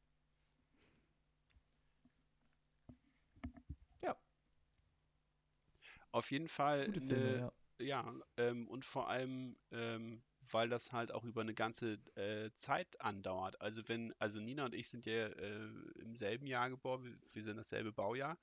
Auf 6.12 6.32
jeden 6.32 6.48
Fall 6.48 6.86
Gute 6.86 7.02
eine, 7.02 7.16
Filme, 7.16 7.38
ja. 7.40 7.52
Ja, 7.82 8.14
ähm, 8.38 8.68
und 8.68 8.84
vor 8.86 9.10
allem, 9.10 9.58
ähm, 9.72 10.22
weil 10.52 10.68
das 10.70 10.92
halt 10.92 11.12
auch 11.14 11.24
über 11.24 11.42
eine 11.42 11.54
ganze 11.54 11.94
äh, 12.16 12.52
Zeit 12.56 13.00
andauert. 13.02 13.62
Also 13.62 13.88
wenn, 13.88 14.14
also 14.20 14.40
Nina 14.42 14.66
und 14.66 14.74
ich 14.76 14.90
sind 14.90 15.06
ja 15.06 15.28
äh, 15.28 15.70
im 16.02 16.16
selben 16.16 16.46
Jahr 16.48 16.70
geboren, 16.70 17.04
wir, 17.06 17.16
wir 17.34 17.44
sind 17.44 17.58
dasselbe 17.58 17.94
Baujahr. 17.94 18.38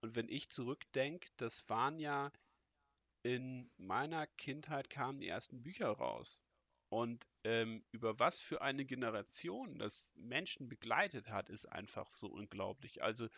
Und 0.00 0.16
wenn 0.16 0.28
ich 0.28 0.50
zurückdenke, 0.50 1.28
das 1.38 1.68
waren 1.68 1.98
ja 1.98 2.30
in 3.22 3.70
meiner 3.76 4.26
Kindheit 4.26 4.90
kamen 4.90 5.18
die 5.20 5.28
ersten 5.28 5.62
Bücher 5.62 5.88
raus. 5.88 6.42
Und 6.90 7.26
ähm, 7.44 7.84
über 7.92 8.18
was 8.20 8.40
für 8.40 8.62
eine 8.62 8.84
Generation 8.84 9.78
das 9.78 10.12
Menschen 10.16 10.68
begleitet 10.68 11.28
hat, 11.30 11.48
ist 11.50 11.66
einfach 11.66 12.10
so 12.10 12.28
unglaublich. 12.28 13.02
Also 13.02 13.28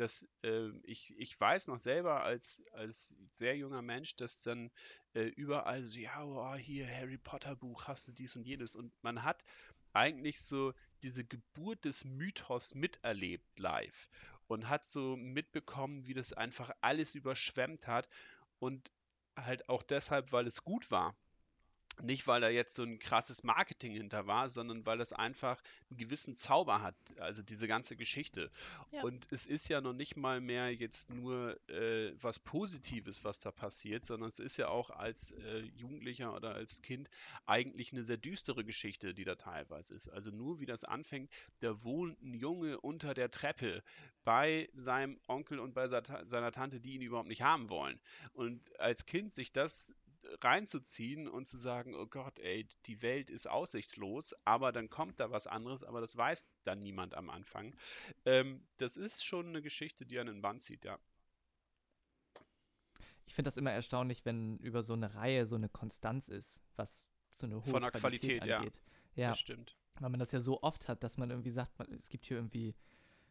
das, 0.00 0.26
ähm, 0.42 0.80
ich, 0.84 1.14
ich 1.18 1.38
weiß 1.38 1.68
noch 1.68 1.78
selber 1.78 2.22
als, 2.22 2.62
als 2.72 3.14
sehr 3.30 3.56
junger 3.56 3.82
Mensch, 3.82 4.16
dass 4.16 4.40
dann 4.40 4.70
äh, 5.12 5.24
überall 5.24 5.84
so, 5.84 5.98
ja, 5.98 6.24
oh, 6.24 6.54
hier 6.54 6.88
Harry 6.88 7.18
Potter 7.18 7.54
Buch, 7.54 7.86
hast 7.86 8.08
du 8.08 8.12
dies 8.12 8.34
und 8.36 8.46
jenes. 8.46 8.76
Und 8.76 8.92
man 9.02 9.22
hat 9.22 9.44
eigentlich 9.92 10.40
so 10.40 10.72
diese 11.02 11.24
Geburt 11.24 11.84
des 11.84 12.04
Mythos 12.04 12.74
miterlebt 12.74 13.58
live 13.58 14.08
und 14.46 14.68
hat 14.68 14.84
so 14.84 15.16
mitbekommen, 15.16 16.06
wie 16.06 16.14
das 16.14 16.32
einfach 16.32 16.70
alles 16.80 17.14
überschwemmt 17.14 17.86
hat 17.86 18.08
und 18.58 18.90
halt 19.36 19.68
auch 19.68 19.82
deshalb, 19.82 20.32
weil 20.32 20.46
es 20.46 20.64
gut 20.64 20.90
war. 20.90 21.14
Nicht, 22.02 22.26
weil 22.26 22.40
da 22.40 22.48
jetzt 22.48 22.74
so 22.74 22.82
ein 22.82 22.98
krasses 22.98 23.42
Marketing 23.42 23.92
hinter 23.92 24.26
war, 24.26 24.48
sondern 24.48 24.86
weil 24.86 24.98
das 24.98 25.12
einfach 25.12 25.62
einen 25.90 25.98
gewissen 25.98 26.34
Zauber 26.34 26.82
hat, 26.82 26.94
also 27.20 27.42
diese 27.42 27.68
ganze 27.68 27.96
Geschichte. 27.96 28.50
Ja. 28.92 29.02
Und 29.02 29.26
es 29.30 29.46
ist 29.46 29.68
ja 29.68 29.80
noch 29.80 29.92
nicht 29.92 30.16
mal 30.16 30.40
mehr 30.40 30.72
jetzt 30.72 31.10
nur 31.10 31.58
äh, 31.68 32.12
was 32.20 32.38
Positives, 32.38 33.24
was 33.24 33.40
da 33.40 33.50
passiert, 33.50 34.04
sondern 34.04 34.28
es 34.28 34.38
ist 34.38 34.56
ja 34.56 34.68
auch 34.68 34.90
als 34.90 35.32
äh, 35.32 35.60
Jugendlicher 35.76 36.34
oder 36.34 36.54
als 36.54 36.82
Kind 36.82 37.10
eigentlich 37.46 37.92
eine 37.92 38.02
sehr 38.02 38.16
düstere 38.16 38.64
Geschichte, 38.64 39.14
die 39.14 39.24
da 39.24 39.34
teilweise 39.34 39.94
ist. 39.94 40.08
Also 40.08 40.30
nur 40.30 40.60
wie 40.60 40.66
das 40.66 40.84
anfängt, 40.84 41.30
da 41.60 41.82
wohnt 41.84 42.20
ein 42.22 42.34
Junge 42.34 42.80
unter 42.80 43.14
der 43.14 43.30
Treppe 43.30 43.82
bei 44.24 44.68
seinem 44.74 45.18
Onkel 45.26 45.58
und 45.58 45.74
bei 45.74 45.86
seiner 45.86 46.52
Tante, 46.52 46.80
die 46.80 46.94
ihn 46.94 47.02
überhaupt 47.02 47.28
nicht 47.28 47.42
haben 47.42 47.70
wollen. 47.70 47.98
Und 48.32 48.78
als 48.78 49.06
Kind 49.06 49.32
sich 49.32 49.52
das 49.52 49.94
reinzuziehen 50.42 51.28
und 51.28 51.46
zu 51.46 51.56
sagen, 51.58 51.94
oh 51.94 52.06
Gott, 52.06 52.38
ey, 52.38 52.68
die 52.86 53.02
Welt 53.02 53.30
ist 53.30 53.48
aussichtslos, 53.48 54.34
aber 54.44 54.72
dann 54.72 54.90
kommt 54.90 55.20
da 55.20 55.30
was 55.30 55.46
anderes, 55.46 55.84
aber 55.84 56.00
das 56.00 56.16
weiß 56.16 56.48
dann 56.64 56.78
niemand 56.80 57.14
am 57.14 57.30
Anfang. 57.30 57.74
Ähm, 58.24 58.66
das 58.76 58.96
ist 58.96 59.24
schon 59.24 59.48
eine 59.48 59.62
Geschichte, 59.62 60.04
die 60.06 60.18
einen 60.18 60.42
Bann 60.42 60.60
zieht, 60.60 60.84
ja. 60.84 60.98
Ich 63.26 63.34
finde 63.34 63.48
das 63.48 63.56
immer 63.56 63.70
erstaunlich, 63.72 64.24
wenn 64.24 64.58
über 64.58 64.82
so 64.82 64.92
eine 64.92 65.14
Reihe 65.14 65.46
so 65.46 65.54
eine 65.54 65.68
Konstanz 65.68 66.28
ist, 66.28 66.60
was 66.76 67.06
so 67.32 67.46
eine 67.46 67.56
hohe 67.56 67.70
Von 67.70 67.82
der 67.82 67.92
Qualität, 67.92 68.44
ja. 68.44 68.58
angeht. 68.58 68.80
Ja, 69.14 69.28
Das 69.30 69.38
stimmt. 69.38 69.76
weil 70.00 70.10
man 70.10 70.20
das 70.20 70.32
ja 70.32 70.40
so 70.40 70.62
oft 70.62 70.88
hat, 70.88 71.02
dass 71.04 71.16
man 71.16 71.30
irgendwie 71.30 71.50
sagt, 71.50 71.78
man, 71.78 71.92
es 71.92 72.08
gibt 72.08 72.26
hier 72.26 72.36
irgendwie, 72.36 72.74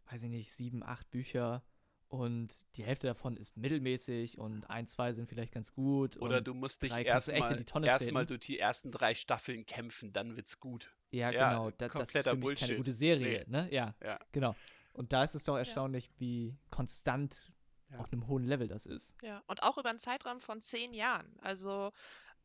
weiß 0.09 0.23
ich 0.23 0.29
nicht, 0.29 0.51
sieben, 0.51 0.83
acht 0.83 1.09
Bücher 1.11 1.63
und 2.09 2.65
die 2.75 2.83
Hälfte 2.83 3.07
davon 3.07 3.37
ist 3.37 3.55
mittelmäßig 3.55 4.37
und 4.37 4.69
ein, 4.69 4.85
zwei 4.87 5.13
sind 5.13 5.27
vielleicht 5.29 5.53
ganz 5.53 5.71
gut. 5.71 6.17
Oder 6.17 6.37
und 6.39 6.47
du 6.47 6.53
musst 6.53 6.81
dich 6.83 6.91
erstmal 6.91 7.55
die 7.55 7.63
Tonne 7.65 7.87
erstmal 7.87 8.23
treten. 8.23 8.27
durch 8.27 8.39
die 8.41 8.59
ersten 8.59 8.91
drei 8.91 9.15
Staffeln 9.15 9.65
kämpfen, 9.65 10.11
dann 10.11 10.35
wird's 10.35 10.59
gut. 10.59 10.91
Ja, 11.11 11.29
Ja, 11.31 11.49
genau. 11.49 11.69
Da, 11.71 11.87
das 11.87 12.09
ist 12.13 12.27
für 12.27 12.35
mich 12.35 12.41
keine 12.41 12.41
Bullshit. 12.41 12.77
gute 12.77 12.93
Serie, 12.93 13.45
ne? 13.47 13.67
Ja, 13.71 13.95
Ja. 14.03 14.19
genau. 14.31 14.55
Und 14.93 15.13
da 15.13 15.23
ist 15.23 15.35
es 15.35 15.43
doch 15.45 15.55
erstaunlich, 15.55 16.09
wie 16.17 16.57
konstant 16.71 17.51
Ja. 17.91 17.99
auf 17.99 18.11
einem 18.11 18.27
hohen 18.27 18.43
Level 18.43 18.67
das 18.67 18.85
ist. 18.85 19.15
Ja, 19.21 19.41
und 19.47 19.63
auch 19.63 19.77
über 19.77 19.89
einen 19.89 19.99
Zeitraum 19.99 20.39
von 20.41 20.61
zehn 20.61 20.93
Jahren. 20.93 21.31
Also 21.41 21.91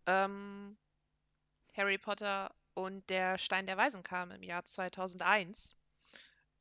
ähm, 0.06 0.76
Harry 1.74 1.98
Potter 1.98 2.54
und 2.74 3.08
der 3.08 3.38
Stein 3.38 3.66
der 3.66 3.76
Weisen 3.76 4.02
kam 4.02 4.30
im 4.30 4.42
Jahr 4.42 4.64
2001, 4.64 5.74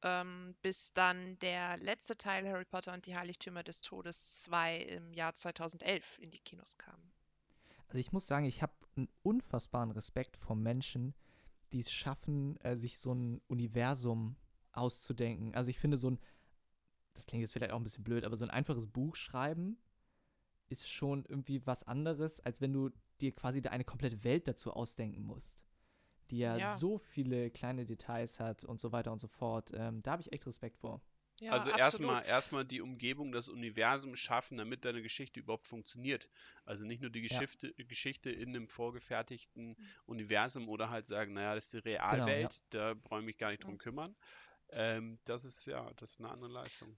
ähm, 0.03 0.55
bis 0.61 0.93
dann 0.93 1.37
der 1.39 1.77
letzte 1.77 2.17
Teil 2.17 2.47
Harry 2.47 2.65
Potter 2.65 2.93
und 2.93 3.05
die 3.05 3.15
Heiligtümer 3.15 3.63
des 3.63 3.81
Todes 3.81 4.41
2 4.43 4.77
im 4.77 5.13
Jahr 5.13 5.33
2011 5.33 6.19
in 6.19 6.31
die 6.31 6.39
Kinos 6.39 6.77
kam. 6.77 6.99
Also 7.87 7.97
ich 7.99 8.11
muss 8.11 8.27
sagen, 8.27 8.45
ich 8.45 8.61
habe 8.61 8.73
einen 8.95 9.09
unfassbaren 9.23 9.91
Respekt 9.91 10.37
vor 10.37 10.55
Menschen, 10.55 11.13
die 11.71 11.79
es 11.79 11.91
schaffen, 11.91 12.59
äh, 12.61 12.75
sich 12.75 12.99
so 12.99 13.13
ein 13.13 13.41
Universum 13.47 14.35
auszudenken. 14.71 15.55
Also 15.55 15.69
ich 15.69 15.79
finde 15.79 15.97
so 15.97 16.11
ein, 16.11 16.19
das 17.13 17.25
klingt 17.25 17.41
jetzt 17.41 17.53
vielleicht 17.53 17.71
auch 17.71 17.77
ein 17.77 17.83
bisschen 17.83 18.03
blöd, 18.03 18.25
aber 18.25 18.37
so 18.37 18.43
ein 18.43 18.51
einfaches 18.51 18.87
Buch 18.87 19.15
schreiben 19.15 19.77
ist 20.69 20.89
schon 20.89 21.25
irgendwie 21.25 21.65
was 21.65 21.83
anderes, 21.83 22.39
als 22.39 22.61
wenn 22.61 22.73
du 22.73 22.89
dir 23.21 23.33
quasi 23.33 23.61
da 23.61 23.69
eine 23.69 23.83
komplette 23.83 24.23
Welt 24.23 24.47
dazu 24.47 24.71
ausdenken 24.71 25.23
musst, 25.23 25.65
die 26.31 26.39
ja, 26.39 26.59
Ja. 26.59 26.77
so 26.77 26.97
viele 26.99 27.49
kleine 27.51 27.85
Details 27.85 28.39
hat 28.39 28.63
und 28.63 28.79
so 28.79 28.91
weiter 28.91 29.11
und 29.11 29.19
so 29.19 29.27
fort. 29.27 29.71
Ähm, 29.73 30.01
da 30.03 30.11
habe 30.11 30.21
ich 30.21 30.31
echt 30.33 30.45
Respekt 30.47 30.77
vor. 30.77 31.01
Ja, 31.41 31.51
also 31.51 31.69
erstmal 31.69 32.25
erstmal 32.25 32.65
die 32.65 32.81
Umgebung, 32.81 33.31
das 33.31 33.49
Universum 33.49 34.15
schaffen, 34.15 34.57
damit 34.57 34.85
deine 34.85 35.01
Geschichte 35.01 35.39
überhaupt 35.39 35.67
funktioniert. 35.67 36.29
Also 36.65 36.85
nicht 36.85 37.01
nur 37.01 37.09
die 37.11 37.21
Ja. 37.29 37.43
Geschichte, 37.43 37.73
Geschichte 37.75 38.31
in 38.31 38.49
einem 38.49 38.67
vorgefertigten 38.69 39.77
Mhm. 39.77 39.93
Universum 40.05 40.69
oder 40.69 40.89
halt 40.89 41.05
sagen, 41.05 41.33
naja, 41.33 41.55
das 41.55 41.65
ist 41.65 41.73
die 41.73 41.77
Genau, 42.07 42.35
ja. 42.37 42.49
Realwelt, 42.49 42.63
da 42.69 42.93
brauche 42.95 43.19
ich 43.19 43.25
mich 43.25 43.37
gar 43.37 43.51
nicht 43.51 43.63
drum 43.65 43.77
Mhm. 43.77 43.77
kümmern. 43.77 44.15
Ähm, 44.69 45.19
das 45.25 45.43
ist 45.45 45.65
ja, 45.67 45.91
das 45.97 46.11
ist 46.13 46.19
eine 46.21 46.31
andere 46.31 46.51
Leistung. 46.51 46.97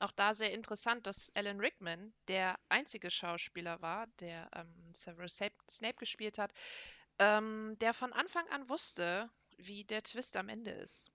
auch 0.00 0.10
da 0.10 0.34
sehr 0.34 0.52
interessant, 0.52 1.06
dass 1.06 1.30
Alan 1.34 1.60
Rickman 1.60 2.12
der 2.28 2.58
einzige 2.68 3.10
Schauspieler 3.10 3.80
war, 3.80 4.06
der 4.20 4.50
ähm, 4.54 4.92
Severus 4.92 5.36
Snape, 5.36 5.54
Snape 5.70 5.94
gespielt 5.94 6.38
hat, 6.38 6.52
ähm, 7.22 7.76
der 7.80 7.94
von 7.94 8.12
Anfang 8.12 8.46
an 8.48 8.68
wusste, 8.68 9.30
wie 9.56 9.84
der 9.84 10.02
Twist 10.02 10.36
am 10.36 10.48
Ende 10.48 10.72
ist. 10.72 11.12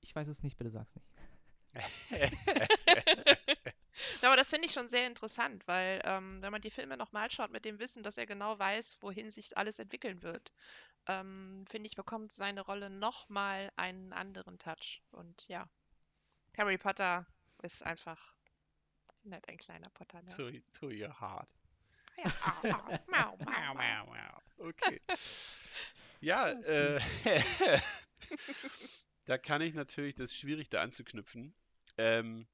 Ich 0.00 0.16
weiß 0.16 0.26
es 0.26 0.42
nicht, 0.42 0.56
bitte 0.56 0.70
sag's 0.70 0.92
nicht. 0.96 1.06
Aber 4.22 4.36
das 4.36 4.50
finde 4.50 4.66
ich 4.66 4.72
schon 4.72 4.88
sehr 4.88 5.06
interessant, 5.06 5.62
weil 5.66 6.02
ähm, 6.04 6.42
wenn 6.42 6.50
man 6.50 6.60
die 6.60 6.72
Filme 6.72 6.96
nochmal 6.96 7.30
schaut 7.30 7.52
mit 7.52 7.64
dem 7.64 7.78
Wissen, 7.78 8.02
dass 8.02 8.18
er 8.18 8.26
genau 8.26 8.58
weiß, 8.58 8.98
wohin 9.00 9.30
sich 9.30 9.56
alles 9.56 9.78
entwickeln 9.78 10.22
wird, 10.22 10.52
ähm, 11.06 11.64
finde 11.68 11.86
ich, 11.86 11.94
bekommt 11.94 12.32
seine 12.32 12.62
Rolle 12.62 12.90
nochmal 12.90 13.70
einen 13.76 14.12
anderen 14.12 14.58
Touch. 14.58 15.04
Und 15.12 15.46
ja, 15.48 15.68
Harry 16.56 16.78
Potter 16.78 17.28
ist 17.62 17.84
einfach 17.84 18.34
nicht 19.22 19.48
ein 19.48 19.56
kleiner 19.56 19.90
Potter. 19.90 20.20
Ne? 20.20 20.36
To, 20.36 20.50
to 20.72 20.88
your 20.88 21.20
heart. 21.20 21.54
Mau, 22.16 23.36
mau, 23.36 23.74
Mau, 23.74 24.06
mau. 24.06 24.42
Okay. 24.58 25.00
Ja, 25.08 25.16
Ja, 26.20 26.50
äh, 26.50 27.00
da 29.24 29.36
kann 29.38 29.60
ich 29.60 29.74
natürlich, 29.74 30.14
das 30.14 30.30
ist 30.30 30.36
schwierig 30.36 30.68
da 30.68 30.78
anzuknüpfen. 30.78 31.52
Ähm, 31.98 32.46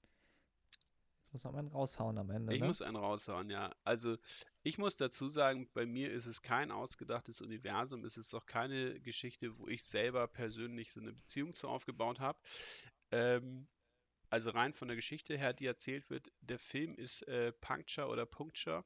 Jetzt 1.33 1.45
muss 1.45 1.45
man 1.45 1.57
einen 1.57 1.69
raushauen 1.69 2.17
am 2.17 2.31
Ende, 2.31 2.55
ich 2.55 2.63
ne? 2.63 2.67
muss 2.67 2.81
einen 2.81 2.97
raushauen, 2.97 3.51
ja. 3.51 3.75
Also 3.85 4.17
ich 4.63 4.79
muss 4.79 4.97
dazu 4.97 5.29
sagen, 5.29 5.69
bei 5.75 5.85
mir 5.85 6.11
ist 6.11 6.25
es 6.25 6.41
kein 6.41 6.71
ausgedachtes 6.71 7.43
Universum, 7.43 8.05
es 8.05 8.17
ist 8.17 8.33
auch 8.33 8.47
keine 8.47 8.99
Geschichte, 9.01 9.59
wo 9.59 9.69
ich 9.69 9.85
selber 9.85 10.27
persönlich 10.27 10.91
so 10.91 11.01
eine 11.01 11.13
Beziehung 11.13 11.53
zu 11.53 11.69
aufgebaut 11.69 12.21
habe. 12.21 12.39
Ähm, 13.11 13.69
also 14.31 14.51
rein 14.51 14.73
von 14.73 14.89
der 14.89 14.97
Geschichte 14.97 15.37
her, 15.37 15.53
die 15.53 15.67
erzählt 15.67 16.09
wird, 16.09 16.31
der 16.41 16.59
Film 16.59 16.95
ist 16.95 17.23
äh, 17.29 17.53
Puncture 17.53 18.09
oder 18.09 18.27
Puncture. 18.27 18.85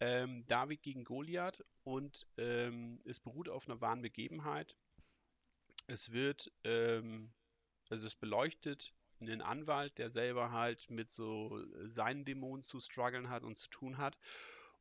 Ähm, 0.00 0.44
David 0.46 0.82
gegen 0.82 1.04
Goliath 1.04 1.64
und 1.84 2.26
ähm, 2.36 3.00
es 3.04 3.20
beruht 3.20 3.48
auf 3.48 3.68
einer 3.68 3.80
wahren 3.80 4.02
Begebenheit. 4.02 4.76
Es 5.86 6.12
wird, 6.12 6.52
ähm, 6.64 7.32
also 7.88 8.06
es 8.06 8.14
beleuchtet 8.14 8.92
einen 9.20 9.40
Anwalt, 9.40 9.96
der 9.98 10.10
selber 10.10 10.50
halt 10.50 10.90
mit 10.90 11.08
so 11.08 11.64
seinen 11.84 12.24
Dämonen 12.24 12.62
zu 12.62 12.80
strugglen 12.80 13.30
hat 13.30 13.42
und 13.42 13.56
zu 13.56 13.70
tun 13.70 13.96
hat. 13.98 14.18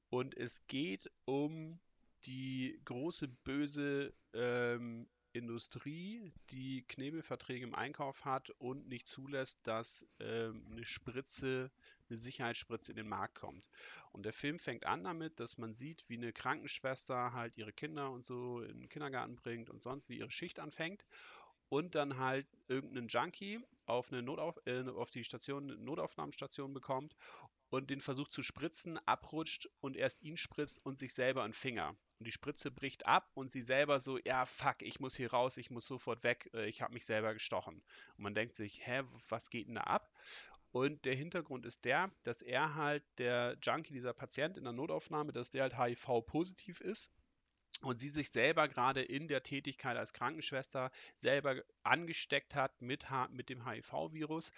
Und 0.10 0.36
es 0.36 0.68
geht 0.68 1.10
um 1.26 1.80
die 2.26 2.80
große 2.86 3.28
böse 3.28 4.14
ähm, 4.34 5.08
Industrie, 5.34 6.32
die 6.52 6.84
Knebelverträge 6.88 7.66
im 7.66 7.76
Einkauf 7.76 8.26
hat 8.26 8.50
und 8.52 8.88
nicht 8.88 9.08
zulässt, 9.08 9.60
dass 9.68 10.08
ähm, 10.20 10.66
eine 10.72 10.86
Spritze, 10.86 11.72
eine 12.10 12.18
Sicherheitsspritze 12.18 12.92
in 12.92 12.98
den 12.98 13.08
Markt 13.08 13.36
kommt. 13.36 13.70
Und 14.12 14.24
der 14.24 14.34
Film 14.34 14.60
fängt 14.60 14.86
an 14.86 15.04
damit, 15.04 15.40
dass 15.40 15.58
man 15.58 15.74
sieht, 15.74 16.08
wie 16.08 16.18
eine 16.18 16.34
Krankenschwester 16.34 17.34
halt 17.34 17.58
ihre 17.58 17.74
Kinder 17.74 18.12
und 18.12 18.26
so 18.26 18.62
in 18.62 18.80
den 18.80 18.90
Kindergarten 18.90 19.36
bringt 19.36 19.70
und 19.70 19.82
sonst 19.82 20.10
wie 20.10 20.20
ihre 20.20 20.32
Schicht 20.32 20.60
anfängt. 20.60 21.06
Und 21.70 21.96
dann 21.96 22.20
halt 22.20 22.48
irgendeinen 22.68 23.08
Junkie 23.08 23.60
auf 23.88 24.12
eine 24.12 24.22
Notauf 24.22 24.60
äh, 24.66 24.88
auf 24.88 25.10
die 25.10 25.24
Station, 25.24 25.84
Notaufnahmestation 25.84 26.74
bekommt 26.74 27.16
und 27.70 27.90
den 27.90 28.02
versucht 28.02 28.32
zu 28.32 28.44
spritzen, 28.44 29.00
abrutscht 29.06 29.70
und 29.82 29.98
erst 29.98 30.22
ihn 30.24 30.38
spritzt 30.38 30.86
und 30.86 31.00
sich 31.00 31.14
selber 31.14 31.44
einen 31.44 31.54
Finger. 31.54 31.96
Und 32.20 32.28
die 32.28 32.32
Spritze 32.32 32.72
bricht 32.72 33.08
ab 33.08 33.30
und 33.34 33.52
sie 33.52 33.62
selber 33.62 34.00
so, 34.00 34.18
ja, 34.26 34.46
fuck, 34.46 34.82
ich 34.82 35.00
muss 35.00 35.16
hier 35.16 35.32
raus, 35.32 35.58
ich 35.58 35.70
muss 35.70 35.86
sofort 35.86 36.24
weg, 36.24 36.50
äh, 36.54 36.68
ich 36.68 36.82
habe 36.82 36.94
mich 36.94 37.06
selber 37.06 37.34
gestochen. 37.34 37.84
Und 38.18 38.24
man 38.24 38.36
denkt 38.36 38.56
sich, 38.56 38.86
hä, 38.88 39.04
was 39.28 39.50
geht 39.50 39.68
denn 39.68 39.76
da 39.76 39.82
ab? 39.82 40.10
Und 40.76 41.06
der 41.06 41.16
Hintergrund 41.16 41.66
ist 41.66 41.86
der, 41.86 42.12
dass 42.24 42.42
er 42.42 42.76
halt, 42.76 43.02
der 43.18 43.58
Junkie, 43.62 43.94
dieser 43.94 44.12
Patient 44.12 44.58
in 44.58 44.66
der 44.66 44.74
Notaufnahme, 44.74 45.32
dass 45.32 45.50
der 45.50 45.70
halt 45.70 45.78
HIV-positiv 45.78 46.82
ist 46.82 47.14
und 47.80 48.02
sie 48.02 48.10
sich 48.10 48.30
selber 48.30 48.68
gerade 48.68 49.02
in 49.02 49.30
der 49.30 49.42
Tätigkeit 49.42 49.96
als 49.96 50.12
Krankenschwester 50.12 50.92
selber 51.16 51.64
angesteckt 51.84 52.56
hat 52.56 52.82
mit, 52.82 53.06
mit 53.30 53.48
dem 53.48 53.66
HIV-Virus 53.66 54.52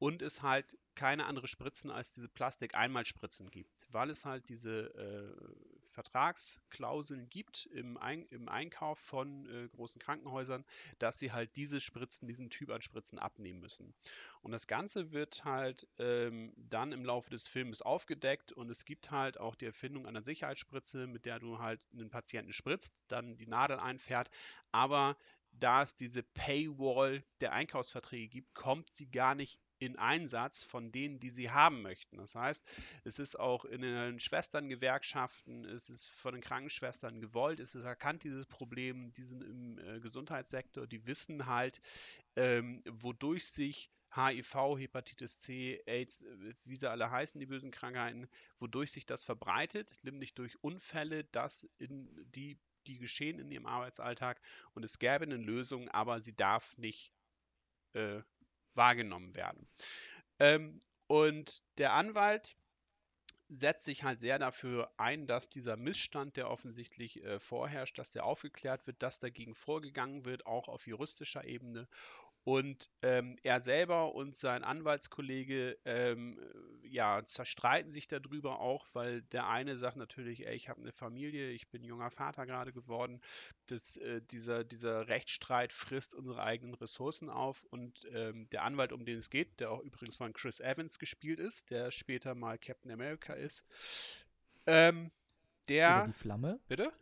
und 0.00 0.22
es 0.22 0.42
halt 0.42 0.76
keine 0.96 1.26
andere 1.26 1.46
Spritzen 1.46 1.92
als 1.92 2.14
diese 2.14 2.28
Plastik-Einmalspritzen 2.28 3.48
gibt, 3.52 3.86
weil 3.90 4.10
es 4.10 4.24
halt 4.24 4.48
diese 4.48 4.92
äh, 4.96 5.69
Vertragsklauseln 5.90 7.28
gibt 7.28 7.66
im, 7.66 7.96
Ein 7.96 8.26
im 8.30 8.48
Einkauf 8.48 8.98
von 8.98 9.46
äh, 9.46 9.68
großen 9.68 10.00
Krankenhäusern, 10.00 10.64
dass 10.98 11.18
sie 11.18 11.32
halt 11.32 11.56
diese 11.56 11.80
Spritzen, 11.80 12.26
diesen 12.26 12.50
Typ 12.50 12.70
an 12.70 12.82
Spritzen 12.82 13.18
abnehmen 13.18 13.60
müssen. 13.60 13.94
Und 14.40 14.52
das 14.52 14.66
Ganze 14.66 15.12
wird 15.12 15.44
halt 15.44 15.86
ähm, 15.98 16.52
dann 16.56 16.92
im 16.92 17.04
Laufe 17.04 17.30
des 17.30 17.48
Films 17.48 17.82
aufgedeckt 17.82 18.52
und 18.52 18.70
es 18.70 18.84
gibt 18.84 19.10
halt 19.10 19.38
auch 19.38 19.54
die 19.54 19.66
Erfindung 19.66 20.06
einer 20.06 20.22
Sicherheitsspritze, 20.22 21.06
mit 21.06 21.26
der 21.26 21.38
du 21.38 21.58
halt 21.58 21.80
einen 21.92 22.10
Patienten 22.10 22.52
spritzt, 22.52 22.94
dann 23.08 23.36
die 23.36 23.46
Nadel 23.46 23.78
einfährt, 23.78 24.30
aber 24.72 25.16
da 25.52 25.82
es 25.82 25.94
diese 25.94 26.22
Paywall 26.22 27.24
der 27.40 27.52
Einkaufsverträge 27.52 28.28
gibt, 28.28 28.54
kommt 28.54 28.90
sie 28.92 29.10
gar 29.10 29.34
nicht 29.34 29.60
in 29.80 29.96
Einsatz 29.96 30.62
von 30.62 30.92
denen, 30.92 31.18
die 31.20 31.30
sie 31.30 31.50
haben 31.50 31.82
möchten. 31.82 32.18
Das 32.18 32.34
heißt, 32.34 32.70
es 33.04 33.18
ist 33.18 33.36
auch 33.36 33.64
in 33.64 33.80
den 33.80 34.20
Schwesterngewerkschaften, 34.20 35.64
es 35.64 35.88
ist 35.88 36.08
von 36.08 36.34
den 36.34 36.42
Krankenschwestern 36.42 37.20
gewollt, 37.20 37.60
es 37.60 37.74
ist 37.74 37.84
erkannt, 37.84 38.22
dieses 38.22 38.46
Problem, 38.46 39.10
die 39.12 39.22
sind 39.22 39.42
im 39.42 39.78
äh, 39.78 39.98
Gesundheitssektor, 40.00 40.86
die 40.86 41.06
wissen 41.06 41.46
halt, 41.46 41.80
ähm, 42.36 42.82
wodurch 42.86 43.46
sich 43.46 43.90
HIV, 44.14 44.78
Hepatitis 44.78 45.40
C, 45.40 45.82
AIDS, 45.86 46.22
äh, 46.22 46.54
wie 46.64 46.76
sie 46.76 46.90
alle 46.90 47.10
heißen, 47.10 47.40
die 47.40 47.46
bösen 47.46 47.70
Krankheiten, 47.70 48.28
wodurch 48.58 48.92
sich 48.92 49.06
das 49.06 49.24
verbreitet, 49.24 49.98
nämlich 50.02 50.34
durch 50.34 50.62
Unfälle, 50.62 51.24
das 51.24 51.66
in 51.78 52.08
die, 52.34 52.58
die 52.86 52.98
geschehen 52.98 53.38
in 53.38 53.50
ihrem 53.50 53.66
Arbeitsalltag 53.66 54.42
und 54.74 54.84
es 54.84 54.98
gäbe 54.98 55.24
eine 55.24 55.36
Lösung, 55.36 55.88
aber 55.88 56.20
sie 56.20 56.36
darf 56.36 56.76
nicht 56.76 57.14
äh, 57.94 58.20
wahrgenommen 58.74 59.34
werden. 59.34 59.68
Ähm, 60.38 60.80
und 61.06 61.62
der 61.78 61.92
Anwalt 61.94 62.56
setzt 63.48 63.84
sich 63.84 64.04
halt 64.04 64.20
sehr 64.20 64.38
dafür 64.38 64.90
ein, 64.96 65.26
dass 65.26 65.48
dieser 65.48 65.76
Missstand, 65.76 66.36
der 66.36 66.48
offensichtlich 66.48 67.22
äh, 67.24 67.40
vorherrscht, 67.40 67.98
dass 67.98 68.12
der 68.12 68.24
aufgeklärt 68.24 68.86
wird, 68.86 69.02
dass 69.02 69.18
dagegen 69.18 69.54
vorgegangen 69.56 70.24
wird, 70.24 70.46
auch 70.46 70.68
auf 70.68 70.86
juristischer 70.86 71.44
Ebene. 71.44 71.88
Und 72.44 72.88
ähm, 73.02 73.36
er 73.42 73.60
selber 73.60 74.14
und 74.14 74.34
sein 74.34 74.64
Anwaltskollege 74.64 75.78
ähm, 75.84 76.40
ja, 76.82 77.22
zerstreiten 77.24 77.92
sich 77.92 78.08
darüber 78.08 78.60
auch, 78.60 78.86
weil 78.94 79.22
der 79.22 79.46
eine 79.46 79.76
sagt 79.76 79.96
natürlich, 79.96 80.46
ey, 80.46 80.54
ich 80.54 80.68
habe 80.68 80.80
eine 80.80 80.92
Familie, 80.92 81.50
ich 81.50 81.68
bin 81.68 81.84
junger 81.84 82.10
Vater 82.10 82.46
gerade 82.46 82.72
geworden. 82.72 83.20
Das, 83.66 83.96
äh, 83.98 84.22
dieser, 84.22 84.64
dieser 84.64 85.08
Rechtsstreit 85.08 85.72
frisst 85.72 86.14
unsere 86.14 86.42
eigenen 86.42 86.74
Ressourcen 86.74 87.28
auf. 87.28 87.64
Und 87.64 88.08
ähm, 88.12 88.48
der 88.50 88.64
Anwalt, 88.64 88.92
um 88.92 89.04
den 89.04 89.18
es 89.18 89.30
geht, 89.30 89.60
der 89.60 89.70
auch 89.70 89.80
übrigens 89.80 90.16
von 90.16 90.32
Chris 90.32 90.60
Evans 90.60 90.98
gespielt 90.98 91.40
ist, 91.40 91.70
der 91.70 91.90
später 91.90 92.34
mal 92.34 92.58
Captain 92.58 92.90
America 92.90 93.34
ist, 93.34 93.64
ähm, 94.66 95.06
Oder 95.06 95.12
der. 95.68 96.06
die 96.06 96.12
Flamme. 96.12 96.60
Bitte? 96.68 96.92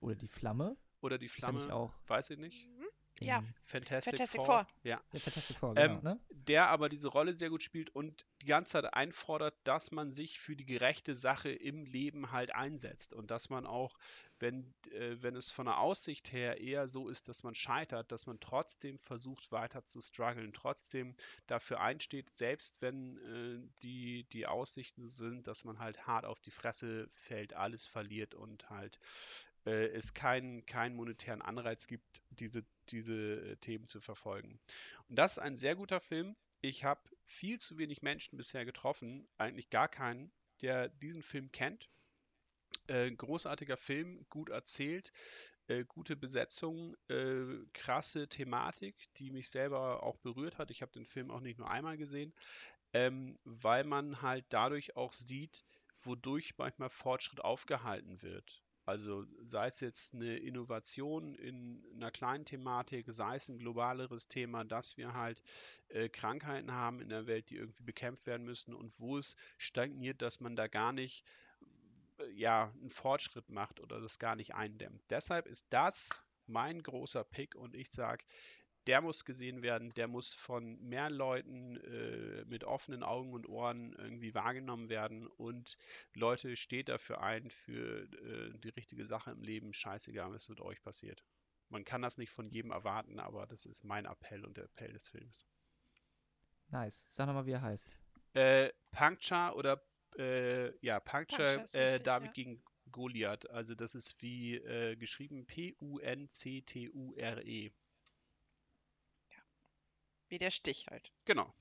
Oder 0.00 0.14
die 0.14 0.28
Flamme. 0.28 0.76
Oder 1.00 1.18
die 1.18 1.28
Flamme? 1.28 1.72
auch 1.72 1.94
Weiß 2.06 2.30
ich 2.30 2.38
nicht. 2.38 2.68
Ja. 3.20 3.42
Fantastic, 3.62 4.12
Fantastic 4.12 4.40
Four. 4.40 4.46
Four. 4.46 4.66
Ja. 4.82 5.00
Ja, 5.12 5.20
Fantastic 5.20 5.56
Four, 5.56 5.74
genau, 5.74 5.94
Ähm, 5.94 6.02
ne? 6.02 6.20
der 6.30 6.68
aber 6.68 6.88
diese 6.88 7.08
Rolle 7.08 7.32
sehr 7.32 7.50
gut 7.50 7.62
spielt 7.62 7.90
und 7.90 8.24
die 8.42 8.46
ganze 8.46 8.72
Zeit 8.72 8.94
einfordert, 8.94 9.54
dass 9.64 9.90
man 9.90 10.10
sich 10.10 10.38
für 10.38 10.54
die 10.54 10.66
gerechte 10.66 11.14
Sache 11.14 11.50
im 11.50 11.84
Leben 11.84 12.30
halt 12.30 12.54
einsetzt 12.54 13.12
und 13.14 13.30
dass 13.30 13.50
man 13.50 13.66
auch, 13.66 13.96
wenn, 14.38 14.74
äh, 14.92 15.16
wenn 15.20 15.34
es 15.34 15.50
von 15.50 15.66
der 15.66 15.78
Aussicht 15.78 16.32
her 16.32 16.60
eher 16.60 16.86
so 16.86 17.08
ist, 17.08 17.28
dass 17.28 17.42
man 17.42 17.54
scheitert, 17.54 18.12
dass 18.12 18.26
man 18.26 18.38
trotzdem 18.38 18.98
versucht 18.98 19.50
weiter 19.50 19.84
zu 19.84 20.00
strugglen, 20.00 20.52
trotzdem 20.52 21.16
dafür 21.46 21.80
einsteht, 21.80 22.30
selbst 22.30 22.82
wenn 22.82 23.16
äh, 23.18 23.68
die, 23.82 24.24
die 24.32 24.46
Aussichten 24.46 25.08
sind, 25.08 25.46
dass 25.46 25.64
man 25.64 25.78
halt 25.78 26.06
hart 26.06 26.24
auf 26.24 26.40
die 26.40 26.50
Fresse 26.50 27.08
fällt, 27.14 27.54
alles 27.54 27.86
verliert 27.86 28.34
und 28.34 28.68
halt 28.70 28.98
äh, 29.66 29.88
es 29.88 30.14
keinen, 30.14 30.64
keinen 30.64 30.96
monetären 30.96 31.42
Anreiz 31.42 31.86
gibt, 31.86 32.22
diese, 32.30 32.64
diese 32.88 33.14
äh, 33.14 33.56
Themen 33.56 33.84
zu 33.86 34.00
verfolgen. 34.00 34.58
Und 35.08 35.16
das 35.16 35.32
ist 35.32 35.38
ein 35.40 35.56
sehr 35.56 35.76
guter 35.76 36.00
Film. 36.00 36.36
Ich 36.62 36.84
habe 36.84 37.00
viel 37.24 37.58
zu 37.60 37.76
wenig 37.78 38.02
Menschen 38.02 38.36
bisher 38.36 38.64
getroffen, 38.64 39.28
eigentlich 39.36 39.70
gar 39.70 39.88
keinen, 39.88 40.32
der 40.62 40.88
diesen 40.88 41.22
Film 41.22 41.52
kennt. 41.52 41.88
Äh, 42.86 43.10
großartiger 43.10 43.76
Film, 43.76 44.24
gut 44.30 44.48
erzählt, 44.48 45.12
äh, 45.66 45.84
gute 45.84 46.16
Besetzung, 46.16 46.96
äh, 47.08 47.44
krasse 47.72 48.28
Thematik, 48.28 48.94
die 49.16 49.30
mich 49.30 49.50
selber 49.50 50.04
auch 50.04 50.16
berührt 50.18 50.58
hat. 50.58 50.70
Ich 50.70 50.82
habe 50.82 50.92
den 50.92 51.06
Film 51.06 51.30
auch 51.32 51.40
nicht 51.40 51.58
nur 51.58 51.68
einmal 51.68 51.96
gesehen, 51.96 52.32
ähm, 52.92 53.38
weil 53.44 53.82
man 53.84 54.22
halt 54.22 54.46
dadurch 54.50 54.96
auch 54.96 55.12
sieht, 55.12 55.64
wodurch 55.98 56.54
manchmal 56.56 56.90
Fortschritt 56.90 57.40
aufgehalten 57.40 58.22
wird. 58.22 58.62
Also 58.86 59.26
sei 59.42 59.66
es 59.66 59.80
jetzt 59.80 60.14
eine 60.14 60.36
Innovation 60.36 61.34
in 61.34 61.84
einer 61.96 62.12
kleinen 62.12 62.44
Thematik, 62.44 63.06
sei 63.08 63.34
es 63.34 63.48
ein 63.48 63.58
globaleres 63.58 64.28
Thema, 64.28 64.64
dass 64.64 64.96
wir 64.96 65.12
halt 65.12 65.42
äh, 65.88 66.08
Krankheiten 66.08 66.70
haben 66.70 67.00
in 67.00 67.08
der 67.08 67.26
Welt, 67.26 67.50
die 67.50 67.56
irgendwie 67.56 67.82
bekämpft 67.82 68.26
werden 68.26 68.46
müssen 68.46 68.72
und 68.74 68.98
wo 69.00 69.18
es 69.18 69.34
stagniert, 69.58 70.22
dass 70.22 70.38
man 70.38 70.54
da 70.54 70.68
gar 70.68 70.92
nicht 70.92 71.24
äh, 72.20 72.30
ja, 72.30 72.72
einen 72.80 72.90
Fortschritt 72.90 73.50
macht 73.50 73.80
oder 73.80 74.00
das 74.00 74.20
gar 74.20 74.36
nicht 74.36 74.54
eindämmt. 74.54 75.02
Deshalb 75.10 75.46
ist 75.46 75.66
das 75.70 76.24
mein 76.46 76.80
großer 76.80 77.24
Pick 77.24 77.56
und 77.56 77.74
ich 77.74 77.90
sage, 77.90 78.24
der 78.86 79.00
muss 79.00 79.24
gesehen 79.24 79.62
werden, 79.62 79.90
der 79.90 80.08
muss 80.08 80.32
von 80.32 80.80
mehr 80.80 81.10
Leuten 81.10 81.76
äh, 81.76 82.44
mit 82.46 82.64
offenen 82.64 83.02
Augen 83.02 83.32
und 83.32 83.48
Ohren 83.48 83.92
irgendwie 83.94 84.34
wahrgenommen 84.34 84.88
werden 84.88 85.26
und 85.26 85.76
Leute, 86.14 86.56
steht 86.56 86.88
dafür 86.88 87.20
ein, 87.22 87.50
für 87.50 88.02
äh, 88.02 88.52
die 88.58 88.68
richtige 88.68 89.06
Sache 89.06 89.32
im 89.32 89.42
Leben, 89.42 89.72
scheißegal, 89.72 90.32
was 90.32 90.48
mit 90.48 90.60
euch 90.60 90.82
passiert. 90.82 91.24
Man 91.68 91.84
kann 91.84 92.02
das 92.02 92.16
nicht 92.16 92.30
von 92.30 92.48
jedem 92.48 92.70
erwarten, 92.70 93.18
aber 93.18 93.46
das 93.46 93.66
ist 93.66 93.82
mein 93.82 94.06
Appell 94.06 94.44
und 94.44 94.56
der 94.56 94.64
Appell 94.64 94.92
des 94.92 95.08
Films. 95.08 95.44
Nice. 96.68 97.04
Sag 97.10 97.26
nochmal, 97.26 97.46
wie 97.46 97.52
er 97.52 97.62
heißt. 97.62 97.88
Äh, 98.34 98.70
Puncture 98.92 99.54
oder 99.56 99.82
äh, 100.16 100.72
ja, 100.84 101.00
Puncture, 101.00 101.56
Puncture 101.58 101.94
äh, 101.94 102.00
David 102.00 102.28
ja. 102.28 102.32
gegen 102.32 102.62
Goliath. 102.92 103.50
Also 103.50 103.74
das 103.74 103.94
ist 103.96 104.22
wie 104.22 104.54
äh, 104.56 104.94
geschrieben 104.96 105.46
P-U-N-C-T-U-R-E. 105.46 106.12
Wie 110.28 110.38
der 110.38 110.50
Stich 110.50 110.86
halt. 110.90 111.12
Genau. 111.24 111.52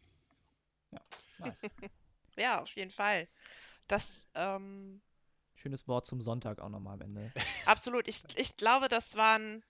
Nice. 1.40 1.62
Ja, 2.38 2.62
auf 2.62 2.76
jeden 2.76 2.92
Fall. 2.92 3.30
Das, 3.88 4.28
ähm, 4.36 5.02
Schönes 5.56 5.88
Wort 5.88 6.06
zum 6.06 6.20
Sonntag 6.20 6.60
auch 6.60 6.68
nochmal 6.68 6.96
am 6.96 7.02
Ende. 7.02 7.32
absolut. 7.66 8.10
Ich, 8.10 8.24
ich 8.36 8.58
glaube, 8.58 8.90
das 8.90 9.16
waren 9.16 9.64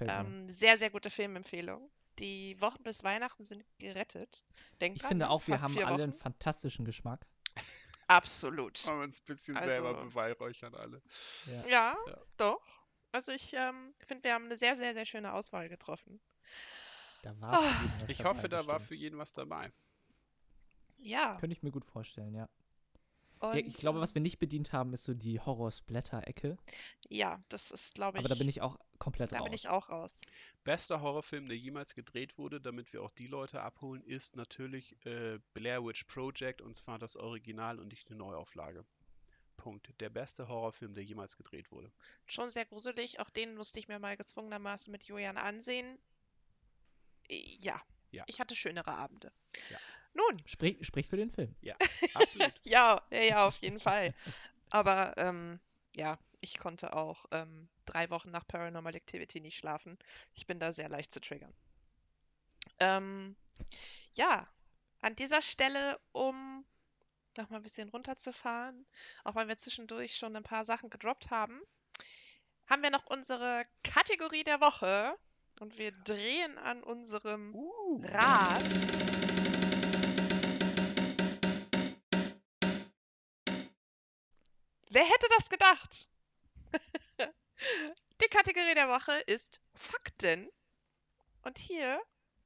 ähm, 0.00 0.48
sehr, 0.48 0.76
sehr 0.78 0.90
gute 0.90 1.10
Filmempfehlungen. 1.10 1.88
Die 2.18 2.60
Wochen 2.60 2.82
bis 2.82 3.04
Weihnachten 3.04 3.44
sind 3.44 3.64
gerettet. 3.78 4.44
Denkt 4.80 4.96
Ich 4.96 5.02
dran, 5.02 5.10
finde 5.10 5.24
in 5.26 5.30
auch, 5.30 5.46
wir 5.46 5.62
haben 5.62 5.78
alle 5.78 6.02
einen 6.02 6.12
Wochen. 6.14 6.20
fantastischen 6.20 6.84
Geschmack. 6.84 7.24
Absolut. 8.08 8.84
Wollen 8.88 8.98
wir 8.98 9.04
uns 9.04 9.20
ein 9.20 9.24
bisschen 9.26 9.56
Also- 9.56 9.70
selber 9.70 9.94
beweihräuchern 9.94 10.74
alle. 10.74 11.00
Ja. 11.46 11.66
Ja, 11.68 11.96
Ja. 12.08 12.18
doch. 12.36 12.62
Also 13.12 13.30
ich 13.30 13.52
ähm, 13.54 13.94
finde, 14.04 14.24
wir 14.24 14.34
haben 14.34 14.46
eine 14.46 14.56
sehr, 14.56 14.74
sehr, 14.74 14.92
sehr 14.92 15.04
schöne 15.06 15.32
Auswahl 15.34 15.68
getroffen. 15.68 16.20
Da 17.22 17.40
war 17.40 17.52
was 17.52 18.10
Ich 18.10 18.24
hoffe, 18.24 18.48
da 18.48 18.66
war 18.66 18.80
für 18.80 18.94
jeden 18.94 19.18
was 19.18 19.32
dabei. 19.32 19.72
Ja. 20.98 21.36
Könnte 21.40 21.56
ich 21.56 21.62
mir 21.62 21.72
gut 21.72 21.84
vorstellen, 21.84 22.34
ja. 22.34 22.48
Und, 23.38 23.56
ja. 23.56 23.66
Ich 23.66 23.74
glaube, 23.74 24.00
was 24.00 24.14
wir 24.14 24.22
nicht 24.22 24.38
bedient 24.38 24.72
haben, 24.72 24.92
ist 24.94 25.02
so 25.02 25.14
die 25.14 25.40
Horror-Splatter-Ecke. 25.40 26.56
Ja, 27.08 27.42
das 27.48 27.72
ist, 27.72 27.94
glaube 27.94 28.18
ich. 28.18 28.24
Aber 28.24 28.28
da 28.32 28.38
bin 28.38 28.48
ich 28.48 28.60
auch 28.60 28.78
komplett 28.98 29.32
da 29.32 29.38
raus. 29.38 29.44
bin 29.44 29.52
ich 29.52 29.68
auch 29.68 29.88
raus. 29.88 30.20
Bester 30.62 31.00
Horrorfilm, 31.00 31.48
der 31.48 31.56
jemals 31.56 31.96
gedreht 31.96 32.38
wurde, 32.38 32.60
damit 32.60 32.92
wir 32.92 33.02
auch 33.02 33.10
die 33.10 33.26
Leute 33.26 33.60
abholen, 33.62 34.04
ist 34.04 34.36
natürlich 34.36 34.94
äh, 35.04 35.40
Blair 35.54 35.84
Witch 35.84 36.04
Project 36.04 36.60
und 36.60 36.76
zwar 36.76 37.00
das 37.00 37.16
Original 37.16 37.80
und 37.80 37.88
nicht 37.88 38.08
eine 38.08 38.18
Neuauflage. 38.18 38.84
Punkt. 39.56 39.92
Der 40.00 40.10
beste 40.10 40.46
Horrorfilm, 40.46 40.94
der 40.94 41.02
jemals 41.02 41.36
gedreht 41.36 41.72
wurde. 41.72 41.90
Schon 42.26 42.48
sehr 42.48 42.64
gruselig. 42.64 43.18
Auch 43.18 43.30
den 43.30 43.56
musste 43.56 43.80
ich 43.80 43.88
mir 43.88 43.98
mal 43.98 44.16
gezwungenermaßen 44.16 44.92
mit 44.92 45.04
Julian 45.04 45.36
ansehen. 45.36 45.98
Ja. 47.60 47.80
Ja. 48.10 48.24
Ich 48.26 48.40
hatte 48.40 48.54
schönere 48.54 48.92
Abende. 48.92 49.32
Ja. 49.70 49.78
Nun, 50.14 50.42
Sprich, 50.46 50.84
sprich 50.86 51.08
für 51.08 51.16
den 51.16 51.30
Film. 51.30 51.56
Absolut. 52.14 52.52
ja, 52.64 53.00
ja, 53.10 53.22
ja, 53.22 53.46
auf 53.46 53.56
jeden 53.58 53.80
Fall. 53.80 54.14
Aber 54.70 55.16
ähm, 55.16 55.58
ja, 55.96 56.18
ich 56.40 56.58
konnte 56.58 56.92
auch 56.94 57.24
ähm, 57.30 57.68
drei 57.86 58.10
Wochen 58.10 58.30
nach 58.30 58.46
Paranormal 58.46 58.94
Activity 58.94 59.40
nicht 59.40 59.56
schlafen. 59.56 59.98
Ich 60.34 60.46
bin 60.46 60.58
da 60.58 60.72
sehr 60.72 60.88
leicht 60.88 61.12
zu 61.12 61.20
triggern. 61.20 61.54
Ähm, 62.78 63.36
ja, 64.14 64.46
an 65.00 65.16
dieser 65.16 65.40
Stelle, 65.40 65.98
um 66.12 66.64
nochmal 67.36 67.60
ein 67.60 67.62
bisschen 67.62 67.88
runterzufahren, 67.88 68.86
auch 69.24 69.34
weil 69.34 69.48
wir 69.48 69.56
zwischendurch 69.56 70.16
schon 70.16 70.36
ein 70.36 70.42
paar 70.42 70.64
Sachen 70.64 70.90
gedroppt 70.90 71.30
haben, 71.30 71.60
haben 72.66 72.82
wir 72.82 72.90
noch 72.90 73.06
unsere 73.06 73.64
Kategorie 73.82 74.44
der 74.44 74.60
Woche 74.60 75.16
und 75.60 75.78
wir 75.78 75.92
drehen 75.92 76.58
an 76.58 76.82
unserem 76.82 77.54
Uh. 77.54 78.00
Rad. 78.04 78.62
Wer 84.90 85.04
hätte 85.04 85.26
das 85.30 85.48
gedacht? 85.48 86.08
Die 88.22 88.28
Kategorie 88.28 88.74
der 88.74 88.88
Woche 88.88 89.12
ist 89.26 89.62
Fakten. 89.74 90.50
Und 91.42 91.58
hier 91.58 92.00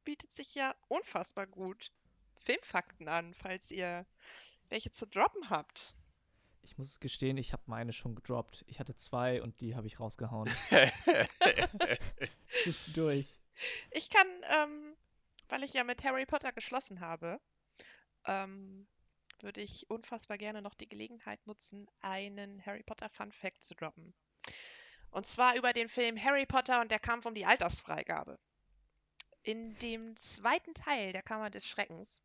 bietet 0.04 0.32
sich 0.32 0.54
ja 0.54 0.74
unfassbar 0.88 1.46
gut 1.46 1.92
Filmfakten 2.36 3.08
an, 3.08 3.34
falls 3.34 3.70
ihr 3.72 4.06
welche 4.68 4.90
zu 4.90 5.06
droppen 5.06 5.50
habt. 5.50 5.94
Ich 6.66 6.76
muss 6.78 6.90
es 6.90 6.98
gestehen, 6.98 7.36
ich 7.38 7.52
habe 7.52 7.62
meine 7.66 7.92
schon 7.92 8.16
gedroppt. 8.16 8.64
Ich 8.66 8.80
hatte 8.80 8.96
zwei 8.96 9.40
und 9.40 9.60
die 9.60 9.76
habe 9.76 9.86
ich 9.86 10.00
rausgehauen. 10.00 10.48
Zwischendurch. 12.48 13.28
Ich 13.92 14.10
kann, 14.10 14.26
ähm, 14.50 14.96
weil 15.48 15.62
ich 15.62 15.74
ja 15.74 15.84
mit 15.84 16.02
Harry 16.02 16.26
Potter 16.26 16.50
geschlossen 16.50 16.98
habe, 16.98 17.40
ähm, 18.24 18.88
würde 19.40 19.60
ich 19.60 19.88
unfassbar 19.88 20.38
gerne 20.38 20.60
noch 20.60 20.74
die 20.74 20.88
Gelegenheit 20.88 21.46
nutzen, 21.46 21.86
einen 22.00 22.60
Harry 22.66 22.82
Potter 22.82 23.08
Fun 23.10 23.30
Fact 23.30 23.62
zu 23.62 23.76
droppen. 23.76 24.12
Und 25.10 25.24
zwar 25.24 25.54
über 25.56 25.72
den 25.72 25.88
Film 25.88 26.20
Harry 26.20 26.46
Potter 26.46 26.80
und 26.80 26.90
der 26.90 26.98
Kampf 26.98 27.26
um 27.26 27.34
die 27.36 27.46
Altersfreigabe. 27.46 28.40
In 29.44 29.78
dem 29.78 30.16
zweiten 30.16 30.74
Teil 30.74 31.12
der 31.12 31.22
Kammer 31.22 31.48
des 31.48 31.64
Schreckens 31.64 32.24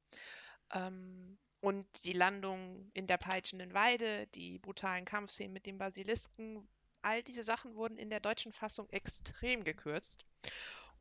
ähm, 0.74 1.38
und 1.62 1.86
die 2.04 2.14
Landung 2.14 2.90
in 2.94 3.08
der 3.08 3.18
peitschenden 3.18 3.74
Weide, 3.74 4.28
die 4.28 4.60
brutalen 4.60 5.06
Kampfszenen 5.06 5.54
mit 5.54 5.66
dem 5.66 5.78
Basilisken, 5.78 6.68
all 7.04 7.24
diese 7.24 7.44
Sachen 7.44 7.76
wurden 7.76 7.98
in 7.98 8.10
der 8.10 8.20
deutschen 8.20 8.52
Fassung 8.52 8.90
extrem 8.90 9.64
gekürzt, 9.64 10.26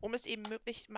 um 0.01 0.15
es 0.15 0.27
eben 0.27 0.43
möglich, 0.49 0.89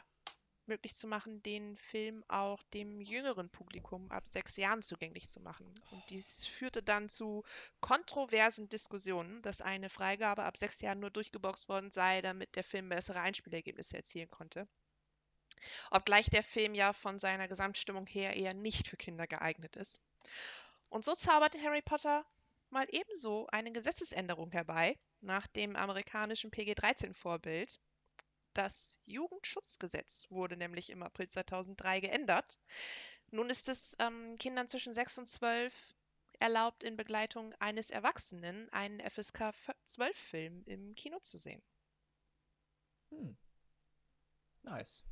möglich 0.67 0.95
zu 0.95 1.07
machen, 1.07 1.43
den 1.43 1.77
Film 1.77 2.25
auch 2.29 2.63
dem 2.75 3.01
jüngeren 3.01 3.51
Publikum 3.51 4.11
ab 4.11 4.27
sechs 4.27 4.57
Jahren 4.57 4.83
zugänglich 4.83 5.29
zu 5.29 5.41
machen. 5.41 5.73
Und 5.91 6.03
dies 6.11 6.45
führte 6.45 6.83
dann 6.83 7.09
zu 7.09 7.45
kontroversen 7.81 8.69
Diskussionen, 8.69 9.43
dass 9.43 9.61
eine 9.61 9.91
Freigabe 9.91 10.45
ab 10.45 10.57
sechs 10.57 10.81
Jahren 10.81 11.01
nur 11.01 11.11
durchgeboxt 11.11 11.69
worden 11.69 11.91
sei, 11.91 12.21
damit 12.21 12.55
der 12.57 12.65
Film 12.65 12.89
bessere 12.89 13.21
Einspielergebnisse 13.21 13.97
erzielen 13.97 14.31
konnte. 14.31 14.69
Obgleich 15.91 16.31
der 16.31 16.43
Film 16.43 16.75
ja 16.75 16.93
von 16.93 17.19
seiner 17.19 17.49
Gesamtstimmung 17.49 18.07
her 18.07 18.37
eher 18.37 18.55
nicht 18.55 18.89
für 18.89 18.97
Kinder 18.97 19.27
geeignet 19.27 19.77
ist. 19.77 20.03
Und 20.89 21.05
so 21.05 21.15
zauberte 21.15 21.63
Harry 21.63 21.83
Potter 21.83 22.25
mal 22.71 22.87
ebenso 22.91 23.47
eine 23.49 23.71
Gesetzesänderung 23.73 24.51
herbei, 24.51 24.97
nach 25.21 25.47
dem 25.47 25.77
amerikanischen 25.77 26.51
PG-13-Vorbild. 26.51 27.79
Das 28.55 28.99
Jugendschutzgesetz 29.05 30.27
wurde 30.31 30.57
nämlich 30.57 30.91
im 30.91 31.03
April 31.03 31.29
2003 31.29 32.01
geändert. 32.01 32.59
Nun 33.31 33.49
ist 33.49 33.69
es 33.69 33.97
ähm, 33.99 34.37
Kindern 34.39 34.69
zwischen 34.69 34.93
6 34.93 35.19
und 35.19 35.27
12 35.27 35.95
erlaubt, 36.39 36.83
in 36.83 36.97
Begleitung 36.97 37.55
eines 37.61 37.91
Erwachsenen 37.91 38.69
einen 38.73 39.01
FSK 39.01 39.55
12-Film 39.87 40.65
im 40.67 40.95
Kino 40.95 41.19
zu 41.21 41.39
sehen. 41.39 41.63
Hm. 43.11 43.37
Nice. 44.63 45.03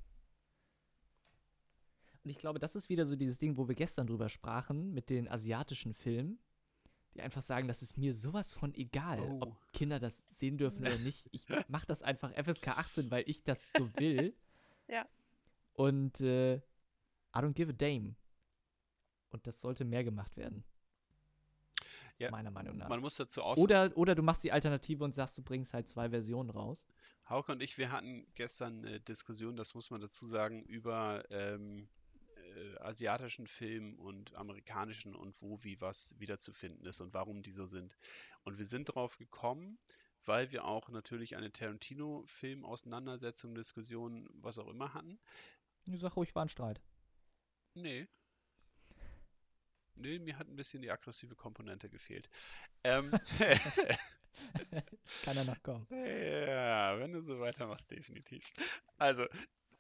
Und 2.22 2.30
ich 2.30 2.38
glaube, 2.38 2.58
das 2.58 2.76
ist 2.76 2.88
wieder 2.88 3.06
so 3.06 3.16
dieses 3.16 3.38
Ding, 3.38 3.56
wo 3.56 3.66
wir 3.68 3.74
gestern 3.74 4.06
drüber 4.06 4.28
sprachen, 4.28 4.92
mit 4.92 5.08
den 5.10 5.28
asiatischen 5.28 5.94
Filmen, 5.94 6.38
die 7.14 7.22
einfach 7.22 7.42
sagen, 7.42 7.66
das 7.66 7.82
ist 7.82 7.96
mir 7.96 8.14
sowas 8.14 8.52
von 8.52 8.74
egal, 8.74 9.20
Oh. 9.20 9.38
ob 9.40 9.72
Kinder 9.72 9.98
das 9.98 10.14
sehen 10.36 10.58
dürfen 10.58 10.80
oder 10.82 10.98
nicht. 10.98 11.28
Ich 11.32 11.46
mache 11.68 11.86
das 11.86 12.02
einfach 12.02 12.32
FSK 12.32 12.68
18, 12.68 13.10
weil 13.10 13.24
ich 13.26 13.42
das 13.42 13.60
so 13.72 13.90
will. 13.96 14.34
Ja. 14.88 15.06
Und 15.74 16.20
äh, 16.20 16.56
I 16.56 16.60
don't 17.34 17.52
give 17.52 17.70
a 17.70 17.72
damn. 17.72 18.16
Und 19.30 19.46
das 19.46 19.60
sollte 19.60 19.84
mehr 19.84 20.02
gemacht 20.02 20.36
werden. 20.36 20.64
Ja, 22.18 22.32
meiner 22.32 22.50
Meinung 22.50 22.76
nach. 22.76 22.88
Man 22.88 22.98
muss 23.00 23.14
dazu 23.16 23.42
aus. 23.42 23.56
Oder, 23.56 23.96
oder 23.96 24.16
du 24.16 24.22
machst 24.22 24.42
die 24.42 24.50
Alternative 24.50 25.04
und 25.04 25.14
sagst, 25.14 25.38
du 25.38 25.42
bringst 25.42 25.72
halt 25.72 25.88
zwei 25.88 26.10
Versionen 26.10 26.50
raus. 26.50 26.88
Hauke 27.28 27.52
und 27.52 27.62
ich, 27.62 27.78
wir 27.78 27.92
hatten 27.92 28.26
gestern 28.34 28.84
eine 28.84 28.98
Diskussion, 28.98 29.54
das 29.54 29.74
muss 29.76 29.90
man 29.92 30.00
dazu 30.00 30.26
sagen, 30.26 30.64
über 30.64 31.24
ähm, 31.30 31.88
äh, 32.56 32.76
asiatischen 32.78 33.46
Film 33.46 33.98
und 33.98 34.34
amerikanischen 34.34 35.14
und 35.14 35.40
wo, 35.40 35.62
wie, 35.62 35.80
was 35.80 36.18
wiederzufinden 36.18 36.86
ist 36.86 37.00
und 37.00 37.14
warum 37.14 37.42
die 37.42 37.50
so 37.50 37.66
sind. 37.66 37.96
Und 38.42 38.58
wir 38.58 38.64
sind 38.64 38.86
drauf 38.86 39.18
gekommen, 39.18 39.78
weil 40.24 40.50
wir 40.52 40.64
auch 40.64 40.88
natürlich 40.90 41.36
eine 41.36 41.52
Tarantino-Film-Auseinandersetzung, 41.52 43.54
Diskussion, 43.54 44.28
was 44.32 44.58
auch 44.58 44.68
immer 44.68 44.94
hatten. 44.94 45.18
Die 45.86 45.98
Sache 45.98 46.14
ruhig 46.14 46.34
war 46.34 46.44
ein 46.44 46.48
Streit. 46.48 46.80
Nee. 47.74 48.08
Nee, 49.94 50.18
mir 50.18 50.38
hat 50.38 50.48
ein 50.48 50.56
bisschen 50.56 50.82
die 50.82 50.90
aggressive 50.90 51.34
Komponente 51.34 51.90
gefehlt. 51.90 52.28
Ähm, 52.84 53.10
Kann 55.22 55.36
er 55.36 55.44
noch 55.44 55.62
kommen. 55.62 55.86
ja, 55.90 56.98
wenn 56.98 57.12
du 57.12 57.20
so 57.20 57.40
weitermachst, 57.40 57.90
definitiv. 57.90 58.50
Also, 58.96 59.26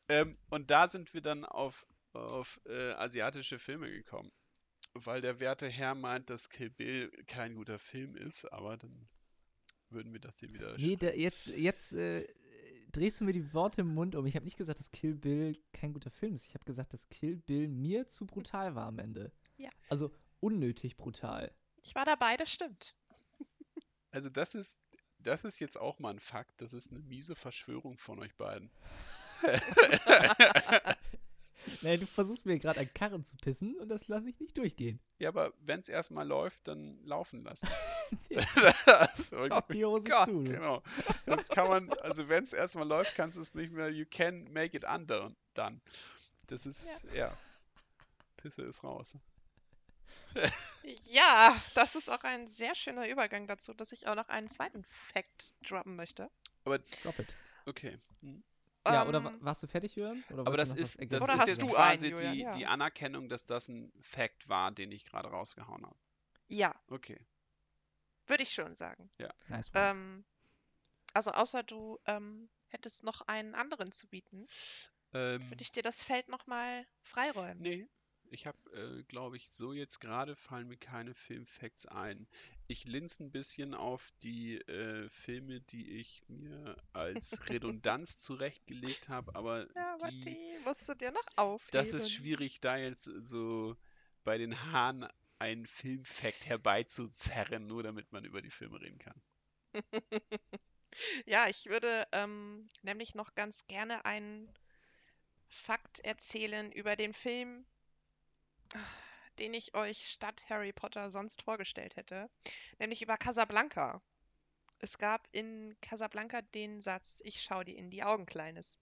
ähm, 0.08 0.36
und 0.50 0.70
da 0.70 0.88
sind 0.88 1.14
wir 1.14 1.22
dann 1.22 1.44
auf, 1.44 1.86
auf 2.12 2.60
äh, 2.66 2.92
asiatische 2.92 3.58
Filme 3.58 3.90
gekommen. 3.90 4.32
Weil 4.94 5.20
der 5.20 5.38
werte 5.38 5.68
Herr 5.68 5.94
meint, 5.94 6.30
dass 6.30 6.48
Kill 6.48 6.70
Bill 6.70 7.10
kein 7.26 7.54
guter 7.54 7.78
Film 7.78 8.16
ist, 8.16 8.44
aber 8.52 8.76
dann 8.76 9.08
würden 9.88 10.12
wir 10.12 10.20
das 10.20 10.38
hier 10.40 10.52
wieder. 10.52 10.76
Nee, 10.78 10.96
da, 10.96 11.10
jetzt, 11.10 11.46
jetzt 11.46 11.92
äh, 11.92 12.26
drehst 12.90 13.20
du 13.20 13.24
mir 13.24 13.32
die 13.32 13.52
Worte 13.54 13.82
im 13.82 13.94
Mund 13.94 14.14
um. 14.16 14.26
Ich 14.26 14.34
habe 14.34 14.44
nicht 14.44 14.56
gesagt, 14.56 14.80
dass 14.80 14.90
Kill 14.90 15.14
Bill 15.14 15.56
kein 15.72 15.92
guter 15.92 16.10
Film 16.10 16.34
ist. 16.34 16.46
Ich 16.46 16.54
habe 16.54 16.64
gesagt, 16.64 16.92
dass 16.92 17.08
Kill 17.08 17.36
Bill 17.36 17.68
mir 17.68 18.08
zu 18.08 18.26
brutal 18.26 18.74
war 18.74 18.86
am 18.86 18.98
Ende. 18.98 19.32
Ja. 19.56 19.70
Also 19.88 20.12
unnötig 20.40 20.96
brutal. 20.96 21.54
Ich 21.82 21.94
war 21.94 22.04
dabei, 22.04 22.36
das 22.36 22.52
stimmt. 22.52 22.94
Also, 24.12 24.28
das 24.28 24.56
ist, 24.56 24.80
das 25.18 25.44
ist 25.44 25.60
jetzt 25.60 25.78
auch 25.78 26.00
mal 26.00 26.10
ein 26.10 26.18
Fakt. 26.18 26.60
Das 26.60 26.72
ist 26.72 26.90
eine 26.90 26.98
miese 26.98 27.36
Verschwörung 27.36 27.96
von 27.96 28.18
euch 28.18 28.34
beiden. 28.34 28.72
Nee, 31.82 31.96
du 31.96 32.06
versuchst 32.06 32.46
mir 32.46 32.58
gerade 32.58 32.80
einen 32.80 32.92
Karren 32.94 33.24
zu 33.24 33.36
pissen 33.36 33.76
und 33.76 33.88
das 33.88 34.08
lasse 34.08 34.28
ich 34.28 34.38
nicht 34.40 34.56
durchgehen. 34.56 35.00
Ja, 35.18 35.28
aber 35.28 35.52
wenn 35.60 35.80
es 35.80 35.88
erstmal 35.88 36.26
läuft, 36.26 36.66
dann 36.68 37.02
laufen 37.04 37.44
lassen. 37.44 37.68
Das, 38.86 39.32
Auf 39.32 39.66
die 39.68 39.84
Hose 39.84 40.04
Gott. 40.04 40.26
zu. 40.26 40.42
du. 40.42 40.52
genau. 40.52 40.82
Das 41.26 41.48
kann 41.48 41.68
man, 41.68 41.92
also 42.00 42.28
wenn 42.28 42.44
es 42.44 42.52
erstmal 42.52 42.86
läuft, 42.86 43.14
kannst 43.14 43.36
du 43.36 43.42
es 43.42 43.54
nicht 43.54 43.72
mehr, 43.72 43.90
you 43.90 44.04
can 44.08 44.52
make 44.52 44.76
it 44.76 44.84
under 44.84 45.34
dann. 45.54 45.80
Das 46.48 46.66
ist, 46.66 47.06
ja. 47.14 47.36
Pisse 48.36 48.62
ist 48.62 48.82
raus. 48.82 49.16
Ja, 51.10 51.56
das 51.74 51.94
ist 51.94 52.08
auch 52.08 52.22
ein 52.24 52.46
sehr 52.46 52.74
schöner 52.74 53.08
Übergang 53.08 53.46
dazu, 53.46 53.74
dass 53.74 53.92
ich 53.92 54.06
auch 54.06 54.14
noch 54.14 54.28
einen 54.28 54.48
zweiten 54.48 54.84
Fact 54.84 55.54
droppen 55.62 55.96
möchte. 55.96 56.30
Drop 56.64 57.18
it. 57.18 57.34
Okay. 57.66 57.98
Hm. 58.22 58.42
Ja, 58.86 59.06
oder 59.06 59.20
Ähm, 59.20 59.40
warst 59.40 59.62
du 59.62 59.66
fertig, 59.66 59.94
Jürgen? 59.96 60.24
Oder 60.30 60.46
Aber 60.46 60.56
das 60.56 60.72
ist, 60.72 60.98
das 61.12 61.22
ist 61.22 61.28
hast 61.28 61.48
jetzt 61.48 61.68
quasi 61.68 62.08
einen, 62.08 62.16
die, 62.16 62.44
Ja. 62.44 62.50
die 62.52 62.66
Anerkennung, 62.66 63.28
dass 63.28 63.46
das 63.46 63.68
ein 63.68 63.92
Fact 64.00 64.48
war, 64.48 64.72
den 64.72 64.90
ich 64.92 65.04
gerade 65.04 65.28
rausgehauen 65.28 65.84
habe. 65.86 65.96
ja, 66.48 66.72
Okay. 66.90 67.18
würde 68.26 68.42
ich 68.44 68.52
schon 68.54 68.74
sagen. 68.74 69.10
Nice 69.48 69.70
one. 69.74 69.90
Ähm, 69.90 70.24
also 71.14 71.32
außer 71.32 71.62
du 71.64 71.98
ähm, 72.06 72.50
hättest 72.68 73.04
noch 73.04 73.22
einen 73.22 73.54
anderen 73.54 73.92
zu 73.92 74.08
bieten, 74.08 74.46
Ähm, 75.14 75.42
würde 75.50 75.62
ich 75.62 75.70
dir 75.70 75.82
das 75.82 76.02
Feld 76.02 76.28
nochmal 76.28 76.86
freiräumen. 77.02 77.62
Nee, 77.62 77.88
ich 78.30 78.46
habe, 78.46 78.58
äh, 78.72 79.02
glaube 79.04 79.36
ich, 79.36 79.50
so 79.50 79.72
jetzt 79.72 80.00
gerade 80.00 80.34
fallen 80.36 80.68
mir 80.68 80.76
keine 80.76 81.14
Filmfacts 81.14 81.86
ein. 81.86 82.26
Ich 82.70 82.84
linse 82.84 83.24
ein 83.24 83.32
bisschen 83.32 83.74
auf 83.74 84.12
die 84.22 84.58
äh, 84.60 85.08
Filme, 85.08 85.60
die 85.60 85.98
ich 85.98 86.22
mir 86.28 86.76
als 86.92 87.40
Redundanz 87.50 88.20
zurechtgelegt 88.22 89.08
habe, 89.08 89.34
aber 89.34 89.66
Ja, 89.74 89.94
aber 89.94 90.10
die, 90.12 90.24
die 90.24 90.58
musst 90.64 90.88
du 90.88 90.94
dir 90.94 91.10
noch 91.10 91.26
aufheben. 91.36 91.72
das 91.72 91.92
ist 91.92 92.12
schwierig, 92.12 92.60
da 92.60 92.76
jetzt 92.76 93.04
so 93.04 93.76
bei 94.22 94.38
den 94.38 94.60
Haaren 94.72 95.08
einen 95.40 95.66
Filmfact 95.66 96.46
herbeizuzerren, 96.46 97.66
nur 97.66 97.82
damit 97.82 98.12
man 98.12 98.24
über 98.24 98.40
die 98.40 98.50
Filme 98.50 98.80
reden 98.80 98.98
kann. 98.98 99.20
Ja, 101.26 101.48
ich 101.48 101.66
würde 101.66 102.06
ähm, 102.12 102.68
nämlich 102.82 103.14
noch 103.14 103.34
ganz 103.34 103.66
gerne 103.66 104.04
einen 104.04 104.52
Fakt 105.48 106.00
erzählen 106.00 106.72
über 106.72 106.96
den 106.96 107.14
Film, 107.14 107.66
den 109.40 109.54
ich 109.54 109.74
euch 109.74 110.10
statt 110.10 110.46
Harry 110.48 110.72
Potter 110.72 111.10
sonst 111.10 111.42
vorgestellt 111.42 111.96
hätte, 111.96 112.30
nämlich 112.78 113.02
über 113.02 113.16
Casablanca. 113.16 114.02
Es 114.78 114.98
gab 114.98 115.28
in 115.32 115.76
Casablanca 115.80 116.42
den 116.42 116.80
Satz, 116.80 117.20
ich 117.24 117.42
schau 117.42 117.64
dir 117.64 117.76
in 117.76 117.90
die 117.90 118.02
Augen, 118.02 118.26
Kleines. 118.26 118.78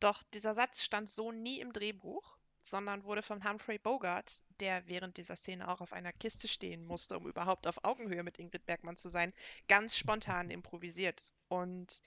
Doch 0.00 0.22
dieser 0.34 0.54
Satz 0.54 0.82
stand 0.82 1.08
so 1.08 1.32
nie 1.32 1.60
im 1.60 1.72
Drehbuch, 1.72 2.36
sondern 2.62 3.04
wurde 3.04 3.22
von 3.22 3.48
Humphrey 3.48 3.78
Bogart, 3.78 4.44
der 4.60 4.86
während 4.86 5.16
dieser 5.16 5.36
Szene 5.36 5.68
auch 5.68 5.80
auf 5.80 5.92
einer 5.92 6.12
Kiste 6.12 6.48
stehen 6.48 6.84
musste, 6.84 7.16
um 7.16 7.26
überhaupt 7.26 7.66
auf 7.66 7.84
Augenhöhe 7.84 8.22
mit 8.22 8.38
Ingrid 8.38 8.66
Bergmann 8.66 8.96
zu 8.96 9.08
sein, 9.08 9.32
ganz 9.68 9.96
spontan 9.96 10.50
improvisiert. 10.50 11.32
Und 11.48 12.02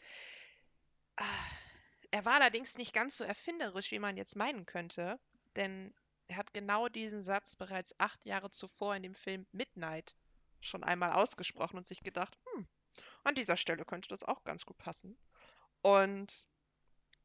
ah, 1.18 1.26
er 2.12 2.26
war 2.26 2.36
allerdings 2.36 2.78
nicht 2.78 2.94
ganz 2.94 3.18
so 3.18 3.24
erfinderisch, 3.24 3.92
wie 3.92 4.00
man 4.00 4.18
jetzt 4.18 4.36
meinen 4.36 4.66
könnte, 4.66 5.20
denn 5.56 5.94
er 6.32 6.38
hat 6.38 6.54
genau 6.54 6.88
diesen 6.88 7.20
Satz 7.22 7.58
bereits 7.58 7.94
acht 8.00 8.26
Jahre 8.26 8.50
zuvor 8.50 8.96
in 8.96 9.04
dem 9.04 9.16
Film 9.16 9.46
Midnight 9.52 10.16
schon 10.62 10.84
einmal 10.84 11.12
ausgesprochen 11.12 11.78
und 11.78 11.86
sich 11.86 12.04
gedacht, 12.04 12.38
hm, 12.54 12.66
an 13.26 13.36
dieser 13.36 13.58
Stelle 13.58 13.84
könnte 13.84 14.08
das 14.08 14.24
auch 14.24 14.44
ganz 14.46 14.66
gut 14.66 14.78
passen. 14.78 15.18
Und 15.82 16.48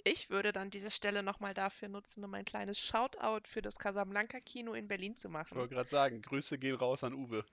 ich 0.03 0.29
würde 0.29 0.51
dann 0.53 0.71
diese 0.71 0.91
Stelle 0.91 1.23
nochmal 1.23 1.55
dafür 1.55 1.89
nutzen, 1.89 2.25
um 2.25 2.35
ein 2.35 2.45
kleines 2.45 2.81
Shoutout 2.81 3.47
für 3.49 3.63
das 3.63 3.79
Casablanca-Kino 3.79 4.75
in 4.75 4.89
Berlin 4.89 5.15
zu 5.15 5.29
Ich 5.29 5.33
machen. 5.33 5.57
wollte 5.57 5.75
gerade 5.75 5.89
sagen, 5.89 6.21
Grüße 6.23 6.59
gehen 6.59 6.75
raus 6.75 7.05
an 7.05 7.15
Uwe. 7.15 7.45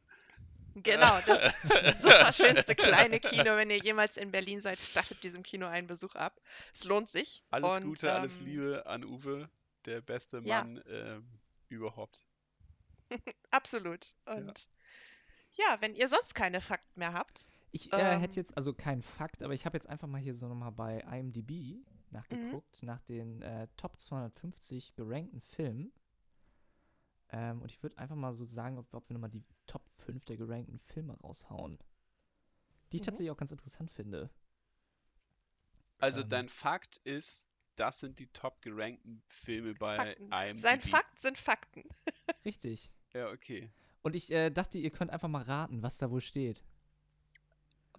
Genau, 0.76 1.20
das 1.28 1.62
super 2.02 2.34
schönste 2.34 2.74
kleine 2.74 3.20
Kino. 3.20 3.56
Wenn 3.58 3.70
ihr 3.70 3.78
jemals 3.78 4.18
in 4.18 4.32
Berlin 4.32 4.60
seid, 4.60 4.80
stattet 4.80 5.22
diesem 5.24 5.44
Kino 5.44 5.68
einen 5.68 5.86
Besuch 5.86 6.16
ab. 6.16 6.40
Es 6.74 6.84
lohnt 6.84 7.10
sich. 7.10 7.44
Alles 7.52 7.74
Und, 7.78 7.84
Gute, 7.84 8.12
alles 8.12 8.40
ähm, 8.40 8.46
Liebe 8.46 8.86
an 8.88 9.04
Uwe, 9.04 9.50
der 9.86 10.02
beste 10.02 10.42
Ja. 10.46 10.64
Mann 10.64 10.84
ähm, 10.88 11.28
überhaupt. 11.74 12.26
Absolut. 13.52 14.16
Und 14.26 14.70
ja. 15.54 15.78
wenn 15.82 15.96
ihr 15.96 16.08
sonst 16.08 16.36
keine 16.36 16.62
Fakten 16.62 17.00
mehr 17.00 17.14
habt, 17.14 17.50
Ich 17.72 17.92
äh, 17.98 17.98
ähm, 17.98 18.20
hätte 18.20 18.40
jetzt, 18.40 18.56
also 18.56 18.74
kein 18.74 19.02
Fakt, 19.02 19.42
aber 19.44 19.54
ich 19.54 19.66
habe 19.66 19.76
jetzt 19.78 19.88
einfach 19.90 20.08
mal 20.08 20.22
hier 20.22 20.34
so 20.36 20.48
nochmal 20.48 20.72
bei 20.72 21.00
IMDb 21.02 21.84
nachgeguckt, 22.12 22.82
nach 22.84 23.02
den 23.02 23.42
äh, 23.42 23.68
Top 23.76 24.00
250 24.00 24.96
gerankten 24.96 25.42
Filmen. 25.42 25.92
Ähm, 27.32 27.62
und 27.62 27.70
ich 27.70 27.82
würde 27.84 27.98
einfach 27.98 28.16
mal 28.16 28.32
so 28.34 28.46
sagen, 28.46 28.78
ob, 28.78 28.94
ob 28.94 29.10
wir 29.10 29.14
nochmal 29.16 29.30
die 29.30 29.44
Top 29.68 29.90
5 30.06 30.24
der 30.26 30.38
gerankten 30.38 30.80
Filme 30.80 31.14
raushauen. 31.20 31.78
Die 32.92 32.96
ich 32.98 33.02
Mhm. 33.02 33.06
tatsächlich 33.06 33.32
auch 33.32 33.36
ganz 33.38 33.52
interessant 33.52 33.92
finde. 33.92 34.30
Also 35.98 36.22
Ähm. 36.22 36.30
dein 36.30 36.50
Fakt 36.50 36.98
ist, 37.04 37.48
das 37.76 38.00
sind 38.00 38.20
die 38.20 38.28
top 38.28 38.62
gerankten 38.62 39.22
Filme 39.26 39.74
bei 39.74 39.96
Fakten. 39.96 40.32
IMDb. 40.32 40.58
sein 40.58 40.82
Fakt 40.82 41.20
sind 41.20 41.38
Fakten. 41.38 41.84
Richtig. 42.46 42.92
Ja, 43.14 43.30
okay. 43.30 43.70
Und 44.02 44.16
ich 44.16 44.32
äh, 44.32 44.50
dachte, 44.50 44.78
ihr 44.78 44.92
könnt 44.92 45.12
einfach 45.12 45.30
mal 45.30 45.44
raten, 45.44 45.82
was 45.82 45.98
da 45.98 46.12
wohl 46.12 46.22
steht. 46.22 46.62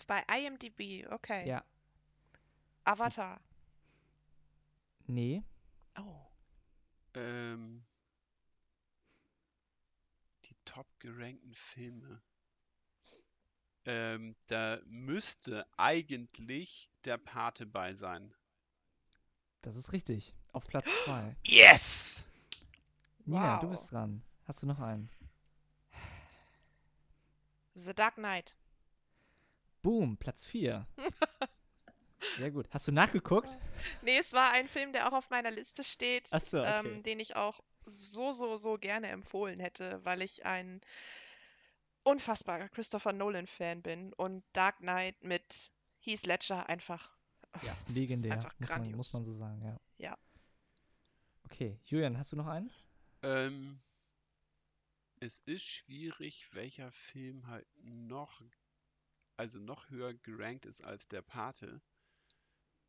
Bei 0.06 0.22
IMDb, 0.36 1.06
okay. 1.10 1.48
Ja. 1.48 1.64
Avatar. 2.84 3.40
Nee. 5.06 5.42
Oh. 5.98 6.26
Ähm, 7.14 7.84
die 10.44 10.56
top 10.64 10.86
gerankten 10.98 11.54
Filme. 11.54 12.20
Ähm, 13.86 14.34
da 14.46 14.80
müsste 14.86 15.66
eigentlich 15.76 16.90
der 17.04 17.18
Pate 17.18 17.66
bei 17.66 17.94
sein. 17.94 18.34
Das 19.64 19.76
ist 19.76 19.92
richtig. 19.92 20.34
Auf 20.52 20.64
Platz 20.64 20.84
2. 21.04 21.36
Yes! 21.44 22.22
Nina, 23.24 23.58
du 23.60 23.66
Wow. 23.66 23.70
bist 23.70 23.90
dran. 23.90 24.22
Hast 24.46 24.62
du 24.62 24.66
noch 24.66 24.78
einen? 24.78 25.08
The 27.72 27.94
Dark 27.94 28.14
Knight. 28.16 28.56
Boom, 29.82 30.16
Platz 30.16 30.44
4. 30.44 30.86
Sehr 32.38 32.50
gut. 32.50 32.68
Hast 32.70 32.86
du 32.88 32.92
nachgeguckt? 32.92 33.56
Nee, 34.02 34.18
es 34.18 34.32
war 34.32 34.50
ein 34.52 34.68
Film, 34.68 34.92
der 34.92 35.08
auch 35.08 35.12
auf 35.12 35.30
meiner 35.30 35.50
Liste 35.50 35.82
steht, 35.84 36.28
Ach 36.32 36.40
so, 36.50 36.60
okay. 36.60 36.80
ähm, 36.80 37.02
den 37.02 37.20
ich 37.20 37.36
auch 37.36 37.60
so, 37.86 38.32
so, 38.32 38.56
so 38.56 38.78
gerne 38.78 39.08
empfohlen 39.08 39.60
hätte, 39.60 40.00
weil 40.04 40.22
ich 40.22 40.44
ein 40.46 40.80
unfassbarer 42.02 42.68
Christopher 42.68 43.12
Nolan-Fan 43.12 43.82
bin 43.82 44.12
und 44.14 44.42
Dark 44.52 44.78
Knight 44.78 45.22
mit 45.22 45.70
Heath 46.00 46.26
Ledger 46.26 46.68
einfach. 46.68 47.13
Ja, 47.60 47.76
ist 48.06 48.06
legendär. 48.06 48.30
einfach 48.30 48.54
muss, 48.58 48.76
man, 48.76 48.94
muss 48.94 49.12
man 49.12 49.24
so 49.24 49.34
sagen, 49.36 49.60
ja. 49.62 49.76
Ja. 49.98 50.16
Okay, 51.46 51.78
Julian, 51.86 52.18
hast 52.18 52.32
du 52.32 52.36
noch 52.36 52.46
einen? 52.46 52.70
Ähm, 53.22 53.80
es 55.18 55.40
ist 55.40 55.64
schwierig, 55.66 56.54
welcher 56.54 56.92
Film 56.92 57.48
halt 57.48 57.66
noch, 57.82 58.40
also 59.36 59.58
noch 59.60 59.90
höher 59.90 60.14
gerankt 60.14 60.66
ist 60.66 60.84
als 60.84 61.08
der 61.08 61.22
Pate. 61.22 61.80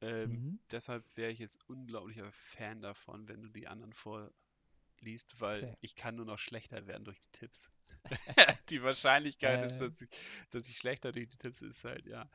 Ähm, 0.02 0.42
Mhm. 0.42 0.60
Deshalb 0.72 1.04
wäre 1.16 1.32
ich 1.32 1.40
jetzt 1.40 1.60
unglaublicher 1.70 2.32
Fan 2.32 2.82
davon, 2.82 3.28
wenn 3.28 3.42
du 3.44 3.50
die 3.50 3.68
anderen 3.68 3.94
vorliest, 3.94 5.40
weil 5.40 5.68
Okay. 5.68 5.76
ich 5.82 5.96
kann 5.96 6.16
nur 6.16 6.26
noch 6.26 6.40
schlechter 6.40 6.88
werden 6.88 7.06
durch 7.06 7.20
die 7.20 7.32
Tipps. 7.32 7.72
die 8.70 8.84
Wahrscheinlichkeit 8.84 9.62
ist, 9.64 9.80
Äh. 9.80 9.82
dass 9.82 10.02
ich, 10.02 10.10
dass 10.52 10.70
ich 10.70 10.78
schlechter 10.78 11.12
durch 11.12 11.30
die 11.30 11.38
Tipps 11.38 11.62
ist 11.62 11.84
halt, 11.84 12.06
ja. 12.08 12.30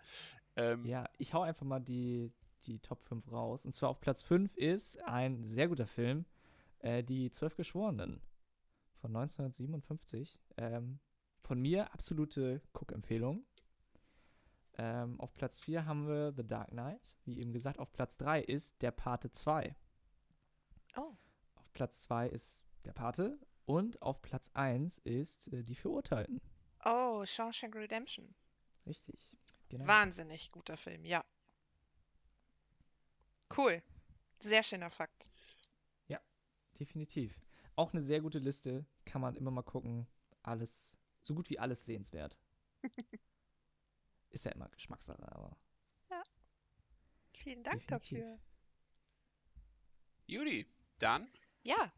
Ähm, 0.57 0.85
Ja, 0.85 1.09
ich 1.19 1.35
hau 1.35 1.43
einfach 1.43 1.67
mal 1.67 1.81
die, 1.81 2.33
die 2.65 2.79
Top 2.81 3.03
5 3.05 3.31
raus. 3.31 3.67
Und 3.67 3.75
zwar 3.75 3.91
auf 3.91 4.01
Platz 4.01 4.23
5 4.23 4.57
ist 4.57 5.01
ein 5.03 5.49
sehr 5.49 5.69
guter 5.69 5.87
Film, 5.87 6.25
äh, 6.81 7.03
Die 7.03 7.31
Zwölf 7.31 7.57
Geschworenen 7.57 8.21
von 9.01 9.15
1957. 9.17 10.39
Ähm, 10.57 10.99
von 11.43 11.61
mir 11.61 11.93
absolute 11.93 12.63
Guck-Empfehlung. 12.73 13.45
Ähm, 14.79 15.21
auf 15.21 15.35
Platz 15.35 15.59
4 15.61 15.85
haben 15.85 16.07
wir 16.07 16.33
The 16.33 16.47
Dark 16.47 16.69
Knight. 16.71 17.17
Wie 17.25 17.39
eben 17.39 17.53
gesagt, 17.53 17.79
auf 17.79 17.93
Platz 17.93 18.17
3 18.19 18.41
ist 18.41 18.81
Der 18.83 18.93
Pate 18.93 19.31
2. 19.31 19.75
Oh. 20.97 21.15
Auf 21.57 21.73
Platz 21.73 22.01
2 22.01 22.29
ist 22.29 22.63
Der 22.85 22.93
Pate. 22.93 23.39
Und 23.65 24.01
auf 24.03 24.23
Platz 24.23 24.51
1 24.55 24.99
ist 24.99 25.49
äh, 25.53 25.63
Die 25.63 25.75
Verurteilten. 25.75 26.41
Oh, 26.85 27.25
Shawshank 27.25 27.75
Redemption. 27.77 28.35
Richtig. 28.87 29.31
Genau. 29.71 29.87
Wahnsinnig 29.87 30.51
guter 30.53 30.77
Film, 30.77 31.05
ja. 31.05 31.25
Cool. 33.57 33.83
Sehr 34.39 34.63
schöner 34.63 34.91
Fakt. 34.91 35.31
Definitiv. 36.81 37.39
Auch 37.77 37.93
eine 37.93 38.03
sehr 38.03 38.23
gute 38.23 38.39
Liste. 38.39 38.87
Kann 39.05 39.21
man 39.21 39.37
immer 39.37 39.51
mal 39.51 39.63
gucken. 39.63 40.07
Alles, 40.43 40.97
so 41.21 41.35
gut 41.35 41.51
wie 41.51 41.59
alles 41.59 41.85
sehenswert. 41.85 42.37
ist 44.31 44.47
ja 44.47 44.53
immer 44.53 44.71
Geschmackssache, 44.71 45.31
aber 45.31 45.57
Vielen 47.35 47.63
Dank 47.63 47.81
Definitiv. 47.87 48.19
dafür. 48.19 48.39
Judy, 50.27 50.67
dann 50.99 51.31
Ja. 51.63 51.93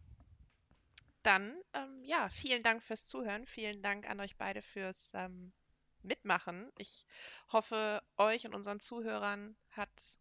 Dann, 1.24 1.60
ähm, 1.72 2.04
ja, 2.04 2.28
vielen 2.28 2.62
Dank 2.62 2.82
fürs 2.82 3.06
Zuhören. 3.08 3.44
Vielen 3.46 3.82
Dank 3.82 4.08
an 4.08 4.20
euch 4.20 4.36
beide 4.36 4.62
fürs 4.62 5.14
ähm, 5.14 5.52
Mitmachen. 6.02 6.70
Ich 6.78 7.06
hoffe, 7.52 8.02
euch 8.16 8.44
und 8.46 8.54
unseren 8.54 8.80
Zuhörern 8.80 9.56
hat 9.70 10.18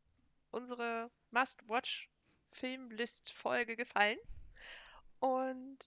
unsere 0.52 1.10
Must-Watch-Filmlist-Folge 1.32 3.76
gefallen. 3.76 4.18
Und 5.20 5.80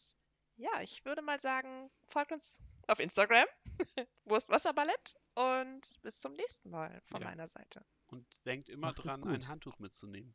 ja, 0.56 0.80
ich 0.82 1.04
würde 1.04 1.22
mal 1.22 1.40
sagen, 1.40 1.90
folgt 2.06 2.30
uns 2.32 2.62
auf 2.86 2.98
Instagram, 3.00 3.46
Wurstwasserballett. 4.24 5.16
Und 5.34 6.00
bis 6.02 6.20
zum 6.20 6.32
nächsten 6.34 6.70
Mal 6.70 7.00
von 7.06 7.20
Ja. 7.20 7.28
meiner 7.28 7.48
Seite. 7.48 7.84
und 8.08 8.24
denkt 8.46 8.68
immer 8.68 8.88
Macht 8.88 9.04
dran, 9.04 9.24
ein 9.26 9.48
Handtuch 9.48 9.78
mitzunehmen. 9.80 10.34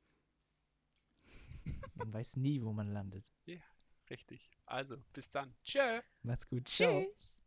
man 1.96 2.12
weiß 2.14 2.36
nie, 2.36 2.62
wo 2.62 2.74
man 2.74 2.92
landet. 2.92 3.24
Richtig. 4.10 4.50
Also, 4.66 4.98
bis 5.14 5.30
dann. 5.30 5.56
Tschö. 5.64 6.02
Macht's 6.24 6.50
gut. 6.50 6.68
Ciao. 6.68 7.06
Tschüss. 7.14 7.38